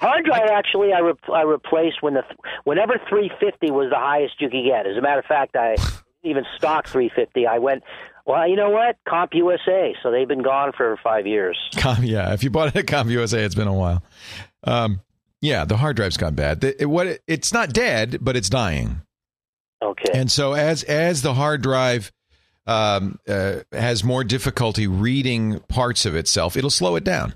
hard 0.00 0.24
drive 0.24 0.48
actually 0.52 0.92
I 0.92 0.98
re- 0.98 1.12
I 1.32 1.42
replaced 1.42 2.02
when 2.02 2.14
the 2.14 2.22
th- 2.22 2.36
whenever 2.64 2.94
350 3.08 3.70
was 3.70 3.90
the 3.90 3.96
highest 3.98 4.40
you 4.40 4.50
could 4.50 4.64
get. 4.64 4.86
As 4.86 4.96
a 4.96 5.00
matter 5.00 5.20
of 5.20 5.26
fact, 5.26 5.56
I 5.56 5.76
even 6.24 6.44
stock 6.56 6.88
350. 6.88 7.46
I 7.46 7.58
went 7.58 7.84
well, 8.26 8.48
you 8.48 8.56
know 8.56 8.70
what? 8.70 8.96
CompUSA. 9.06 9.94
So 10.02 10.10
they've 10.10 10.28
been 10.28 10.42
gone 10.42 10.72
for 10.76 10.98
five 11.02 11.26
years. 11.26 11.58
Com, 11.76 12.04
yeah, 12.04 12.32
if 12.32 12.42
you 12.42 12.50
bought 12.50 12.68
it 12.68 12.76
at 12.76 12.86
CompUSA, 12.86 13.38
it's 13.38 13.54
been 13.54 13.68
a 13.68 13.74
while. 13.74 14.02
Um, 14.64 15.00
yeah, 15.40 15.64
the 15.64 15.76
hard 15.76 15.96
drive's 15.96 16.16
gone 16.16 16.34
bad. 16.34 16.64
It, 16.64 16.86
what 16.86 17.20
it's 17.26 17.52
not 17.52 17.72
dead, 17.72 18.18
but 18.20 18.36
it's 18.36 18.48
dying. 18.48 19.02
Okay. 19.82 20.10
And 20.14 20.32
so 20.32 20.54
as 20.54 20.82
as 20.84 21.20
the 21.20 21.34
hard 21.34 21.60
drive 21.60 22.10
um, 22.66 23.18
uh, 23.28 23.60
has 23.72 24.02
more 24.02 24.24
difficulty 24.24 24.86
reading 24.86 25.60
parts 25.68 26.06
of 26.06 26.14
itself, 26.14 26.56
it'll 26.56 26.70
slow 26.70 26.96
it 26.96 27.04
down. 27.04 27.34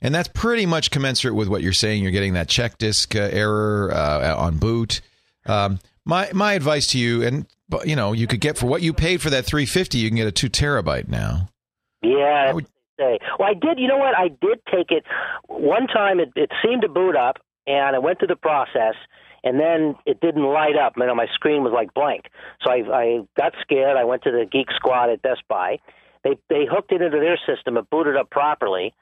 And 0.00 0.14
that's 0.14 0.28
pretty 0.28 0.66
much 0.66 0.90
commensurate 0.90 1.34
with 1.34 1.48
what 1.48 1.62
you're 1.62 1.72
saying. 1.72 2.02
You're 2.02 2.12
getting 2.12 2.34
that 2.34 2.48
check 2.48 2.76
disk 2.76 3.16
uh, 3.16 3.30
error 3.32 3.90
uh, 3.92 4.36
on 4.36 4.58
boot. 4.58 5.00
Um, 5.46 5.80
my 6.04 6.30
my 6.34 6.52
advice 6.52 6.88
to 6.88 6.98
you, 6.98 7.22
and 7.22 7.46
but 7.68 7.86
you 7.86 7.96
know, 7.96 8.12
you 8.12 8.26
could 8.26 8.40
get 8.40 8.58
for 8.58 8.66
what 8.66 8.82
you 8.82 8.92
paid 8.92 9.20
for 9.20 9.30
that 9.30 9.44
350, 9.44 9.98
you 9.98 10.08
can 10.08 10.16
get 10.16 10.26
a 10.26 10.32
two 10.32 10.48
terabyte 10.48 11.08
now. 11.08 11.48
Yeah. 12.02 12.52
Would, 12.52 12.66
say. 12.98 13.18
Well, 13.38 13.48
I 13.48 13.54
did. 13.54 13.78
You 13.78 13.88
know 13.88 13.96
what? 13.96 14.16
I 14.16 14.28
did 14.28 14.60
take 14.70 14.90
it 14.90 15.04
one 15.46 15.86
time. 15.86 16.20
It, 16.20 16.32
it 16.36 16.50
seemed 16.64 16.82
to 16.82 16.88
boot 16.88 17.16
up, 17.16 17.36
and 17.66 17.94
I 17.94 17.98
went 17.98 18.18
through 18.18 18.28
the 18.28 18.36
process, 18.36 18.94
and 19.44 19.58
then 19.58 19.94
it 20.04 20.20
didn't 20.20 20.42
light 20.44 20.76
up. 20.76 20.94
You 20.96 21.06
know, 21.06 21.14
my 21.14 21.26
screen 21.34 21.62
was 21.62 21.72
like 21.72 21.94
blank. 21.94 22.26
So 22.62 22.70
I, 22.70 22.82
I 22.92 23.20
got 23.36 23.52
scared. 23.62 23.96
I 23.96 24.04
went 24.04 24.22
to 24.24 24.30
the 24.30 24.46
Geek 24.50 24.68
Squad 24.74 25.10
at 25.10 25.22
Best 25.22 25.42
Buy. 25.48 25.78
They 26.24 26.36
they 26.48 26.66
hooked 26.70 26.92
it 26.92 27.00
into 27.00 27.18
their 27.18 27.38
system. 27.46 27.76
It 27.76 27.88
booted 27.90 28.16
up 28.16 28.30
properly. 28.30 28.94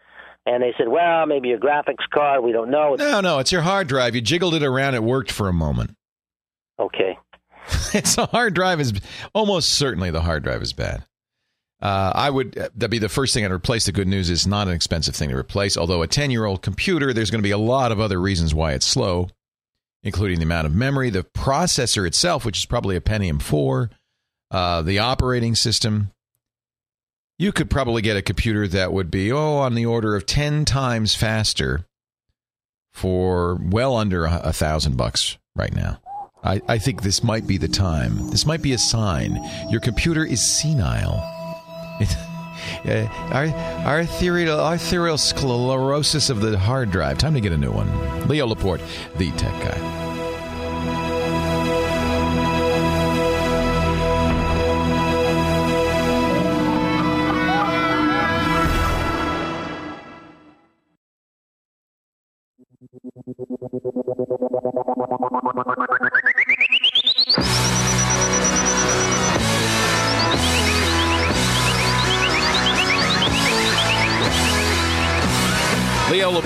And 0.44 0.62
they 0.62 0.74
said, 0.78 0.86
"Well, 0.86 1.26
maybe 1.26 1.48
your 1.48 1.59
graphics 1.59 2.09
card. 2.14 2.44
We 2.44 2.52
don't 2.52 2.70
know." 2.70 2.94
No, 2.97 3.20
no, 3.20 3.38
it's 3.40 3.51
your 3.51 3.62
hard 3.62 3.88
drive. 3.88 4.14
You 4.14 4.20
jiggled 4.20 4.55
it 4.55 4.62
around. 4.62 4.94
It 4.94 5.02
worked 5.02 5.32
for 5.32 5.48
a 5.48 5.52
moment. 5.52 5.97
Okay. 6.78 7.18
it's 7.94 8.18
a 8.18 8.26
hard 8.26 8.55
drive 8.55 8.80
is 8.80 8.93
almost 9.34 9.70
certainly 9.70 10.10
the 10.10 10.22
hard 10.22 10.43
drive 10.43 10.62
is 10.62 10.72
bad. 10.72 11.05
Uh, 11.80 12.10
I 12.14 12.30
would 12.30 12.52
that'd 12.52 12.90
be 12.90 12.98
the 12.98 13.09
first 13.09 13.34
thing 13.34 13.44
I'd 13.44 13.52
replace. 13.52 13.84
The 13.84 13.93
good 13.93 14.09
news 14.09 14.30
is 14.30 14.47
not 14.47 14.66
an 14.66 14.74
expensive 14.74 15.14
thing 15.14 15.28
to 15.28 15.36
replace. 15.36 15.76
Although 15.76 16.02
a 16.02 16.06
ten 16.06 16.30
year 16.30 16.47
old 16.47 16.62
computer, 16.62 17.12
there's 17.12 17.30
going 17.30 17.40
to 17.40 17.47
be 17.47 17.51
a 17.51 17.59
lot 17.59 17.93
of 17.93 18.01
other 18.01 18.20
reasons 18.20 18.55
why 18.55 18.72
it's 18.72 18.86
slow, 18.86 19.28
including 20.02 20.38
the 20.38 20.44
amount 20.44 20.66
of 20.66 20.74
memory, 20.74 21.10
the 21.10 21.22
processor 21.22 22.06
itself, 22.06 22.47
which 22.47 22.59
is 22.59 22.66
probably 22.66 22.97
a 22.97 23.01
Pentium 23.01 23.43
four, 23.43 23.90
uh, 24.51 24.80
the 24.82 24.98
operating 24.98 25.55
system. 25.55 26.12
You 27.38 27.52
could 27.52 27.68
probably 27.68 28.01
get 28.01 28.16
a 28.16 28.22
computer 28.22 28.66
that 28.68 28.94
would 28.94 29.10
be 29.10 29.30
oh 29.30 29.56
on 29.56 29.74
the 29.74 29.84
order 29.84 30.16
of 30.16 30.24
ten 30.24 30.64
times 30.64 31.14
faster 31.14 31.84
for 32.94 33.60
well 33.62 33.94
under 33.94 34.24
a 34.24 34.55
thousand 34.55 34.97
bucks 34.97 35.36
right 35.55 35.74
now. 35.74 36.01
I, 36.47 36.62
I 36.68 36.78
think 36.78 37.02
this 37.02 37.24
might 37.24 37.47
be 37.47 37.59
the 37.59 37.68
time. 37.68 38.31
This 38.31 38.47
might 38.47 38.62
be 38.62 38.73
a 38.73 38.78
sign. 38.78 39.39
Your 39.68 39.81
computer 39.81 40.24
is 40.24 40.40
senile. 40.40 41.23
Uh, 42.85 43.06
our, 43.32 43.48
arterial, 43.86 44.59
arterial 44.59 45.18
sclerosis 45.18 46.31
of 46.31 46.40
the 46.40 46.59
hard 46.59 46.90
drive. 46.90 47.18
Time 47.18 47.35
to 47.35 47.40
get 47.40 47.52
a 47.52 47.56
new 47.56 47.70
one. 47.70 47.89
Leo 48.28 48.47
Laporte, 48.47 48.81
the 49.18 49.31
tech 49.32 49.52
guy. 49.62 50.06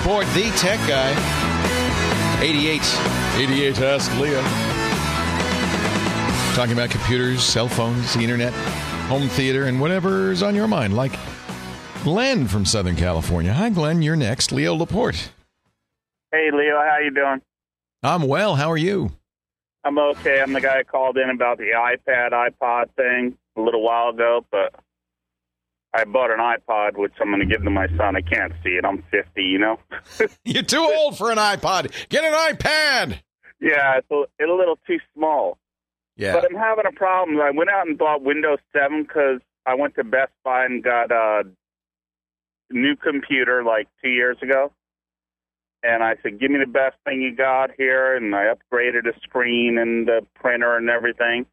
Leo 0.01 0.13
Laporte, 0.13 0.33
the 0.33 0.49
tech 0.57 0.79
guy. 0.87 1.11
88. 2.41 2.81
88 3.37 3.79
Ask 3.81 4.11
Leo. 4.19 4.41
Talking 6.55 6.73
about 6.73 6.89
computers, 6.89 7.43
cell 7.43 7.67
phones, 7.67 8.13
the 8.13 8.21
internet, 8.21 8.53
home 9.07 9.29
theater, 9.29 9.65
and 9.65 9.79
whatever's 9.79 10.41
on 10.41 10.55
your 10.55 10.67
mind. 10.67 10.95
Like 10.95 11.13
Glenn 12.03 12.47
from 12.47 12.65
Southern 12.65 12.95
California. 12.95 13.53
Hi, 13.53 13.69
Glenn. 13.69 14.01
You're 14.01 14.15
next. 14.15 14.51
Leo 14.51 14.73
Laporte. 14.75 15.31
Hey, 16.31 16.49
Leo, 16.51 16.79
how 16.79 16.97
you 17.03 17.11
doing? 17.11 17.41
I'm 18.03 18.23
well. 18.23 18.55
How 18.55 18.71
are 18.71 18.77
you? 18.77 19.11
I'm 19.83 19.97
okay. 19.97 20.41
I'm 20.41 20.53
the 20.53 20.61
guy 20.61 20.77
that 20.77 20.87
called 20.87 21.17
in 21.17 21.29
about 21.29 21.57
the 21.57 21.71
iPad, 21.75 22.31
iPod 22.31 22.89
thing 22.95 23.37
a 23.55 23.61
little 23.61 23.83
while 23.83 24.09
ago, 24.09 24.45
but 24.51 24.73
I 25.93 26.05
bought 26.05 26.31
an 26.31 26.39
iPod, 26.39 26.97
which 26.97 27.13
I'm 27.19 27.27
going 27.27 27.41
to 27.41 27.45
give 27.45 27.63
to 27.63 27.69
my 27.69 27.87
son. 27.97 28.15
I 28.15 28.21
can't 28.21 28.53
see 28.63 28.71
it. 28.71 28.85
I'm 28.85 29.03
50, 29.11 29.43
you 29.43 29.59
know? 29.59 29.79
You're 30.45 30.63
too 30.63 30.89
old 30.97 31.17
for 31.17 31.31
an 31.31 31.37
iPod. 31.37 31.91
Get 32.09 32.23
an 32.23 32.33
iPad. 32.33 33.19
Yeah, 33.59 33.97
it's 33.97 34.09
a, 34.09 34.23
it's 34.39 34.49
a 34.49 34.53
little 34.53 34.79
too 34.87 34.99
small. 35.13 35.57
Yeah. 36.15 36.33
But 36.33 36.45
I'm 36.45 36.57
having 36.57 36.85
a 36.87 36.91
problem. 36.91 37.39
I 37.39 37.51
went 37.51 37.69
out 37.69 37.87
and 37.87 37.97
bought 37.97 38.21
Windows 38.21 38.59
7 38.73 39.03
because 39.03 39.41
I 39.65 39.75
went 39.75 39.95
to 39.95 40.03
Best 40.03 40.31
Buy 40.43 40.65
and 40.65 40.83
got 40.83 41.11
a 41.11 41.43
new 42.69 42.95
computer 42.95 43.63
like 43.63 43.87
two 44.01 44.09
years 44.09 44.37
ago. 44.41 44.71
And 45.83 46.03
I 46.03 46.15
said, 46.21 46.39
give 46.39 46.51
me 46.51 46.59
the 46.59 46.71
best 46.71 46.95
thing 47.05 47.21
you 47.21 47.35
got 47.35 47.71
here. 47.75 48.15
And 48.15 48.35
I 48.35 48.53
upgraded 48.53 49.03
the 49.03 49.13
screen 49.23 49.77
and 49.79 50.07
the 50.07 50.25
printer 50.35 50.77
and 50.77 50.89
everything. 50.89 51.47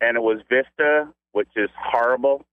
And 0.00 0.16
it 0.16 0.20
was 0.20 0.38
Vista, 0.48 1.12
which 1.32 1.48
is 1.56 1.68
horrible. 1.76 2.44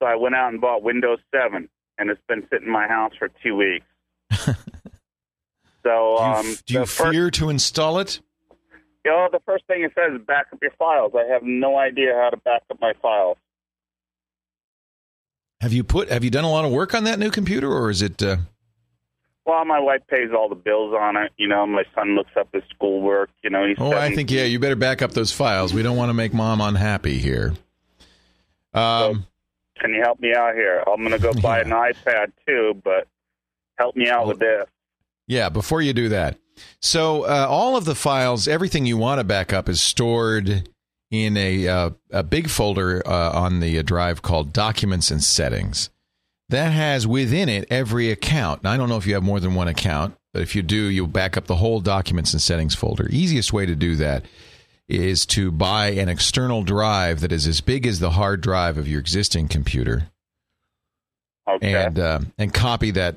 So 0.00 0.06
I 0.06 0.14
went 0.16 0.34
out 0.34 0.52
and 0.52 0.60
bought 0.60 0.82
Windows 0.82 1.18
7. 1.34 1.68
And 1.98 2.10
it's 2.10 2.20
been 2.28 2.46
sitting 2.50 2.66
in 2.68 2.72
my 2.72 2.86
house 2.86 3.12
for 3.18 3.28
two 3.42 3.56
weeks. 3.56 3.84
so, 4.30 4.54
Do 5.82 5.88
you, 5.90 5.94
um, 6.18 6.56
do 6.66 6.74
you 6.74 6.86
first- 6.86 7.10
fear 7.12 7.30
to 7.32 7.48
install 7.50 7.98
it? 7.98 8.20
you 9.04 9.10
know, 9.12 9.28
the 9.32 9.40
first 9.46 9.64
thing 9.66 9.82
it 9.82 9.92
says 9.94 10.20
is 10.20 10.26
back 10.26 10.46
up 10.52 10.58
your 10.60 10.72
files. 10.78 11.12
I 11.16 11.24
have 11.32 11.42
no 11.42 11.78
idea 11.78 12.12
how 12.14 12.30
to 12.30 12.36
back 12.36 12.62
up 12.70 12.78
my 12.80 12.92
files. 13.00 13.38
Have 15.60 15.72
you 15.72 15.82
put? 15.82 16.08
Have 16.10 16.22
you 16.22 16.30
done 16.30 16.44
a 16.44 16.50
lot 16.50 16.64
of 16.64 16.70
work 16.72 16.94
on 16.94 17.04
that 17.04 17.18
new 17.18 17.30
computer, 17.30 17.72
or 17.72 17.90
is 17.90 18.02
it? 18.02 18.22
Uh, 18.22 18.36
Well, 19.46 19.64
my 19.64 19.80
wife 19.80 20.02
pays 20.08 20.28
all 20.36 20.48
the 20.48 20.54
bills 20.54 20.94
on 20.96 21.16
it. 21.16 21.32
You 21.36 21.48
know, 21.48 21.66
my 21.66 21.84
son 21.94 22.14
looks 22.14 22.30
up 22.38 22.48
his 22.52 22.62
schoolwork. 22.70 23.30
You 23.42 23.50
know, 23.50 23.66
he's 23.66 23.76
oh, 23.80 23.92
I 23.92 24.14
think 24.14 24.30
yeah. 24.30 24.44
You 24.44 24.58
better 24.60 24.76
back 24.76 25.00
up 25.02 25.12
those 25.12 25.32
files. 25.32 25.72
We 25.74 25.82
don't 25.82 25.96
want 25.96 26.10
to 26.10 26.14
make 26.14 26.32
mom 26.34 26.60
unhappy 26.60 27.18
here. 27.18 27.54
Um, 28.74 29.26
Can 29.78 29.92
you 29.92 30.02
help 30.02 30.20
me 30.20 30.34
out 30.34 30.54
here? 30.54 30.82
I'm 30.86 31.00
going 31.04 31.12
to 31.12 31.18
go 31.18 31.32
buy 31.40 31.60
an 31.60 31.70
iPad 31.70 32.32
too, 32.46 32.80
but 32.84 33.06
help 33.78 33.96
me 33.96 34.08
out 34.08 34.26
with 34.26 34.38
this. 34.38 34.66
Yeah, 35.26 35.48
before 35.48 35.82
you 35.82 35.92
do 35.92 36.08
that. 36.08 36.38
So, 36.80 37.22
uh, 37.22 37.46
all 37.48 37.76
of 37.76 37.84
the 37.84 37.94
files, 37.94 38.48
everything 38.48 38.86
you 38.86 38.96
want 38.96 39.20
to 39.20 39.24
back 39.24 39.52
up 39.52 39.68
is 39.68 39.80
stored 39.80 40.68
in 41.10 41.36
a, 41.36 41.68
uh, 41.68 41.90
a 42.10 42.22
big 42.22 42.48
folder 42.48 43.02
uh, 43.06 43.30
on 43.32 43.60
the 43.60 43.82
drive 43.82 44.22
called 44.22 44.52
Documents 44.52 45.10
and 45.10 45.22
Settings. 45.22 45.90
That 46.48 46.72
has 46.72 47.06
within 47.06 47.48
it 47.48 47.66
every 47.70 48.10
account. 48.10 48.64
Now, 48.64 48.72
I 48.72 48.76
don't 48.76 48.88
know 48.88 48.96
if 48.96 49.06
you 49.06 49.14
have 49.14 49.22
more 49.22 49.38
than 49.38 49.54
one 49.54 49.68
account, 49.68 50.16
but 50.32 50.42
if 50.42 50.56
you 50.56 50.62
do, 50.62 50.86
you'll 50.86 51.06
back 51.06 51.36
up 51.36 51.46
the 51.46 51.56
whole 51.56 51.80
Documents 51.80 52.32
and 52.32 52.42
Settings 52.42 52.74
folder. 52.74 53.06
Easiest 53.10 53.52
way 53.52 53.66
to 53.66 53.76
do 53.76 53.96
that 53.96 54.24
is 54.88 55.26
to 55.26 55.50
buy 55.52 55.88
an 55.90 56.08
external 56.08 56.62
drive 56.62 57.20
that 57.20 57.32
is 57.32 57.46
as 57.46 57.60
big 57.60 57.86
as 57.86 58.00
the 58.00 58.10
hard 58.10 58.40
drive 58.40 58.78
of 58.78 58.88
your 58.88 59.00
existing 59.00 59.48
computer 59.48 60.10
Okay. 61.48 61.74
and 61.74 61.98
uh, 61.98 62.20
and 62.38 62.52
copy 62.52 62.90
that. 62.92 63.16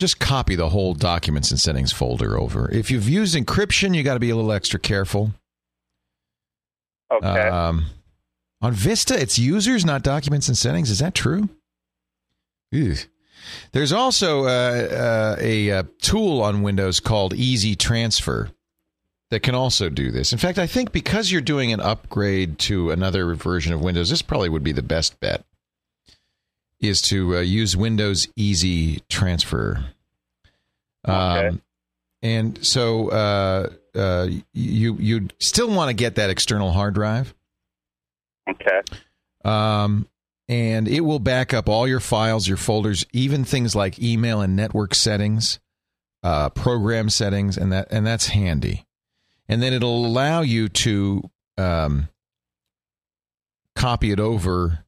Just 0.00 0.18
copy 0.18 0.56
the 0.56 0.70
whole 0.70 0.94
documents 0.94 1.52
and 1.52 1.60
settings 1.60 1.92
folder 1.92 2.36
over. 2.36 2.68
If 2.72 2.90
you've 2.90 3.08
used 3.08 3.36
encryption, 3.36 3.94
you 3.94 4.02
got 4.02 4.14
to 4.14 4.20
be 4.20 4.30
a 4.30 4.36
little 4.36 4.50
extra 4.50 4.80
careful. 4.80 5.32
Okay. 7.12 7.26
Um, 7.48 7.86
on 8.60 8.72
Vista, 8.72 9.20
it's 9.20 9.38
users, 9.38 9.84
not 9.84 10.02
documents 10.02 10.48
and 10.48 10.58
settings. 10.58 10.90
Is 10.90 10.98
that 10.98 11.14
true? 11.14 11.48
Ew. 12.72 12.96
There's 13.72 13.92
also 13.92 14.44
uh, 14.44 14.46
uh, 14.48 15.36
a, 15.38 15.70
uh 15.70 15.82
tool 16.00 16.40
on 16.42 16.62
Windows 16.62 16.98
called 16.98 17.34
Easy 17.34 17.76
Transfer 17.76 18.50
that 19.32 19.42
can 19.42 19.54
also 19.54 19.88
do 19.88 20.10
this. 20.10 20.30
In 20.30 20.38
fact, 20.38 20.58
I 20.58 20.66
think 20.66 20.92
because 20.92 21.32
you're 21.32 21.40
doing 21.40 21.72
an 21.72 21.80
upgrade 21.80 22.58
to 22.60 22.90
another 22.90 23.34
version 23.34 23.72
of 23.72 23.80
Windows, 23.80 24.10
this 24.10 24.20
probably 24.20 24.50
would 24.50 24.62
be 24.62 24.72
the 24.72 24.82
best 24.82 25.18
bet. 25.20 25.42
Is 26.80 27.00
to 27.02 27.38
uh, 27.38 27.40
use 27.40 27.74
Windows 27.74 28.28
Easy 28.36 29.00
Transfer. 29.08 29.86
Um, 31.06 31.62
and 32.20 32.62
so 32.66 33.08
uh, 33.08 33.70
uh, 33.94 34.28
you 34.52 34.96
you 34.98 35.28
still 35.38 35.70
want 35.70 35.88
to 35.88 35.94
get 35.94 36.16
that 36.16 36.28
external 36.28 36.70
hard 36.70 36.92
drive. 36.92 37.32
Okay. 38.50 38.80
Um, 39.46 40.08
and 40.46 40.86
it 40.88 41.00
will 41.00 41.20
back 41.20 41.54
up 41.54 41.70
all 41.70 41.88
your 41.88 42.00
files, 42.00 42.46
your 42.46 42.58
folders, 42.58 43.06
even 43.12 43.44
things 43.44 43.74
like 43.74 43.98
email 43.98 44.42
and 44.42 44.54
network 44.54 44.94
settings, 44.94 45.58
uh, 46.22 46.50
program 46.50 47.08
settings, 47.08 47.56
and 47.56 47.72
that 47.72 47.88
and 47.90 48.06
that's 48.06 48.26
handy. 48.26 48.84
And 49.52 49.62
then 49.62 49.74
it'll 49.74 50.06
allow 50.06 50.40
you 50.40 50.70
to 50.70 51.30
um, 51.58 52.08
copy 53.76 54.10
it 54.10 54.18
over 54.18 54.86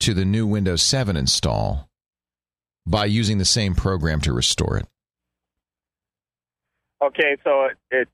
to 0.00 0.14
the 0.14 0.24
new 0.24 0.46
Windows 0.46 0.82
7 0.82 1.18
install 1.18 1.90
by 2.86 3.04
using 3.04 3.36
the 3.36 3.44
same 3.44 3.74
program 3.74 4.22
to 4.22 4.32
restore 4.32 4.78
it. 4.78 4.86
Okay, 7.04 7.36
so 7.44 7.66
it, 7.66 7.76
it 7.90 8.08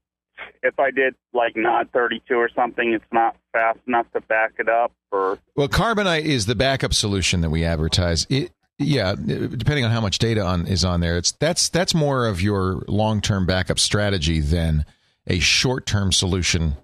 if 0.65 0.81
I 0.81 0.91
did 0.91 1.15
like 1.33 1.53
not 1.55 1.93
32 1.93 2.35
or 2.35 2.51
something, 2.53 2.93
it's 2.93 3.05
not 3.13 3.37
fast 3.53 3.79
enough 3.87 4.07
to 4.15 4.21
back 4.23 4.55
it 4.59 4.69
up, 4.69 4.91
or 5.13 5.39
Well, 5.55 5.69
Carbonite 5.69 6.25
is 6.25 6.47
the 6.47 6.57
backup 6.57 6.95
solution 6.95 7.43
that 7.43 7.51
we 7.51 7.65
advertise. 7.65 8.27
It, 8.29 8.51
yeah, 8.77 9.15
depending 9.15 9.85
on 9.85 9.93
how 9.93 10.01
much 10.01 10.19
data 10.19 10.41
on 10.41 10.67
is 10.67 10.85
on 10.85 10.99
there, 10.99 11.17
it's 11.17 11.31
that's 11.31 11.69
that's 11.69 11.95
more 11.95 12.27
of 12.27 12.43
your 12.43 12.83
long 12.89 13.21
term 13.21 13.47
backup 13.47 13.79
strategy 13.79 14.41
than 14.41 14.85
a 15.27 15.39
short 15.39 15.87
term 15.87 16.13
solution 16.13 16.77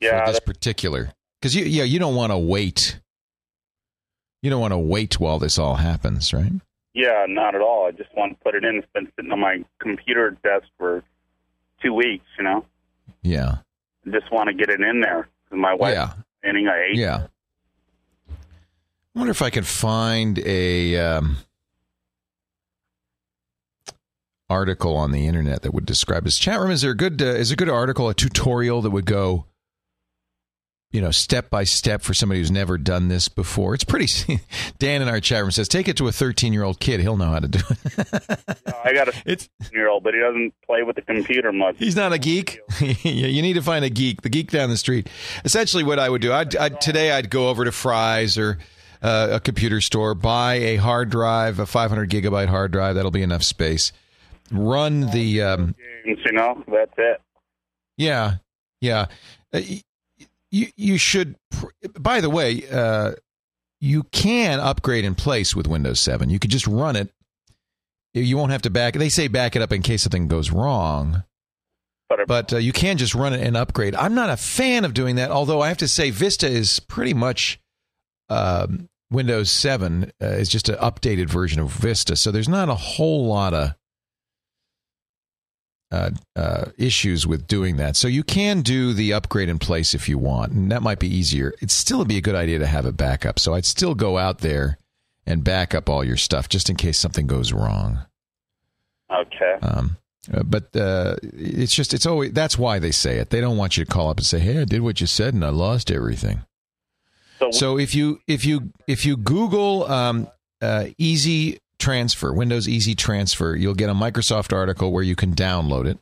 Yeah, 0.00 0.24
for 0.24 0.32
this 0.32 0.40
particular. 0.40 1.12
Because 1.40 1.54
you 1.54 1.64
yeah 1.64 1.84
you 1.84 1.98
don't 1.98 2.14
want 2.14 2.32
to 2.32 2.38
wait. 2.38 2.98
You 4.42 4.50
don't 4.50 4.60
want 4.60 4.72
to 4.72 4.78
wait 4.78 5.18
while 5.18 5.38
this 5.38 5.58
all 5.58 5.76
happens, 5.76 6.32
right? 6.32 6.52
yeah, 6.94 7.26
not 7.28 7.54
at 7.54 7.60
all. 7.60 7.86
I 7.86 7.90
just 7.90 8.08
want 8.16 8.32
to 8.38 8.44
put 8.44 8.54
it 8.54 8.64
in. 8.64 8.76
It's 8.76 8.86
been 8.94 9.06
sitting 9.16 9.30
on 9.32 9.40
my 9.40 9.64
computer 9.80 10.30
desk 10.42 10.66
for 10.78 11.02
two 11.82 11.92
weeks. 11.92 12.24
You 12.38 12.44
know, 12.44 12.64
Yeah, 13.22 13.56
I 14.06 14.10
just 14.10 14.30
want 14.32 14.48
to 14.48 14.54
get 14.54 14.70
it 14.70 14.80
in 14.80 15.00
there. 15.00 15.28
My 15.50 15.74
wife, 15.74 15.92
yeah, 15.94 16.12
ending 16.44 16.68
I 16.68 16.86
hate. 16.88 16.96
yeah. 16.96 17.26
I 18.30 19.18
wonder 19.18 19.30
if 19.30 19.42
I 19.42 19.50
could 19.50 19.66
find 19.66 20.38
a 20.40 20.96
um, 20.98 21.36
article 24.48 24.96
on 24.96 25.12
the 25.12 25.26
internet 25.26 25.62
that 25.62 25.74
would 25.74 25.86
describe 25.86 26.24
this. 26.24 26.38
Chat 26.38 26.60
room, 26.60 26.70
is 26.70 26.82
there 26.82 26.92
a 26.92 26.96
good 26.96 27.20
uh, 27.20 27.26
is 27.26 27.50
a 27.50 27.56
good 27.56 27.68
article, 27.68 28.08
a 28.08 28.14
tutorial 28.14 28.80
that 28.82 28.90
would 28.90 29.06
go, 29.06 29.46
you 30.92 31.00
know, 31.00 31.10
step 31.10 31.50
by 31.50 31.64
step 31.64 32.02
for 32.02 32.14
somebody 32.14 32.40
who's 32.40 32.50
never 32.50 32.78
done 32.78 33.08
this 33.08 33.28
before? 33.28 33.74
It's 33.74 33.84
pretty. 33.84 34.40
Dan 34.78 35.02
in 35.02 35.08
our 35.08 35.20
chat 35.20 35.42
room 35.42 35.50
says, 35.50 35.68
take 35.68 35.88
it 35.88 35.96
to 35.96 36.08
a 36.08 36.12
thirteen 36.12 36.52
year 36.52 36.62
old 36.62 36.78
kid; 36.78 37.00
he'll 37.00 37.16
know 37.16 37.30
how 37.30 37.40
to 37.40 37.48
do 37.48 37.58
it. 37.58 38.40
I 38.84 38.92
got 38.92 39.08
a 39.08 39.14
year 39.72 39.88
old, 39.88 40.04
but 40.04 40.14
he 40.14 40.20
doesn't 40.20 40.54
play 40.64 40.82
with 40.82 40.96
the 40.96 41.02
computer 41.02 41.52
much. 41.52 41.76
He's 41.78 41.96
not 41.96 42.12
a 42.12 42.18
geek. 42.18 42.60
you 42.80 43.42
need 43.42 43.54
to 43.54 43.62
find 43.62 43.84
a 43.84 43.90
geek, 43.90 44.22
the 44.22 44.28
geek 44.28 44.50
down 44.50 44.70
the 44.70 44.76
street. 44.76 45.08
Essentially, 45.44 45.82
what 45.82 45.98
I 45.98 46.08
would 46.08 46.22
do, 46.22 46.32
I'd, 46.32 46.54
I'd, 46.56 46.80
today 46.80 47.10
I'd 47.12 47.30
go 47.30 47.48
over 47.48 47.64
to 47.64 47.72
Fry's 47.72 48.38
or 48.38 48.58
uh, 49.02 49.28
a 49.32 49.40
computer 49.40 49.80
store, 49.80 50.14
buy 50.14 50.54
a 50.54 50.76
hard 50.76 51.10
drive, 51.10 51.58
a 51.58 51.66
500 51.66 52.08
gigabyte 52.10 52.48
hard 52.48 52.70
drive. 52.70 52.94
That'll 52.94 53.10
be 53.10 53.22
enough 53.22 53.42
space. 53.42 53.92
Run 54.50 55.10
the 55.10 55.42
um, 55.42 55.74
You 56.04 56.32
know, 56.32 56.62
that's 56.68 56.92
it. 56.96 57.20
Yeah, 57.96 58.34
yeah. 58.80 59.06
Uh, 59.52 59.60
you 60.50 60.68
you 60.76 60.98
should. 60.98 61.36
By 61.98 62.20
the 62.20 62.30
way, 62.30 62.62
uh, 62.70 63.12
you 63.80 64.04
can 64.04 64.60
upgrade 64.60 65.04
in 65.04 65.14
place 65.14 65.54
with 65.56 65.66
Windows 65.66 66.00
Seven. 66.00 66.30
You 66.30 66.38
could 66.38 66.50
just 66.50 66.66
run 66.66 66.96
it. 66.96 67.10
You 68.14 68.36
won't 68.36 68.52
have 68.52 68.62
to 68.62 68.70
back. 68.70 68.94
They 68.94 69.08
say 69.08 69.28
back 69.28 69.56
it 69.56 69.62
up 69.62 69.72
in 69.72 69.82
case 69.82 70.02
something 70.02 70.28
goes 70.28 70.50
wrong. 70.50 71.24
But 72.26 72.52
uh, 72.52 72.58
you 72.58 72.72
can 72.72 72.98
just 72.98 73.14
run 73.14 73.32
it 73.34 73.40
and 73.40 73.56
upgrade. 73.56 73.94
I'm 73.96 74.14
not 74.14 74.30
a 74.30 74.36
fan 74.36 74.84
of 74.84 74.94
doing 74.94 75.16
that. 75.16 75.30
Although 75.30 75.60
I 75.60 75.68
have 75.68 75.78
to 75.78 75.88
say, 75.88 76.10
Vista 76.10 76.46
is 76.46 76.78
pretty 76.78 77.14
much 77.14 77.60
um, 78.28 78.88
Windows 79.10 79.50
7 79.50 80.12
uh, 80.22 80.26
is 80.26 80.48
just 80.48 80.68
an 80.68 80.76
updated 80.76 81.28
version 81.28 81.60
of 81.60 81.70
Vista. 81.70 82.16
So 82.16 82.30
there's 82.30 82.48
not 82.48 82.68
a 82.68 82.74
whole 82.74 83.26
lot 83.26 83.54
of 83.54 83.74
uh, 85.90 86.10
uh, 86.34 86.66
issues 86.76 87.26
with 87.26 87.46
doing 87.46 87.76
that. 87.76 87.96
So 87.96 88.08
you 88.08 88.24
can 88.24 88.62
do 88.62 88.92
the 88.92 89.12
upgrade 89.12 89.48
in 89.48 89.58
place 89.58 89.94
if 89.94 90.08
you 90.08 90.18
want, 90.18 90.52
and 90.52 90.70
that 90.72 90.82
might 90.82 90.98
be 90.98 91.08
easier. 91.08 91.52
It'd 91.58 91.70
still 91.70 92.04
be 92.04 92.16
a 92.16 92.20
good 92.20 92.34
idea 92.34 92.58
to 92.58 92.66
have 92.66 92.86
a 92.86 92.92
backup. 92.92 93.38
So 93.38 93.54
I'd 93.54 93.64
still 93.64 93.94
go 93.94 94.18
out 94.18 94.38
there 94.38 94.78
and 95.26 95.44
back 95.44 95.74
up 95.74 95.88
all 95.88 96.04
your 96.04 96.16
stuff 96.16 96.48
just 96.48 96.70
in 96.70 96.76
case 96.76 96.98
something 96.98 97.26
goes 97.26 97.52
wrong. 97.52 98.00
Okay. 99.12 99.58
Um, 99.62 99.96
uh, 100.32 100.42
but 100.42 100.74
uh, 100.74 101.16
it's 101.22 101.74
just 101.74 101.94
it's 101.94 102.06
always 102.06 102.32
that's 102.32 102.58
why 102.58 102.80
they 102.80 102.90
say 102.90 103.18
it. 103.18 103.30
They 103.30 103.40
don't 103.40 103.56
want 103.56 103.76
you 103.76 103.84
to 103.84 103.90
call 103.90 104.10
up 104.10 104.16
and 104.16 104.26
say, 104.26 104.40
"Hey, 104.40 104.60
I 104.60 104.64
did 104.64 104.80
what 104.80 105.00
you 105.00 105.06
said 105.06 105.34
and 105.34 105.44
I 105.44 105.50
lost 105.50 105.90
everything." 105.90 106.42
So, 107.50 107.78
if 107.78 107.94
you 107.94 108.20
if 108.26 108.44
you 108.44 108.72
if 108.88 109.04
you 109.04 109.16
Google 109.16 109.84
um, 109.84 110.28
uh, 110.60 110.86
Easy 110.98 111.60
Transfer, 111.86 112.32
Windows 112.32 112.66
Easy 112.66 112.96
Transfer, 112.96 113.54
you'll 113.54 113.72
get 113.72 113.88
a 113.88 113.94
Microsoft 113.94 114.52
article 114.52 114.90
where 114.90 115.04
you 115.04 115.14
can 115.14 115.36
download 115.36 115.86
it. 115.86 116.00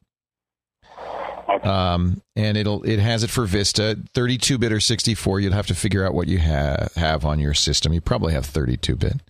Um, 1.63 2.23
and 2.35 2.57
it'll 2.57 2.83
it 2.85 2.99
has 3.01 3.23
it 3.23 3.29
for 3.29 3.45
Vista, 3.45 3.99
32 4.15 4.57
bit 4.57 4.73
or 4.73 4.81
64. 4.81 5.41
You'd 5.41 5.53
have 5.53 5.67
to 5.67 5.75
figure 5.75 6.03
out 6.03 6.15
what 6.15 6.27
you 6.27 6.39
have 6.39 6.91
have 6.97 7.27
on 7.27 7.39
your 7.39 7.53
system. 7.53 7.93
You 7.93 8.01
probably 8.01 8.33
have 8.33 8.47
32 8.47 8.97
bit. 8.97 9.21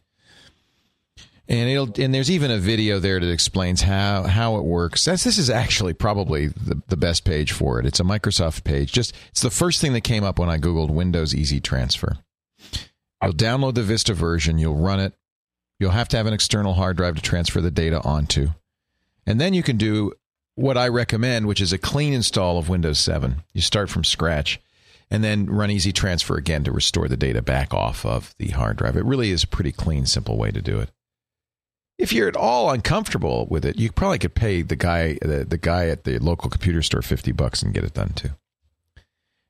And 1.48 1.68
it'll 1.68 2.00
and 2.00 2.14
there's 2.14 2.30
even 2.30 2.52
a 2.52 2.58
video 2.58 3.00
there 3.00 3.18
that 3.18 3.32
explains 3.32 3.82
how 3.82 4.22
how 4.22 4.56
it 4.56 4.62
works. 4.62 5.04
That's 5.04 5.24
this 5.24 5.38
is 5.38 5.50
actually 5.50 5.92
probably 5.92 6.46
the, 6.46 6.80
the 6.86 6.96
best 6.96 7.24
page 7.24 7.50
for 7.50 7.80
it. 7.80 7.86
It's 7.86 7.98
a 7.98 8.04
Microsoft 8.04 8.62
page. 8.62 8.92
Just 8.92 9.12
it's 9.30 9.42
the 9.42 9.50
first 9.50 9.80
thing 9.80 9.92
that 9.94 10.02
came 10.02 10.22
up 10.22 10.38
when 10.38 10.48
I 10.48 10.58
googled 10.58 10.90
Windows 10.90 11.34
Easy 11.34 11.58
Transfer. 11.58 12.18
You'll 13.24 13.32
download 13.32 13.74
the 13.74 13.82
Vista 13.82 14.14
version, 14.14 14.58
you'll 14.58 14.76
run 14.76 15.00
it. 15.00 15.14
You'll 15.78 15.90
have 15.90 16.08
to 16.08 16.16
have 16.16 16.26
an 16.26 16.32
external 16.32 16.74
hard 16.74 16.96
drive 16.96 17.16
to 17.16 17.22
transfer 17.22 17.60
the 17.60 17.70
data 17.70 18.00
onto. 18.02 18.48
And 19.26 19.40
then 19.40 19.54
you 19.54 19.62
can 19.62 19.76
do 19.76 20.12
what 20.54 20.78
I 20.78 20.88
recommend, 20.88 21.46
which 21.46 21.60
is 21.60 21.72
a 21.72 21.78
clean 21.78 22.12
install 22.12 22.58
of 22.58 22.68
Windows 22.68 22.98
7. 23.00 23.42
You 23.52 23.60
start 23.60 23.90
from 23.90 24.04
scratch 24.04 24.60
and 25.10 25.22
then 25.22 25.46
run 25.46 25.70
Easy 25.70 25.92
Transfer 25.92 26.36
again 26.36 26.64
to 26.64 26.72
restore 26.72 27.08
the 27.08 27.16
data 27.16 27.42
back 27.42 27.74
off 27.74 28.04
of 28.06 28.34
the 28.38 28.48
hard 28.48 28.76
drive. 28.76 28.96
It 28.96 29.04
really 29.04 29.30
is 29.30 29.42
a 29.42 29.48
pretty 29.48 29.72
clean, 29.72 30.06
simple 30.06 30.36
way 30.36 30.50
to 30.50 30.62
do 30.62 30.80
it. 30.80 30.90
If 31.98 32.12
you're 32.12 32.28
at 32.28 32.36
all 32.36 32.70
uncomfortable 32.70 33.46
with 33.48 33.64
it, 33.64 33.78
you 33.78 33.92
probably 33.92 34.18
could 34.18 34.34
pay 34.34 34.62
the 34.62 34.76
guy 34.76 35.18
the, 35.22 35.44
the 35.44 35.58
guy 35.58 35.88
at 35.88 36.04
the 36.04 36.18
local 36.18 36.50
computer 36.50 36.82
store 36.82 37.02
50 37.02 37.30
bucks 37.32 37.62
and 37.62 37.72
get 37.72 37.84
it 37.84 37.94
done 37.94 38.10
too. 38.10 38.30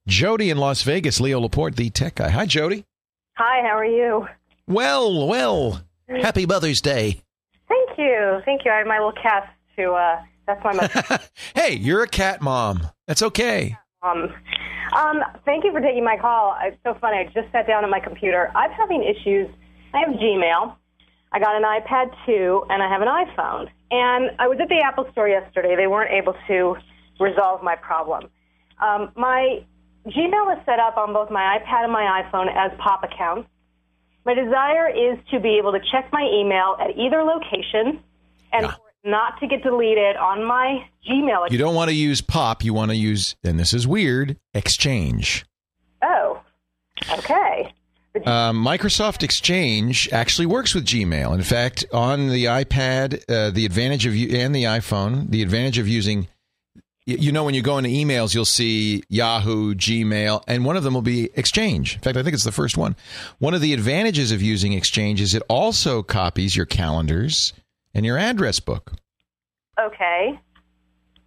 Jody 0.07 0.51
in 0.51 0.59
Las 0.59 0.83
Vegas, 0.83 1.21
Leo 1.21 1.41
Laporte, 1.41 1.77
the 1.77 1.89
tech 1.89 2.17
guy. 2.17 2.29
Hi, 2.29 2.45
Jody. 2.45 2.85
Hi, 3.37 3.67
how 3.67 3.79
are 3.79 3.87
you? 3.87 4.27
Well, 4.67 5.27
well. 5.27 5.83
Happy 6.09 6.47
Mother's 6.47 6.81
Day. 6.81 7.23
Thank 7.69 7.99
you. 7.99 8.41
Thank 8.45 8.65
you. 8.65 8.71
I 8.71 8.79
have 8.79 8.87
my 8.87 8.99
little 8.99 9.13
cat 9.21 9.55
to, 9.77 9.93
uh, 9.93 10.21
that's 10.47 10.63
my 10.65 10.73
mother. 10.75 11.19
Hey, 11.55 11.75
you're 11.75 12.03
a 12.03 12.09
cat 12.09 12.43
mom. 12.43 12.89
That's 13.07 13.23
okay. 13.23 13.77
um, 14.03 14.29
um, 14.95 15.23
thank 15.45 15.65
you 15.65 15.73
for 15.73 15.81
taking 15.81 16.05
my 16.05 16.17
call. 16.21 16.57
It's 16.63 16.77
so 16.85 16.95
funny. 17.01 17.19
I 17.19 17.25
just 17.25 17.51
sat 17.53 17.67
down 17.67 17.85
at 17.85 17.91
my 17.91 18.01
computer. 18.01 18.51
I'm 18.55 18.71
having 18.73 19.03
issues. 19.03 19.49
I 19.95 20.01
have 20.01 20.11
Gmail. 20.17 20.77
I 21.33 21.39
got 21.41 21.57
an 21.57 21.63
iPad 21.63 22.15
2, 22.27 22.65
and 22.69 22.83
I 22.83 22.89
have 22.89 23.01
an 23.03 23.09
iPhone. 23.09 23.69
And 23.91 24.31
I 24.39 24.47
was 24.47 24.59
at 24.61 24.69
the 24.69 24.81
Apple 24.85 25.07
store 25.13 25.29
yesterday. 25.29 25.75
They 25.77 25.87
weren't 25.87 26.13
able 26.13 26.35
to 26.49 26.77
resolve 27.19 27.63
my 27.63 27.77
problem. 27.77 28.29
Um, 28.81 29.11
my 29.17 29.65
Gmail 30.07 30.57
is 30.59 30.65
set 30.67 30.79
up 30.79 30.97
on 30.97 31.13
both 31.15 31.31
my 31.31 31.59
iPad 31.59 31.85
and 31.85 31.93
my 31.93 32.23
iPhone 32.23 32.55
as 32.55 32.71
pop 32.79 33.03
accounts. 33.05 33.49
My 34.25 34.35
desire 34.35 34.89
is 34.89 35.19
to 35.31 35.41
be 35.41 35.59
able 35.59 35.73
to 35.73 35.81
check 35.93 36.11
my 36.13 36.23
email 36.33 36.77
at 36.81 36.97
either 36.97 37.23
location 37.23 38.03
and 38.53 38.67
it 38.67 38.71
not 39.05 39.39
to 39.41 39.47
get 39.47 39.63
deleted 39.63 40.17
on 40.17 40.45
my 40.45 40.87
Gmail 41.09 41.37
account. 41.37 41.53
You 41.53 41.59
don't 41.59 41.75
want 41.75 41.91
to 41.91 41.95
use 41.95 42.21
pop. 42.21 42.65
You 42.65 42.73
want 42.73 42.91
to 42.91 42.97
use, 42.97 43.37
and 43.45 43.61
this 43.61 43.75
is 43.75 43.87
weird, 43.87 44.39
Exchange. 44.55 45.45
Oh, 46.03 46.41
okay. 47.11 47.73
Um, 48.25 48.65
Microsoft 48.65 49.23
Exchange 49.23 50.09
actually 50.13 50.47
works 50.47 50.75
with 50.75 50.87
Gmail. 50.87 51.35
In 51.35 51.43
fact, 51.43 51.85
on 51.93 52.29
the 52.29 52.47
iPad, 52.47 53.23
uh, 53.29 53.51
the 53.51 53.67
advantage 53.67 54.07
of 54.07 54.15
you 54.15 54.39
and 54.39 54.55
the 54.55 54.65
iPhone, 54.65 55.31
the 55.31 55.43
advantage 55.43 55.79
of 55.79 55.89
using, 55.89 56.29
you 57.07 57.33
know, 57.33 57.45
when 57.45 57.55
you 57.55 57.61
go 57.63 57.77
into 57.77 57.91
emails, 57.91 58.35
you'll 58.35 58.45
see 58.47 59.03
Yahoo, 59.09 59.75
Gmail, 59.75 60.43
and 60.49 60.65
one 60.65 60.77
of 60.77 60.85
them 60.85 60.95
will 60.95 61.03
be 61.03 61.31
Exchange. 61.35 61.97
In 61.97 62.01
fact, 62.01 62.17
I 62.17 62.23
think 62.23 62.35
it's 62.35 62.45
the 62.45 62.53
first 62.53 62.79
one. 62.79 62.97
One 63.39 63.53
of 63.53 63.61
the 63.61 63.75
advantages 63.75 64.33
of 64.33 64.41
using 64.41 64.73
Exchange 64.73 65.21
is 65.21 65.35
it 65.35 65.43
also 65.49 66.03
copies 66.03 66.57
your 66.57 66.67
calendars 66.67 67.53
and 67.93 68.07
your 68.07 68.17
address 68.17 68.59
book. 68.59 68.93
Okay. 69.79 70.41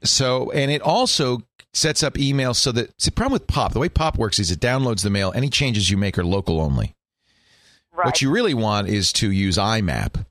So, 0.03 0.51
and 0.51 0.71
it 0.71 0.81
also 0.81 1.43
sets 1.73 2.01
up 2.01 2.17
email 2.17 2.55
so 2.55 2.71
that 2.71 2.99
see, 2.99 3.09
the 3.09 3.15
problem 3.15 3.33
with 3.33 3.47
Pop, 3.47 3.73
the 3.73 3.79
way 3.79 3.89
Pop 3.89 4.17
works 4.17 4.39
is 4.39 4.49
it 4.49 4.59
downloads 4.59 5.03
the 5.03 5.09
mail. 5.11 5.31
Any 5.35 5.49
changes 5.49 5.91
you 5.91 5.97
make 5.97 6.17
are 6.17 6.25
local 6.25 6.59
only. 6.59 6.95
right. 7.93 8.05
What 8.05 8.21
you 8.21 8.31
really 8.31 8.53
want 8.55 8.87
is 8.87 9.13
to 9.13 9.31
use 9.31 9.57
IMAP. 9.57 10.25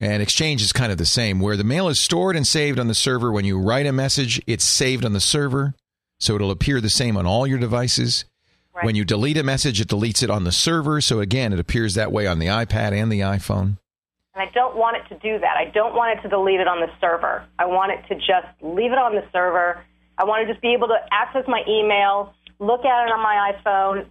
And 0.00 0.22
Exchange 0.22 0.62
is 0.62 0.72
kind 0.72 0.90
of 0.90 0.96
the 0.96 1.04
same, 1.04 1.40
where 1.40 1.58
the 1.58 1.64
mail 1.64 1.88
is 1.88 2.00
stored 2.00 2.34
and 2.34 2.46
saved 2.46 2.78
on 2.78 2.88
the 2.88 2.94
server. 2.94 3.30
When 3.30 3.44
you 3.44 3.58
write 3.58 3.86
a 3.86 3.92
message, 3.92 4.40
it's 4.46 4.64
saved 4.64 5.04
on 5.04 5.12
the 5.12 5.20
server, 5.20 5.74
so 6.18 6.34
it'll 6.34 6.50
appear 6.50 6.80
the 6.80 6.88
same 6.88 7.18
on 7.18 7.26
all 7.26 7.46
your 7.46 7.58
devices. 7.58 8.24
When 8.82 8.94
you 8.94 9.04
delete 9.04 9.36
a 9.36 9.42
message, 9.42 9.78
it 9.78 9.88
deletes 9.88 10.22
it 10.22 10.30
on 10.30 10.44
the 10.44 10.52
server, 10.52 11.02
so 11.02 11.20
again, 11.20 11.52
it 11.52 11.60
appears 11.60 11.94
that 11.94 12.12
way 12.12 12.26
on 12.26 12.38
the 12.38 12.46
iPad 12.46 12.92
and 12.92 13.12
the 13.12 13.20
iPhone. 13.20 13.76
And 14.34 14.48
I 14.48 14.50
don't 14.54 14.74
want 14.74 14.96
it 14.96 15.06
to 15.14 15.20
do 15.20 15.38
that. 15.38 15.56
I 15.58 15.66
don't 15.70 15.94
want 15.94 16.18
it 16.18 16.22
to 16.22 16.28
delete 16.30 16.60
it 16.60 16.68
on 16.68 16.80
the 16.80 16.90
server. 16.98 17.44
I 17.58 17.66
want 17.66 17.92
it 17.92 18.08
to 18.08 18.14
just 18.14 18.46
leave 18.62 18.92
it 18.92 18.98
on 18.98 19.14
the 19.14 19.24
server. 19.32 19.84
I 20.16 20.24
want 20.24 20.46
to 20.46 20.50
just 20.50 20.62
be 20.62 20.72
able 20.72 20.88
to 20.88 20.96
access 21.12 21.44
my 21.46 21.62
email, 21.68 22.32
look 22.58 22.86
at 22.86 23.06
it 23.06 23.12
on 23.12 23.22
my 23.22 23.52
iPhone, 23.52 24.06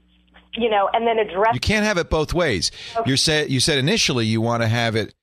you 0.54 0.70
know, 0.70 0.88
and 0.94 1.08
then 1.08 1.18
address. 1.18 1.54
You 1.56 1.60
can't 1.60 1.86
have 1.86 1.98
it 1.98 2.12
both 2.12 2.34
ways. 2.34 2.72
You 3.08 3.18
said 3.18 3.50
you 3.50 3.60
said 3.60 3.80
initially 3.80 4.26
you 4.26 4.42
want 4.42 4.62
to 4.62 4.68
have 4.68 4.96
it 4.96 5.16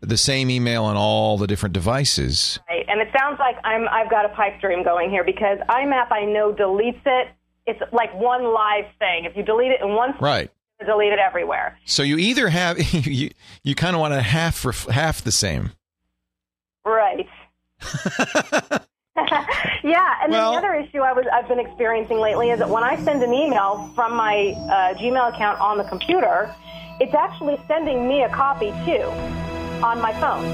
the 0.00 0.16
same 0.16 0.50
email 0.50 0.84
on 0.84 0.96
all 0.96 1.36
the 1.38 1.46
different 1.46 1.72
devices. 1.72 2.58
Right. 2.68 2.84
And 2.88 3.00
it 3.00 3.08
sounds 3.18 3.38
like 3.38 3.56
I'm 3.64 3.86
I've 3.88 4.10
got 4.10 4.24
a 4.24 4.30
pipe 4.30 4.60
dream 4.60 4.82
going 4.82 5.10
here 5.10 5.24
because 5.24 5.58
IMAP 5.68 6.10
I 6.10 6.24
know 6.24 6.52
deletes 6.52 7.00
it. 7.04 7.28
It's 7.66 7.80
like 7.92 8.12
one 8.14 8.44
live 8.52 8.86
thing. 8.98 9.24
If 9.26 9.36
you 9.36 9.42
delete 9.42 9.70
it 9.72 9.80
in 9.82 9.94
one 9.94 10.14
Right. 10.20 10.50
delete 10.84 11.12
it 11.12 11.18
everywhere. 11.18 11.78
So 11.84 12.02
you 12.02 12.16
either 12.16 12.48
have 12.48 12.78
you 13.06 13.30
you 13.62 13.74
kind 13.74 13.94
of 13.94 14.00
want 14.00 14.14
to 14.14 14.22
half 14.22 14.62
half 14.88 15.22
the 15.22 15.32
same. 15.32 15.72
Right. 16.84 17.26
yeah, 19.84 20.14
and 20.22 20.32
Well- 20.32 20.52
then 20.52 20.62
the 20.62 20.66
other 20.68 20.74
issue 20.74 21.00
I 21.00 21.12
was 21.12 21.26
I've 21.32 21.48
been 21.48 21.60
experiencing 21.60 22.18
lately 22.18 22.50
is 22.50 22.58
that 22.60 22.68
when 22.68 22.82
I 22.84 22.96
send 23.04 23.22
an 23.22 23.34
email 23.34 23.90
from 23.94 24.14
my 24.14 24.54
uh, 24.70 24.94
Gmail 24.98 25.34
account 25.34 25.60
on 25.60 25.76
the 25.78 25.84
computer, 25.84 26.54
it's 27.00 27.14
actually 27.14 27.58
sending 27.68 28.08
me 28.08 28.22
a 28.22 28.28
copy 28.30 28.70
too 28.86 29.10
on 29.82 30.00
my 30.00 30.12
phone. 30.20 30.44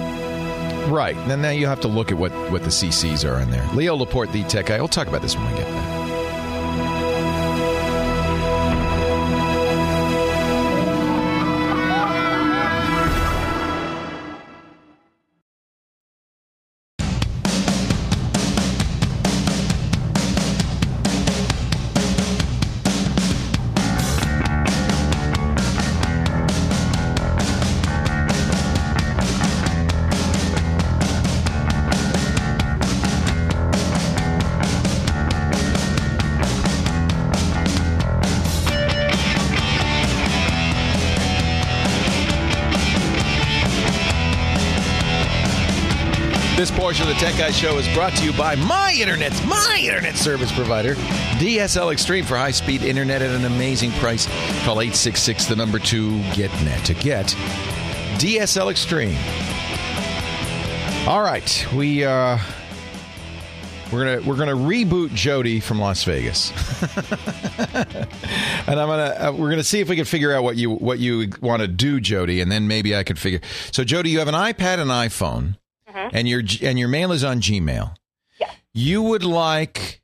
Right. 0.90 1.16
Then 1.27 1.43
now 1.43 1.51
you 1.51 1.66
have 1.66 1.81
to 1.81 1.89
look 1.89 2.12
at 2.12 2.19
what 2.19 2.32
what 2.51 2.62
the 2.62 2.70
CCs 2.70 3.28
are 3.28 3.40
in 3.40 3.51
there. 3.51 3.66
Leo 3.74 3.97
Laporte, 3.97 4.32
the 4.32 4.44
tech 4.44 4.66
guy. 4.66 4.78
We'll 4.78 4.89
talk 4.89 5.09
about 5.09 5.23
this 5.23 5.36
when 5.36 5.51
we 5.51 5.59
get 5.59 5.66
back. 5.66 5.86
Tech 47.19 47.39
Guy 47.39 47.51
Show 47.51 47.79
is 47.79 47.89
brought 47.95 48.15
to 48.17 48.25
you 48.25 48.33
by 48.35 48.57
my 48.57 48.93
internet's 48.93 49.43
my 49.47 49.81
internet 49.83 50.17
service 50.17 50.53
provider, 50.53 50.95
DSL 51.39 51.91
Extreme 51.91 52.27
for 52.27 52.37
high 52.37 52.51
speed 52.51 52.83
internet 52.83 53.23
at 53.23 53.31
an 53.31 53.47
amazing 53.47 53.91
price. 53.93 54.27
Call 54.65 54.83
866 54.83 55.47
the 55.47 55.57
number 55.57 55.79
2 55.79 56.19
get 56.35 56.53
net 56.63 56.85
to 56.85 56.93
get 56.93 57.29
DSL 58.19 58.71
Extreme. 58.71 59.17
All 61.09 61.23
right, 61.23 61.67
we 61.75 62.05
uh 62.05 62.39
we're 63.91 64.05
gonna 64.05 64.29
we're 64.29 64.37
gonna 64.37 64.55
reboot 64.55 65.15
Jody 65.15 65.61
from 65.61 65.79
Las 65.79 66.05
Vegas, 66.05 66.51
and 68.67 68.79
I'm 68.79 68.89
gonna 68.89 69.17
uh, 69.19 69.33
we're 69.35 69.49
gonna 69.49 69.65
see 69.65 69.81
if 69.81 69.89
we 69.89 69.97
can 69.97 70.05
figure 70.05 70.35
out 70.35 70.43
what 70.43 70.57
you 70.57 70.71
what 70.73 70.99
you 70.99 71.31
want 71.41 71.63
to 71.63 71.69
do, 71.69 71.99
Jody, 71.99 72.43
and 72.43 72.53
then 72.53 72.69
maybe 72.69 72.95
I 72.95 73.05
can 73.05 73.17
figure. 73.17 73.41
So, 73.73 73.85
Jody, 73.85 74.11
you 74.11 74.19
have 74.19 74.29
an 74.29 74.35
iPad 74.35 74.81
and 74.81 74.91
iPhone, 74.91 75.57
Mm-hmm. 75.97 76.16
and 76.16 76.28
your 76.28 76.43
and 76.62 76.78
your 76.78 76.89
mail 76.89 77.10
is 77.12 77.24
on 77.24 77.40
Gmail. 77.40 77.94
Yeah. 78.40 78.51
You 78.74 79.02
would 79.02 79.24
like 79.24 80.02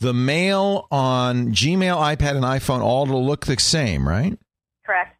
the 0.00 0.12
mail 0.12 0.86
on 0.90 1.52
Gmail, 1.52 1.96
iPad, 1.96 2.36
and 2.36 2.44
iPhone 2.44 2.80
all 2.80 3.06
to 3.06 3.16
look 3.16 3.46
the 3.46 3.58
same, 3.58 4.06
right? 4.08 4.38
Correct. 4.84 5.16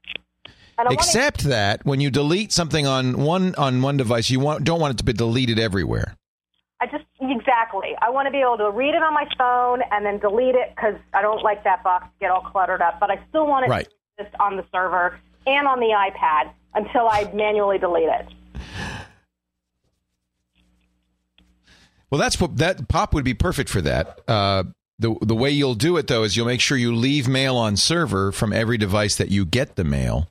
And 0.46 0.52
I 0.78 0.82
wanna- 0.84 0.94
Except 0.94 1.44
that 1.44 1.84
when 1.84 2.00
you 2.00 2.10
delete 2.10 2.52
something 2.52 2.86
on 2.86 3.22
one 3.24 3.54
on 3.56 3.82
one 3.82 3.96
device, 3.96 4.30
you 4.30 4.40
want, 4.40 4.64
don't 4.64 4.80
want 4.80 4.94
it 4.94 4.98
to 4.98 5.04
be 5.04 5.12
deleted 5.12 5.58
everywhere. 5.58 6.16
I 6.80 6.86
just 6.86 7.04
exactly. 7.20 7.96
I 8.00 8.10
want 8.10 8.26
to 8.26 8.30
be 8.32 8.38
able 8.40 8.58
to 8.58 8.70
read 8.70 8.94
it 8.94 9.02
on 9.02 9.12
my 9.12 9.26
phone 9.36 9.82
and 9.90 10.06
then 10.06 10.18
delete 10.18 10.54
it 10.54 10.72
because 10.76 10.94
I 11.12 11.22
don't 11.22 11.42
like 11.42 11.64
that 11.64 11.82
box 11.82 12.04
to 12.06 12.10
get 12.20 12.30
all 12.30 12.40
cluttered 12.42 12.80
up. 12.80 13.00
But 13.00 13.10
I 13.10 13.18
still 13.28 13.46
want 13.48 13.66
it 13.66 13.68
Right. 13.68 13.88
to 13.88 14.22
exist 14.24 14.36
on 14.40 14.56
the 14.56 14.64
server 14.72 15.18
and 15.46 15.66
on 15.66 15.80
the 15.80 15.86
iPad 15.86 16.52
until 16.74 17.08
I 17.08 17.28
manually 17.34 17.78
delete 17.78 18.08
it. 18.08 18.28
Well, 22.10 22.20
that's 22.20 22.40
what 22.40 22.56
that 22.58 22.88
pop 22.88 23.14
would 23.14 23.24
be 23.24 23.34
perfect 23.34 23.68
for 23.70 23.80
that. 23.82 24.20
Uh, 24.26 24.64
the 24.98 25.14
the 25.20 25.36
way 25.36 25.50
you'll 25.50 25.74
do 25.74 25.96
it 25.96 26.06
though 26.08 26.24
is 26.24 26.36
you'll 26.36 26.46
make 26.46 26.60
sure 26.60 26.76
you 26.76 26.94
leave 26.94 27.28
mail 27.28 27.56
on 27.56 27.76
server 27.76 28.32
from 28.32 28.52
every 28.52 28.78
device 28.78 29.16
that 29.16 29.30
you 29.30 29.44
get 29.44 29.76
the 29.76 29.84
mail, 29.84 30.28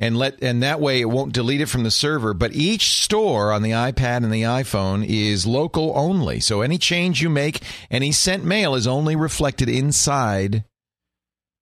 and 0.00 0.16
let 0.16 0.42
and 0.42 0.62
that 0.62 0.80
way 0.80 1.00
it 1.00 1.10
won't 1.10 1.34
delete 1.34 1.60
it 1.60 1.66
from 1.66 1.82
the 1.82 1.90
server. 1.90 2.32
But 2.32 2.54
each 2.54 3.02
store 3.02 3.52
on 3.52 3.62
the 3.62 3.72
iPad 3.72 4.18
and 4.18 4.32
the 4.32 4.42
iPhone 4.42 5.04
is 5.06 5.46
local 5.46 5.92
only, 5.94 6.40
so 6.40 6.62
any 6.62 6.78
change 6.78 7.20
you 7.20 7.28
make, 7.28 7.62
any 7.90 8.12
sent 8.12 8.44
mail 8.44 8.74
is 8.74 8.86
only 8.86 9.16
reflected 9.16 9.68
inside 9.68 10.64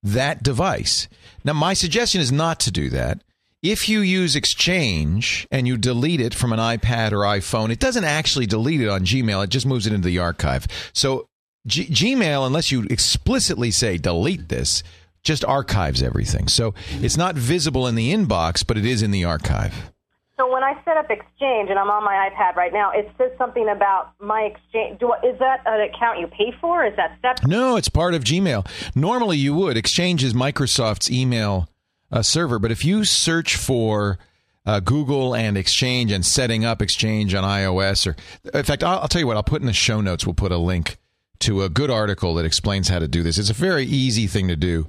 that 0.03 0.43
device. 0.43 1.09
Now, 1.45 1.55
my 1.55 1.75
suggestion 1.75 2.21
is 2.21 2.33
not 2.33 2.61
to 2.61 2.71
do 2.71 2.91
that. 2.91 3.23
If 3.63 3.91
you 3.91 4.01
use 4.01 4.37
Exchange 4.37 5.47
and 5.51 5.69
you 5.69 5.77
delete 5.77 6.21
it 6.23 6.35
from 6.35 6.55
an 6.55 6.59
iPad 6.59 7.13
or 7.13 7.19
iPhone, 7.19 7.71
it 7.71 7.79
doesn't 7.79 8.05
actually 8.05 8.47
delete 8.47 8.81
it 8.81 8.89
on 8.89 9.03
Gmail. 9.05 9.45
It 9.45 9.51
just 9.51 9.67
moves 9.67 9.87
it 9.87 9.93
into 9.93 10.07
the 10.09 10.19
archive. 10.19 10.67
So 10.95 11.29
G- 11.67 11.85
Gmail, 11.87 12.47
unless 12.47 12.73
you 12.73 12.87
explicitly 12.89 13.71
say 13.71 13.99
delete 13.99 14.49
this, 14.49 14.83
just 15.23 15.45
archives 15.45 16.03
everything. 16.03 16.49
So 16.49 16.73
it's 17.03 17.19
not 17.19 17.35
visible 17.35 17.87
in 17.87 17.97
the 17.97 18.15
inbox, 18.15 18.67
but 18.67 18.79
it 18.79 18.87
is 18.87 19.03
in 19.03 19.11
the 19.11 19.25
archive. 19.25 19.93
So 20.39 20.51
when 20.51 20.65
I 20.65 20.83
set 20.87 20.97
up 20.97 21.11
Exchange 21.11 21.69
and 21.69 21.79
I'm 21.79 21.91
on 21.91 22.03
my 22.03 22.31
iPad 22.31 22.57
right 22.57 22.73
now, 22.73 22.93
it 22.93 23.13
says 23.19 23.31
something 23.37 23.69
about 23.69 24.13
my 24.21 24.41
Exchange. 24.41 25.01
Do 25.01 25.13
I, 25.13 25.19
is 25.19 25.39
that 25.39 25.61
an 25.67 25.83
account 25.83 26.19
you 26.19 26.29
pay 26.29 26.55
for? 26.63 26.83
Is 26.87 26.97
that 26.97 27.19
separate? 27.21 27.47
No, 27.47 27.77
it's 27.77 27.91
part 27.91 28.15
of 28.15 28.25
Gmail. 28.25 28.67
Normally, 28.97 29.37
you 29.37 29.53
would. 29.53 29.77
Exchange 29.77 30.25
is 30.25 30.33
Microsoft's 30.33 31.11
email 31.11 31.69
uh, 32.11 32.23
server, 32.23 32.59
but 32.59 32.71
if 32.71 32.85
you 32.85 33.05
search 33.05 33.57
for 33.57 34.19
uh, 34.67 34.81
Google 34.81 35.35
and 35.35 35.57
Exchange 35.57 36.13
and 36.13 36.25
setting 36.25 36.65
up 36.65 36.83
Exchange 36.83 37.35
on 37.35 37.45
iOS, 37.45 38.07
or 38.07 38.17
in 38.53 38.65
fact, 38.65 38.85
I'll, 38.85 39.01
I'll 39.01 39.09
tell 39.09 39.21
you 39.21 39.27
what, 39.27 39.37
I'll 39.37 39.43
put 39.43 39.61
in 39.61 39.67
the 39.67 39.73
show 39.73 40.01
notes. 40.01 40.27
We'll 40.27 40.35
put 40.35 40.53
a 40.53 40.59
link 40.59 40.99
to 41.41 41.63
a 41.63 41.69
good 41.69 41.91
article 41.91 42.35
that 42.35 42.45
explains 42.45 42.89
how 42.89 42.99
to 42.99 43.09
do 43.09 43.23
this. 43.23 43.39
It's 43.39 43.51
a 43.51 43.55
very 43.55 43.85
easy 43.85 44.27
thing 44.27 44.49
to 44.49 44.57
do, 44.57 44.87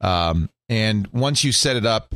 um, 0.00 0.50
and 0.68 1.06
once 1.08 1.44
you 1.44 1.52
set 1.52 1.76
it 1.76 1.86
up, 1.86 2.14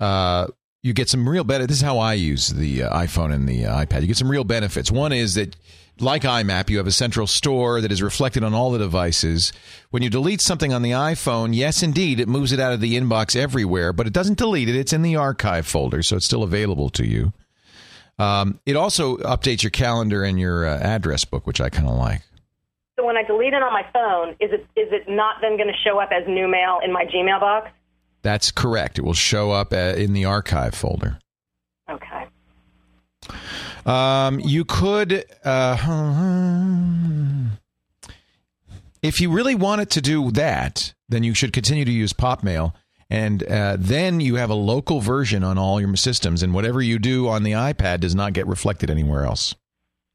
uh, 0.00 0.48
you 0.82 0.92
get 0.92 1.08
some 1.08 1.28
real 1.28 1.44
benefits. 1.44 1.68
This 1.68 1.78
is 1.78 1.84
how 1.84 1.98
I 1.98 2.14
use 2.14 2.48
the 2.48 2.84
uh, 2.84 2.98
iPhone 2.98 3.32
and 3.32 3.48
the 3.48 3.66
uh, 3.66 3.84
iPad. 3.84 4.02
You 4.02 4.06
get 4.06 4.16
some 4.16 4.30
real 4.30 4.44
benefits. 4.44 4.90
One 4.90 5.12
is 5.12 5.34
that, 5.34 5.56
like 6.00 6.22
IMAP, 6.22 6.70
you 6.70 6.78
have 6.78 6.86
a 6.86 6.92
central 6.92 7.26
store 7.26 7.80
that 7.80 7.90
is 7.90 8.02
reflected 8.02 8.44
on 8.44 8.54
all 8.54 8.70
the 8.70 8.78
devices. 8.78 9.52
When 9.90 10.02
you 10.02 10.10
delete 10.10 10.40
something 10.40 10.72
on 10.72 10.82
the 10.82 10.90
iPhone, 10.90 11.54
yes, 11.54 11.82
indeed, 11.82 12.20
it 12.20 12.28
moves 12.28 12.52
it 12.52 12.60
out 12.60 12.72
of 12.72 12.80
the 12.80 12.96
inbox 12.96 13.34
everywhere, 13.34 13.92
but 13.92 14.06
it 14.06 14.12
doesn't 14.12 14.38
delete 14.38 14.68
it. 14.68 14.76
It's 14.76 14.92
in 14.92 15.02
the 15.02 15.16
archive 15.16 15.66
folder, 15.66 16.02
so 16.02 16.16
it's 16.16 16.26
still 16.26 16.42
available 16.42 16.90
to 16.90 17.06
you. 17.06 17.32
Um, 18.18 18.60
it 18.64 18.76
also 18.76 19.16
updates 19.18 19.62
your 19.62 19.70
calendar 19.70 20.22
and 20.22 20.38
your 20.38 20.66
uh, 20.66 20.78
address 20.78 21.24
book, 21.24 21.46
which 21.46 21.60
I 21.60 21.68
kind 21.68 21.88
of 21.88 21.96
like. 21.96 22.22
So 22.96 23.04
when 23.04 23.16
I 23.16 23.22
delete 23.22 23.52
it 23.52 23.62
on 23.62 23.72
my 23.72 23.84
phone, 23.92 24.30
is 24.40 24.52
it 24.52 24.66
is 24.74 24.88
it 24.90 25.06
not 25.06 25.36
then 25.42 25.58
going 25.58 25.68
to 25.68 25.78
show 25.84 25.98
up 25.98 26.10
as 26.12 26.26
new 26.26 26.48
mail 26.48 26.78
in 26.82 26.92
my 26.92 27.04
Gmail 27.04 27.40
box? 27.40 27.70
That's 28.22 28.50
correct. 28.50 28.98
It 28.98 29.02
will 29.02 29.12
show 29.12 29.50
up 29.50 29.72
uh, 29.72 29.94
in 29.96 30.14
the 30.14 30.24
archive 30.24 30.74
folder. 30.74 31.18
Okay. 31.90 32.26
Um, 33.86 34.40
you 34.40 34.64
could, 34.64 35.24
uh, 35.44 35.76
if 39.00 39.20
you 39.20 39.30
really 39.30 39.54
wanted 39.54 39.90
to 39.90 40.00
do 40.00 40.32
that, 40.32 40.92
then 41.08 41.22
you 41.22 41.34
should 41.34 41.52
continue 41.52 41.84
to 41.84 41.92
use 41.92 42.12
Popmail, 42.12 42.72
and 43.08 43.44
uh, 43.44 43.76
then 43.78 44.18
you 44.18 44.34
have 44.34 44.50
a 44.50 44.54
local 44.54 45.00
version 45.00 45.44
on 45.44 45.56
all 45.56 45.80
your 45.80 45.94
systems, 45.94 46.42
and 46.42 46.52
whatever 46.52 46.82
you 46.82 46.98
do 46.98 47.28
on 47.28 47.44
the 47.44 47.52
iPad 47.52 48.00
does 48.00 48.16
not 48.16 48.32
get 48.32 48.48
reflected 48.48 48.90
anywhere 48.90 49.24
else. 49.24 49.54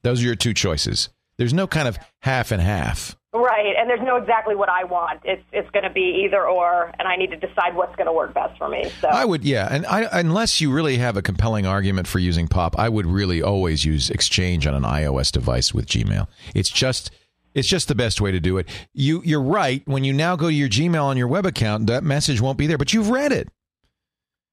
Those 0.04 0.22
are 0.22 0.26
your 0.26 0.36
two 0.36 0.54
choices. 0.54 1.08
There's 1.38 1.54
no 1.54 1.66
kind 1.66 1.88
of 1.88 1.98
half 2.20 2.52
and 2.52 2.62
half. 2.62 3.16
Right, 3.34 3.76
and 3.78 3.90
there's 3.90 4.02
no 4.02 4.18
exactly 4.18 4.56
what 4.56 4.68
I 4.68 4.84
want. 4.84 5.22
It's 5.24 5.42
it's 5.54 5.70
going 5.72 5.84
to 5.86 5.90
be 5.90 6.26
either 6.26 6.46
or, 6.46 6.92
and 7.00 7.08
I 7.08 7.16
need 7.16 7.30
to 7.32 7.38
decide 7.38 7.76
what's 7.76 7.96
going 7.96 8.08
to 8.08 8.12
work 8.12 8.34
best 8.34 8.58
for 8.58 8.68
me. 8.68 8.92
So 9.00 9.08
I 9.08 9.24
would, 9.24 9.46
yeah, 9.46 9.70
and 9.72 9.86
I, 9.86 10.02
unless 10.20 10.60
you 10.60 10.70
really 10.70 10.98
have 10.98 11.16
a 11.16 11.22
compelling 11.22 11.66
argument 11.66 12.10
for 12.10 12.20
using 12.20 12.50
Pop, 12.50 12.78
I 12.78 12.90
would 12.90 13.06
really 13.06 13.42
always 13.42 13.86
use 13.86 14.10
Exchange 14.10 14.68
on 14.68 14.74
an 14.74 14.84
iOS 14.84 15.32
device 15.32 15.74
with 15.74 15.86
Gmail. 15.86 16.28
It's 16.54 16.70
just, 16.70 17.10
it's 17.54 17.70
just 17.70 17.88
the 17.88 17.96
best 17.96 18.20
way 18.20 18.32
to 18.32 18.42
do 18.42 18.58
it. 18.58 18.68
You, 18.94 19.22
you're 19.24 19.42
right. 19.42 19.82
When 19.86 20.04
you 20.04 20.12
now 20.12 20.36
go 20.36 20.50
to 20.50 20.54
your 20.54 20.68
Gmail 20.68 21.04
on 21.04 21.16
your 21.16 21.30
web 21.30 21.46
account, 21.46 21.88
that 21.88 22.04
message 22.04 22.42
won't 22.42 22.58
be 22.58 22.68
there, 22.68 22.78
but 22.78 22.92
you've 22.94 23.10
read 23.10 23.32
it. 23.32 23.48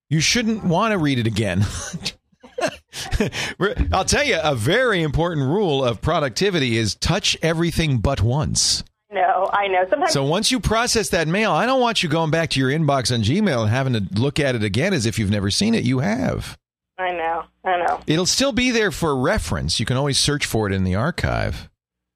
You 0.09 0.21
shouldn't 0.21 0.63
want 0.63 0.93
to 0.93 0.99
read 0.99 1.19
it 1.19 1.27
again. 1.27 1.67
I'll 3.93 4.05
tell 4.05 4.25
you, 4.25 4.39
a 4.43 4.55
very 4.55 5.03
important 5.03 5.47
rule 5.47 5.85
of 5.85 6.01
productivity 6.01 6.77
is 6.77 6.95
touch 6.95 7.37
everything 7.43 7.99
but 7.99 8.21
once. 8.23 8.85
no, 9.11 9.49
I 9.53 9.69
know. 9.69 9.85
Sometimes 9.89 10.13
So 10.13 10.25
once 10.25 10.51
you 10.51 10.61
process 10.61 11.11
that 11.11 11.29
mail, 11.29 11.53
I 11.53 11.67
don't 11.67 11.81
want 11.81 12.03
you 12.03 12.09
going 12.09 12.31
back 12.31 12.51
to 12.51 12.61
your 12.61 12.71
inbox 12.71 13.13
on 13.13 13.23
Gmail 13.23 13.63
and 13.63 13.71
having 13.71 13.93
to 13.95 14.03
look 14.21 14.39
at 14.41 14.55
it 14.55 14.63
again 14.63 14.93
as 14.93 15.07
if 15.07 15.19
you've 15.19 15.31
never 15.31 15.51
seen 15.51 15.75
it. 15.75 15.85
You 15.85 16.01
have. 16.01 16.59
I 16.99 17.13
know, 17.13 17.45
I 17.65 17.77
know. 17.79 18.01
It'll 18.07 18.27
still 18.27 18.53
be 18.53 18.71
there 18.73 18.91
for 18.91 19.17
reference. 19.17 19.79
You 19.79 19.87
can 19.87 19.97
always 19.97 20.19
search 20.19 20.45
for 20.47 20.67
it 20.67 20.73
in 20.73 20.83
the 20.85 20.97
archive. 20.97 21.69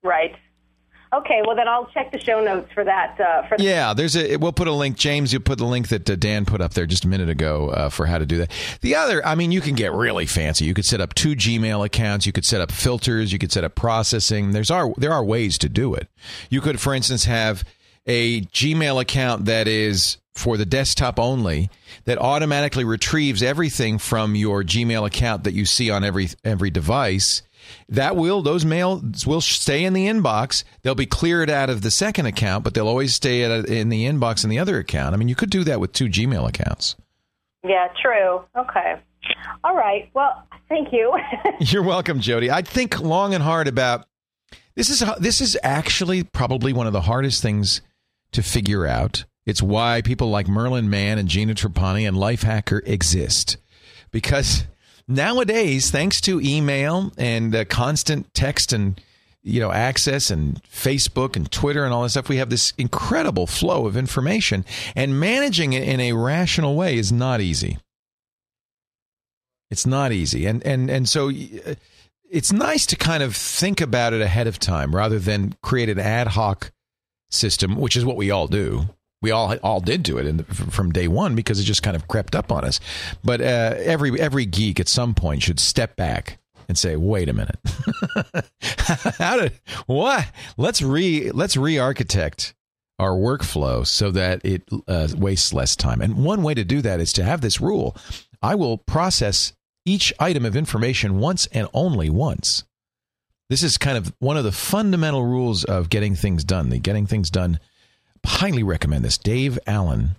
Right. 0.03 0.35
Okay, 1.13 1.43
well 1.47 1.55
then 1.55 1.69
I'll 1.69 1.87
check 1.87 2.11
the 2.11 2.19
show 2.19 2.43
notes 2.43 2.73
for 2.73 2.85
that. 2.85 3.21
Uh, 3.21 3.47
for 3.47 3.57
Yeah, 3.59 3.93
there's 3.93 4.17
a. 4.17 4.37
We'll 4.39 4.53
put 4.53 4.67
a 4.67 4.73
link. 4.73 4.97
James, 4.97 5.31
you 5.33 5.41
put 5.41 5.59
the 5.59 5.67
link 5.67 5.89
that 5.89 6.09
uh, 6.09 6.17
Dan 6.17 6.47
put 6.47 6.63
up 6.63 6.73
there 6.73 6.87
just 6.87 7.05
a 7.05 7.09
minute 7.09 7.29
ago 7.29 7.69
uh, 7.69 7.89
for 7.91 8.07
how 8.07 8.17
to 8.17 8.25
do 8.25 8.39
that. 8.39 8.51
The 8.81 8.95
other, 8.97 9.25
I 9.27 9.35
mean, 9.35 9.53
you 9.53 9.61
can 9.61 9.75
get 9.75 9.93
really 9.93 10.25
fancy. 10.25 10.65
You 10.65 10.73
could 10.73 10.87
set 10.87 11.03
up 11.03 11.15
two 11.15 11.37
Gmail 11.37 11.85
accounts. 11.85 12.25
You 12.25 12.33
could 12.33 12.47
set 12.47 12.63
up 12.63 12.73
filters. 12.73 13.31
You 13.31 13.39
could 13.39 13.53
set 13.53 13.63
up 13.63 13.75
processing. 13.75 14.53
There's 14.53 14.71
are 14.71 14.95
there 14.97 15.13
are 15.13 15.23
ways 15.23 15.59
to 15.59 15.69
do 15.69 15.95
it. 15.95 16.09
You 16.49 16.63
could, 16.63 16.81
for 16.81 16.95
instance, 16.95 17.27
have 17.27 17.63
a 18.07 18.43
Gmail 18.47 19.01
account 19.01 19.45
that 19.45 19.69
is 19.69 20.17
for 20.35 20.57
the 20.57 20.65
desktop 20.65 21.19
only 21.19 21.69
that 22.05 22.19
automatically 22.19 22.85
retrieves 22.85 23.43
everything 23.43 23.99
from 23.99 24.35
your 24.35 24.63
Gmail 24.63 25.07
account 25.07 25.45
that 25.45 25.53
you 25.53 25.67
see 25.67 25.91
on 25.91 26.05
every 26.05 26.31
every 26.43 26.71
device. 26.71 27.43
That 27.89 28.17
will 28.17 28.43
those 28.43 28.65
mails 28.65 29.27
will 29.27 29.41
stay 29.41 29.85
in 29.85 29.93
the 29.93 30.07
inbox. 30.07 30.65
They'll 30.83 30.95
be 30.95 31.07
cleared 31.07 31.51
out 31.51 31.71
of 31.71 31.83
the 31.83 31.91
second 31.91 32.27
account, 32.27 32.65
but 32.65 32.75
they'll 32.75 32.89
always 32.89 33.15
stay 33.15 33.43
in 33.43 33.89
the 33.89 34.05
inbox 34.07 34.45
in 34.45 34.51
the 34.51 34.59
other 34.59 34.79
account. 34.79 35.15
I 35.15 35.19
mean, 35.19 35.29
you 35.29 35.35
could 35.35 35.51
do 35.51 35.65
that 35.65 35.81
with 35.81 35.93
two 35.93 36.07
Gmail 36.07 36.49
accounts. 36.49 36.97
yeah, 37.65 37.89
true. 38.01 38.43
Okay. 38.57 38.97
All 39.65 39.77
right. 39.77 40.11
Well, 40.15 40.47
thank 40.69 40.93
you. 40.93 41.17
You're 41.61 41.83
welcome, 41.85 42.21
Jody. 42.21 42.51
I'd 42.51 42.67
think 42.67 43.01
long 43.01 43.35
and 43.35 43.43
hard 43.43 43.69
about 43.69 44.07
this. 44.75 44.91
Is 44.91 45.05
this 45.19 45.41
is 45.41 45.57
actually 45.63 46.25
probably 46.25 46.73
one 46.73 46.87
of 46.87 46.93
the 46.93 47.03
hardest 47.03 47.43
things 47.43 47.81
to 48.33 48.43
figure 48.43 48.87
out. 48.87 49.25
It's 49.45 49.63
why 49.63 50.03
people 50.03 50.31
like 50.31 50.49
Merlin 50.49 50.89
Mann 50.89 51.19
and 51.19 51.29
Gina 51.29 51.55
Trapani 51.55 52.07
and 52.07 52.17
Lifehacker 52.17 52.81
exist, 52.87 53.57
because 54.11 54.67
nowadays, 55.15 55.91
thanks 55.91 56.21
to 56.23 56.41
email 56.41 57.13
and 57.17 57.55
uh, 57.55 57.65
constant 57.65 58.33
text 58.35 58.73
and 58.73 59.01
you 59.43 59.61
know 59.61 59.73
access 59.73 60.31
and 60.31 60.63
Facebook 60.65 61.37
and 61.37 61.51
Twitter 61.51 61.85
and 61.85 61.93
all 61.93 62.03
this 62.03 62.13
stuff, 62.13 62.29
we 62.29 62.37
have 62.37 62.51
this 62.51 62.73
incredible 62.79 63.47
flow 63.47 63.87
of 63.87 63.97
information, 63.97 64.65
and 64.95 65.19
managing 65.19 65.73
it 65.73 65.83
in 65.83 66.01
a 66.01 66.13
rational 66.13 66.77
way 66.77 66.97
is 66.97 67.13
not 67.13 67.41
easy. 67.41 67.79
It's 69.71 69.87
not 69.87 70.13
easy, 70.13 70.47
and 70.47 70.65
and 70.65 70.91
and 70.91 71.09
so 71.09 71.31
uh, 71.31 71.75
it's 72.31 72.53
nice 72.53 72.87
to 72.87 72.97
kind 72.97 73.23
of 73.23 73.37
think 73.37 73.81
about 73.81 74.13
it 74.13 74.21
ahead 74.21 74.47
of 74.47 74.59
time 74.59 74.95
rather 74.95 75.19
than 75.19 75.55
create 75.63 75.89
an 75.89 75.99
ad 75.99 76.29
hoc 76.29 76.73
system, 77.31 77.77
which 77.77 77.97
is 77.97 78.05
what 78.05 78.17
we 78.17 78.31
all 78.31 78.47
do. 78.47 78.89
We 79.23 79.31
all 79.31 79.57
all 79.63 79.81
did 79.81 80.03
do 80.03 80.19
it 80.19 80.27
in 80.27 80.39
the, 80.39 80.45
from 80.45 80.93
day 80.93 81.09
one 81.09 81.35
because 81.35 81.59
it 81.59 81.65
just 81.65 81.83
kind 81.83 81.97
of 81.97 82.09
crept 82.09 82.35
up 82.35 82.53
on 82.53 82.65
us. 82.65 82.81
But 83.25 83.41
uh, 83.41 83.77
every 83.79 84.21
every 84.21 84.45
geek 84.45 84.81
at 84.81 84.89
some 84.89 85.15
point 85.15 85.43
should 85.43 85.61
step 85.61 85.97
back 85.97 86.39
and 86.69 86.77
say, 86.77 86.97
"Wait 86.97 87.29
a 87.29 87.33
minute, 87.33 87.59
how 89.19 89.39
did 89.39 89.53
what? 89.87 90.27
Let's 90.57 90.83
re 90.83 91.31
let's 91.31 91.57
re-architect 91.57 92.55
our 92.99 93.13
workflow 93.13 93.87
so 93.87 94.11
that 94.11 94.45
it 94.45 94.65
uh, 94.89 95.09
wastes 95.17 95.53
less 95.53 95.77
time." 95.77 96.01
And 96.01 96.25
one 96.25 96.43
way 96.43 96.55
to 96.55 96.65
do 96.65 96.83
that 96.83 97.01
is 97.01 97.13
to 97.15 97.25
have 97.25 97.41
this 97.41 97.61
rule: 97.61 97.97
I 98.43 98.57
will 98.57 98.77
process 98.77 99.53
each 99.85 100.13
item 100.19 100.45
of 100.45 100.57
information 100.57 101.19
once 101.19 101.47
and 101.53 101.69
only 101.73 102.11
once. 102.11 102.65
This 103.51 103.63
is 103.63 103.77
kind 103.77 103.99
of 103.99 104.15
one 104.19 104.37
of 104.37 104.45
the 104.45 104.53
fundamental 104.53 105.25
rules 105.25 105.65
of 105.65 105.91
getting 105.91 106.15
things 106.15 106.43
done. 106.43 106.71
The 106.71 106.79
getting 106.79 107.07
things 107.07 107.31
done. 107.31 107.61
Highly 108.25 108.63
recommend 108.63 109.05
this. 109.05 109.19
Dave 109.19 109.59
Allen 109.67 110.17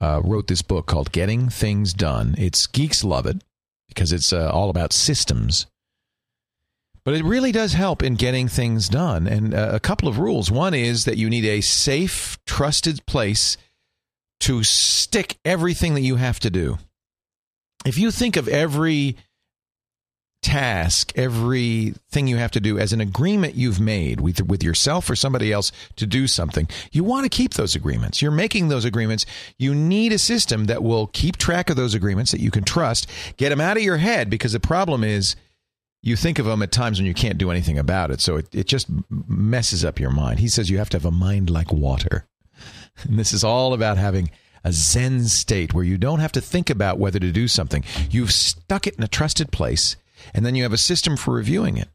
uh, 0.00 0.20
wrote 0.24 0.46
this 0.46 0.62
book 0.62 0.86
called 0.86 1.12
Getting 1.12 1.48
Things 1.48 1.92
Done. 1.92 2.34
It's 2.38 2.66
geeks 2.66 3.04
love 3.04 3.26
it 3.26 3.42
because 3.88 4.12
it's 4.12 4.32
uh, 4.32 4.50
all 4.52 4.70
about 4.70 4.92
systems. 4.92 5.66
But 7.04 7.14
it 7.14 7.24
really 7.24 7.52
does 7.52 7.74
help 7.74 8.02
in 8.02 8.14
getting 8.14 8.48
things 8.48 8.88
done. 8.88 9.26
And 9.26 9.54
uh, 9.54 9.70
a 9.72 9.80
couple 9.80 10.08
of 10.08 10.18
rules. 10.18 10.50
One 10.50 10.72
is 10.72 11.04
that 11.04 11.18
you 11.18 11.28
need 11.28 11.44
a 11.44 11.60
safe, 11.60 12.38
trusted 12.46 13.04
place 13.06 13.58
to 14.40 14.64
stick 14.64 15.36
everything 15.44 15.94
that 15.94 16.00
you 16.00 16.16
have 16.16 16.40
to 16.40 16.50
do. 16.50 16.78
If 17.84 17.98
you 17.98 18.10
think 18.10 18.36
of 18.36 18.48
every 18.48 19.16
task, 20.44 21.12
everything 21.16 22.26
you 22.26 22.36
have 22.36 22.50
to 22.52 22.60
do 22.60 22.78
as 22.78 22.92
an 22.92 23.00
agreement 23.00 23.54
you've 23.54 23.80
made 23.80 24.20
with, 24.20 24.46
with 24.46 24.62
yourself 24.62 25.08
or 25.08 25.16
somebody 25.16 25.50
else 25.50 25.72
to 25.96 26.06
do 26.06 26.28
something, 26.28 26.68
you 26.92 27.02
want 27.02 27.24
to 27.24 27.34
keep 27.34 27.54
those 27.54 27.74
agreements. 27.74 28.20
You're 28.20 28.30
making 28.30 28.68
those 28.68 28.84
agreements. 28.84 29.24
You 29.58 29.74
need 29.74 30.12
a 30.12 30.18
system 30.18 30.66
that 30.66 30.82
will 30.82 31.08
keep 31.08 31.38
track 31.38 31.70
of 31.70 31.76
those 31.76 31.94
agreements 31.94 32.30
that 32.30 32.40
you 32.40 32.50
can 32.50 32.62
trust, 32.62 33.10
get 33.38 33.48
them 33.48 33.60
out 33.60 33.78
of 33.78 33.82
your 33.82 33.96
head 33.96 34.28
because 34.28 34.52
the 34.52 34.60
problem 34.60 35.02
is 35.02 35.34
you 36.02 36.14
think 36.14 36.38
of 36.38 36.44
them 36.44 36.62
at 36.62 36.70
times 36.70 36.98
when 36.98 37.06
you 37.06 37.14
can't 37.14 37.38
do 37.38 37.50
anything 37.50 37.78
about 37.78 38.10
it. 38.10 38.20
So 38.20 38.36
it, 38.36 38.54
it 38.54 38.66
just 38.66 38.86
messes 39.08 39.82
up 39.82 39.98
your 39.98 40.10
mind. 40.10 40.40
He 40.40 40.48
says 40.48 40.68
you 40.68 40.76
have 40.76 40.90
to 40.90 40.98
have 40.98 41.06
a 41.06 41.10
mind 41.10 41.50
like 41.50 41.72
water. 41.72 42.26
And 43.02 43.18
this 43.18 43.32
is 43.32 43.42
all 43.42 43.74
about 43.74 43.98
having 43.98 44.30
a 44.62 44.70
Zen 44.70 45.24
state 45.24 45.74
where 45.74 45.82
you 45.82 45.98
don't 45.98 46.20
have 46.20 46.30
to 46.30 46.40
think 46.40 46.70
about 46.70 46.96
whether 46.96 47.18
to 47.18 47.32
do 47.32 47.48
something. 47.48 47.82
You've 48.08 48.32
stuck 48.32 48.86
it 48.86 48.94
in 48.94 49.02
a 49.02 49.08
trusted 49.08 49.50
place 49.50 49.96
and 50.32 50.46
then 50.46 50.54
you 50.54 50.62
have 50.62 50.72
a 50.72 50.78
system 50.78 51.16
for 51.16 51.34
reviewing 51.34 51.76
it. 51.76 51.88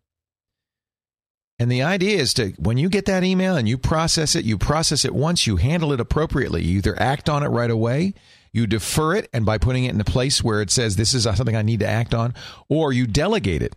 And 1.59 1.69
the 1.69 1.83
idea 1.83 2.17
is 2.17 2.33
to, 2.35 2.53
when 2.57 2.77
you 2.77 2.87
get 2.87 3.05
that 3.05 3.23
email 3.23 3.57
and 3.57 3.67
you 3.67 3.77
process 3.77 4.33
it, 4.33 4.45
you 4.45 4.57
process 4.57 5.03
it 5.03 5.13
once, 5.13 5.45
you 5.45 5.57
handle 5.57 5.91
it 5.91 5.99
appropriately. 5.99 6.63
You 6.63 6.77
either 6.77 6.99
act 6.99 7.27
on 7.27 7.43
it 7.43 7.47
right 7.47 7.69
away, 7.69 8.13
you 8.53 8.65
defer 8.65 9.15
it, 9.15 9.29
and 9.33 9.45
by 9.45 9.57
putting 9.57 9.83
it 9.83 9.93
in 9.93 9.99
a 9.99 10.05
place 10.05 10.41
where 10.41 10.61
it 10.61 10.71
says, 10.71 10.95
this 10.95 11.13
is 11.13 11.23
something 11.23 11.57
I 11.57 11.61
need 11.61 11.81
to 11.81 11.87
act 11.87 12.13
on, 12.13 12.33
or 12.69 12.93
you 12.93 13.05
delegate 13.05 13.61
it. 13.61 13.75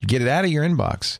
You 0.00 0.06
get 0.06 0.20
it 0.20 0.28
out 0.28 0.44
of 0.44 0.50
your 0.50 0.64
inbox. 0.64 1.18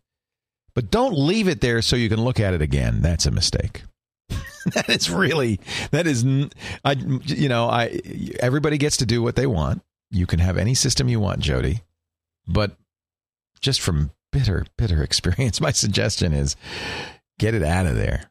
But 0.74 0.90
don't 0.90 1.14
leave 1.14 1.48
it 1.48 1.62
there 1.62 1.80
so 1.80 1.96
you 1.96 2.10
can 2.10 2.22
look 2.22 2.38
at 2.38 2.54
it 2.54 2.62
again. 2.62 3.00
That's 3.00 3.26
a 3.26 3.30
mistake. 3.30 3.82
that 4.74 4.88
is 4.90 5.10
really, 5.10 5.58
that 5.90 6.06
is, 6.06 6.24
I, 6.84 6.92
you 6.92 7.48
know, 7.48 7.68
I, 7.68 7.98
everybody 8.40 8.76
gets 8.76 8.98
to 8.98 9.06
do 9.06 9.22
what 9.22 9.36
they 9.36 9.46
want. 9.46 9.82
You 10.10 10.26
can 10.26 10.38
have 10.38 10.58
any 10.58 10.74
system 10.74 11.08
you 11.08 11.18
want, 11.18 11.40
Jody. 11.40 11.82
But 12.48 12.76
just 13.60 13.80
from 13.80 14.10
bitter, 14.32 14.66
bitter 14.76 15.02
experience, 15.04 15.60
my 15.60 15.72
suggestion 15.72 16.32
is 16.32 16.56
get 17.38 17.54
it 17.54 17.62
out 17.62 17.86
of 17.86 17.96
there. 17.96 18.30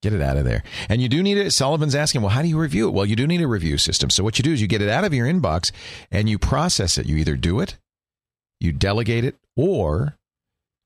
Get 0.00 0.12
it 0.12 0.22
out 0.22 0.36
of 0.36 0.44
there. 0.44 0.62
And 0.88 1.02
you 1.02 1.08
do 1.08 1.24
need 1.24 1.38
it. 1.38 1.52
Sullivan's 1.52 1.96
asking, 1.96 2.20
well, 2.20 2.30
how 2.30 2.42
do 2.42 2.48
you 2.48 2.58
review 2.58 2.86
it? 2.86 2.92
Well, 2.92 3.04
you 3.04 3.16
do 3.16 3.26
need 3.26 3.40
a 3.40 3.48
review 3.48 3.78
system. 3.78 4.10
So 4.10 4.22
what 4.22 4.38
you 4.38 4.44
do 4.44 4.52
is 4.52 4.62
you 4.62 4.68
get 4.68 4.82
it 4.82 4.88
out 4.88 5.02
of 5.02 5.12
your 5.12 5.26
inbox 5.26 5.72
and 6.10 6.28
you 6.28 6.38
process 6.38 6.98
it. 6.98 7.06
You 7.06 7.16
either 7.16 7.34
do 7.34 7.58
it, 7.58 7.78
you 8.60 8.70
delegate 8.70 9.24
it, 9.24 9.36
or 9.56 10.16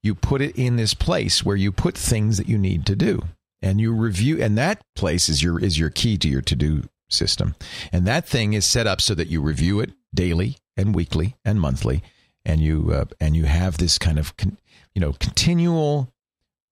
you 0.02 0.14
put 0.14 0.40
it 0.40 0.56
in 0.56 0.76
this 0.76 0.94
place 0.94 1.44
where 1.44 1.56
you 1.56 1.72
put 1.72 1.96
things 1.96 2.38
that 2.38 2.48
you 2.48 2.56
need 2.56 2.86
to 2.86 2.96
do. 2.96 3.22
And 3.60 3.80
you 3.80 3.92
review 3.92 4.42
and 4.42 4.56
that 4.59 4.82
place 4.96 5.28
is 5.28 5.42
your 5.42 5.62
is 5.62 5.78
your 5.78 5.90
key 5.90 6.18
to 6.18 6.28
your 6.28 6.40
to-do 6.40 6.82
system. 7.09 7.54
And 7.92 8.06
that 8.06 8.26
thing 8.26 8.54
is 8.54 8.66
set 8.66 8.88
up 8.88 9.00
so 9.00 9.14
that 9.14 9.28
you 9.28 9.40
review 9.40 9.78
it 9.78 9.92
daily 10.12 10.56
and 10.77 10.94
weekly 10.94 11.36
and 11.44 11.61
monthly, 11.61 12.03
and 12.44 12.61
you 12.61 12.90
uh, 12.93 13.05
and 13.20 13.36
you 13.36 13.44
have 13.44 13.78
this 13.78 13.99
kind 13.99 14.19
of 14.19 14.36
con- 14.36 14.59
you 14.94 15.01
know 15.01 15.12
continual, 15.15 16.12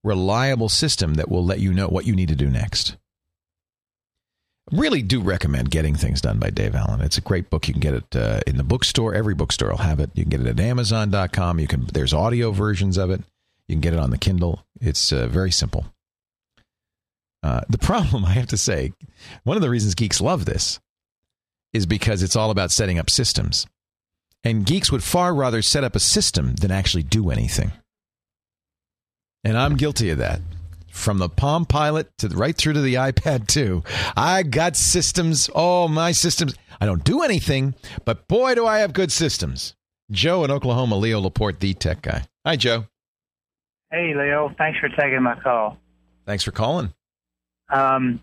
reliable 0.03 0.69
system 0.69 1.15
that 1.15 1.31
will 1.31 1.45
let 1.45 1.61
you 1.61 1.73
know 1.73 1.89
what 1.89 2.07
you 2.07 2.15
need 2.15 2.29
to 2.29 2.37
do 2.37 2.49
next. 2.49 2.97
Really 4.73 5.03
do 5.03 5.21
recommend 5.21 5.71
getting 5.71 5.97
things 5.97 6.21
done 6.21 6.39
by 6.39 6.51
Dave 6.51 6.77
Allen. 6.77 7.01
It's 7.01 7.19
a 7.19 7.23
great 7.23 7.51
book. 7.51 7.67
You 7.67 7.75
can 7.75 7.81
get 7.81 7.95
it 7.95 8.17
uh, 8.17 8.41
in 8.47 8.57
the 8.57 8.63
bookstore. 8.63 9.15
Every 9.15 9.35
bookstore 9.35 9.71
will 9.71 9.79
have 9.79 9.99
it. 9.99 10.11
You 10.15 10.23
can 10.23 10.31
get 10.31 10.41
it 10.41 10.47
at 10.47 10.61
Amazon.com. 10.61 11.59
You 11.59 11.67
can. 11.67 11.87
There's 11.93 12.15
audio 12.15 12.53
versions 12.53 12.97
of 12.97 13.11
it. 13.11 13.23
You 13.67 13.75
can 13.75 13.81
get 13.81 13.95
it 13.95 14.01
on 14.01 14.11
the 14.11 14.19
Kindle. 14.19 14.65
It's 14.81 15.13
uh, 15.13 15.27
very 15.27 15.51
simple. 15.51 15.87
Uh, 17.43 17.63
the 17.69 17.79
problem, 17.91 18.25
I 18.25 18.33
have 18.33 18.49
to 18.49 18.57
say, 18.57 18.93
one 19.45 19.57
of 19.57 19.63
the 19.63 19.71
reasons 19.71 19.95
geeks 19.95 20.21
love 20.21 20.45
this 20.45 20.79
is 21.73 21.87
because 21.87 22.23
it's 22.23 22.37
all 22.37 22.51
about 22.51 22.71
setting 22.71 22.99
up 22.99 23.11
systems. 23.11 23.67
And 24.43 24.65
geeks 24.65 24.91
would 24.91 25.03
far 25.03 25.35
rather 25.35 25.63
set 25.63 25.85
up 25.85 25.95
a 25.95 26.01
system 26.01 26.55
than 26.57 26.71
actually 26.71 27.03
do 27.03 27.31
anything. 27.31 27.73
And 29.45 29.57
I'm 29.57 29.77
guilty 29.77 30.11
of 30.11 30.19
that. 30.19 30.41
From 30.91 31.19
the 31.19 31.29
Palm 31.29 31.67
Pilot 31.67 32.11
to 32.19 32.29
right 32.29 32.57
through 32.57 32.73
to 32.75 32.81
the 32.81 32.95
iPad 32.95 33.47
2. 33.47 33.83
I 34.17 34.43
got 34.43 34.77
systems. 34.77 35.49
Oh, 35.55 35.89
my 35.89 36.13
systems. 36.13 36.55
I 36.81 36.87
don't 36.87 37.05
do 37.05 37.23
anything, 37.23 37.75
but 38.05 38.27
boy, 38.27 38.55
do 38.55 38.67
I 38.67 38.79
have 38.81 38.93
good 38.93 39.13
systems. 39.13 39.75
Joe 40.11 40.45
in 40.45 40.51
Oklahoma, 40.51 40.97
Leo 40.97 41.21
Laporte, 41.21 41.61
the 41.61 41.75
tech 41.75 42.03
guy. 42.03 42.25
Hi, 42.45 42.57
Joe. 42.57 42.87
Hey, 43.93 44.15
Leo. 44.15 44.53
Thanks 44.59 44.79
for 44.79 44.89
taking 44.89 45.23
my 45.23 45.39
call. 45.41 45.77
Thanks 46.27 46.45
for 46.45 46.53
calling. 46.53 46.93
Um, 47.71 48.21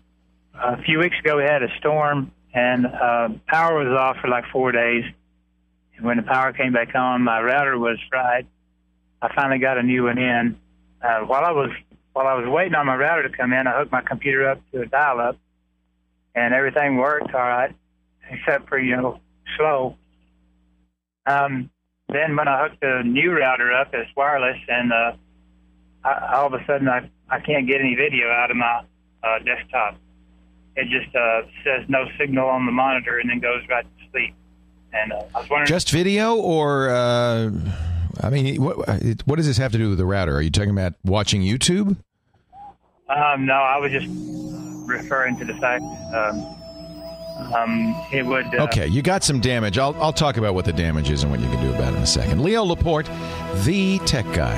a 0.54 0.80
few 0.82 0.98
weeks 0.98 1.16
ago, 1.20 1.36
we 1.38 1.44
had 1.44 1.62
a 1.62 1.68
storm, 1.78 2.32
and 2.52 2.86
uh, 2.86 3.28
power 3.46 3.78
was 3.78 3.96
off 3.96 4.16
for 4.20 4.28
like 4.28 4.44
four 4.52 4.72
days. 4.72 5.04
When 6.00 6.16
the 6.16 6.22
power 6.22 6.52
came 6.52 6.72
back 6.72 6.94
on, 6.94 7.22
my 7.22 7.40
router 7.40 7.78
was 7.78 7.98
fried. 8.08 8.46
I 9.20 9.34
finally 9.34 9.58
got 9.58 9.78
a 9.78 9.82
new 9.82 10.04
one 10.04 10.18
in. 10.18 10.58
Uh, 11.02 11.20
while 11.20 11.44
I 11.44 11.50
was 11.50 11.70
while 12.12 12.26
I 12.26 12.34
was 12.34 12.48
waiting 12.48 12.74
on 12.74 12.86
my 12.86 12.96
router 12.96 13.28
to 13.28 13.36
come 13.36 13.52
in, 13.52 13.66
I 13.66 13.78
hooked 13.78 13.92
my 13.92 14.00
computer 14.00 14.48
up 14.48 14.60
to 14.72 14.82
a 14.82 14.86
dial-up, 14.86 15.36
and 16.34 16.54
everything 16.54 16.96
worked 16.96 17.32
all 17.34 17.40
right, 17.40 17.74
except 18.30 18.68
for 18.68 18.78
you 18.78 18.96
know 18.96 19.20
slow. 19.56 19.96
Um, 21.26 21.70
then 22.08 22.36
when 22.36 22.48
I 22.48 22.62
hooked 22.62 22.80
the 22.80 23.02
new 23.04 23.32
router 23.32 23.72
up, 23.72 23.90
it's 23.92 24.10
wireless, 24.16 24.58
and 24.68 24.92
uh, 24.92 25.12
I, 26.04 26.34
all 26.36 26.46
of 26.46 26.54
a 26.54 26.64
sudden 26.66 26.88
I 26.88 27.10
I 27.28 27.40
can't 27.40 27.66
get 27.66 27.80
any 27.80 27.94
video 27.94 28.28
out 28.30 28.50
of 28.50 28.56
my 28.56 28.82
uh, 29.22 29.38
desktop. 29.44 29.96
It 30.76 30.86
just 30.88 31.14
uh, 31.14 31.42
says 31.64 31.88
no 31.88 32.04
signal 32.18 32.48
on 32.48 32.66
the 32.66 32.72
monitor, 32.72 33.18
and 33.18 33.28
then 33.28 33.40
goes 33.40 33.62
right 33.68 33.84
to 33.84 34.10
sleep. 34.12 34.34
And 34.92 35.12
uh, 35.12 35.22
I 35.34 35.40
was 35.40 35.50
wondering, 35.50 35.66
Just 35.66 35.90
video 35.90 36.36
or, 36.36 36.88
uh, 36.90 37.50
I 38.22 38.30
mean, 38.30 38.62
what, 38.62 38.76
what 39.26 39.36
does 39.36 39.46
this 39.46 39.58
have 39.58 39.72
to 39.72 39.78
do 39.78 39.90
with 39.90 39.98
the 39.98 40.06
router? 40.06 40.34
Are 40.36 40.42
you 40.42 40.50
talking 40.50 40.70
about 40.70 40.94
watching 41.04 41.42
YouTube? 41.42 41.96
um, 43.08 43.46
no, 43.46 43.54
I 43.54 43.78
was 43.78 43.90
just 43.92 44.06
referring 44.88 45.36
to 45.38 45.44
the 45.44 45.54
fact 45.54 45.82
um, 46.14 46.54
um, 47.54 47.94
it 48.12 48.26
would. 48.26 48.46
Uh, 48.54 48.64
Okay, 48.64 48.86
you 48.86 49.00
got 49.02 49.22
some 49.22 49.40
damage. 49.40 49.78
I'll, 49.78 49.94
I'll 50.02 50.12
talk 50.12 50.36
about 50.36 50.54
what 50.54 50.64
the 50.64 50.72
damage 50.72 51.10
is 51.10 51.22
and 51.22 51.30
what 51.30 51.40
you 51.40 51.48
can 51.48 51.60
do 51.62 51.70
about 51.74 51.92
it 51.94 51.96
in 51.96 52.02
a 52.02 52.06
second. 52.06 52.42
Leo 52.42 52.64
Laporte, 52.64 53.08
the 53.64 53.98
tech 54.00 54.24
guy. 54.34 54.56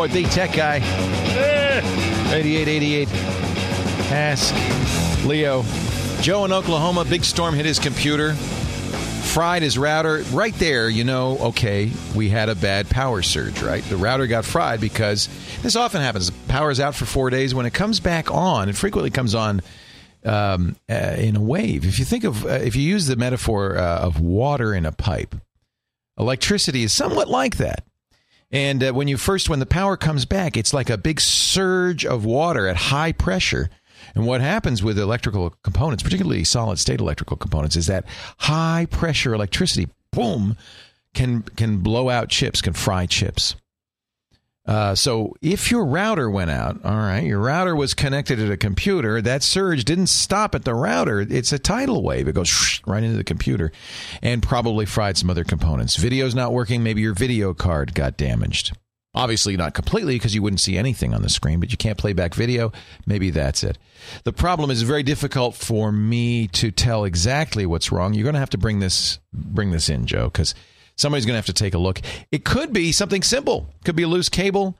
Laporte, 0.00 0.12
the 0.12 0.24
tech 0.30 0.52
guy. 0.54 0.76
8888. 2.32 3.08
Ask 4.10 5.26
Leo. 5.26 5.62
Joe 6.22 6.46
in 6.46 6.52
Oklahoma, 6.52 7.04
big 7.04 7.22
storm 7.22 7.54
hit 7.54 7.66
his 7.66 7.78
computer. 7.78 8.32
fried 8.32 9.60
his 9.60 9.76
router. 9.76 10.24
Right 10.32 10.54
there, 10.54 10.88
you 10.88 11.04
know, 11.04 11.36
okay, 11.48 11.92
we 12.14 12.30
had 12.30 12.48
a 12.48 12.54
bad 12.54 12.88
power 12.88 13.20
surge, 13.20 13.60
right? 13.60 13.84
The 13.84 13.98
router 13.98 14.26
got 14.26 14.46
fried 14.46 14.80
because 14.80 15.28
this 15.60 15.76
often 15.76 16.00
happens. 16.00 16.30
Power's 16.48 16.80
out 16.80 16.94
for 16.94 17.04
four 17.04 17.28
days. 17.28 17.54
When 17.54 17.66
it 17.66 17.74
comes 17.74 18.00
back 18.00 18.30
on, 18.30 18.70
it 18.70 18.76
frequently 18.76 19.10
comes 19.10 19.34
on 19.34 19.60
um, 20.24 20.76
uh, 20.88 20.94
in 20.94 21.36
a 21.36 21.42
wave. 21.42 21.84
If 21.84 21.98
you 21.98 22.06
think 22.06 22.24
of, 22.24 22.46
uh, 22.46 22.48
if 22.48 22.74
you 22.74 22.82
use 22.82 23.06
the 23.06 23.16
metaphor 23.16 23.76
uh, 23.76 23.98
of 23.98 24.18
water 24.18 24.72
in 24.72 24.86
a 24.86 24.92
pipe, 24.92 25.34
electricity 26.18 26.84
is 26.84 26.92
somewhat 26.94 27.28
like 27.28 27.58
that. 27.58 27.84
And 28.52 28.82
uh, 28.82 28.92
when 28.92 29.08
you 29.08 29.16
first, 29.16 29.48
when 29.48 29.60
the 29.60 29.66
power 29.66 29.96
comes 29.96 30.24
back, 30.24 30.56
it's 30.56 30.74
like 30.74 30.90
a 30.90 30.98
big 30.98 31.20
surge 31.20 32.04
of 32.04 32.24
water 32.24 32.66
at 32.66 32.76
high 32.76 33.12
pressure. 33.12 33.70
And 34.14 34.26
what 34.26 34.40
happens 34.40 34.82
with 34.82 34.98
electrical 34.98 35.50
components, 35.62 36.02
particularly 36.02 36.42
solid 36.44 36.78
state 36.78 37.00
electrical 37.00 37.36
components, 37.36 37.76
is 37.76 37.86
that 37.86 38.04
high 38.38 38.86
pressure 38.90 39.34
electricity, 39.34 39.88
boom, 40.10 40.56
can 41.14 41.42
can 41.42 41.78
blow 41.78 42.08
out 42.08 42.28
chips, 42.28 42.60
can 42.60 42.72
fry 42.72 43.06
chips. 43.06 43.54
Uh, 44.66 44.94
so 44.94 45.34
if 45.40 45.70
your 45.70 45.86
router 45.86 46.30
went 46.30 46.50
out, 46.50 46.84
all 46.84 46.96
right, 46.96 47.24
your 47.24 47.40
router 47.40 47.74
was 47.74 47.94
connected 47.94 48.36
to 48.36 48.52
a 48.52 48.56
computer, 48.56 49.20
that 49.22 49.42
surge 49.42 49.84
didn't 49.84 50.08
stop 50.08 50.54
at 50.54 50.64
the 50.64 50.74
router. 50.74 51.20
It's 51.20 51.52
a 51.52 51.58
tidal 51.58 52.02
wave. 52.02 52.28
It 52.28 52.34
goes 52.34 52.80
right 52.86 53.02
into 53.02 53.16
the 53.16 53.24
computer 53.24 53.72
and 54.22 54.42
probably 54.42 54.86
fried 54.86 55.16
some 55.16 55.30
other 55.30 55.44
components. 55.44 55.96
Video's 55.96 56.34
not 56.34 56.52
working. 56.52 56.82
Maybe 56.82 57.00
your 57.00 57.14
video 57.14 57.54
card 57.54 57.94
got 57.94 58.16
damaged. 58.16 58.76
Obviously, 59.12 59.56
not 59.56 59.74
completely 59.74 60.14
because 60.14 60.36
you 60.36 60.42
wouldn't 60.42 60.60
see 60.60 60.78
anything 60.78 61.14
on 61.14 61.22
the 61.22 61.28
screen, 61.28 61.58
but 61.58 61.72
you 61.72 61.76
can't 61.76 61.98
play 61.98 62.12
back 62.12 62.32
video. 62.32 62.70
Maybe 63.06 63.30
that's 63.30 63.64
it. 63.64 63.76
The 64.22 64.32
problem 64.32 64.70
is 64.70 64.82
very 64.82 65.02
difficult 65.02 65.56
for 65.56 65.90
me 65.90 66.46
to 66.48 66.70
tell 66.70 67.04
exactly 67.04 67.66
what's 67.66 67.90
wrong. 67.90 68.14
You're 68.14 68.22
going 68.22 68.34
to 68.34 68.40
have 68.40 68.50
to 68.50 68.58
bring 68.58 68.78
this 68.78 69.18
bring 69.32 69.72
this 69.72 69.88
in, 69.88 70.06
Joe, 70.06 70.26
because 70.26 70.54
somebody's 70.96 71.26
going 71.26 71.34
to 71.34 71.38
have 71.38 71.46
to 71.46 71.52
take 71.52 71.74
a 71.74 71.78
look. 71.78 72.00
It 72.30 72.44
could 72.44 72.72
be 72.72 72.92
something 72.92 73.22
simple. 73.22 73.68
Could 73.84 73.96
be 73.96 74.04
a 74.04 74.08
loose 74.08 74.28
cable. 74.28 74.76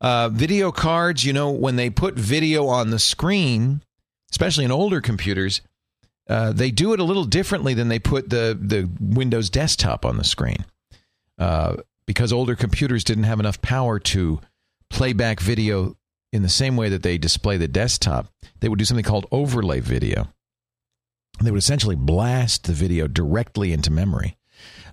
Uh, 0.00 0.28
video 0.28 0.70
cards, 0.70 1.24
you 1.24 1.32
know, 1.32 1.50
when 1.50 1.76
they 1.76 1.90
put 1.90 2.14
video 2.14 2.66
on 2.66 2.90
the 2.90 2.98
screen, 2.98 3.82
especially 4.30 4.64
in 4.64 4.70
older 4.70 5.00
computers, 5.00 5.62
uh, 6.28 6.52
they 6.52 6.70
do 6.70 6.92
it 6.92 7.00
a 7.00 7.04
little 7.04 7.24
differently 7.24 7.74
than 7.74 7.88
they 7.88 7.98
put 7.98 8.30
the 8.30 8.58
the 8.60 8.88
Windows 9.00 9.50
desktop 9.50 10.04
on 10.04 10.16
the 10.16 10.24
screen. 10.24 10.64
Uh, 11.38 11.76
because 12.06 12.32
older 12.32 12.54
computers 12.54 13.04
didn't 13.04 13.24
have 13.24 13.40
enough 13.40 13.60
power 13.62 13.98
to 13.98 14.40
play 14.90 15.12
back 15.12 15.40
video 15.40 15.96
in 16.32 16.42
the 16.42 16.48
same 16.48 16.76
way 16.76 16.88
that 16.88 17.02
they 17.02 17.16
display 17.16 17.56
the 17.56 17.68
desktop, 17.68 18.26
they 18.60 18.68
would 18.68 18.78
do 18.78 18.84
something 18.84 19.04
called 19.04 19.26
overlay 19.30 19.80
video. 19.80 20.28
They 21.40 21.50
would 21.50 21.58
essentially 21.58 21.96
blast 21.96 22.64
the 22.64 22.72
video 22.72 23.06
directly 23.06 23.72
into 23.72 23.90
memory. 23.90 24.36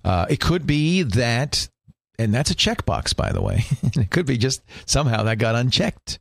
Uh, 0.04 0.26
it 0.30 0.40
could 0.40 0.66
be 0.66 1.04
that, 1.04 1.70
and 2.18 2.34
that's 2.34 2.52
a 2.52 2.56
checkbox, 2.56 3.16
by 3.16 3.32
the 3.32 3.42
way. 3.42 3.66
it 3.84 4.10
could 4.10 4.26
be 4.26 4.38
just 4.38 4.62
somehow 4.86 5.24
that 5.24 5.38
got 5.38 5.56
unchecked. 5.56 6.20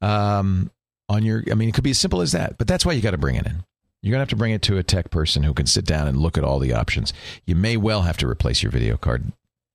Um, 0.00 0.70
on 1.08 1.24
your, 1.24 1.44
I 1.50 1.54
mean, 1.54 1.68
it 1.68 1.74
could 1.74 1.84
be 1.84 1.90
as 1.90 1.98
simple 1.98 2.22
as 2.22 2.32
that. 2.32 2.58
But 2.58 2.66
that's 2.66 2.84
why 2.84 2.92
you 2.92 3.02
got 3.02 3.10
to 3.12 3.18
bring 3.18 3.36
it 3.36 3.46
in. 3.46 3.64
You're 4.02 4.16
to 4.16 4.20
have 4.20 4.28
to 4.30 4.36
bring 4.36 4.52
it 4.52 4.62
to 4.62 4.78
a 4.78 4.82
tech 4.82 5.10
person 5.10 5.44
who 5.44 5.54
can 5.54 5.66
sit 5.66 5.84
down 5.84 6.08
and 6.08 6.18
look 6.18 6.36
at 6.36 6.42
all 6.42 6.58
the 6.58 6.72
options. 6.72 7.12
You 7.46 7.54
may 7.54 7.76
well 7.76 8.02
have 8.02 8.16
to 8.18 8.28
replace 8.28 8.62
your 8.62 8.72
video 8.72 8.96
card 8.96 9.32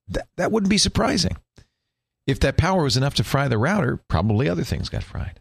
that, 0.10 0.28
that 0.38 0.52
wouldn't 0.52 0.70
be 0.70 0.78
surprising. 0.78 1.38
If 2.26 2.40
that 2.42 2.58
power 2.58 2.84
was 2.84 2.98
enough 2.98 3.16
to 3.16 3.24
fry 3.24 3.48
the 3.48 3.58
router, 3.58 4.02
probably 4.10 4.50
other 4.50 4.64
things 4.64 4.90
got 4.90 5.04
fried. 5.04 5.40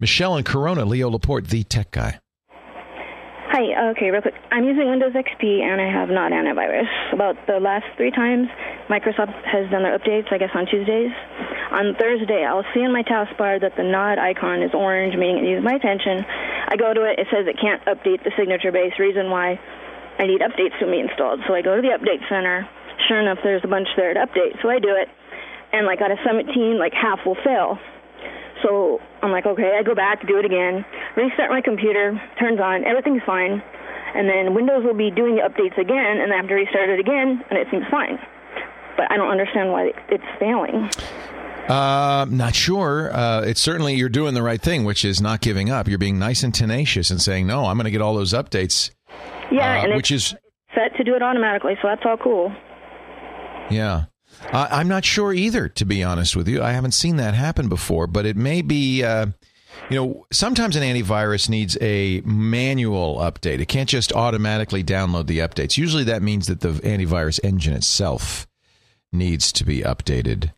Michelle 0.00 0.36
and 0.36 0.44
Corona, 0.44 0.84
Leo 0.84 1.10
Laporte, 1.10 1.46
the 1.46 1.62
tech 1.62 1.90
guy. 1.90 2.18
Hi, 3.56 3.96
okay, 3.96 4.12
real 4.12 4.20
quick. 4.20 4.36
I'm 4.52 4.68
using 4.68 4.84
Windows 4.84 5.16
XP 5.16 5.64
and 5.64 5.80
I 5.80 5.88
have 5.88 6.12
Nod 6.12 6.28
antivirus. 6.28 6.92
About 7.08 7.40
the 7.48 7.56
last 7.56 7.88
three 7.96 8.10
times, 8.12 8.52
Microsoft 8.92 9.32
has 9.48 9.64
done 9.72 9.80
their 9.80 9.96
updates, 9.96 10.28
I 10.28 10.36
guess 10.36 10.52
on 10.52 10.68
Tuesdays. 10.68 11.08
On 11.72 11.96
Thursday, 11.96 12.44
I'll 12.44 12.68
see 12.76 12.84
in 12.84 12.92
my 12.92 13.00
taskbar 13.00 13.56
that 13.64 13.72
the 13.80 13.82
nod 13.82 14.20
icon 14.20 14.60
is 14.60 14.76
orange, 14.76 15.16
meaning 15.16 15.40
it 15.40 15.48
needs 15.48 15.64
my 15.64 15.72
attention. 15.72 16.20
I 16.68 16.76
go 16.76 16.92
to 16.92 17.08
it, 17.08 17.16
it 17.16 17.32
says 17.32 17.48
it 17.48 17.56
can't 17.56 17.80
update 17.88 18.20
the 18.28 18.32
signature 18.36 18.76
base, 18.76 18.92
reason 19.00 19.32
why 19.32 19.56
I 20.20 20.28
need 20.28 20.44
updates 20.44 20.76
to 20.80 20.84
be 20.84 21.00
installed. 21.00 21.40
So 21.48 21.56
I 21.56 21.64
go 21.64 21.80
to 21.80 21.80
the 21.80 21.96
update 21.96 22.28
center, 22.28 22.68
sure 23.08 23.24
enough, 23.24 23.40
there's 23.40 23.64
a 23.64 23.72
bunch 23.72 23.88
there 23.96 24.12
to 24.12 24.20
update. 24.20 24.60
So 24.60 24.68
I 24.68 24.84
do 24.84 24.92
it, 24.92 25.08
and 25.72 25.88
like 25.88 26.04
out 26.04 26.12
of 26.12 26.20
17, 26.28 26.76
like 26.76 26.92
half 26.92 27.24
will 27.24 27.40
fail. 27.40 27.80
So 28.62 29.00
I'm 29.22 29.30
like, 29.30 29.46
okay, 29.46 29.76
I 29.78 29.82
go 29.82 29.94
back, 29.94 30.26
do 30.26 30.38
it 30.38 30.44
again, 30.44 30.84
restart 31.16 31.50
my 31.50 31.60
computer, 31.60 32.20
turns 32.38 32.60
on, 32.60 32.84
everything's 32.84 33.22
fine, 33.26 33.62
and 34.14 34.28
then 34.28 34.54
Windows 34.54 34.84
will 34.84 34.96
be 34.96 35.10
doing 35.10 35.36
the 35.36 35.42
updates 35.42 35.78
again, 35.78 36.20
and 36.20 36.32
I 36.32 36.36
have 36.36 36.48
to 36.48 36.54
restart 36.54 36.88
it 36.88 37.00
again, 37.00 37.44
and 37.50 37.58
it 37.58 37.68
seems 37.70 37.84
fine. 37.90 38.18
But 38.96 39.10
I 39.10 39.16
don't 39.16 39.28
understand 39.30 39.72
why 39.72 39.92
it's 40.08 40.24
failing. 40.40 40.88
Uh, 41.68 42.26
not 42.30 42.54
sure. 42.54 43.12
Uh, 43.12 43.42
it's 43.42 43.60
certainly 43.60 43.94
you're 43.94 44.08
doing 44.08 44.34
the 44.34 44.42
right 44.42 44.60
thing, 44.60 44.84
which 44.84 45.04
is 45.04 45.20
not 45.20 45.40
giving 45.40 45.68
up. 45.68 45.88
You're 45.88 45.98
being 45.98 46.18
nice 46.18 46.42
and 46.42 46.54
tenacious 46.54 47.10
and 47.10 47.20
saying, 47.20 47.46
"No, 47.46 47.66
I'm 47.66 47.76
going 47.76 47.86
to 47.86 47.90
get 47.90 48.00
all 48.00 48.14
those 48.14 48.32
updates." 48.32 48.92
Yeah, 49.50 49.80
uh, 49.80 49.84
and 49.84 49.96
which 49.96 50.10
is 50.10 50.34
set 50.74 50.96
to 50.96 51.04
do 51.04 51.14
it 51.14 51.22
automatically, 51.22 51.74
so 51.82 51.88
that's 51.88 52.02
all 52.06 52.16
cool. 52.16 52.54
Yeah. 53.68 54.04
I, 54.52 54.68
I'm 54.70 54.88
not 54.88 55.04
sure 55.04 55.32
either, 55.32 55.68
to 55.70 55.84
be 55.84 56.02
honest 56.02 56.36
with 56.36 56.48
you. 56.48 56.62
I 56.62 56.72
haven't 56.72 56.92
seen 56.92 57.16
that 57.16 57.34
happen 57.34 57.68
before, 57.68 58.06
but 58.06 58.26
it 58.26 58.36
may 58.36 58.62
be. 58.62 59.02
Uh, 59.02 59.26
you 59.90 59.96
know, 59.96 60.26
sometimes 60.32 60.74
an 60.74 60.82
antivirus 60.82 61.48
needs 61.48 61.76
a 61.80 62.20
manual 62.24 63.18
update. 63.18 63.60
It 63.60 63.68
can't 63.68 63.88
just 63.88 64.12
automatically 64.12 64.82
download 64.82 65.26
the 65.26 65.38
updates. 65.38 65.76
Usually 65.76 66.04
that 66.04 66.22
means 66.22 66.46
that 66.46 66.60
the 66.60 66.70
antivirus 66.70 67.38
engine 67.44 67.74
itself 67.74 68.48
needs 69.12 69.52
to 69.52 69.64
be 69.64 69.82
updated. 69.82 70.52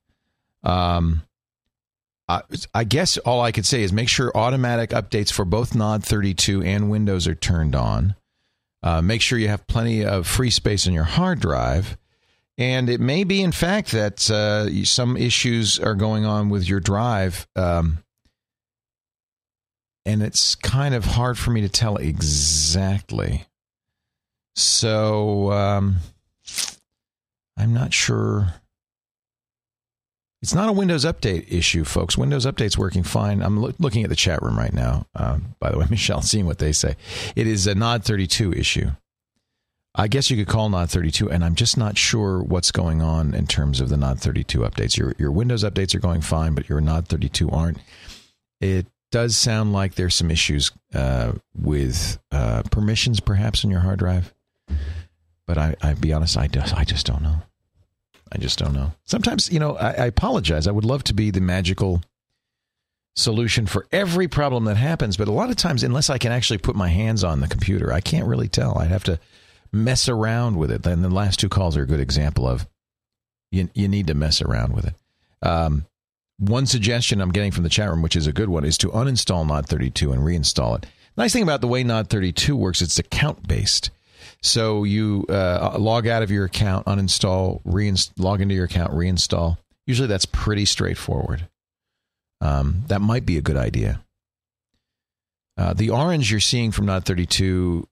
Um, 0.63 1.23
I, 2.29 2.43
I 2.75 2.85
guess 2.85 3.17
all 3.19 3.41
I 3.41 3.53
could 3.53 3.67
say 3.67 3.83
is 3.83 3.93
make 3.93 4.09
sure 4.09 4.37
automatic 4.37 4.91
updates 4.91 5.33
for 5.33 5.45
both 5.45 5.75
Nod 5.75 6.05
32 6.05 6.63
and 6.63 6.91
Windows 6.91 7.27
are 7.27 7.35
turned 7.35 7.75
on. 7.75 8.15
Uh, 8.83 9.03
make 9.03 9.23
sure 9.23 9.39
you 9.39 9.49
have 9.49 9.67
plenty 9.67 10.05
of 10.05 10.27
free 10.27 10.51
space 10.51 10.87
on 10.87 10.93
your 10.93 11.05
hard 11.05 11.41
drive. 11.41 11.97
And 12.59 12.91
it 12.91 13.01
may 13.01 13.23
be, 13.23 13.41
in 13.41 13.53
fact, 13.53 13.93
that 13.93 14.29
uh, 14.29 14.85
some 14.85 15.17
issues 15.17 15.79
are 15.79 15.95
going 15.95 16.25
on 16.25 16.51
with 16.51 16.69
your 16.69 16.81
drive. 16.81 17.47
Um, 17.55 17.99
and 20.05 20.23
it's 20.23 20.57
kind 20.57 20.95
of 20.95 21.05
hard 21.05 21.39
for 21.39 21.53
me 21.53 21.61
to 21.61 21.69
tell 21.69 21.97
exactly. 21.97 23.45
So 24.57 25.53
um, 25.53 25.99
I'm 27.57 27.73
not 27.73 27.95
sure. 27.95 28.55
It's 30.43 30.55
not 30.55 30.69
a 30.69 30.73
Windows 30.73 31.05
Update 31.05 31.53
issue, 31.53 31.85
folks. 31.85 32.19
Windows 32.19 32.45
Update's 32.45 32.79
working 32.79 33.05
fine. 33.05 33.41
I'm 33.41 33.59
lo- 33.59 33.73
looking 33.79 34.03
at 34.03 34.11
the 34.11 34.17
chat 34.17 34.43
room 34.43 34.59
right 34.59 34.73
now. 34.73 35.07
Uh, 35.15 35.39
by 35.61 35.71
the 35.71 35.79
way, 35.79 35.87
Michelle, 35.91 36.23
seeing 36.23 36.47
what 36.47 36.59
they 36.59 36.73
say. 36.73 36.97
It 37.37 37.47
is 37.47 37.69
a 37.69 37.75
Nod 37.77 38.03
32 38.03 38.53
issue. 38.53 38.91
I 39.99 40.07
guess 40.07 40.31
you 40.31 40.37
could 40.37 40.47
call 40.47 40.69
Nod 40.69 40.91
32, 40.91 41.29
and 41.29 41.45
I'm 41.45 41.57
just 41.57 41.77
not 41.77 41.99
sure 41.99 42.41
what's 42.41 42.71
going 42.71 43.03
on 43.03 43.35
in 43.35 43.49
terms 43.49 43.81
of 43.81 43.89
the 43.89 43.97
Nod 43.97 44.21
32 44.21 44.61
updates. 44.61 44.97
Your 44.97 45.13
your 45.19 45.33
Windows 45.33 45.65
updates 45.65 45.93
are 45.93 45.99
going 45.99 46.21
fine, 46.21 46.55
but 46.55 46.69
your 46.69 46.81
Nod 46.81 47.09
32 47.09 47.51
aren't. 47.51 47.79
It 48.61 48.87
does 49.11 49.37
sound 49.37 49.73
like 49.73 49.97
there's 49.97 50.15
some 50.15 50.31
issues 50.31 50.71
uh, 50.95 51.33
with 51.53 52.21
uh, 52.31 52.63
permissions, 52.71 53.19
perhaps, 53.19 53.65
in 53.65 53.71
your 53.71 53.81
hard 53.81 53.99
drive. 53.99 54.33
But 55.49 55.59
I, 55.59 55.75
I 55.83 55.95
be 55.95 56.13
honest, 56.13 56.37
I 56.39 56.47
just 56.47 56.77
I 56.77 56.85
just 56.85 57.05
don't 57.05 57.23
know. 57.23 57.43
I 58.31 58.39
just 58.39 58.59
don't 58.59 58.75
know. 58.75 58.93
Sometimes, 59.05 59.51
you 59.51 59.59
know, 59.59 59.77
I, 59.77 59.89
I 59.89 60.07
apologize. 60.07 60.69
I 60.69 60.73
would 60.73 60.85
love 60.85 61.03
to 61.05 61.15
be 61.15 61.33
the 61.33 61.41
magical 61.41 62.03
solution 63.17 63.67
for 63.67 63.87
every 63.91 64.29
problem 64.29 64.67
that 64.67 64.77
happens, 64.77 65.17
but 65.17 65.27
a 65.27 65.33
lot 65.33 65.51
of 65.51 65.57
times, 65.57 65.83
unless 65.83 66.09
I 66.09 66.19
can 66.19 66.31
actually 66.31 66.59
put 66.59 66.77
my 66.77 66.89
hands 66.89 67.25
on 67.25 67.41
the 67.41 67.49
computer, 67.49 67.93
I 67.93 68.01
can't 68.01 68.29
really 68.29 68.47
tell. 68.47 68.79
I'd 68.79 68.91
have 68.91 69.05
to 69.05 69.19
mess 69.73 70.09
around 70.09 70.57
with 70.57 70.71
it. 70.71 70.87
And 70.87 71.05
the 71.05 71.09
last 71.09 71.39
two 71.39 71.49
calls 71.49 71.77
are 71.77 71.83
a 71.83 71.87
good 71.87 72.01
example 72.01 72.47
of 72.47 72.67
you, 73.51 73.69
you 73.75 73.89
need 73.89 74.07
to 74.09 74.15
mess 74.15 74.43
around 74.43 74.75
with 74.75 74.87
it. 74.87 74.95
Um, 75.43 75.87
one 76.39 76.67
suggestion 76.67 77.21
I'm 77.21 77.33
getting 77.33 77.51
from 77.51 77.65
the 77.65 77.69
chat 77.69 77.89
room, 77.89 78.03
which 78.03 78.17
is 78.17 78.27
a 78.27 78.33
good 78.33 78.49
one, 78.49 78.65
is 78.65 78.79
to 78.79 78.89
uninstall 78.89 79.47
Nod 79.47 79.67
32 79.67 80.13
and 80.13 80.23
reinstall 80.23 80.79
it. 80.79 80.87
Nice 81.17 81.33
thing 81.33 81.43
about 81.43 81.61
the 81.61 81.67
way 81.67 81.83
Nod 81.83 82.09
32 82.09 82.55
works, 82.55 82.81
it's 82.81 82.99
account 82.99 83.49
based. 83.49 83.91
So 84.41 84.85
you 84.85 85.27
uh, 85.29 85.77
log 85.79 86.07
out 86.07 86.23
of 86.23 86.31
your 86.31 86.45
account, 86.45 86.87
uninstall, 86.87 87.61
reinst- 87.65 88.13
log 88.19 88.41
into 88.41 88.55
your 88.55 88.67
account, 88.67 88.93
reinstall. 88.93 89.59
Usually 89.87 90.07
that's 90.07 90.27
pretty 90.27 90.65
straightforward. 90.65 91.49
Um, 92.41 92.85
that 92.87 93.01
might 93.01 93.27
be 93.27 93.37
a 93.37 93.43
good 93.43 93.57
idea. 93.57 94.01
Uh, 95.57 95.73
the 95.73 95.91
orange 95.91 96.31
you're 96.31 96.39
seeing 96.39 96.71
from 96.71 96.87
Nod 96.87 97.05
32 97.05 97.89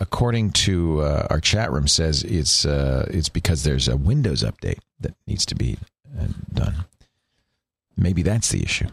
according 0.00 0.50
to 0.50 1.00
uh, 1.00 1.26
our 1.30 1.40
chat 1.40 1.72
room, 1.72 1.88
says 1.88 2.22
it's 2.22 2.64
uh, 2.64 3.06
it's 3.10 3.28
because 3.28 3.64
there's 3.64 3.88
a 3.88 3.96
Windows 3.96 4.42
update 4.42 4.78
that 5.00 5.14
needs 5.26 5.44
to 5.46 5.54
be 5.54 5.76
uh, 6.18 6.26
done. 6.52 6.84
Maybe 7.96 8.22
that's 8.22 8.50
the 8.50 8.62
issue. 8.62 8.88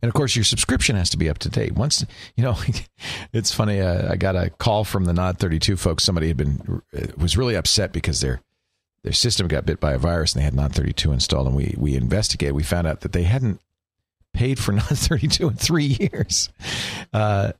And 0.00 0.08
of 0.08 0.14
course, 0.14 0.34
your 0.34 0.44
subscription 0.44 0.96
has 0.96 1.10
to 1.10 1.16
be 1.16 1.28
up 1.28 1.38
to 1.38 1.48
date. 1.48 1.72
Once 1.72 2.04
you 2.36 2.42
know, 2.42 2.56
it's 3.32 3.52
funny. 3.52 3.80
Uh, 3.80 4.12
I 4.12 4.16
got 4.16 4.36
a 4.36 4.50
call 4.50 4.84
from 4.84 5.04
the 5.04 5.12
Nod 5.12 5.38
32 5.38 5.76
folks. 5.76 6.04
Somebody 6.04 6.28
had 6.28 6.36
been 6.36 6.82
uh, 6.96 7.06
was 7.16 7.36
really 7.36 7.54
upset 7.54 7.92
because 7.92 8.20
their 8.20 8.40
their 9.04 9.12
system 9.12 9.48
got 9.48 9.66
bit 9.66 9.80
by 9.80 9.92
a 9.92 9.98
virus 9.98 10.32
and 10.32 10.40
they 10.40 10.44
had 10.44 10.54
Nod 10.54 10.74
32 10.74 11.12
installed. 11.12 11.46
And 11.48 11.56
we 11.56 11.74
we 11.78 11.94
investigated. 11.94 12.54
We 12.54 12.62
found 12.62 12.86
out 12.86 13.00
that 13.00 13.12
they 13.12 13.24
hadn't 13.24 13.60
paid 14.32 14.58
for 14.58 14.72
Nod 14.72 14.84
32 14.86 15.48
in 15.48 15.54
three 15.54 15.84
years. 16.12 16.48
Uh, 17.12 17.52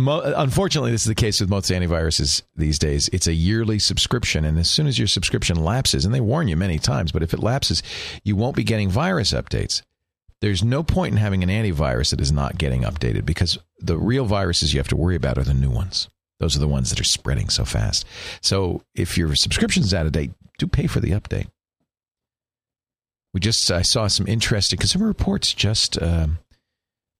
mo- 0.00 0.32
unfortunately, 0.36 0.90
this 0.90 1.02
is 1.02 1.08
the 1.08 1.14
case 1.14 1.40
with 1.40 1.50
most 1.50 1.70
antiviruses 1.70 2.42
these 2.56 2.78
days. 2.78 3.08
It's 3.12 3.26
a 3.26 3.32
yearly 3.32 3.78
subscription, 3.78 4.44
and 4.44 4.58
as 4.58 4.68
soon 4.68 4.86
as 4.86 4.98
your 4.98 5.08
subscription 5.08 5.62
lapses, 5.62 6.04
and 6.04 6.14
they 6.14 6.20
warn 6.20 6.48
you 6.48 6.56
many 6.56 6.78
times, 6.78 7.12
but 7.12 7.22
if 7.22 7.32
it 7.32 7.40
lapses, 7.40 7.82
you 8.24 8.36
won't 8.36 8.56
be 8.56 8.64
getting 8.64 8.88
virus 8.90 9.32
updates 9.32 9.82
there's 10.40 10.64
no 10.64 10.82
point 10.82 11.12
in 11.12 11.18
having 11.18 11.42
an 11.42 11.50
antivirus 11.50 12.10
that 12.10 12.20
is 12.20 12.32
not 12.32 12.58
getting 12.58 12.82
updated 12.82 13.26
because 13.26 13.58
the 13.78 13.98
real 13.98 14.24
viruses 14.24 14.72
you 14.72 14.80
have 14.80 14.88
to 14.88 14.96
worry 14.96 15.16
about 15.16 15.38
are 15.38 15.44
the 15.44 15.54
new 15.54 15.70
ones. 15.70 16.08
Those 16.38 16.56
are 16.56 16.60
the 16.60 16.68
ones 16.68 16.88
that 16.90 17.00
are 17.00 17.04
spreading 17.04 17.50
so 17.50 17.64
fast. 17.64 18.06
So 18.40 18.82
if 18.94 19.18
your 19.18 19.34
subscription's 19.36 19.92
out 19.92 20.06
of 20.06 20.12
date, 20.12 20.32
do 20.58 20.66
pay 20.66 20.86
for 20.86 21.00
the 21.00 21.10
update. 21.10 21.48
We 23.34 23.40
just 23.40 23.70
I 23.70 23.82
saw 23.82 24.06
some 24.06 24.26
interesting 24.26 24.78
Consumer 24.78 25.06
Reports 25.06 25.52
just 25.52 26.00
uh, 26.00 26.28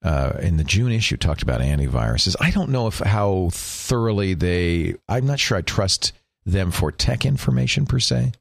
uh, 0.03 0.33
in 0.41 0.57
the 0.57 0.65
June 0.65 0.93
issue 0.93 1.17
talked 1.17 1.43
about 1.43 1.61
antiviruses. 1.61 2.35
I 2.41 2.51
don't 2.51 2.71
know 2.71 2.87
if 2.87 2.99
how 2.99 3.51
thoroughly 3.53 4.35
they. 4.35 4.95
I'm 5.09 5.27
not 5.27 5.41
sure 5.41 5.59
I 5.59 5.63
trust 5.63 6.13
them 6.47 6.71
for 6.71 6.91
tech 6.91 7.27
information 7.27 7.87
per 7.87 7.99
se. 7.99 8.33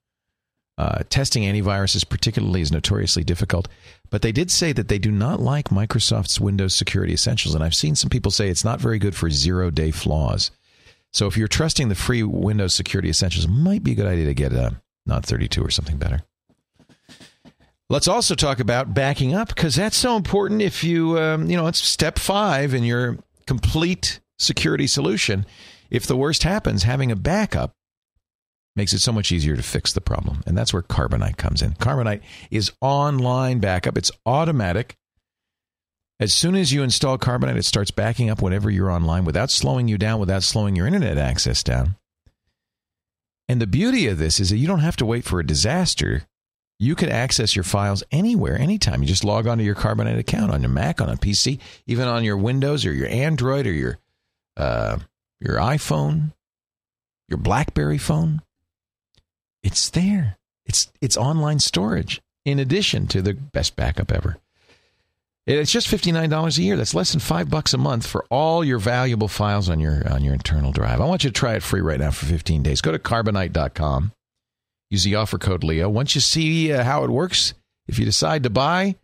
Uh, 0.78 1.04
testing 1.10 1.44
antiviruses, 1.44 2.08
particularly, 2.08 2.62
is 2.62 2.72
notoriously 2.72 3.24
difficult. 3.26 3.68
But 4.10 4.22
they 4.22 4.32
did 4.32 4.50
say 4.50 4.72
that 4.72 4.88
they 4.88 4.98
do 4.98 5.12
not 5.12 5.42
like 5.42 5.68
Microsoft's 5.70 6.40
Windows 6.40 6.74
Security 6.74 7.12
Essentials. 7.12 7.54
And 7.54 7.62
I've 7.62 7.76
seen 7.76 7.96
some 7.96 8.10
people 8.10 8.32
say 8.32 8.48
it's 8.48 8.64
not 8.64 8.80
very 8.80 8.98
good 8.98 9.14
for 9.14 9.30
zero 9.30 9.72
day 9.72 9.92
flaws. 9.92 10.52
So 11.12 11.28
if 11.28 11.36
you're 11.36 11.50
trusting 11.50 11.90
the 11.90 11.96
free 11.96 12.24
Windows 12.24 12.74
Security 12.74 13.10
Essentials, 13.10 13.48
might 13.48 13.84
be 13.84 13.92
a 13.92 13.96
good 13.96 14.06
idea 14.06 14.26
to 14.26 14.34
get 14.34 14.54
a 14.54 14.82
Nod 15.06 15.26
32 15.26 15.62
or 15.62 15.70
something 15.70 15.98
better. 15.98 16.22
Let's 17.90 18.08
also 18.08 18.36
talk 18.36 18.60
about 18.60 18.94
backing 18.94 19.34
up 19.34 19.48
because 19.48 19.76
that's 19.76 19.98
so 19.98 20.16
important. 20.16 20.62
If 20.62 20.84
you, 20.84 21.18
um, 21.18 21.50
you 21.50 21.58
know, 21.58 21.68
it's 21.68 21.82
step 21.82 22.20
five 22.20 22.74
in 22.74 22.84
your 22.84 23.18
complete 23.48 24.20
security 24.38 24.86
solution. 24.86 25.46
If 25.90 26.06
the 26.06 26.16
worst 26.16 26.44
happens, 26.44 26.84
having 26.84 27.12
a 27.12 27.16
backup 27.16 27.74
makes 28.76 28.94
it 28.94 29.00
so 29.00 29.12
much 29.12 29.32
easier 29.32 29.56
to 29.56 29.64
fix 29.64 29.92
the 29.92 30.02
problem. 30.02 30.44
And 30.46 30.56
that's 30.56 30.72
where 30.72 30.84
Carbonite 30.84 31.38
comes 31.38 31.64
in. 31.64 31.74
Carbonite 31.74 32.22
is 32.52 32.72
online 32.80 33.60
backup, 33.60 33.98
it's 33.98 34.12
automatic. 34.26 34.96
As 36.20 36.34
soon 36.34 36.56
as 36.56 36.72
you 36.72 36.84
install 36.84 37.18
Carbonite, 37.18 37.58
it 37.58 37.66
starts 37.66 37.92
backing 37.92 38.30
up 38.30 38.42
whenever 38.42 38.70
you're 38.70 38.92
online 38.92 39.26
without 39.26 39.50
slowing 39.50 39.88
you 39.88 39.98
down, 39.98 40.20
without 40.20 40.44
slowing 40.44 40.76
your 40.76 40.86
internet 40.86 41.18
access 41.18 41.64
down. 41.64 41.96
And 43.48 43.60
the 43.60 43.68
beauty 43.68 44.06
of 44.08 44.18
this 44.20 44.40
is 44.40 44.50
that 44.50 44.58
you 44.58 44.68
don't 44.68 44.80
have 44.80 44.98
to 44.98 45.06
wait 45.06 45.26
for 45.26 45.40
a 45.40 45.46
disaster. 45.46 46.24
You 46.82 46.96
can 46.96 47.10
access 47.10 47.58
your 47.58 47.64
files 47.64 48.04
anywhere, 48.10 48.58
anytime. 48.58 49.02
You 49.02 49.08
just 49.08 49.26
log 49.26 49.48
onto 49.48 49.66
your 49.66 49.76
Carbonite 49.76 50.18
account 50.18 50.52
on 50.52 50.62
your 50.62 50.70
Mac, 50.70 51.02
on 51.02 51.10
a 51.10 51.18
PC, 51.18 51.60
even 51.88 52.08
on 52.08 52.24
your 52.24 52.38
Windows 52.38 52.86
or 52.86 52.94
your 52.94 53.10
Android 53.10 53.68
or 53.68 53.74
your 53.74 54.00
uh, 54.56 55.00
your 55.42 55.58
iPhone, 55.58 56.32
your 57.28 57.38
BlackBerry 57.38 57.98
phone. 57.98 58.42
It's 59.62 59.90
there. 59.90 60.38
It's 60.66 60.90
it's 61.02 61.18
online 61.18 61.60
storage 61.60 62.22
in 62.46 62.60
addition 62.60 63.08
to 63.08 63.22
the 63.22 63.34
best 63.34 63.76
backup 63.76 64.12
ever. 64.12 64.38
It's 65.46 65.72
just 65.72 65.90
fifty 65.90 66.14
nine 66.14 66.30
dollars 66.30 66.58
a 66.60 66.64
year. 66.64 66.78
That's 66.78 66.94
less 66.94 67.12
than 67.12 67.20
five 67.20 67.50
bucks 67.50 67.74
a 67.74 67.78
month 67.78 68.08
for 68.08 68.26
all 68.30 68.64
your 68.64 68.80
valuable 68.80 69.28
files 69.28 69.68
on 69.68 69.82
your 69.82 70.08
on 70.10 70.24
your 70.24 70.34
internal 70.34 70.72
drive. 70.72 71.02
I 71.02 71.06
want 71.06 71.26
you 71.26 71.30
to 71.30 71.34
try 71.34 71.56
it 71.56 71.64
free 71.64 71.82
right 71.82 72.00
now 72.00 72.12
for 72.12 72.26
fifteen 72.26 72.64
days. 72.64 72.80
Go 72.80 72.92
to 72.94 73.00
carbonite.com. 73.00 74.14
Use 74.90 75.04
the 75.04 75.16
offer 75.16 75.38
code 75.38 75.64
Leo. 75.64 75.88
Once 75.90 76.16
you 76.16 76.22
see 76.22 76.72
uh, 76.74 76.84
how 76.84 77.04
it 77.04 77.10
works, 77.10 77.54
if 77.88 78.00
you 78.00 78.06
decide 78.06 78.44
to 78.44 78.50
buy, 78.50 78.96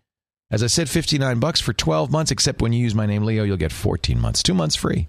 as 0.51 0.63
I 0.63 0.67
said, 0.67 0.89
fifty 0.89 1.17
nine 1.17 1.39
bucks 1.39 1.61
for 1.61 1.73
twelve 1.73 2.11
months. 2.11 2.31
Except 2.31 2.61
when 2.61 2.73
you 2.73 2.81
use 2.81 2.95
my 2.95 3.05
name 3.05 3.23
Leo, 3.23 3.43
you'll 3.43 3.57
get 3.57 3.71
fourteen 3.71 4.19
months, 4.19 4.41
two 4.41 4.53
months 4.53 4.75
free. 4.75 5.07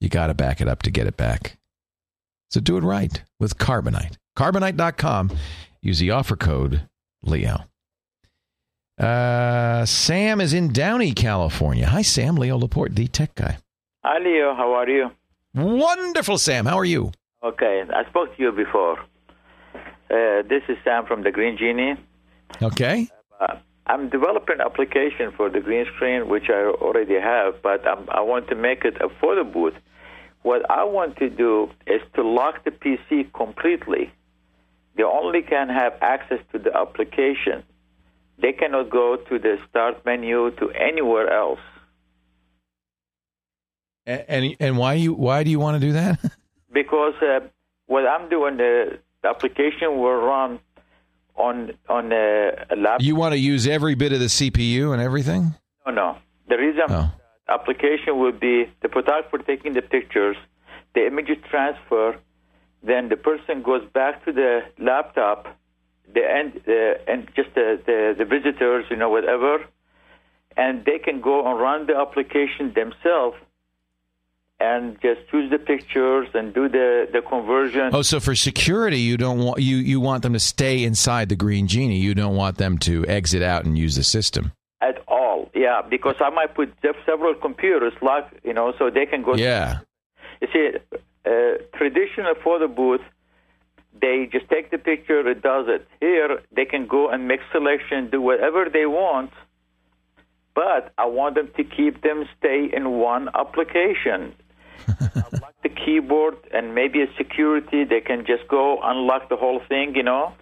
You 0.00 0.08
got 0.08 0.28
to 0.28 0.34
back 0.34 0.60
it 0.60 0.68
up 0.68 0.82
to 0.82 0.90
get 0.90 1.06
it 1.06 1.16
back. 1.16 1.58
So 2.50 2.60
do 2.60 2.76
it 2.76 2.82
right 2.82 3.22
with 3.38 3.56
Carbonite. 3.56 4.16
Carbonite.com. 4.36 5.30
Use 5.80 5.98
the 5.98 6.10
offer 6.10 6.36
code 6.36 6.88
Leo. 7.22 7.64
Uh, 8.98 9.84
Sam 9.86 10.40
is 10.40 10.52
in 10.52 10.72
Downey, 10.72 11.12
California. 11.12 11.86
Hi, 11.86 12.02
Sam. 12.02 12.36
Leo 12.36 12.58
Laporte, 12.58 12.94
the 12.94 13.06
tech 13.08 13.34
guy. 13.34 13.58
Hi, 14.04 14.18
Leo. 14.18 14.54
How 14.54 14.72
are 14.72 14.88
you? 14.88 15.10
Wonderful, 15.54 16.38
Sam. 16.38 16.66
How 16.66 16.76
are 16.78 16.84
you? 16.84 17.12
Okay. 17.42 17.82
I 17.94 18.08
spoke 18.08 18.36
to 18.36 18.42
you 18.42 18.52
before. 18.52 18.98
Uh, 20.12 20.42
this 20.46 20.62
is 20.68 20.76
Sam 20.84 21.06
from 21.06 21.22
the 21.22 21.30
Green 21.30 21.56
Genie. 21.56 21.94
Okay. 22.60 23.08
Uh, 23.40 23.56
I'm 23.86 24.10
developing 24.10 24.56
an 24.56 24.60
application 24.60 25.32
for 25.34 25.48
the 25.48 25.60
green 25.60 25.86
screen, 25.96 26.28
which 26.28 26.50
I 26.50 26.66
already 26.66 27.18
have, 27.18 27.62
but 27.62 27.86
I'm, 27.88 28.08
I 28.10 28.20
want 28.20 28.48
to 28.48 28.54
make 28.54 28.84
it 28.84 29.00
a 29.00 29.08
photo 29.20 29.42
booth. 29.42 29.72
What 30.42 30.70
I 30.70 30.84
want 30.84 31.16
to 31.16 31.30
do 31.30 31.70
is 31.86 32.02
to 32.14 32.22
lock 32.22 32.62
the 32.64 32.72
PC 32.72 33.32
completely. 33.32 34.12
They 34.96 35.02
only 35.02 35.40
can 35.40 35.70
have 35.70 35.94
access 36.02 36.40
to 36.52 36.58
the 36.58 36.76
application. 36.76 37.62
They 38.38 38.52
cannot 38.52 38.90
go 38.90 39.16
to 39.16 39.38
the 39.38 39.56
start 39.70 40.04
menu 40.04 40.50
to 40.50 40.70
anywhere 40.72 41.32
else. 41.32 41.60
And 44.04 44.24
and, 44.28 44.56
and 44.60 44.76
why 44.76 44.94
you 44.94 45.14
why 45.14 45.42
do 45.42 45.50
you 45.50 45.58
want 45.58 45.80
to 45.80 45.86
do 45.86 45.92
that? 45.94 46.18
because 46.72 47.14
uh, 47.22 47.40
what 47.86 48.06
I'm 48.06 48.28
doing, 48.28 48.56
the, 48.58 48.98
the 49.22 49.28
application 49.28 49.98
will 49.98 50.16
run 50.16 50.58
on 51.36 51.72
on 51.88 52.12
a, 52.12 52.50
a 52.70 52.76
laptop. 52.76 53.02
You 53.02 53.16
want 53.16 53.32
to 53.32 53.38
use 53.38 53.66
every 53.66 53.94
bit 53.94 54.12
of 54.12 54.20
the 54.20 54.26
CPU 54.26 54.92
and 54.92 55.00
everything? 55.00 55.54
No, 55.86 55.92
no. 55.92 56.16
The 56.48 56.56
reason 56.58 56.82
Oh. 56.88 57.10
the 57.46 57.52
application 57.52 58.18
would 58.18 58.38
be 58.40 58.70
the 58.82 58.88
photographer 58.88 59.38
taking 59.38 59.72
the 59.74 59.82
pictures, 59.82 60.36
the 60.94 61.06
images 61.06 61.38
transfer, 61.50 62.16
then 62.82 63.08
the 63.08 63.16
person 63.16 63.62
goes 63.62 63.84
back 63.94 64.24
to 64.24 64.32
the 64.32 64.60
laptop, 64.78 65.46
the 66.12 66.20
end, 66.38 66.60
uh, 66.68 67.10
and 67.12 67.28
just 67.34 67.54
the, 67.54 67.80
the 67.86 68.14
the 68.18 68.24
visitors, 68.24 68.84
you 68.90 68.96
know, 68.96 69.08
whatever, 69.08 69.64
and 70.56 70.84
they 70.84 70.98
can 70.98 71.20
go 71.20 71.48
and 71.48 71.58
run 71.60 71.86
the 71.86 71.96
application 71.96 72.74
themselves. 72.74 73.36
And 74.70 74.96
just 75.02 75.20
choose 75.28 75.50
the 75.50 75.58
pictures 75.58 76.28
and 76.34 76.54
do 76.54 76.68
the, 76.68 77.08
the 77.12 77.20
conversion. 77.20 77.90
Oh, 77.92 78.02
so 78.02 78.20
for 78.20 78.34
security, 78.36 79.00
you 79.00 79.16
don't 79.16 79.40
want 79.40 79.58
you 79.60 79.76
you 79.92 79.98
want 80.00 80.22
them 80.22 80.34
to 80.34 80.38
stay 80.54 80.84
inside 80.84 81.28
the 81.28 81.36
Green 81.44 81.66
Genie. 81.66 81.98
You 81.98 82.14
don't 82.14 82.36
want 82.36 82.58
them 82.58 82.78
to 82.88 83.04
exit 83.06 83.42
out 83.42 83.64
and 83.64 83.76
use 83.76 83.96
the 83.96 84.04
system. 84.04 84.52
at 84.80 85.02
all. 85.08 85.50
Yeah, 85.54 85.82
because 85.88 86.16
I 86.20 86.30
might 86.30 86.54
put 86.54 86.72
several 87.06 87.34
computers, 87.34 87.94
like 88.02 88.26
you 88.44 88.52
know, 88.52 88.72
so 88.78 88.90
they 88.90 89.06
can 89.06 89.22
go. 89.22 89.34
Yeah. 89.34 89.80
You 90.40 90.48
see, 90.52 90.66
uh, 91.24 91.30
traditional 91.78 92.34
photo 92.44 92.68
booth, 92.68 93.00
they 94.00 94.28
just 94.30 94.48
take 94.48 94.70
the 94.70 94.78
picture, 94.78 95.20
it 95.28 95.42
does 95.42 95.66
it. 95.68 95.86
Here, 96.00 96.40
they 96.54 96.64
can 96.64 96.86
go 96.86 97.08
and 97.08 97.28
make 97.28 97.40
selection, 97.52 98.10
do 98.10 98.20
whatever 98.20 98.68
they 98.72 98.86
want. 98.86 99.30
But 100.54 100.92
I 100.98 101.06
want 101.06 101.34
them 101.36 101.48
to 101.56 101.64
keep 101.64 102.02
them 102.02 102.28
stay 102.38 102.68
in 102.72 102.84
one 102.98 103.28
application. 103.34 104.34
Unlock 104.88 105.54
the 105.62 105.68
keyboard 105.68 106.36
and 106.52 106.74
maybe 106.74 107.02
a 107.02 107.06
security. 107.16 107.84
They 107.84 108.00
can 108.00 108.24
just 108.26 108.48
go 108.48 108.80
unlock 108.82 109.28
the 109.28 109.36
whole 109.36 109.60
thing. 109.68 109.94
You 109.94 110.02
know. 110.02 110.34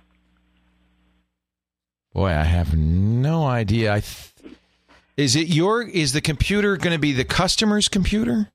Boy, 2.12 2.30
I 2.30 2.42
have 2.42 2.76
no 2.76 3.44
idea. 3.44 3.94
I 3.94 4.00
th- 4.00 4.56
is 5.16 5.36
it 5.36 5.48
your 5.48 5.82
is 5.82 6.12
the 6.12 6.20
computer 6.20 6.76
going 6.76 6.92
to 6.92 6.98
be 6.98 7.12
the 7.12 7.24
customer's 7.24 7.88
computer? 7.88 8.50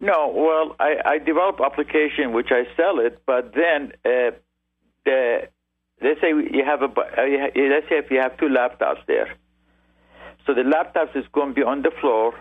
No, 0.00 0.32
well, 0.34 0.76
I, 0.80 0.96
I 1.04 1.18
develop 1.18 1.60
application 1.64 2.32
which 2.32 2.48
I 2.50 2.64
sell 2.76 2.98
it, 2.98 3.22
but 3.26 3.54
then 3.54 3.92
uh, 4.04 4.32
the 5.04 5.48
let's 6.02 6.20
say 6.20 6.28
you 6.28 6.64
have 6.64 6.82
a 6.82 6.86
uh, 6.86 7.70
let's 7.72 7.88
say 7.88 7.98
if 7.98 8.10
you 8.10 8.18
have 8.18 8.36
two 8.38 8.46
laptops 8.46 9.04
there, 9.06 9.34
so 10.46 10.54
the 10.54 10.62
laptops 10.62 11.16
is 11.16 11.24
going 11.32 11.48
to 11.50 11.54
be 11.54 11.62
on 11.62 11.82
the 11.82 11.92
floor, 12.00 12.34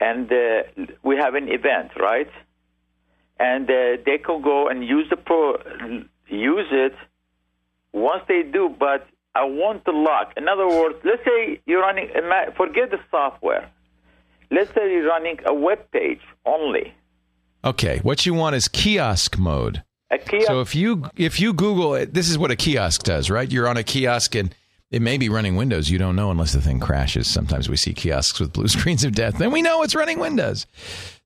and 0.00 0.30
uh, 0.30 0.62
we 1.02 1.16
have 1.16 1.34
an 1.34 1.48
event, 1.48 1.90
right? 1.98 2.30
And 3.38 3.70
uh, 3.70 4.02
they 4.04 4.18
can 4.18 4.42
go 4.42 4.68
and 4.68 4.84
use 4.84 5.06
the 5.10 5.16
pro 5.16 5.56
use 6.28 6.66
it 6.70 6.94
once 7.92 8.22
they 8.28 8.42
do, 8.42 8.74
but 8.78 9.06
I 9.34 9.44
want 9.44 9.84
the 9.84 9.92
lock. 9.92 10.32
In 10.36 10.48
other 10.48 10.66
words, 10.66 10.96
let's 11.04 11.24
say 11.24 11.60
you're 11.66 11.80
running, 11.80 12.10
forget 12.56 12.90
the 12.90 12.98
software. 13.10 13.70
Let's 14.50 14.72
say 14.74 14.92
you're 14.92 15.06
running 15.06 15.38
a 15.46 15.54
web 15.54 15.90
page 15.92 16.20
only. 16.44 16.94
Okay, 17.64 17.98
what 17.98 18.24
you 18.24 18.34
want 18.34 18.56
is 18.56 18.68
kiosk 18.68 19.38
mode. 19.38 19.82
A 20.10 20.18
kiosk. 20.18 20.46
So 20.46 20.60
if 20.60 20.74
you 20.74 21.10
if 21.16 21.38
you 21.38 21.52
Google 21.52 21.94
it, 21.94 22.14
this 22.14 22.30
is 22.30 22.38
what 22.38 22.50
a 22.50 22.56
kiosk 22.56 23.02
does, 23.02 23.30
right? 23.30 23.50
You're 23.50 23.68
on 23.68 23.76
a 23.76 23.82
kiosk 23.82 24.34
and 24.34 24.54
It 24.90 25.02
may 25.02 25.18
be 25.18 25.28
running 25.28 25.56
Windows. 25.56 25.90
You 25.90 25.98
don't 25.98 26.16
know 26.16 26.30
unless 26.30 26.54
the 26.54 26.62
thing 26.62 26.80
crashes. 26.80 27.26
Sometimes 27.26 27.68
we 27.68 27.76
see 27.76 27.92
kiosks 27.92 28.40
with 28.40 28.54
blue 28.54 28.68
screens 28.76 29.04
of 29.04 29.12
death. 29.12 29.36
Then 29.36 29.50
we 29.50 29.60
know 29.60 29.82
it's 29.82 29.94
running 29.94 30.18
Windows. 30.18 30.66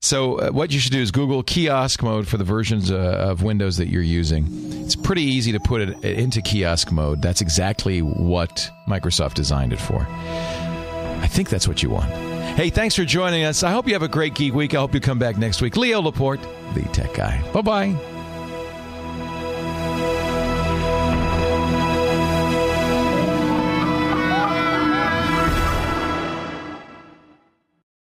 So, 0.01 0.41
uh, 0.41 0.51
what 0.51 0.73
you 0.73 0.81
should 0.81 0.91
do 0.91 1.01
is 1.01 1.13
Google 1.13 1.45
kiosk 1.45 2.03
mode 2.03 2.27
for 2.27 2.37
the 2.39 2.45
versions 2.45 2.91
uh, 2.91 2.97
of 2.97 3.45
Windows 3.45 3.77
that 3.77 3.87
you're 3.87 4.03
using. 4.03 4.47
It's 4.85 4.97
pretty 4.97 5.23
easy 5.23 5.53
to 5.53 5.61
put 5.61 5.81
it 5.81 6.05
into 6.05 6.43
kiosk 6.43 6.91
mode. 6.91 7.23
That's 7.23 7.41
exactly 7.41 8.01
what 8.01 8.69
Microsoft 8.89 9.35
designed 9.35 9.73
it 9.73 9.81
for. 9.81 10.05
I 10.09 11.29
think 11.29 11.49
that's 11.49 11.69
what 11.69 11.85
you 11.85 11.91
want. 11.91 12.11
Hey, 12.57 12.69
thanks 12.69 12.97
for 12.97 13.05
joining 13.05 13.45
us. 13.45 13.63
I 13.63 13.71
hope 13.71 13.87
you 13.87 13.93
have 13.93 14.03
a 14.03 14.09
great 14.09 14.35
geek 14.35 14.55
week. 14.55 14.75
I 14.75 14.79
hope 14.79 14.93
you 14.93 15.01
come 15.01 15.21
back 15.21 15.39
next 15.39 15.63
week. 15.63 15.77
Leo 15.77 16.03
Laporte, 16.03 16.43
the 16.75 16.83
tech 16.93 17.15
guy. 17.15 17.41
Bye 17.53 17.63
bye. 17.63 18.22